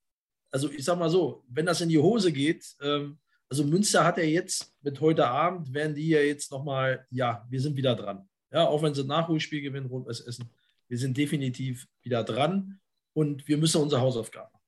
also 0.51 0.69
ich 0.69 0.83
sag 0.83 0.97
mal 0.97 1.09
so, 1.09 1.45
wenn 1.47 1.67
das 1.67 1.81
in 1.81 1.89
die 1.89 1.99
Hose 1.99 2.31
geht, 2.31 2.65
ähm, 2.81 3.17
also 3.55 3.63
Münster 3.63 4.03
hat 4.03 4.17
ja 4.17 4.25
jetzt 4.25 4.75
mit 4.81 4.99
heute 4.99 5.25
Abend, 5.25 5.73
werden 5.73 5.95
die 5.95 6.09
ja 6.09 6.19
jetzt 6.19 6.51
nochmal, 6.51 7.07
ja, 7.09 7.47
wir 7.49 7.61
sind 7.61 7.77
wieder 7.77 7.95
dran. 7.95 8.27
Ja, 8.51 8.67
auch 8.67 8.83
wenn 8.83 8.93
sie 8.93 8.99
ein 8.99 9.07
Nachholspiel 9.07 9.61
gewinnen, 9.61 9.85
rund 9.85 10.07
was 10.07 10.19
essen. 10.19 10.49
Wir 10.89 10.97
sind 10.97 11.15
definitiv 11.15 11.87
wieder 12.01 12.25
dran 12.25 12.81
und 13.13 13.47
wir 13.47 13.57
müssen 13.57 13.81
unsere 13.81 14.01
Hausaufgaben 14.01 14.51
machen. 14.51 14.65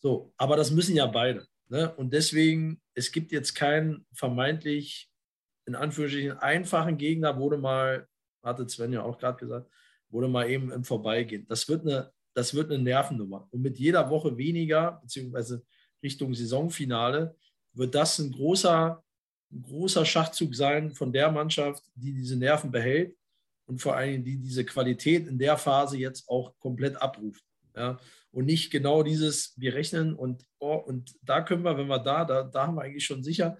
So, 0.00 0.32
aber 0.36 0.56
das 0.56 0.72
müssen 0.72 0.96
ja 0.96 1.06
beide. 1.06 1.46
Ne? 1.68 1.94
Und 1.94 2.12
deswegen, 2.12 2.80
es 2.94 3.12
gibt 3.12 3.30
jetzt 3.30 3.54
keinen 3.54 4.04
vermeintlich, 4.12 5.08
in 5.66 5.76
Anführungsstrichen, 5.76 6.36
einfachen 6.38 6.98
Gegner, 6.98 7.38
wurde 7.38 7.56
mal, 7.56 8.08
hatte 8.42 8.68
Sven 8.68 8.92
ja 8.92 9.04
auch 9.04 9.16
gerade 9.16 9.38
gesagt, 9.38 9.70
wurde 10.08 10.26
mal 10.26 10.50
eben 10.50 10.72
im 10.72 10.82
Vorbeigehen. 10.82 11.46
Das 11.46 11.68
wird 11.68 11.82
eine, 11.82 12.10
das 12.34 12.52
wird 12.52 12.72
eine 12.72 12.82
Nervennummer. 12.82 13.46
Und 13.52 13.62
mit 13.62 13.78
jeder 13.78 14.10
Woche 14.10 14.36
weniger, 14.36 14.98
beziehungsweise 15.02 15.64
Richtung 16.02 16.34
Saisonfinale, 16.34 17.36
wird 17.74 17.94
das 17.94 18.18
ein 18.18 18.32
großer, 18.32 19.02
ein 19.52 19.62
großer 19.62 20.04
Schachzug 20.04 20.54
sein 20.54 20.94
von 20.94 21.12
der 21.12 21.30
Mannschaft, 21.30 21.84
die 21.94 22.12
diese 22.12 22.36
Nerven 22.36 22.70
behält 22.70 23.16
und 23.66 23.80
vor 23.80 23.96
allem 23.96 24.24
die 24.24 24.38
diese 24.38 24.64
Qualität 24.64 25.26
in 25.26 25.38
der 25.38 25.56
Phase 25.58 25.98
jetzt 25.98 26.28
auch 26.28 26.58
komplett 26.58 27.00
abruft. 27.00 27.42
Ja? 27.76 27.98
Und 28.30 28.46
nicht 28.46 28.70
genau 28.70 29.02
dieses, 29.02 29.54
wir 29.56 29.74
rechnen 29.74 30.14
und, 30.14 30.44
oh, 30.58 30.74
und 30.74 31.14
da 31.22 31.42
können 31.42 31.64
wir, 31.64 31.76
wenn 31.76 31.86
wir 31.86 31.98
da, 31.98 32.24
da, 32.24 32.42
da 32.42 32.66
haben 32.66 32.76
wir 32.76 32.82
eigentlich 32.82 33.04
schon 33.04 33.22
sicher. 33.22 33.58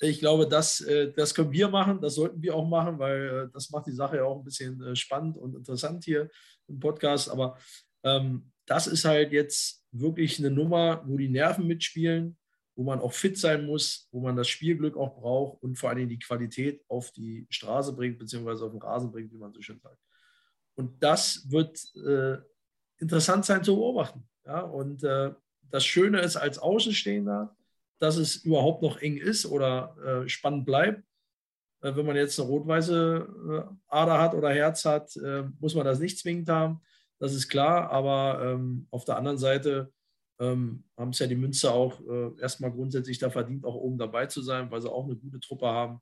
Ich 0.00 0.20
glaube, 0.20 0.48
das, 0.48 0.80
äh, 0.80 1.12
das 1.12 1.34
können 1.34 1.52
wir 1.52 1.68
machen, 1.68 2.00
das 2.00 2.14
sollten 2.14 2.40
wir 2.42 2.54
auch 2.54 2.68
machen, 2.68 2.98
weil 2.98 3.28
äh, 3.28 3.52
das 3.52 3.70
macht 3.70 3.86
die 3.86 3.92
Sache 3.92 4.16
ja 4.16 4.24
auch 4.24 4.38
ein 4.38 4.44
bisschen 4.44 4.80
äh, 4.82 4.96
spannend 4.96 5.36
und 5.36 5.56
interessant 5.56 6.04
hier 6.04 6.28
im 6.68 6.78
Podcast. 6.78 7.30
Aber 7.30 7.58
ähm, 8.04 8.52
das 8.66 8.86
ist 8.86 9.04
halt 9.04 9.32
jetzt 9.32 9.84
wirklich 9.90 10.38
eine 10.38 10.50
Nummer, 10.50 11.02
wo 11.06 11.16
die 11.16 11.28
Nerven 11.28 11.66
mitspielen 11.66 12.37
wo 12.78 12.84
man 12.84 13.00
auch 13.00 13.12
fit 13.12 13.36
sein 13.36 13.66
muss, 13.66 14.06
wo 14.12 14.20
man 14.20 14.36
das 14.36 14.46
Spielglück 14.48 14.96
auch 14.96 15.20
braucht 15.20 15.60
und 15.64 15.76
vor 15.76 15.90
allem 15.90 16.08
die 16.08 16.20
Qualität 16.20 16.80
auf 16.86 17.10
die 17.10 17.44
Straße 17.50 17.92
bringt, 17.92 18.20
beziehungsweise 18.20 18.64
auf 18.64 18.70
den 18.70 18.80
Rasen 18.80 19.10
bringt, 19.10 19.32
wie 19.32 19.36
man 19.36 19.52
so 19.52 19.60
schön 19.60 19.80
sagt. 19.80 19.98
Und 20.76 21.02
das 21.02 21.50
wird 21.50 21.76
äh, 21.96 22.38
interessant 22.98 23.44
sein 23.44 23.64
zu 23.64 23.74
beobachten. 23.74 24.28
Ja? 24.46 24.60
Und 24.60 25.02
äh, 25.02 25.34
das 25.62 25.84
Schöne 25.84 26.20
ist 26.20 26.36
als 26.36 26.60
Außenstehender, 26.60 27.56
dass 27.98 28.16
es 28.16 28.36
überhaupt 28.36 28.80
noch 28.82 28.98
eng 29.02 29.16
ist 29.16 29.44
oder 29.44 29.96
äh, 30.24 30.28
spannend 30.28 30.64
bleibt. 30.64 31.02
Äh, 31.80 31.96
wenn 31.96 32.06
man 32.06 32.14
jetzt 32.14 32.38
eine 32.38 32.48
rot-weiße 32.48 33.66
äh, 33.66 33.74
Ader 33.88 34.20
hat 34.20 34.34
oder 34.34 34.50
Herz 34.50 34.84
hat, 34.84 35.16
äh, 35.16 35.42
muss 35.58 35.74
man 35.74 35.84
das 35.84 35.98
nicht 35.98 36.20
zwingend 36.20 36.48
haben. 36.48 36.80
Das 37.18 37.34
ist 37.34 37.48
klar. 37.48 37.90
Aber 37.90 38.40
ähm, 38.40 38.86
auf 38.92 39.04
der 39.04 39.16
anderen 39.16 39.38
Seite 39.38 39.92
ähm, 40.40 40.84
haben 40.96 41.10
es 41.10 41.18
ja 41.18 41.26
die 41.26 41.36
Münster 41.36 41.72
auch 41.72 42.00
äh, 42.00 42.40
erstmal 42.40 42.72
grundsätzlich 42.72 43.18
da 43.18 43.30
verdient, 43.30 43.64
auch 43.64 43.74
oben 43.74 43.98
dabei 43.98 44.26
zu 44.26 44.42
sein, 44.42 44.70
weil 44.70 44.80
sie 44.80 44.90
auch 44.90 45.04
eine 45.04 45.16
gute 45.16 45.40
Truppe 45.40 45.66
haben 45.66 46.00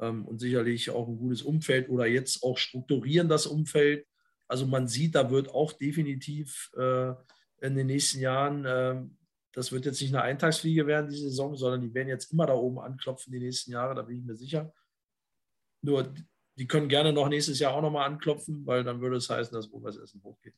ähm, 0.00 0.24
und 0.26 0.38
sicherlich 0.38 0.90
auch 0.90 1.08
ein 1.08 1.18
gutes 1.18 1.42
Umfeld 1.42 1.88
oder 1.88 2.06
jetzt 2.06 2.42
auch 2.42 2.58
strukturieren 2.58 3.28
das 3.28 3.46
Umfeld. 3.46 4.06
Also 4.48 4.66
man 4.66 4.86
sieht, 4.86 5.14
da 5.14 5.30
wird 5.30 5.50
auch 5.50 5.72
definitiv 5.72 6.70
äh, 6.76 7.12
in 7.60 7.74
den 7.74 7.86
nächsten 7.86 8.20
Jahren, 8.20 8.64
äh, 8.64 9.02
das 9.52 9.72
wird 9.72 9.84
jetzt 9.84 10.00
nicht 10.00 10.14
eine 10.14 10.22
Eintagsfliege 10.22 10.86
werden, 10.86 11.10
diese 11.10 11.28
Saison, 11.28 11.56
sondern 11.56 11.80
die 11.80 11.92
werden 11.94 12.08
jetzt 12.08 12.32
immer 12.32 12.46
da 12.46 12.54
oben 12.54 12.78
anklopfen 12.78 13.32
die 13.32 13.40
nächsten 13.40 13.72
Jahre, 13.72 13.94
da 13.94 14.02
bin 14.02 14.18
ich 14.18 14.24
mir 14.24 14.36
sicher. 14.36 14.72
Nur 15.82 16.14
die 16.56 16.66
können 16.66 16.88
gerne 16.88 17.12
noch 17.12 17.28
nächstes 17.28 17.58
Jahr 17.58 17.74
auch 17.74 17.82
nochmal 17.82 18.08
anklopfen, 18.08 18.66
weil 18.66 18.84
dann 18.84 19.00
würde 19.00 19.16
es 19.16 19.28
heißen, 19.28 19.54
dass 19.54 19.72
Rot-Weiß 19.72 19.96
Essen 19.96 20.22
hochgeht. 20.22 20.54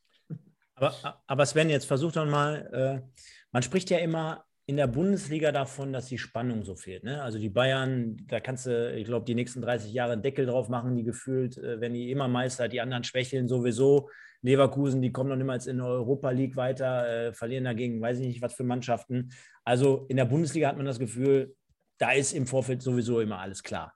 Aber, 0.77 1.23
aber 1.27 1.47
Sven, 1.47 1.71
jetzt 1.71 1.87
versucht 1.87 2.17
doch 2.17 2.27
mal, 2.27 3.03
äh, 3.05 3.21
man 3.53 3.63
spricht 3.63 3.91
ja 3.91 3.99
immer 3.99 4.45
in 4.67 4.77
der 4.77 4.87
Bundesliga 4.87 5.53
davon, 5.53 5.93
dass 5.93 6.07
die 6.07 6.19
Spannung 6.19 6.65
so 6.65 6.75
fehlt. 6.75 7.05
Ne? 7.05 7.23
Also 7.23 7.39
die 7.39 7.51
Bayern, 7.51 8.17
da 8.27 8.41
kannst 8.41 8.67
du, 8.67 8.95
ich 8.97 9.05
glaube, 9.05 9.27
die 9.27 9.35
nächsten 9.35 9.61
30 9.61 9.93
Jahre 9.93 10.13
einen 10.13 10.23
Deckel 10.23 10.47
drauf 10.47 10.69
machen, 10.69 10.97
die 10.97 11.05
gefühlt, 11.05 11.59
äh, 11.59 11.81
wenn 11.81 11.93
die 11.93 12.11
immer 12.11 12.29
Meister, 12.29 12.69
die 12.69 12.81
anderen 12.81 13.05
schwächeln 13.05 13.47
sowieso. 13.47 14.09
Leverkusen, 14.41 15.01
die 15.01 15.13
kommen 15.13 15.31
noch 15.31 15.37
niemals 15.37 15.67
in 15.67 15.79
der 15.79 15.87
Europa 15.87 16.31
League 16.31 16.57
weiter, 16.57 17.09
äh, 17.09 17.33
verlieren 17.33 17.65
dagegen, 17.65 18.01
weiß 18.01 18.19
ich 18.21 18.27
nicht, 18.27 18.43
was 18.43 18.55
für 18.55 18.65
Mannschaften. 18.65 19.31
Also 19.65 20.07
in 20.09 20.17
der 20.17 20.27
Bundesliga 20.27 20.69
hat 20.69 20.77
man 20.77 20.87
das 20.87 20.99
Gefühl, 20.99 21.55
da 21.99 22.13
ist 22.13 22.33
im 22.33 22.47
Vorfeld 22.47 22.83
sowieso 22.83 23.21
immer 23.21 23.39
alles 23.39 23.63
klar. 23.63 23.95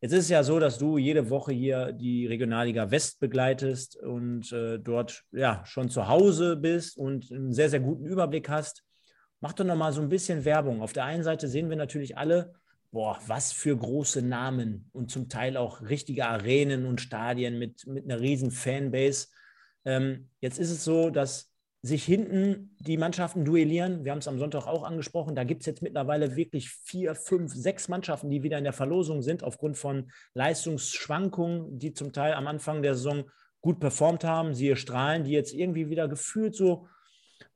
Jetzt 0.00 0.12
ist 0.12 0.24
es 0.24 0.30
ja 0.30 0.44
so, 0.44 0.60
dass 0.60 0.78
du 0.78 0.96
jede 0.96 1.28
Woche 1.28 1.52
hier 1.52 1.92
die 1.92 2.26
Regionalliga 2.26 2.92
West 2.92 3.18
begleitest 3.18 3.96
und 3.96 4.52
äh, 4.52 4.78
dort 4.78 5.24
ja 5.32 5.64
schon 5.64 5.88
zu 5.88 6.06
Hause 6.06 6.56
bist 6.56 6.96
und 6.96 7.32
einen 7.32 7.52
sehr, 7.52 7.68
sehr 7.68 7.80
guten 7.80 8.06
Überblick 8.06 8.48
hast. 8.48 8.84
Mach 9.40 9.52
doch 9.54 9.64
noch 9.64 9.74
mal 9.74 9.92
so 9.92 10.00
ein 10.00 10.08
bisschen 10.08 10.44
Werbung. 10.44 10.82
Auf 10.82 10.92
der 10.92 11.04
einen 11.04 11.24
Seite 11.24 11.48
sehen 11.48 11.68
wir 11.68 11.76
natürlich 11.76 12.16
alle, 12.16 12.54
boah, 12.92 13.18
was 13.26 13.52
für 13.52 13.76
große 13.76 14.22
Namen 14.22 14.88
und 14.92 15.10
zum 15.10 15.28
Teil 15.28 15.56
auch 15.56 15.82
richtige 15.82 16.26
Arenen 16.26 16.86
und 16.86 17.00
Stadien 17.00 17.58
mit, 17.58 17.84
mit 17.88 18.04
einer 18.04 18.20
riesen 18.20 18.52
Fanbase. 18.52 19.26
Ähm, 19.84 20.28
jetzt 20.40 20.60
ist 20.60 20.70
es 20.70 20.84
so, 20.84 21.10
dass 21.10 21.47
sich 21.80 22.04
hinten 22.04 22.76
die 22.80 22.96
Mannschaften 22.96 23.44
duellieren. 23.44 24.04
Wir 24.04 24.12
haben 24.12 24.18
es 24.18 24.28
am 24.28 24.38
Sonntag 24.38 24.66
auch 24.66 24.82
angesprochen. 24.82 25.36
Da 25.36 25.44
gibt 25.44 25.62
es 25.62 25.66
jetzt 25.66 25.82
mittlerweile 25.82 26.34
wirklich 26.34 26.70
vier, 26.70 27.14
fünf, 27.14 27.54
sechs 27.54 27.88
Mannschaften, 27.88 28.30
die 28.30 28.42
wieder 28.42 28.58
in 28.58 28.64
der 28.64 28.72
Verlosung 28.72 29.22
sind, 29.22 29.44
aufgrund 29.44 29.78
von 29.78 30.10
Leistungsschwankungen, 30.34 31.78
die 31.78 31.92
zum 31.92 32.12
Teil 32.12 32.34
am 32.34 32.48
Anfang 32.48 32.82
der 32.82 32.94
Saison 32.94 33.30
gut 33.60 33.78
performt 33.78 34.24
haben. 34.24 34.54
Siehe 34.54 34.76
Strahlen, 34.76 35.24
die 35.24 35.30
jetzt 35.30 35.54
irgendwie 35.54 35.88
wieder 35.88 36.08
gefühlt 36.08 36.56
so, 36.56 36.88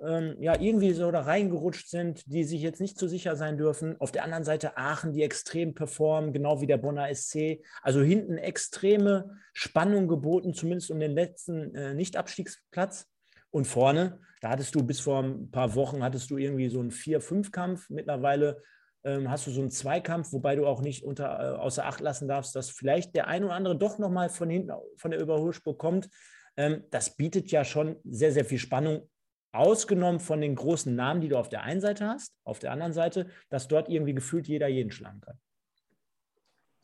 ähm, 0.01 0.37
ja, 0.39 0.61
irgendwie 0.61 0.93
so 0.93 1.11
da 1.11 1.23
reingerutscht 1.23 1.89
sind, 1.89 2.23
die 2.27 2.45
sich 2.45 2.63
jetzt 2.63 2.81
nicht 2.81 2.99
zu 2.99 3.09
sicher 3.09 3.35
sein 3.35 3.59
dürfen. 3.59 4.01
Auf 4.01 4.13
der 4.13 4.23
anderen 4.23 4.45
Seite 4.45 4.77
Aachen, 4.77 5.13
die 5.13 5.23
extrem 5.23 5.75
performen, 5.75 6.33
genau 6.33 6.61
wie 6.61 6.69
der 6.69 6.77
Bonner 6.77 7.13
SC. 7.13 7.61
Also 7.83 8.01
hinten 8.03 8.39
extreme 8.39 9.37
Spannung 9.53 10.07
geboten, 10.07 10.55
zumindest 10.55 10.93
um 10.93 11.01
den 11.01 11.13
letzten 11.13 11.75
äh, 11.75 11.95
Nicht-Abstiegsplatz. 11.95 13.12
Und 13.53 13.67
vorne, 13.67 14.19
da 14.41 14.49
hattest 14.51 14.75
du 14.75 14.83
bis 14.83 14.99
vor 14.99 15.23
ein 15.23 15.51
paar 15.53 15.77
Wochen, 15.77 16.03
hattest 16.03 16.31
du 16.31 16.39
irgendwie 16.39 16.69
so 16.69 16.81
einen 16.81 16.91
4-5-Kampf. 16.91 17.91
Mittlerweile 17.91 18.61
ähm, 19.05 19.31
hast 19.31 19.47
du 19.47 19.53
so 19.53 19.61
einen 19.61 19.71
Zweikampf, 19.71 20.33
wobei 20.33 20.57
du 20.57 20.67
auch 20.67 20.81
nicht 20.81 21.05
unter, 21.05 21.39
äh, 21.39 21.57
außer 21.57 21.87
Acht 21.87 22.01
lassen 22.01 22.27
darfst, 22.27 22.57
dass 22.57 22.71
vielleicht 22.71 23.15
der 23.15 23.29
ein 23.29 23.45
oder 23.45 23.55
andere 23.55 23.79
doch 23.79 23.99
nochmal 23.99 24.31
von 24.31 24.51
hinten 24.51 24.73
von 24.97 25.11
der 25.13 25.21
Überholspur 25.21 25.79
kommt. 25.79 26.09
Ähm, 26.57 26.85
das 26.91 27.17
bietet 27.17 27.51
ja 27.53 27.65
schon 27.65 27.97
sehr, 28.05 28.33
sehr 28.33 28.45
viel 28.45 28.59
Spannung, 28.59 29.09
ausgenommen 29.53 30.19
von 30.19 30.41
den 30.41 30.55
großen 30.55 30.95
Namen, 30.95 31.21
die 31.21 31.29
du 31.29 31.37
auf 31.37 31.51
der 31.51 31.63
einen 31.63 31.81
Seite 31.81 32.07
hast, 32.07 32.35
auf 32.45 32.59
der 32.59 32.73
anderen 32.73 32.95
Seite, 32.95 33.29
dass 33.51 33.69
dort 33.69 33.89
irgendwie 33.89 34.15
gefühlt 34.15 34.49
jeder 34.49 34.67
jeden 34.67 34.91
schlagen 34.91 35.21
kann. 35.21 35.39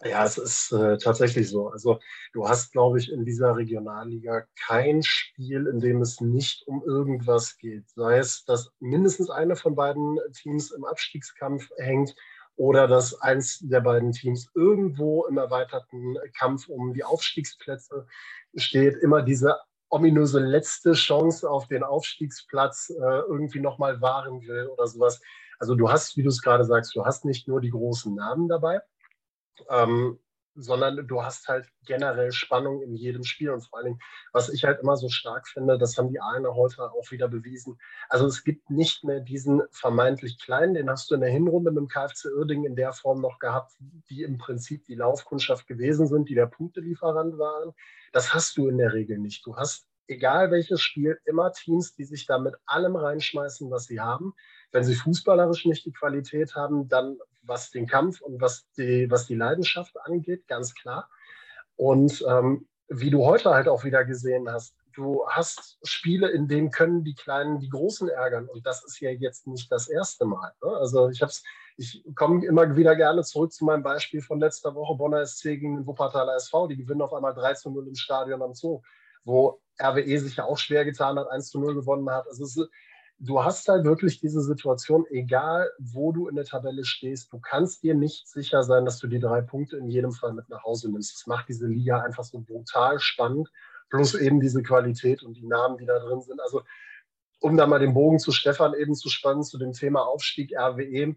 Ja, 0.04 0.24
es 0.24 0.38
ist 0.38 0.70
äh, 0.72 0.96
tatsächlich 0.98 1.50
so. 1.50 1.68
Also 1.68 1.98
du 2.32 2.48
hast, 2.48 2.70
glaube 2.72 2.98
ich, 3.00 3.10
in 3.10 3.24
dieser 3.24 3.56
Regionalliga 3.56 4.44
kein 4.66 5.02
Spiel, 5.02 5.66
in 5.66 5.80
dem 5.80 6.00
es 6.02 6.20
nicht 6.20 6.66
um 6.68 6.82
irgendwas 6.84 7.56
geht. 7.58 7.88
Sei 7.90 8.18
es, 8.18 8.44
dass 8.44 8.70
mindestens 8.78 9.28
eine 9.28 9.56
von 9.56 9.74
beiden 9.74 10.18
Teams 10.34 10.70
im 10.70 10.84
Abstiegskampf 10.84 11.68
hängt 11.78 12.14
oder 12.54 12.86
dass 12.86 13.20
eins 13.22 13.58
der 13.60 13.80
beiden 13.80 14.12
Teams 14.12 14.48
irgendwo 14.54 15.26
im 15.26 15.36
erweiterten 15.36 16.16
Kampf 16.38 16.68
um 16.68 16.94
die 16.94 17.02
Aufstiegsplätze 17.02 18.06
steht. 18.54 18.96
Immer 18.98 19.22
diese 19.22 19.56
ominöse 19.88 20.38
letzte 20.38 20.92
Chance 20.92 21.48
auf 21.50 21.66
den 21.66 21.82
Aufstiegsplatz 21.82 22.90
äh, 22.90 23.20
irgendwie 23.28 23.60
nochmal 23.60 24.00
wahren 24.00 24.42
will 24.42 24.66
oder 24.66 24.86
sowas. 24.86 25.20
Also 25.58 25.74
du 25.74 25.90
hast, 25.90 26.16
wie 26.16 26.22
du 26.22 26.28
es 26.28 26.40
gerade 26.40 26.64
sagst, 26.64 26.94
du 26.94 27.04
hast 27.04 27.24
nicht 27.24 27.48
nur 27.48 27.60
die 27.60 27.70
großen 27.70 28.14
Namen 28.14 28.48
dabei, 28.48 28.80
ähm, 29.70 30.18
sondern 30.58 31.06
du 31.06 31.22
hast 31.22 31.48
halt 31.48 31.68
generell 31.86 32.32
Spannung 32.32 32.82
in 32.82 32.94
jedem 32.94 33.22
Spiel. 33.22 33.50
Und 33.50 33.62
vor 33.62 33.78
allen 33.78 33.86
Dingen, 33.86 34.00
was 34.32 34.48
ich 34.48 34.64
halt 34.64 34.80
immer 34.80 34.96
so 34.96 35.08
stark 35.08 35.48
finde, 35.48 35.78
das 35.78 35.96
haben 35.96 36.10
die 36.10 36.20
Aalener 36.20 36.54
heute 36.54 36.90
auch 36.90 37.10
wieder 37.10 37.28
bewiesen. 37.28 37.78
Also 38.08 38.26
es 38.26 38.42
gibt 38.42 38.68
nicht 38.68 39.04
mehr 39.04 39.20
diesen 39.20 39.62
vermeintlich 39.70 40.38
kleinen, 40.40 40.74
den 40.74 40.90
hast 40.90 41.10
du 41.10 41.14
in 41.14 41.20
der 41.20 41.30
Hinrunde 41.30 41.70
mit 41.70 41.78
dem 41.78 41.88
KfC 41.88 42.28
Uerdingen 42.36 42.66
in 42.66 42.76
der 42.76 42.92
Form 42.92 43.20
noch 43.20 43.38
gehabt, 43.38 43.72
die 44.10 44.22
im 44.22 44.38
Prinzip 44.38 44.84
die 44.84 44.96
Laufkundschaft 44.96 45.66
gewesen 45.66 46.08
sind, 46.08 46.28
die 46.28 46.34
der 46.34 46.46
Punktelieferant 46.46 47.38
waren. 47.38 47.72
Das 48.12 48.34
hast 48.34 48.56
du 48.56 48.68
in 48.68 48.78
der 48.78 48.92
Regel 48.92 49.18
nicht. 49.18 49.46
Du 49.46 49.56
hast, 49.56 49.86
egal 50.08 50.50
welches 50.50 50.80
Spiel, 50.80 51.20
immer 51.24 51.52
Teams, 51.52 51.94
die 51.94 52.04
sich 52.04 52.26
da 52.26 52.38
mit 52.38 52.56
allem 52.66 52.96
reinschmeißen, 52.96 53.70
was 53.70 53.84
sie 53.84 54.00
haben. 54.00 54.34
Wenn 54.72 54.82
sie 54.82 54.96
fußballerisch 54.96 55.66
nicht 55.66 55.86
die 55.86 55.92
Qualität 55.92 56.56
haben, 56.56 56.88
dann 56.88 57.18
was 57.48 57.70
den 57.70 57.86
Kampf 57.86 58.20
und 58.20 58.40
was 58.40 58.66
die, 58.76 59.10
was 59.10 59.26
die 59.26 59.34
Leidenschaft 59.34 59.96
angeht, 60.04 60.46
ganz 60.46 60.74
klar. 60.74 61.08
Und 61.76 62.24
ähm, 62.28 62.68
wie 62.88 63.10
du 63.10 63.24
heute 63.24 63.50
halt 63.50 63.68
auch 63.68 63.84
wieder 63.84 64.04
gesehen 64.04 64.50
hast, 64.50 64.74
du 64.94 65.24
hast 65.28 65.78
Spiele, 65.84 66.28
in 66.28 66.48
denen 66.48 66.70
können 66.70 67.04
die 67.04 67.14
Kleinen 67.14 67.60
die 67.60 67.68
Großen 67.68 68.08
ärgern. 68.08 68.48
Und 68.48 68.66
das 68.66 68.84
ist 68.84 69.00
ja 69.00 69.10
jetzt 69.10 69.46
nicht 69.46 69.70
das 69.70 69.88
erste 69.88 70.24
Mal. 70.24 70.52
Ne? 70.62 70.70
Also 70.72 71.08
ich 71.08 71.22
ich 71.76 72.02
komme 72.16 72.44
immer 72.44 72.76
wieder 72.76 72.96
gerne 72.96 73.22
zurück 73.22 73.52
zu 73.52 73.64
meinem 73.64 73.84
Beispiel 73.84 74.20
von 74.20 74.40
letzter 74.40 74.74
Woche, 74.74 74.96
Bonner 74.96 75.24
SC 75.24 75.42
gegen 75.44 75.76
den 75.76 75.86
Wuppertaler 75.86 76.34
SV. 76.34 76.66
Die 76.66 76.76
gewinnen 76.76 77.02
auf 77.02 77.14
einmal 77.14 77.34
3 77.34 77.54
zu 77.54 77.70
0 77.70 77.86
im 77.86 77.94
Stadion 77.94 78.42
am 78.42 78.54
Zoo, 78.54 78.82
wo 79.24 79.60
RWE 79.80 80.18
sich 80.18 80.36
ja 80.36 80.44
auch 80.44 80.58
schwer 80.58 80.84
getan 80.84 81.18
hat, 81.18 81.30
1 81.30 81.50
zu 81.50 81.60
0 81.60 81.76
gewonnen 81.76 82.10
hat. 82.10 82.26
Also 82.26 82.44
es, 82.44 82.68
du 83.20 83.42
hast 83.42 83.68
halt 83.68 83.84
wirklich 83.84 84.20
diese 84.20 84.40
Situation, 84.40 85.04
egal 85.10 85.70
wo 85.78 86.12
du 86.12 86.28
in 86.28 86.36
der 86.36 86.44
Tabelle 86.44 86.84
stehst, 86.84 87.32
du 87.32 87.40
kannst 87.40 87.82
dir 87.82 87.94
nicht 87.94 88.28
sicher 88.28 88.62
sein, 88.62 88.84
dass 88.84 88.98
du 88.98 89.08
die 89.08 89.18
drei 89.18 89.40
Punkte 89.40 89.76
in 89.76 89.88
jedem 89.88 90.12
Fall 90.12 90.32
mit 90.32 90.48
nach 90.48 90.62
Hause 90.64 90.90
nimmst. 90.90 91.14
Das 91.14 91.26
macht 91.26 91.48
diese 91.48 91.66
Liga 91.66 92.00
einfach 92.00 92.24
so 92.24 92.40
brutal 92.40 93.00
spannend, 93.00 93.50
plus 93.90 94.14
eben 94.14 94.40
diese 94.40 94.62
Qualität 94.62 95.22
und 95.22 95.34
die 95.34 95.46
Namen, 95.46 95.78
die 95.78 95.86
da 95.86 95.98
drin 95.98 96.20
sind. 96.20 96.40
Also 96.40 96.62
um 97.40 97.56
da 97.56 97.66
mal 97.66 97.78
den 97.78 97.94
Bogen 97.94 98.18
zu 98.18 98.32
Stefan 98.32 98.74
eben 98.74 98.94
zu 98.94 99.08
spannen, 99.08 99.42
zu 99.42 99.58
dem 99.58 99.72
Thema 99.72 100.02
Aufstieg 100.06 100.52
RWE. 100.56 101.16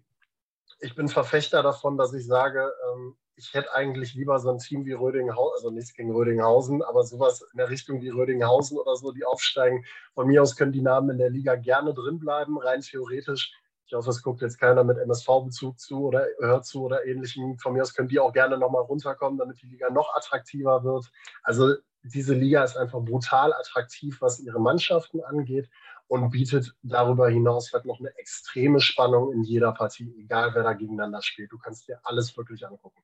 Ich 0.79 0.95
bin 0.95 1.07
Verfechter 1.07 1.61
davon, 1.63 1.97
dass 1.97 2.13
ich 2.13 2.25
sage, 2.25 2.71
ähm, 2.91 3.15
ich 3.41 3.53
hätte 3.53 3.73
eigentlich 3.73 4.13
lieber 4.13 4.39
so 4.39 4.51
ein 4.51 4.59
Team 4.59 4.85
wie 4.85 4.93
Rödinghausen, 4.93 5.53
also 5.55 5.71
nichts 5.71 5.93
gegen 5.93 6.11
Rödinghausen, 6.11 6.83
aber 6.83 7.03
sowas 7.03 7.41
in 7.51 7.57
der 7.57 7.69
Richtung 7.69 8.01
wie 8.01 8.09
Rödinghausen 8.09 8.77
oder 8.77 8.95
so, 8.95 9.11
die 9.11 9.25
aufsteigen. 9.25 9.83
Von 10.13 10.27
mir 10.27 10.41
aus 10.41 10.55
können 10.55 10.71
die 10.71 10.81
Namen 10.81 11.09
in 11.09 11.17
der 11.17 11.29
Liga 11.29 11.55
gerne 11.55 11.93
drin 11.93 12.19
bleiben, 12.19 12.57
rein 12.59 12.81
theoretisch. 12.81 13.53
Ich 13.87 13.93
hoffe, 13.93 14.11
es 14.11 14.23
guckt 14.23 14.41
jetzt 14.41 14.57
keiner 14.57 14.83
mit 14.83 14.97
MSV-Bezug 14.97 15.77
zu 15.79 16.05
oder 16.05 16.25
hört 16.39 16.65
zu 16.65 16.83
oder 16.83 17.05
ähnlichem. 17.05 17.57
Von 17.57 17.73
mir 17.73 17.81
aus 17.81 17.93
können 17.93 18.07
die 18.07 18.19
auch 18.19 18.31
gerne 18.31 18.57
nochmal 18.57 18.83
runterkommen, 18.83 19.37
damit 19.37 19.61
die 19.61 19.67
Liga 19.67 19.89
noch 19.89 20.15
attraktiver 20.15 20.83
wird. 20.83 21.11
Also 21.43 21.75
diese 22.03 22.33
Liga 22.33 22.63
ist 22.63 22.77
einfach 22.77 23.01
brutal 23.01 23.53
attraktiv, 23.53 24.21
was 24.21 24.39
ihre 24.39 24.59
Mannschaften 24.59 25.21
angeht 25.21 25.69
und 26.07 26.29
bietet 26.31 26.75
darüber 26.83 27.29
hinaus 27.29 27.71
halt 27.73 27.85
noch 27.85 27.99
eine 27.99 28.15
extreme 28.17 28.81
Spannung 28.81 29.31
in 29.33 29.43
jeder 29.43 29.71
Partie, 29.71 30.13
egal 30.19 30.53
wer 30.53 30.63
da 30.63 30.73
gegeneinander 30.73 31.21
spielt. 31.21 31.51
Du 31.51 31.57
kannst 31.57 31.87
dir 31.87 31.99
alles 32.03 32.35
wirklich 32.35 32.67
angucken. 32.67 33.01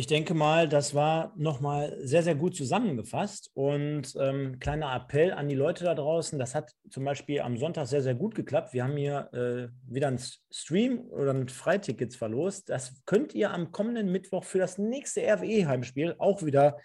Ich 0.00 0.06
denke 0.06 0.32
mal, 0.32 0.66
das 0.66 0.94
war 0.94 1.34
nochmal 1.36 1.94
sehr, 2.00 2.22
sehr 2.22 2.34
gut 2.34 2.56
zusammengefasst. 2.56 3.50
Und 3.52 4.16
ähm, 4.18 4.58
kleiner 4.58 4.96
Appell 4.96 5.30
an 5.30 5.46
die 5.46 5.54
Leute 5.54 5.84
da 5.84 5.94
draußen, 5.94 6.38
das 6.38 6.54
hat 6.54 6.72
zum 6.88 7.04
Beispiel 7.04 7.42
am 7.42 7.58
Sonntag 7.58 7.86
sehr, 7.86 8.00
sehr 8.00 8.14
gut 8.14 8.34
geklappt. 8.34 8.72
Wir 8.72 8.84
haben 8.84 8.96
hier 8.96 9.28
äh, 9.34 9.68
wieder 9.86 10.08
einen 10.08 10.18
Stream 10.50 11.00
oder 11.10 11.34
mit 11.34 11.52
Freitickets 11.52 12.16
verlost. 12.16 12.70
Das 12.70 12.94
könnt 13.04 13.34
ihr 13.34 13.50
am 13.50 13.72
kommenden 13.72 14.10
Mittwoch 14.10 14.44
für 14.44 14.56
das 14.56 14.78
nächste 14.78 15.20
RWE-Heimspiel 15.20 16.14
auch 16.16 16.42
wieder 16.42 16.78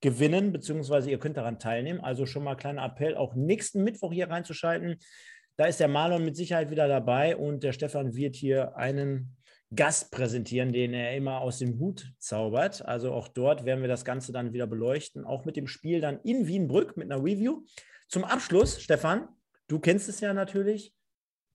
gewinnen, 0.00 0.52
beziehungsweise 0.52 1.10
ihr 1.10 1.18
könnt 1.18 1.38
daran 1.38 1.58
teilnehmen. 1.58 1.98
Also 1.98 2.26
schon 2.26 2.44
mal 2.44 2.54
kleiner 2.54 2.84
Appell, 2.84 3.16
auch 3.16 3.34
nächsten 3.34 3.82
Mittwoch 3.82 4.12
hier 4.12 4.30
reinzuschalten. 4.30 5.00
Da 5.56 5.64
ist 5.64 5.80
der 5.80 5.88
Marlon 5.88 6.24
mit 6.24 6.36
Sicherheit 6.36 6.70
wieder 6.70 6.86
dabei 6.86 7.36
und 7.36 7.64
der 7.64 7.72
Stefan 7.72 8.14
wird 8.14 8.36
hier 8.36 8.76
einen 8.76 9.36
Gast 9.74 10.10
präsentieren, 10.10 10.72
den 10.72 10.92
er 10.92 11.16
immer 11.16 11.40
aus 11.40 11.58
dem 11.58 11.78
Hut 11.78 12.12
zaubert. 12.18 12.84
Also 12.84 13.12
auch 13.12 13.28
dort 13.28 13.64
werden 13.64 13.80
wir 13.80 13.88
das 13.88 14.04
Ganze 14.04 14.32
dann 14.32 14.52
wieder 14.52 14.66
beleuchten, 14.66 15.24
auch 15.24 15.44
mit 15.44 15.56
dem 15.56 15.66
Spiel 15.66 16.00
dann 16.00 16.20
in 16.22 16.46
Wienbrück 16.46 16.96
mit 16.96 17.10
einer 17.10 17.22
Review. 17.22 17.64
Zum 18.08 18.24
Abschluss, 18.24 18.82
Stefan, 18.82 19.28
du 19.68 19.78
kennst 19.78 20.08
es 20.08 20.20
ja 20.20 20.34
natürlich, 20.34 20.94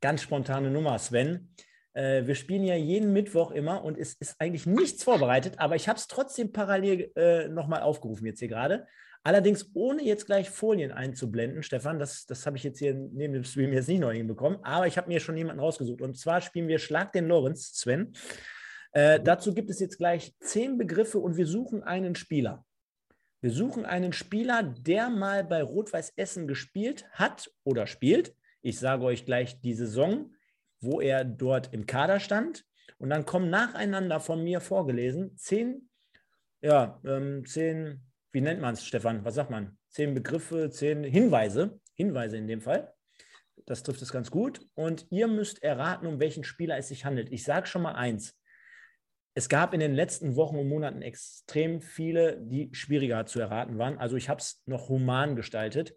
ganz 0.02 0.24
spontane 0.24 0.72
Nummer, 0.72 0.98
Sven. 0.98 1.54
Äh, 1.94 2.26
wir 2.26 2.36
spielen 2.36 2.64
ja 2.64 2.76
jeden 2.76 3.14
Mittwoch 3.14 3.52
immer 3.52 3.84
und 3.84 3.98
es 3.98 4.16
ist 4.16 4.36
eigentlich 4.40 4.66
nichts 4.66 5.04
vorbereitet, 5.04 5.56
aber 5.58 5.76
ich 5.76 5.88
habe 5.88 6.00
es 6.00 6.08
trotzdem 6.08 6.52
parallel 6.52 7.12
äh, 7.16 7.48
nochmal 7.50 7.82
aufgerufen 7.82 8.26
jetzt 8.26 8.40
hier 8.40 8.48
gerade. 8.48 8.88
Allerdings 9.24 9.70
ohne 9.74 10.04
jetzt 10.04 10.26
gleich 10.26 10.50
Folien 10.50 10.92
einzublenden, 10.92 11.64
Stefan, 11.64 12.00
das, 12.00 12.26
das 12.26 12.46
habe 12.46 12.58
ich 12.58 12.64
jetzt 12.64 12.80
hier 12.80 12.94
neben 12.94 13.34
dem 13.34 13.44
Stream 13.44 13.74
jetzt 13.74 13.88
nicht 13.90 14.00
noch 14.00 14.12
hinbekommen, 14.12 14.60
aber 14.64 14.88
ich 14.88 14.98
habe 14.98 15.10
mir 15.10 15.20
schon 15.20 15.38
jemanden 15.38 15.60
rausgesucht. 15.60 16.02
Und 16.02 16.18
zwar 16.18 16.42
spielen 16.42 16.68
wir 16.68 16.80
Schlag 16.80 17.12
den 17.12 17.28
Lorenz, 17.28 17.74
Sven. 17.74 18.14
Äh, 18.94 19.20
dazu 19.20 19.54
gibt 19.54 19.70
es 19.70 19.80
jetzt 19.80 19.98
gleich 19.98 20.34
zehn 20.40 20.78
Begriffe 20.78 21.20
und 21.20 21.36
wir 21.36 21.46
suchen 21.46 21.84
einen 21.84 22.16
Spieler. 22.16 22.66
Wir 23.42 23.52
suchen 23.52 23.86
einen 23.86 24.14
Spieler, 24.14 24.64
der 24.64 25.10
mal 25.10 25.44
bei 25.44 25.62
Rot-Weiß 25.62 26.14
Essen 26.16 26.48
gespielt 26.48 27.06
hat 27.12 27.52
oder 27.64 27.86
spielt. 27.86 28.36
Ich 28.62 28.80
sage 28.80 29.04
euch 29.04 29.26
gleich 29.26 29.62
die 29.62 29.76
Saison, 29.76 30.34
wo 30.82 31.02
er 31.02 31.24
dort 31.24 31.74
im 31.74 31.86
Kader 31.86 32.20
stand. 32.20 32.66
Und 32.98 33.10
dann 33.10 33.26
kommen 33.26 33.50
nacheinander 33.50 34.20
von 34.20 34.44
mir 34.44 34.60
vorgelesen 34.60 35.38
zehn, 35.38 35.90
ja, 36.62 37.00
ähm, 37.06 37.46
zehn, 37.46 38.02
wie 38.32 38.42
nennt 38.42 38.62
man 38.62 38.74
es, 38.74 38.86
Stefan? 38.86 39.24
Was 39.26 39.36
sagt 39.36 39.50
man? 39.50 39.78
Zehn 39.90 40.14
Begriffe, 40.14 40.70
zehn 40.70 41.04
Hinweise, 41.04 41.80
Hinweise 41.94 42.38
in 42.38 42.48
dem 42.48 42.62
Fall. 42.62 42.94
Das 43.66 43.84
trifft 43.84 44.02
es 44.02 44.12
ganz 44.12 44.32
gut. 44.32 44.62
Und 44.76 45.08
ihr 45.10 45.28
müsst 45.28 45.64
erraten, 45.64 46.08
um 46.08 46.20
welchen 46.20 46.44
Spieler 46.44 46.78
es 46.78 46.88
sich 46.88 47.06
handelt. 47.06 47.32
Ich 47.32 47.44
sage 47.44 47.68
schon 47.68 47.82
mal 47.82 47.96
eins. 47.96 48.38
Es 49.34 49.50
gab 49.50 49.74
in 49.74 49.80
den 49.80 49.94
letzten 49.94 50.36
Wochen 50.36 50.58
und 50.58 50.68
Monaten 50.68 51.02
extrem 51.02 51.82
viele, 51.82 52.40
die 52.42 52.70
schwieriger 52.74 53.26
zu 53.26 53.40
erraten 53.40 53.78
waren. 53.78 53.98
Also 53.98 54.16
ich 54.16 54.30
habe 54.30 54.42
es 54.42 54.64
noch 54.66 54.90
human 54.90 55.36
gestaltet. 55.36 55.96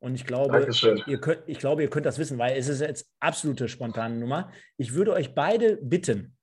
Und 0.00 0.14
ich 0.14 0.24
glaube, 0.24 0.68
ihr 1.06 1.20
könnt, 1.20 1.42
ich 1.46 1.58
glaube, 1.58 1.82
ihr 1.82 1.90
könnt 1.90 2.06
das 2.06 2.18
wissen, 2.18 2.38
weil 2.38 2.56
es 2.56 2.68
ist 2.68 2.80
jetzt 2.80 3.10
absolute 3.18 3.68
spontane 3.68 4.16
Nummer. 4.16 4.52
Ich 4.76 4.94
würde 4.94 5.12
euch 5.12 5.34
beide 5.34 5.76
bitten, 5.76 6.36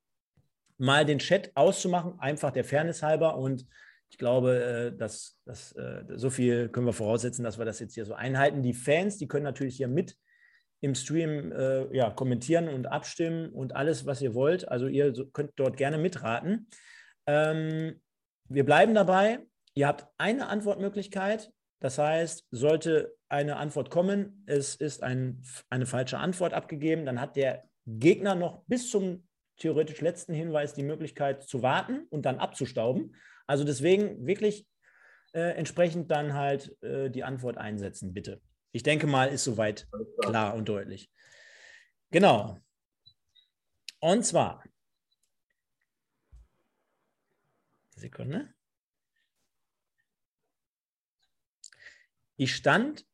mal 0.78 1.06
den 1.06 1.20
Chat 1.20 1.52
auszumachen, 1.56 2.20
einfach 2.20 2.52
der 2.52 2.66
Fairness 2.66 3.02
halber. 3.02 3.38
Und 3.38 3.66
ich 4.10 4.18
glaube, 4.18 4.64
äh, 4.94 4.98
dass, 4.98 5.40
dass 5.46 5.72
äh, 5.74 6.04
so 6.16 6.30
viel 6.30 6.70
können 6.70 6.86
wir 6.86 6.94
voraussetzen, 6.94 7.44
dass 7.44 7.58
wir 7.58 7.66
das 7.66 7.80
jetzt 7.80 7.96
hier 7.96 8.06
so 8.06 8.14
einhalten. 8.14 8.62
Die 8.62 8.74
Fans, 8.74 9.18
die 9.18 9.28
können 9.28 9.44
natürlich 9.44 9.78
hier 9.78 9.88
mit 9.88 10.16
im 10.82 10.96
Stream 10.96 11.52
äh, 11.52 11.96
ja, 11.96 12.12
kommentieren 12.12 12.70
und 12.70 12.88
abstimmen 12.88 13.50
und 13.50 13.76
alles, 13.76 14.06
was 14.06 14.22
ihr 14.22 14.36
wollt. 14.36 14.68
Also 14.70 14.88
ihr 14.88 15.14
könnt 15.34 15.54
dort 15.56 15.78
gerne 15.78 15.98
mitraten. 15.98 16.68
Ähm, 17.26 18.02
wir 18.48 18.66
bleiben 18.66 18.94
dabei. 18.94 19.40
Ihr 19.74 19.88
habt 19.88 20.08
eine 20.18 20.48
Antwortmöglichkeit. 20.48 21.52
Das 21.80 21.98
heißt, 21.98 22.48
sollte 22.52 23.16
eine 23.30 23.58
Antwort 23.58 23.90
kommen, 23.90 24.44
es 24.46 24.76
ist 24.76 25.04
ein, 25.04 25.44
eine 25.70 25.86
falsche 25.86 26.18
Antwort 26.18 26.54
abgegeben, 26.54 27.06
dann 27.06 27.20
hat 27.20 27.36
der 27.36 27.66
Gegner 27.86 28.34
noch 28.36 28.64
bis 28.66 28.90
zum 28.90 29.28
theoretisch 29.58 30.02
letzten 30.02 30.34
Hinweis 30.34 30.74
die 30.74 30.84
Möglichkeit 30.84 31.44
zu 31.44 31.62
warten 31.62 32.08
und 32.10 32.26
dann 32.26 32.40
abzustauben. 32.40 33.16
Also 33.48 33.64
deswegen 33.64 34.26
wirklich 34.26 34.68
äh, 35.34 35.56
entsprechend 35.56 36.12
dann 36.12 36.34
halt 36.34 36.82
äh, 36.82 37.10
die 37.10 37.24
Antwort 37.24 37.58
einsetzen, 37.58 38.14
bitte. 38.14 38.42
Ich 38.72 38.84
denke 38.84 39.08
mal, 39.08 39.30
ist 39.30 39.44
soweit 39.44 39.88
klar 40.22 40.56
und 40.56 40.68
deutlich. 40.68 41.10
Genau. 42.12 42.58
Und 44.00 44.26
zwar, 44.26 44.64
Sekunde. 47.96 48.54
Ich 52.38 52.54
stand 52.54 53.06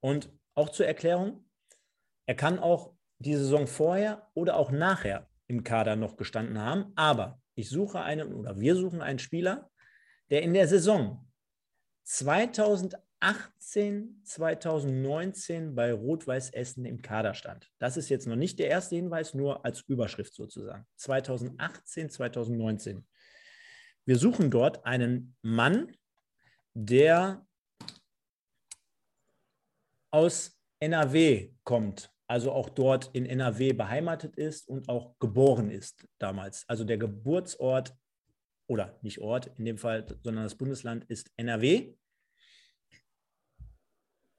und 0.00 0.30
auch 0.54 0.70
zur 0.70 0.86
Erklärung, 0.86 1.48
er 2.26 2.34
kann 2.34 2.58
auch 2.58 2.94
die 3.18 3.34
Saison 3.34 3.66
vorher 3.66 4.30
oder 4.34 4.56
auch 4.56 4.70
nachher 4.70 5.28
im 5.46 5.64
Kader 5.64 5.96
noch 5.96 6.16
gestanden 6.16 6.58
haben. 6.58 6.92
Aber 6.96 7.40
ich 7.54 7.68
suche 7.68 8.00
einen 8.00 8.32
oder 8.32 8.58
wir 8.58 8.74
suchen 8.74 9.02
einen 9.02 9.18
Spieler, 9.18 9.70
der 10.30 10.42
in 10.42 10.54
der 10.54 10.68
Saison 10.68 11.28
2018, 12.04 14.20
2019 14.24 15.74
bei 15.74 15.92
Rot-Weiß 15.92 16.50
Essen 16.50 16.84
im 16.84 17.02
Kader 17.02 17.34
stand. 17.34 17.70
Das 17.78 17.96
ist 17.96 18.08
jetzt 18.08 18.26
noch 18.26 18.36
nicht 18.36 18.58
der 18.58 18.68
erste 18.68 18.96
Hinweis, 18.96 19.34
nur 19.34 19.64
als 19.64 19.82
Überschrift 19.82 20.34
sozusagen. 20.34 20.86
2018, 20.96 22.10
2019. 22.10 23.06
Wir 24.04 24.18
suchen 24.18 24.50
dort 24.50 24.84
einen 24.84 25.36
Mann, 25.42 25.96
der 26.74 27.46
aus 30.10 30.58
NRW 30.80 31.54
kommt, 31.64 32.12
also 32.26 32.52
auch 32.52 32.68
dort 32.68 33.14
in 33.14 33.26
NRW 33.26 33.72
beheimatet 33.72 34.36
ist 34.36 34.68
und 34.68 34.88
auch 34.88 35.18
geboren 35.18 35.70
ist 35.70 36.06
damals. 36.18 36.68
Also 36.68 36.84
der 36.84 36.98
Geburtsort 36.98 37.96
oder 38.72 38.98
nicht 39.02 39.20
Ort 39.20 39.52
in 39.58 39.66
dem 39.66 39.76
Fall, 39.76 40.06
sondern 40.24 40.44
das 40.44 40.56
Bundesland 40.56 41.04
ist 41.04 41.30
NRW. 41.36 41.94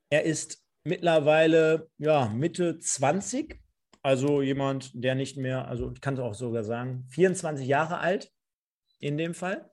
Er 0.09 0.23
ist 0.23 0.65
mittlerweile 0.83 1.89
ja, 1.99 2.29
Mitte 2.29 2.79
20, 2.79 3.61
also 4.01 4.41
jemand, 4.41 4.91
der 4.95 5.13
nicht 5.13 5.37
mehr, 5.37 5.67
also 5.67 5.91
ich 5.91 6.01
kann 6.01 6.15
es 6.15 6.19
auch 6.19 6.33
sogar 6.33 6.63
sagen, 6.63 7.05
24 7.11 7.67
Jahre 7.67 7.99
alt 7.99 8.31
in 8.99 9.17
dem 9.17 9.35
Fall. 9.35 9.71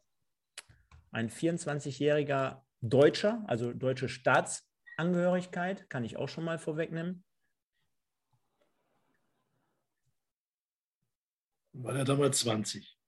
Ein 1.10 1.30
24-jähriger 1.30 2.62
Deutscher, 2.82 3.42
also 3.46 3.72
deutsche 3.72 4.08
Staats 4.08 4.68
Angehörigkeit, 4.98 5.88
kann 5.88 6.04
ich 6.04 6.18
auch 6.18 6.28
schon 6.28 6.44
mal 6.44 6.58
vorwegnehmen. 6.58 7.24
War 11.72 11.96
er 11.96 12.04
damals 12.04 12.40
20? 12.40 12.99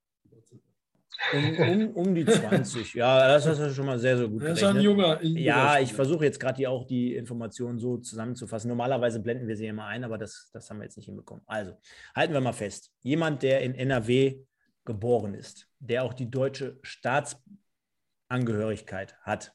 Um, 1.32 1.58
um, 1.58 1.90
um, 1.94 2.14
die 2.14 2.24
20, 2.24 2.94
ja, 2.94 3.28
das 3.28 3.46
hast 3.46 3.60
du 3.60 3.72
schon 3.72 3.86
mal 3.86 3.98
sehr, 3.98 4.18
sehr 4.18 4.28
gut 4.28 4.42
Er 4.42 4.52
ist 4.52 4.64
ein 4.64 4.80
junger. 4.80 5.22
Ja, 5.22 5.78
ich 5.78 5.94
versuche 5.94 6.24
jetzt 6.24 6.40
gerade 6.40 6.68
auch 6.68 6.84
die 6.84 7.14
Informationen 7.14 7.78
so 7.78 7.98
zusammenzufassen. 7.98 8.68
Normalerweise 8.68 9.20
blenden 9.20 9.46
wir 9.46 9.56
sie 9.56 9.66
immer 9.66 9.86
ein, 9.86 10.02
aber 10.04 10.18
das, 10.18 10.50
das 10.52 10.68
haben 10.68 10.78
wir 10.78 10.84
jetzt 10.84 10.96
nicht 10.96 11.06
hinbekommen. 11.06 11.44
Also, 11.46 11.78
halten 12.14 12.34
wir 12.34 12.40
mal 12.40 12.52
fest. 12.52 12.92
Jemand, 13.02 13.42
der 13.42 13.62
in 13.62 13.74
NRW 13.74 14.40
geboren 14.84 15.34
ist, 15.34 15.68
der 15.78 16.04
auch 16.04 16.12
die 16.12 16.30
deutsche 16.30 16.78
Staatsangehörigkeit 16.82 19.16
hat, 19.22 19.54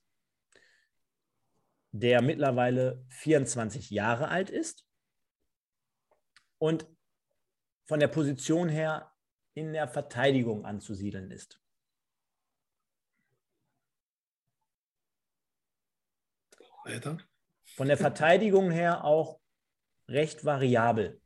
der 1.92 2.22
mittlerweile 2.22 3.04
24 3.10 3.90
Jahre 3.90 4.30
alt 4.30 4.50
ist 4.50 4.86
und 6.60 6.88
von 7.86 8.00
der 8.00 8.08
Position 8.08 8.70
her 8.70 9.12
in 9.58 9.74
der 9.74 9.88
Verteidigung 9.88 10.66
anzusiedeln 10.66 11.32
ist. 11.32 11.60
Weiter. 16.86 17.18
Von 17.76 17.88
der 17.88 17.98
Verteidigung 17.98 18.70
her 18.70 19.04
auch 19.04 19.40
recht 20.08 20.46
variabel. 20.46 21.20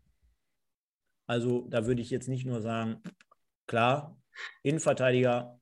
Also 1.28 1.68
da 1.68 1.86
würde 1.86 2.02
ich 2.02 2.10
jetzt 2.10 2.30
nicht 2.30 2.46
nur 2.46 2.62
sagen, 2.62 3.04
klar, 3.68 4.18
Innenverteidiger 4.64 5.60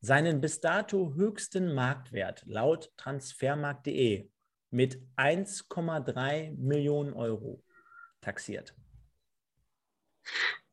seinen 0.00 0.40
bis 0.40 0.60
dato 0.60 1.14
höchsten 1.14 1.74
Marktwert 1.74 2.42
laut 2.46 2.90
transfermarkt.de 2.96 4.30
mit 4.70 5.02
1,3 5.16 6.56
Millionen 6.56 7.12
Euro 7.12 7.62
taxiert. 8.20 8.74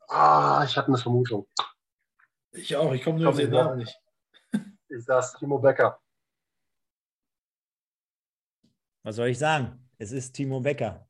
Ah, 0.07 0.64
ich 0.65 0.76
habe 0.77 0.88
eine 0.88 0.97
Vermutung. 0.97 1.47
Ich 2.51 2.76
auch, 2.76 2.91
ich 2.93 3.03
komme 3.03 3.19
nur 3.19 3.30
auf 3.30 3.38
den 3.38 3.51
Namen 3.51 3.77
nicht. 3.80 3.95
Ich 4.91 5.06
sag's 5.06 5.34
Timo 5.34 5.60
Becker. 5.60 6.01
Was 9.03 9.15
soll 9.15 9.30
ich 9.30 9.39
sagen? 9.39 9.88
Es 9.97 10.11
ist 10.11 10.34
Timo 10.34 10.59
Becker. 10.59 11.07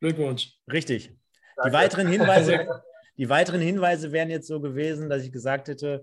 Glückwunsch. 0.00 0.58
Richtig. 0.70 1.16
Die 1.64 1.72
weiteren 1.72 2.08
Hinweise, 2.08 2.66
Die 3.16 3.28
weiteren 3.28 3.60
Hinweise 3.60 4.12
wären 4.12 4.30
jetzt 4.30 4.48
so 4.48 4.60
gewesen, 4.60 5.08
dass 5.08 5.22
ich 5.22 5.30
gesagt 5.30 5.68
hätte, 5.68 6.02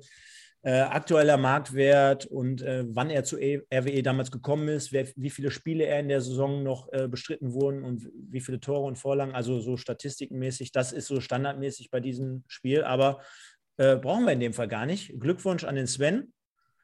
äh, 0.64 0.80
aktueller 0.80 1.38
Marktwert 1.38 2.28
und 2.28 2.62
äh, 2.62 2.84
wann 2.88 3.10
er 3.10 3.24
zu 3.24 3.40
e 3.40 3.64
RWE 3.74 4.04
damals 4.04 4.32
gekommen 4.32 4.68
ist, 4.68 4.92
wer, 4.92 5.08
wie 5.16 5.32
viele 5.32 5.50
Spiele 5.50 5.86
er 5.86 6.00
in 6.00 6.08
der 6.08 6.22
Saison 6.22 6.62
noch 6.62 6.88
äh, 6.94 7.08
bestritten 7.08 7.54
wurden 7.54 7.84
und 7.84 8.08
wie 8.14 8.42
viele 8.42 8.60
Tore 8.60 8.86
und 8.86 8.98
Vorlagen, 8.98 9.34
also 9.34 9.60
so 9.60 9.76
statistikenmäßig, 9.76 10.72
das 10.72 10.94
ist 10.94 11.08
so 11.08 11.20
standardmäßig 11.20 11.90
bei 11.90 12.00
diesem 12.00 12.44
Spiel, 12.48 12.84
aber 12.84 13.22
äh, 13.78 13.96
brauchen 13.96 14.26
wir 14.26 14.34
in 14.34 14.40
dem 14.40 14.54
Fall 14.54 14.68
gar 14.68 14.86
nicht. 14.86 15.20
Glückwunsch 15.20 15.64
an 15.64 15.76
den 15.76 15.88
Sven. 15.88 16.32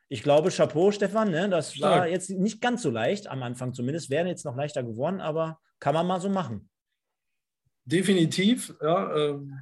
Ich 0.10 0.24
glaube, 0.24 0.50
Chapeau, 0.50 0.92
Stefan, 0.92 1.32
ne? 1.32 1.50
das 1.50 1.74
Stark. 1.74 2.00
war 2.00 2.08
jetzt 2.08 2.30
nicht 2.30 2.62
ganz 2.62 2.82
so 2.82 2.90
leicht, 2.90 3.28
am 3.28 3.44
Anfang 3.44 3.74
zumindest, 3.74 4.10
wäre 4.10 4.28
jetzt 4.28 4.46
noch 4.46 4.56
leichter 4.56 4.84
geworden, 4.84 5.20
aber 5.20 5.60
kann 5.80 5.94
man 5.94 6.08
mal 6.08 6.22
so 6.22 6.30
machen. 6.30 6.70
Definitiv, 7.84 8.74
ja, 8.82 9.16
ähm, 9.16 9.54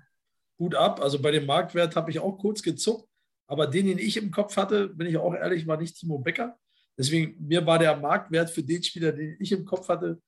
gut 0.57 0.76
ab. 0.76 1.01
Also 1.01 1.22
bei 1.22 1.31
dem 1.31 1.45
Marktwert 1.45 1.95
habe 1.95 2.11
ich 2.11 2.19
auch 2.19 2.38
kurz 2.38 2.61
gezuckt 2.61 3.07
aber 3.47 3.67
den, 3.67 3.88
den 3.88 3.99
ich 3.99 4.17
im 4.17 4.31
Kopf 4.31 4.57
hatte, 4.57 4.89
bin 4.89 5.07
ich 5.07 5.17
auch 5.17 5.34
ehrlich, 5.34 5.67
war 5.67 5.77
nicht 5.77 5.97
Timo 5.97 6.17
Becker. 6.17 6.57
Deswegen, 6.97 7.35
mir 7.45 7.65
war 7.65 7.77
der 7.77 7.95
Marktwert 7.95 8.49
für 8.49 8.63
den 8.63 8.81
Spieler, 8.81 9.11
den 9.11 9.38
ich 9.39 9.51
im 9.51 9.65
Kopf 9.65 9.88
hatte, 9.89 10.22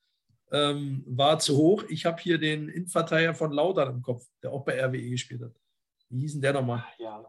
ähm, 0.52 1.04
war 1.08 1.40
zu 1.40 1.58
hoch. 1.58 1.84
Ich 1.90 2.06
habe 2.06 2.22
hier 2.22 2.38
den 2.38 2.70
Innenverteidiger 2.70 3.34
von 3.34 3.52
Lautern 3.52 3.96
im 3.96 4.02
Kopf, 4.02 4.26
der 4.44 4.52
auch 4.52 4.64
bei 4.64 4.80
RWE 4.84 5.10
gespielt 5.10 5.42
hat. 5.42 5.54
Wie 6.10 6.22
hieß 6.22 6.34
denn 6.34 6.42
der 6.42 6.54
nochmal? 6.54 6.86
Ja. 7.00 7.26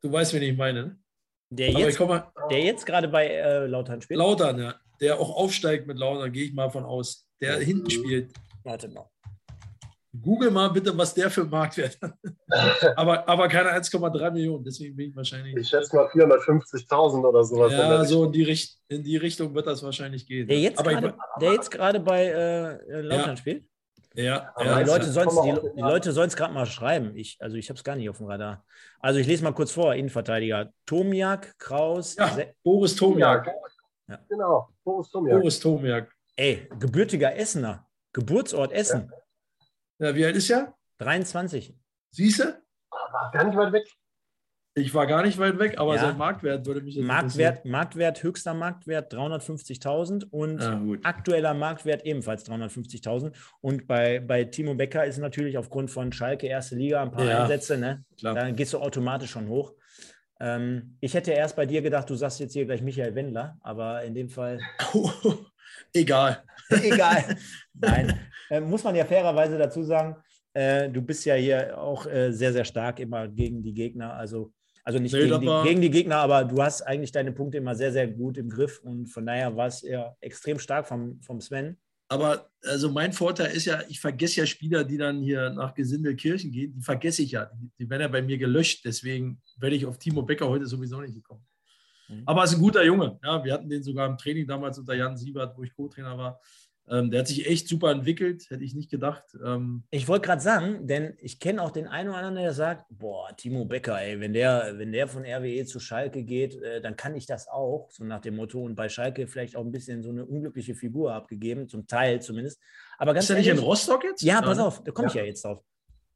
Du 0.00 0.12
weißt, 0.12 0.34
wen 0.34 0.42
ich 0.42 0.56
meine. 0.56 0.84
Ne? 0.84 0.98
Der 1.52 1.70
jetzt, 1.72 1.98
mal, 1.98 2.32
der 2.48 2.60
jetzt 2.60 2.86
gerade 2.86 3.08
bei 3.08 3.26
äh, 3.26 3.66
Lautern 3.66 4.00
spielt? 4.00 4.18
Lautern, 4.18 4.58
ja. 4.60 4.74
Der 5.00 5.18
auch 5.18 5.36
aufsteigt 5.36 5.86
mit 5.86 5.98
Lautern, 5.98 6.30
gehe 6.30 6.44
ich 6.44 6.52
mal 6.52 6.70
von 6.70 6.84
aus. 6.84 7.26
Der 7.40 7.58
hinten 7.58 7.90
spielt. 7.90 8.32
Warte 8.62 8.88
mal. 8.88 9.08
Google 10.20 10.50
mal 10.50 10.68
bitte, 10.68 10.96
was 10.96 11.14
der 11.14 11.30
für 11.30 11.44
Marktwert 11.44 11.98
hat. 12.02 12.14
aber, 12.96 13.28
aber 13.28 13.48
keine 13.48 13.70
1,3 13.70 14.30
Millionen, 14.32 14.64
deswegen 14.64 14.96
bin 14.96 15.10
ich 15.10 15.16
wahrscheinlich. 15.16 15.56
Ich 15.56 15.68
schätze 15.68 15.94
mal 15.94 16.06
450.000 16.06 17.28
oder 17.28 17.44
sowas. 17.44 17.72
Ja, 17.72 18.04
so 18.04 18.24
in 18.24 18.32
die, 18.32 18.42
Richt 18.42 18.78
in 18.88 19.04
die 19.04 19.16
Richtung 19.16 19.54
wird 19.54 19.66
das 19.66 19.82
wahrscheinlich 19.82 20.26
gehen. 20.26 20.48
Der 20.48 20.58
jetzt 20.58 20.82
gerade 21.70 22.00
bei 22.00 22.26
äh, 22.26 23.00
Lautern 23.00 23.30
ja. 23.30 23.36
spielt? 23.36 23.64
Ja, 24.14 24.52
ja, 24.58 24.82
die 24.82 24.90
Leute 24.90 25.06
sollen 25.06 25.28
die, 25.28 25.70
die 25.76 25.80
Leute 25.80 26.12
sollen 26.12 26.28
es 26.28 26.36
gerade 26.36 26.52
mal 26.52 26.66
schreiben. 26.66 27.16
Ich, 27.16 27.36
also 27.40 27.56
ich 27.56 27.68
habe 27.68 27.76
es 27.76 27.84
gar 27.84 27.94
nicht 27.94 28.10
auf 28.10 28.16
dem 28.18 28.26
Radar. 28.26 28.64
Also 28.98 29.20
ich 29.20 29.26
lese 29.26 29.44
mal 29.44 29.52
kurz 29.52 29.70
vor: 29.70 29.94
Innenverteidiger 29.94 30.72
Tomiak, 30.84 31.56
Kraus, 31.58 32.16
ja, 32.16 32.36
Boris 32.64 32.96
Tomiak. 32.96 33.46
Ja. 34.08 34.18
Genau, 34.28 34.68
Boris 34.82 35.10
Tomiak. 35.10 35.38
Boris 35.38 35.60
Tomiak. 35.60 36.12
Ey, 36.34 36.68
gebürtiger 36.78 37.36
Essener, 37.36 37.86
Geburtsort 38.12 38.72
Essen. 38.72 39.10
Ja. 39.98 40.08
Ja, 40.08 40.14
wie 40.14 40.24
alt 40.24 40.34
ist 40.34 40.50
er? 40.50 40.74
23. 40.98 41.76
Siehst 42.10 42.40
du? 42.40 42.62
Gar 43.32 43.44
nicht 43.44 43.56
weit 43.56 43.72
weg. 43.72 43.86
Ich 44.74 44.94
war 44.94 45.06
gar 45.06 45.24
nicht 45.24 45.36
weit 45.38 45.58
weg, 45.58 45.78
aber 45.78 45.96
ja. 45.96 46.00
sein 46.00 46.16
Marktwert 46.16 46.64
würde 46.64 46.80
mich 46.80 46.96
Marktwert, 46.98 47.64
Marktwert, 47.64 48.22
höchster 48.22 48.54
Marktwert 48.54 49.12
350.000 49.12 50.26
und 50.30 50.60
ah, 50.60 50.80
aktueller 51.02 51.54
Marktwert 51.54 52.06
ebenfalls 52.06 52.46
350.000. 52.46 53.32
Und 53.60 53.88
bei, 53.88 54.20
bei 54.20 54.44
Timo 54.44 54.74
Becker 54.74 55.04
ist 55.04 55.18
natürlich 55.18 55.58
aufgrund 55.58 55.90
von 55.90 56.12
Schalke 56.12 56.46
erste 56.46 56.76
Liga 56.76 57.02
ein 57.02 57.10
paar 57.10 57.24
ja, 57.24 57.42
Einsätze, 57.42 57.78
ne? 57.78 58.04
da 58.22 58.50
gehst 58.52 58.72
du 58.72 58.78
automatisch 58.78 59.32
schon 59.32 59.48
hoch. 59.48 59.74
Ähm, 60.40 60.96
ich 61.00 61.14
hätte 61.14 61.32
erst 61.32 61.56
bei 61.56 61.66
dir 61.66 61.82
gedacht, 61.82 62.08
du 62.08 62.14
sagst 62.14 62.40
jetzt 62.40 62.54
hier 62.54 62.64
gleich 62.64 62.80
Michael 62.80 63.14
Wendler, 63.14 63.58
aber 63.62 64.02
in 64.04 64.14
dem 64.14 64.30
Fall. 64.30 64.60
Egal. 65.92 66.42
Egal. 66.70 67.36
Nein, 67.74 68.18
äh, 68.48 68.60
muss 68.60 68.84
man 68.84 68.94
ja 68.94 69.04
fairerweise 69.04 69.58
dazu 69.58 69.82
sagen, 69.82 70.16
äh, 70.54 70.88
du 70.88 71.02
bist 71.02 71.24
ja 71.24 71.34
hier 71.34 71.78
auch 71.78 72.06
äh, 72.06 72.32
sehr, 72.32 72.52
sehr 72.52 72.64
stark 72.64 73.00
immer 73.00 73.28
gegen 73.28 73.62
die 73.62 73.74
Gegner. 73.74 74.14
Also, 74.14 74.52
also 74.90 74.98
nicht 74.98 75.12
nee, 75.12 75.28
gegen, 75.28 75.40
die, 75.40 75.68
gegen, 75.68 75.80
die, 75.80 75.90
Gegner, 75.90 76.16
aber 76.16 76.44
du 76.44 76.62
hast 76.62 76.82
eigentlich 76.82 77.12
deine 77.12 77.32
Punkte 77.32 77.58
immer 77.58 77.74
sehr, 77.74 77.92
sehr 77.92 78.08
gut 78.08 78.36
im 78.36 78.48
Griff 78.48 78.80
und 78.82 79.06
von 79.06 79.24
daher 79.24 79.56
war 79.56 79.66
es 79.66 79.82
ja 79.82 80.16
extrem 80.20 80.58
stark 80.58 80.86
vom, 80.86 81.20
vom 81.22 81.40
Sven. 81.40 81.76
Aber 82.08 82.50
also 82.64 82.90
mein 82.90 83.12
Vorteil 83.12 83.54
ist 83.54 83.66
ja, 83.66 83.82
ich 83.88 84.00
vergesse 84.00 84.40
ja 84.40 84.46
Spieler, 84.46 84.82
die 84.82 84.98
dann 84.98 85.22
hier 85.22 85.50
nach 85.50 85.74
Gesindelkirchen 85.74 86.50
gehen, 86.50 86.74
die 86.74 86.82
vergesse 86.82 87.22
ich 87.22 87.30
ja. 87.30 87.48
Die, 87.54 87.70
die 87.78 87.88
werden 87.88 88.02
ja 88.02 88.08
bei 88.08 88.20
mir 88.20 88.36
gelöscht. 88.36 88.84
Deswegen 88.84 89.40
werde 89.58 89.76
ich 89.76 89.86
auf 89.86 89.96
Timo 89.96 90.22
Becker 90.22 90.48
heute 90.48 90.66
sowieso 90.66 91.00
nicht 91.00 91.14
gekommen. 91.14 91.46
Mhm. 92.08 92.24
Aber 92.26 92.40
er 92.40 92.44
ist 92.46 92.54
ein 92.54 92.60
guter 92.60 92.84
Junge. 92.84 93.16
Ja, 93.22 93.44
wir 93.44 93.52
hatten 93.52 93.68
den 93.68 93.84
sogar 93.84 94.08
im 94.08 94.18
Training 94.18 94.44
damals 94.44 94.76
unter 94.76 94.94
Jan 94.94 95.16
Siebert, 95.16 95.56
wo 95.56 95.62
ich 95.62 95.72
Co-Trainer 95.72 96.18
war. 96.18 96.40
Ähm, 96.90 97.10
der 97.10 97.20
hat 97.20 97.28
sich 97.28 97.46
echt 97.46 97.68
super 97.68 97.92
entwickelt, 97.92 98.50
hätte 98.50 98.64
ich 98.64 98.74
nicht 98.74 98.90
gedacht. 98.90 99.24
Ähm, 99.44 99.84
ich 99.90 100.08
wollte 100.08 100.26
gerade 100.26 100.42
sagen, 100.42 100.88
denn 100.88 101.14
ich 101.20 101.38
kenne 101.38 101.62
auch 101.62 101.70
den 101.70 101.86
einen 101.86 102.08
oder 102.08 102.18
anderen, 102.18 102.34
der 102.36 102.52
sagt, 102.52 102.86
boah, 102.90 103.34
Timo 103.36 103.64
Becker, 103.64 104.00
ey, 104.02 104.18
wenn 104.18 104.32
der, 104.32 104.74
wenn 104.76 104.90
der 104.90 105.06
von 105.06 105.24
RWE 105.24 105.64
zu 105.66 105.78
Schalke 105.78 106.24
geht, 106.24 106.56
äh, 106.56 106.80
dann 106.80 106.96
kann 106.96 107.14
ich 107.14 107.26
das 107.26 107.46
auch, 107.46 107.90
so 107.92 108.02
nach 108.04 108.20
dem 108.20 108.34
Motto. 108.34 108.60
Und 108.60 108.74
bei 108.74 108.88
Schalke 108.88 109.28
vielleicht 109.28 109.54
auch 109.54 109.64
ein 109.64 109.70
bisschen 109.70 110.02
so 110.02 110.10
eine 110.10 110.26
unglückliche 110.26 110.74
Figur 110.74 111.14
abgegeben, 111.14 111.68
zum 111.68 111.86
Teil 111.86 112.20
zumindest. 112.20 112.60
Aber 112.98 113.14
ganz 113.14 113.26
Ist 113.26 113.30
er 113.30 113.36
nicht 113.36 113.48
in 113.48 113.58
Rostock 113.58 114.02
jetzt? 114.02 114.22
Ja, 114.22 114.42
pass 114.42 114.58
auf, 114.58 114.82
da 114.82 114.90
komme 114.90 115.06
ja. 115.06 115.10
ich 115.10 115.14
ja 115.14 115.24
jetzt 115.24 115.44
drauf. 115.44 115.62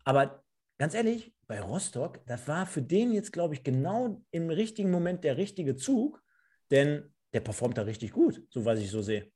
Aber 0.05 0.43
ganz 0.79 0.95
ehrlich, 0.95 1.33
bei 1.47 1.61
Rostock, 1.61 2.27
das 2.27 2.49
war 2.49 2.67
für 2.67 2.83
den 2.83 3.13
jetzt, 3.13 3.33
glaube 3.33 3.55
ich, 3.55 3.63
genau 3.63 4.25
im 4.33 4.51
richtigen 4.51 4.91
Moment 4.91 5.23
der 5.23 5.37
richtige 5.37 5.77
Zug, 5.77 6.21
denn 6.73 7.15
der 7.33 7.41
performt 7.41 7.79
da 7.79 7.83
richtig 7.83 8.13
gut, 8.13 8.43
so 8.49 8.65
was 8.65 8.81
ich 8.81 8.91
so 8.91 9.03
sehe. 9.03 9.31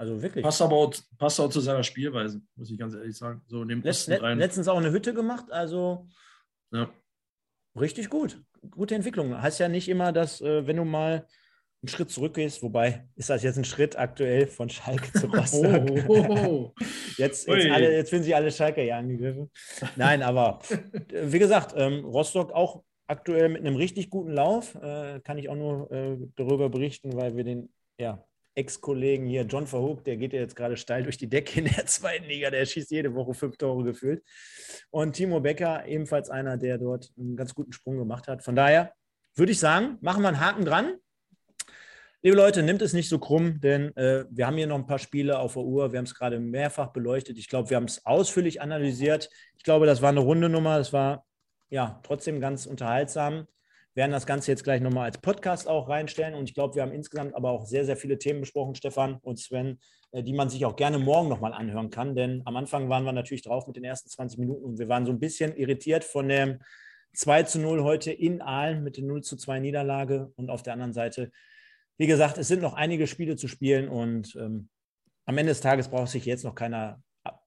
Also 0.00 0.22
wirklich. 0.22 0.42
Passt 0.42 0.62
aber 0.62 0.76
auch, 0.76 0.94
passt 1.18 1.38
auch 1.40 1.50
zu 1.50 1.60
seiner 1.60 1.82
Spielweise, 1.82 2.40
muss 2.56 2.70
ich 2.70 2.78
ganz 2.78 2.94
ehrlich 2.94 3.14
sagen. 3.14 3.42
So 3.48 3.60
in 3.60 3.68
dem 3.68 3.82
Letzt, 3.82 4.10
rein. 4.10 4.38
Letztens 4.38 4.66
auch 4.66 4.78
eine 4.78 4.92
Hütte 4.92 5.12
gemacht, 5.12 5.52
also 5.52 6.08
ja. 6.72 6.88
richtig 7.78 8.08
gut. 8.08 8.42
Gute 8.70 8.94
Entwicklung. 8.94 9.42
Heißt 9.42 9.60
ja 9.60 9.68
nicht 9.68 9.90
immer, 9.90 10.10
dass, 10.12 10.40
äh, 10.40 10.66
wenn 10.66 10.78
du 10.78 10.86
mal 10.86 11.26
einen 11.82 11.88
Schritt 11.88 12.10
zurückgehst, 12.10 12.62
wobei 12.62 13.06
ist 13.14 13.28
das 13.28 13.42
jetzt 13.42 13.58
ein 13.58 13.66
Schritt 13.66 13.98
aktuell 13.98 14.46
von 14.46 14.70
Schalke 14.70 15.12
zu 15.12 15.26
Rostock. 15.36 15.90
oh, 16.08 16.24
oh, 16.30 16.36
oh. 16.46 16.74
Jetzt, 17.18 17.46
jetzt, 17.46 17.70
alle, 17.70 17.92
jetzt 17.92 18.08
finden 18.08 18.24
sich 18.24 18.34
alle 18.34 18.50
Schalke 18.50 18.82
ja 18.82 18.96
angegriffen. 18.96 19.50
Nein, 19.96 20.22
aber 20.22 20.60
wie 21.10 21.38
gesagt, 21.38 21.74
ähm, 21.76 22.06
Rostock 22.06 22.52
auch 22.52 22.84
aktuell 23.06 23.50
mit 23.50 23.60
einem 23.60 23.76
richtig 23.76 24.08
guten 24.08 24.32
Lauf. 24.32 24.76
Äh, 24.76 25.20
kann 25.20 25.36
ich 25.36 25.50
auch 25.50 25.56
nur 25.56 25.92
äh, 25.92 26.16
darüber 26.36 26.70
berichten, 26.70 27.14
weil 27.16 27.36
wir 27.36 27.44
den 27.44 27.70
ja, 27.98 28.24
Ex-Kollegen 28.54 29.26
hier, 29.26 29.42
John 29.42 29.66
Verhoek, 29.66 30.04
der 30.04 30.16
geht 30.16 30.32
ja 30.32 30.40
jetzt 30.40 30.56
gerade 30.56 30.76
steil 30.76 31.02
durch 31.02 31.16
die 31.16 31.28
Decke 31.28 31.60
in 31.60 31.66
der 31.66 31.86
zweiten 31.86 32.26
Liga, 32.26 32.50
der 32.50 32.66
schießt 32.66 32.90
jede 32.90 33.14
Woche 33.14 33.34
fünf 33.34 33.56
Tore 33.56 33.84
gefühlt. 33.84 34.22
Und 34.90 35.14
Timo 35.14 35.40
Becker, 35.40 35.86
ebenfalls 35.86 36.30
einer, 36.30 36.56
der 36.56 36.78
dort 36.78 37.12
einen 37.18 37.36
ganz 37.36 37.54
guten 37.54 37.72
Sprung 37.72 37.98
gemacht 37.98 38.28
hat. 38.28 38.42
Von 38.42 38.56
daher 38.56 38.92
würde 39.34 39.52
ich 39.52 39.58
sagen, 39.58 39.98
machen 40.00 40.22
wir 40.22 40.28
einen 40.28 40.40
Haken 40.40 40.64
dran. 40.64 40.94
Liebe 42.22 42.36
Leute, 42.36 42.62
nimmt 42.62 42.82
es 42.82 42.92
nicht 42.92 43.08
so 43.08 43.18
krumm, 43.18 43.60
denn 43.60 43.96
äh, 43.96 44.26
wir 44.28 44.46
haben 44.46 44.56
hier 44.56 44.66
noch 44.66 44.76
ein 44.76 44.86
paar 44.86 44.98
Spiele 44.98 45.38
auf 45.38 45.54
der 45.54 45.62
Uhr. 45.62 45.92
Wir 45.92 45.98
haben 45.98 46.04
es 46.04 46.14
gerade 46.14 46.38
mehrfach 46.38 46.88
beleuchtet. 46.88 47.38
Ich 47.38 47.48
glaube, 47.48 47.70
wir 47.70 47.78
haben 47.78 47.84
es 47.84 48.04
ausführlich 48.04 48.60
analysiert. 48.60 49.30
Ich 49.56 49.62
glaube, 49.62 49.86
das 49.86 50.02
war 50.02 50.10
eine 50.10 50.20
runde 50.20 50.50
Nummer. 50.50 50.76
Das 50.76 50.92
war 50.92 51.24
ja 51.70 51.98
trotzdem 52.02 52.40
ganz 52.40 52.66
unterhaltsam 52.66 53.46
werden 53.94 54.12
das 54.12 54.26
Ganze 54.26 54.50
jetzt 54.50 54.64
gleich 54.64 54.80
nochmal 54.80 55.04
als 55.04 55.18
Podcast 55.18 55.68
auch 55.68 55.88
reinstellen. 55.88 56.34
Und 56.34 56.48
ich 56.48 56.54
glaube, 56.54 56.74
wir 56.74 56.82
haben 56.82 56.92
insgesamt 56.92 57.34
aber 57.34 57.50
auch 57.50 57.66
sehr, 57.66 57.84
sehr 57.84 57.96
viele 57.96 58.18
Themen 58.18 58.40
besprochen, 58.40 58.74
Stefan 58.74 59.18
und 59.22 59.38
Sven, 59.38 59.80
äh, 60.12 60.22
die 60.22 60.32
man 60.32 60.48
sich 60.48 60.64
auch 60.64 60.76
gerne 60.76 60.98
morgen 60.98 61.28
nochmal 61.28 61.52
anhören 61.52 61.90
kann. 61.90 62.14
Denn 62.14 62.42
am 62.44 62.56
Anfang 62.56 62.88
waren 62.88 63.04
wir 63.04 63.12
natürlich 63.12 63.42
drauf 63.42 63.66
mit 63.66 63.76
den 63.76 63.84
ersten 63.84 64.08
20 64.08 64.38
Minuten 64.38 64.64
und 64.64 64.78
wir 64.78 64.88
waren 64.88 65.06
so 65.06 65.12
ein 65.12 65.20
bisschen 65.20 65.56
irritiert 65.56 66.04
von 66.04 66.28
dem 66.28 66.60
2 67.14 67.42
zu 67.44 67.58
0 67.58 67.82
heute 67.82 68.12
in 68.12 68.40
Aalen 68.40 68.84
mit 68.84 68.96
der 68.96 69.04
0 69.04 69.22
zu 69.22 69.36
2 69.36 69.58
Niederlage. 69.58 70.32
Und 70.36 70.50
auf 70.50 70.62
der 70.62 70.74
anderen 70.74 70.92
Seite, 70.92 71.30
wie 71.98 72.06
gesagt, 72.06 72.38
es 72.38 72.48
sind 72.48 72.62
noch 72.62 72.74
einige 72.74 73.06
Spiele 73.06 73.36
zu 73.36 73.48
spielen 73.48 73.88
und 73.88 74.36
ähm, 74.36 74.68
am 75.26 75.38
Ende 75.38 75.50
des 75.50 75.60
Tages 75.60 75.88
braucht 75.88 76.08
sich 76.08 76.24
jetzt 76.24 76.44
noch 76.44 76.54
keiner 76.54 77.02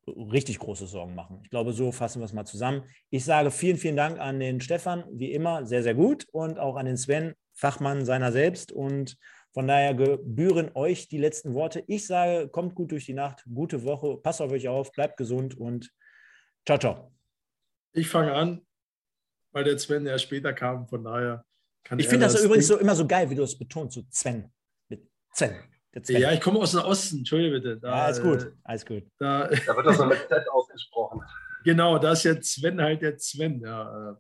richtig 0.08 0.60
große 0.60 0.88
Sorgen 0.88 1.16
machen. 1.16 1.40
Ich 1.44 1.50
glaube, 1.50 1.74
so 1.74 1.92
fassen 1.92 2.20
wir 2.20 2.26
es 2.26 2.34
mal 2.34 2.46
zusammen. 2.46 2.84
Ich 3.10 3.26
sage 3.26 3.52
vielen, 3.52 3.78
vielen 3.78 3.96
Dank 3.96 4.20
an 4.20 4.40
den 4.40 4.62
Stefan, 4.62 5.04
wie 5.12 5.32
immer, 5.32 5.66
sehr, 5.66 5.84
sehr 5.84 5.96
gut 5.96 6.28
und 6.32 6.60
auch 6.60 6.76
an 6.76 6.86
den 6.86 6.98
Sven, 6.98 7.34
Fachmann 7.54 8.06
seiner 8.06 8.32
selbst 8.32 8.72
und 8.72 9.18
von 9.54 9.68
daher 9.68 9.94
gebühren 9.94 10.72
euch 10.74 11.08
die 11.08 11.20
letzten 11.20 11.54
Worte. 11.54 11.84
Ich 11.88 12.08
sage, 12.08 12.50
kommt 12.50 12.74
gut 12.74 12.92
durch 12.92 13.06
die 13.06 13.14
Nacht, 13.14 13.46
gute 13.54 13.84
Woche, 13.84 14.18
passt 14.18 14.42
auf 14.42 14.52
euch 14.52 14.68
auf, 14.68 14.92
bleibt 14.92 15.18
gesund 15.18 15.56
und 15.56 15.92
ciao, 16.66 16.80
ciao. 16.80 17.12
Ich 17.94 18.08
fange 18.08 18.34
an, 18.34 18.66
weil 19.52 19.64
der 19.64 19.78
Sven 19.78 20.06
ja 20.08 20.18
später 20.18 20.54
kam, 20.54 20.88
von 20.88 21.04
daher 21.04 21.46
kann 21.84 22.00
Ich 22.00 22.08
finde 22.08 22.26
das, 22.26 22.34
das 22.34 22.44
übrigens 22.44 22.68
so 22.68 22.78
immer 22.78 22.96
so 22.96 23.06
geil, 23.06 23.30
wie 23.30 23.36
du 23.36 23.44
es 23.44 23.58
betonst, 23.58 23.94
so 23.96 24.04
Sven. 24.10 24.52
Mit 24.90 25.08
Sven. 25.32 25.54
Ja, 26.08 26.32
ich 26.32 26.42
komme 26.42 26.60
aus 26.60 26.72
dem 26.72 26.82
Osten, 26.82 27.20
entschuldige 27.20 27.56
bitte. 27.56 27.78
Da, 27.78 27.90
ja, 27.90 28.04
alles 28.06 28.22
gut, 28.22 28.44
äh, 28.44 28.52
alles 28.64 28.86
gut. 28.86 29.04
Da, 29.20 29.48
da 29.48 29.76
wird 29.76 29.86
das 29.86 29.98
so 29.98 30.06
mit 30.06 30.18
Z 30.28 30.50
ausgesprochen. 30.50 31.22
Genau, 31.66 31.98
da 31.98 32.12
ist 32.12 32.24
jetzt 32.24 32.56
Sven 32.56 32.82
halt 32.82 33.02
der 33.02 33.18
Sven. 33.18 33.62
Ja, 33.62 34.12
äh, 34.12 34.16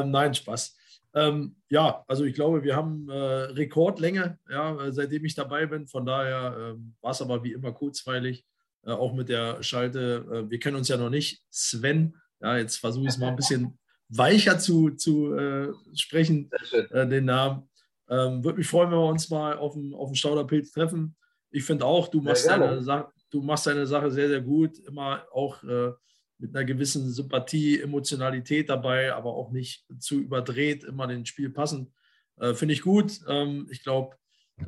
ähm, 0.00 0.10
nein, 0.10 0.34
Spaß. 0.34 0.76
Ähm, 1.14 1.56
ja, 1.70 2.04
also 2.06 2.24
ich 2.24 2.34
glaube, 2.34 2.62
wir 2.62 2.76
haben 2.76 3.08
äh, 3.08 3.14
Rekordlänge, 3.14 4.38
ja, 4.50 4.78
äh, 4.78 4.92
seitdem 4.92 5.24
ich 5.24 5.34
dabei 5.34 5.66
bin. 5.66 5.86
Von 5.86 6.04
daher 6.04 6.54
ähm, 6.58 6.94
war 7.00 7.12
es 7.12 7.22
aber 7.22 7.42
wie 7.44 7.52
immer 7.52 7.72
kurzweilig, 7.72 8.44
äh, 8.84 8.90
auch 8.90 9.14
mit 9.14 9.28
der 9.28 9.62
Schalte. 9.62 10.26
Äh, 10.30 10.50
wir 10.50 10.58
kennen 10.58 10.76
uns 10.76 10.88
ja 10.88 10.96
noch 10.96 11.10
nicht. 11.10 11.42
Sven, 11.50 12.14
Ja, 12.40 12.56
jetzt 12.58 12.76
versuche 12.76 13.04
ich 13.04 13.10
es 13.10 13.18
mal 13.18 13.28
ein 13.28 13.36
bisschen 13.36 13.78
weicher 14.08 14.58
zu, 14.58 14.90
zu 14.90 15.34
äh, 15.34 15.72
sprechen, 15.94 16.50
äh, 16.90 17.06
den 17.06 17.24
Namen. 17.26 17.68
Ähm, 18.12 18.44
Würde 18.44 18.58
mich 18.58 18.66
freuen, 18.66 18.90
wenn 18.90 18.98
wir 18.98 19.08
uns 19.08 19.30
mal 19.30 19.56
auf 19.56 19.72
dem, 19.72 19.94
auf 19.94 20.10
dem 20.10 20.14
Stauderpilz 20.14 20.72
treffen. 20.72 21.16
Ich 21.50 21.64
finde 21.64 21.86
auch, 21.86 22.08
du 22.08 22.20
machst, 22.20 22.46
deine, 22.46 23.08
du 23.30 23.40
machst 23.40 23.66
deine 23.66 23.86
Sache 23.86 24.10
sehr, 24.10 24.28
sehr 24.28 24.42
gut. 24.42 24.78
Immer 24.80 25.24
auch 25.32 25.62
äh, 25.64 25.92
mit 26.36 26.54
einer 26.54 26.64
gewissen 26.66 27.10
Sympathie, 27.10 27.80
Emotionalität 27.80 28.68
dabei, 28.68 29.14
aber 29.14 29.34
auch 29.34 29.50
nicht 29.50 29.86
zu 29.98 30.20
überdreht, 30.20 30.84
immer 30.84 31.06
den 31.06 31.24
Spiel 31.24 31.48
passend. 31.48 31.90
Äh, 32.36 32.52
finde 32.54 32.74
ich 32.74 32.82
gut. 32.82 33.20
Ähm, 33.28 33.66
ich 33.70 33.82
glaube, 33.82 34.16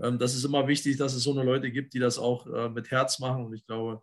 ähm, 0.03 0.19
das 0.19 0.35
ist 0.35 0.45
immer 0.45 0.67
wichtig, 0.67 0.97
dass 0.97 1.15
es 1.15 1.25
so 1.25 1.33
eine 1.33 1.43
Leute 1.43 1.71
gibt, 1.71 1.93
die 1.93 1.99
das 1.99 2.19
auch 2.19 2.47
äh, 2.47 2.71
mit 2.71 2.91
Herz 2.91 3.19
machen. 3.19 3.45
Und 3.45 3.55
ich 3.55 3.67
glaube, 3.67 4.03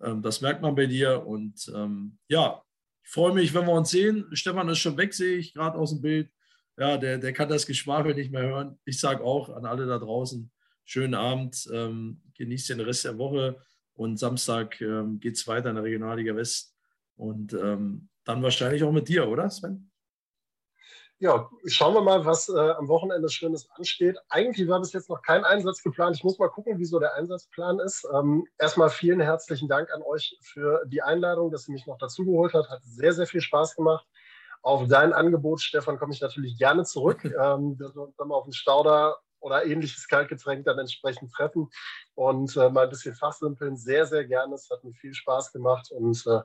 ähm, 0.00 0.22
das 0.22 0.40
merkt 0.40 0.62
man 0.62 0.76
bei 0.76 0.86
dir. 0.86 1.26
Und 1.26 1.72
ähm, 1.74 2.18
ja, 2.28 2.62
ich 3.02 3.10
freue 3.10 3.34
mich, 3.34 3.52
wenn 3.52 3.66
wir 3.66 3.72
uns 3.72 3.90
sehen. 3.90 4.26
Stefan 4.32 4.68
ist 4.68 4.78
schon 4.78 4.96
weg, 4.96 5.12
sehe 5.12 5.38
ich 5.38 5.54
gerade 5.54 5.76
aus 5.76 5.90
dem 5.90 6.02
Bild. 6.02 6.30
Ja, 6.78 6.98
der, 6.98 7.18
der 7.18 7.32
kann 7.32 7.48
das 7.48 7.66
Geschwafel 7.66 8.14
nicht 8.14 8.30
mehr 8.30 8.42
hören. 8.42 8.78
Ich 8.84 9.00
sage 9.00 9.24
auch 9.24 9.48
an 9.48 9.64
alle 9.64 9.86
da 9.86 9.98
draußen, 9.98 10.50
schönen 10.84 11.14
Abend, 11.14 11.68
ähm, 11.72 12.20
genießt 12.36 12.70
den 12.70 12.80
Rest 12.80 13.04
der 13.04 13.18
Woche 13.18 13.60
und 13.94 14.18
Samstag 14.18 14.80
ähm, 14.80 15.18
geht 15.20 15.36
es 15.36 15.46
weiter 15.46 15.70
in 15.70 15.76
der 15.76 15.84
Regionalliga 15.84 16.36
West 16.36 16.74
und 17.16 17.54
ähm, 17.54 18.08
dann 18.24 18.42
wahrscheinlich 18.42 18.82
auch 18.82 18.92
mit 18.92 19.08
dir, 19.08 19.26
oder 19.28 19.48
Sven? 19.48 19.90
Ja, 21.18 21.48
schauen 21.64 21.94
wir 21.94 22.02
mal, 22.02 22.26
was 22.26 22.50
äh, 22.50 22.58
am 22.58 22.88
Wochenende 22.88 23.30
Schönes 23.30 23.70
ansteht. 23.70 24.18
Eigentlich 24.28 24.68
war 24.68 24.80
bis 24.80 24.92
jetzt 24.92 25.08
noch 25.08 25.22
kein 25.22 25.44
Einsatz 25.44 25.82
geplant. 25.82 26.14
Ich 26.14 26.24
muss 26.24 26.38
mal 26.38 26.50
gucken, 26.50 26.78
wie 26.78 26.84
so 26.84 26.98
der 26.98 27.14
Einsatzplan 27.14 27.78
ist. 27.78 28.06
Ähm, 28.12 28.46
erstmal 28.58 28.90
vielen 28.90 29.20
herzlichen 29.20 29.66
Dank 29.66 29.90
an 29.94 30.02
euch 30.02 30.36
für 30.42 30.84
die 30.86 31.00
Einladung, 31.00 31.50
dass 31.50 31.68
ihr 31.68 31.72
mich 31.72 31.86
noch 31.86 31.96
dazugeholt 31.96 32.52
habt. 32.52 32.68
Hat 32.68 32.82
sehr, 32.84 33.14
sehr 33.14 33.26
viel 33.26 33.40
Spaß 33.40 33.76
gemacht. 33.76 34.06
Auf 34.66 34.88
dein 34.88 35.12
Angebot, 35.12 35.60
Stefan, 35.60 35.96
komme 35.96 36.12
ich 36.12 36.20
natürlich 36.20 36.58
gerne 36.58 36.82
zurück. 36.82 37.24
ähm, 37.24 37.78
wir 37.78 37.96
uns 38.02 38.16
dann 38.16 38.26
mal 38.26 38.34
auf 38.34 38.46
den 38.46 38.52
Stauder 38.52 39.16
oder 39.38 39.64
ähnliches 39.64 40.08
Kaltgetränk 40.08 40.64
dann 40.64 40.76
entsprechend 40.76 41.32
treffen 41.32 41.70
und 42.16 42.56
äh, 42.56 42.68
mal 42.68 42.82
ein 42.82 42.90
bisschen 42.90 43.14
fachsimpeln. 43.14 43.76
Sehr, 43.76 44.06
sehr 44.06 44.24
gerne. 44.24 44.56
Es 44.56 44.68
hat 44.68 44.82
mir 44.82 44.92
viel 44.94 45.14
Spaß 45.14 45.52
gemacht 45.52 45.92
und 45.92 46.20
äh, 46.26 46.40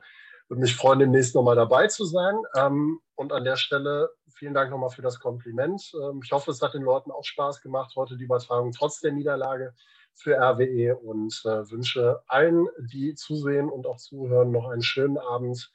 würde 0.49 0.61
mich 0.61 0.75
freuen, 0.75 0.99
demnächst 0.99 1.33
nochmal 1.33 1.55
dabei 1.55 1.87
zu 1.87 2.05
sein. 2.05 2.35
Ähm, 2.55 2.99
und 3.15 3.33
an 3.33 3.43
der 3.43 3.55
Stelle 3.55 4.11
vielen 4.35 4.53
Dank 4.53 4.69
nochmal 4.69 4.91
für 4.91 5.01
das 5.01 5.19
Kompliment. 5.19 5.91
Ähm, 5.95 6.21
ich 6.23 6.31
hoffe, 6.31 6.51
es 6.51 6.61
hat 6.61 6.75
den 6.75 6.83
Leuten 6.83 7.09
auch 7.09 7.25
Spaß 7.25 7.63
gemacht, 7.63 7.93
heute 7.95 8.17
die 8.17 8.25
Übertragung 8.25 8.71
trotz 8.71 8.99
der 8.99 9.13
Niederlage 9.13 9.73
für 10.13 10.35
RWE 10.35 10.95
und 10.95 11.41
äh, 11.45 11.71
wünsche 11.71 12.21
allen, 12.27 12.67
die 12.77 13.15
zusehen 13.15 13.67
und 13.67 13.87
auch 13.87 13.97
zuhören, 13.97 14.51
noch 14.51 14.69
einen 14.69 14.83
schönen 14.83 15.17
Abend, 15.17 15.71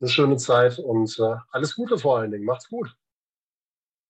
eine 0.00 0.10
schöne 0.10 0.36
Zeit 0.36 0.78
und 0.78 1.18
äh, 1.18 1.36
alles 1.50 1.74
Gute 1.76 1.98
vor 1.98 2.18
allen 2.18 2.30
Dingen. 2.30 2.44
Macht's 2.44 2.68
gut. 2.68 2.96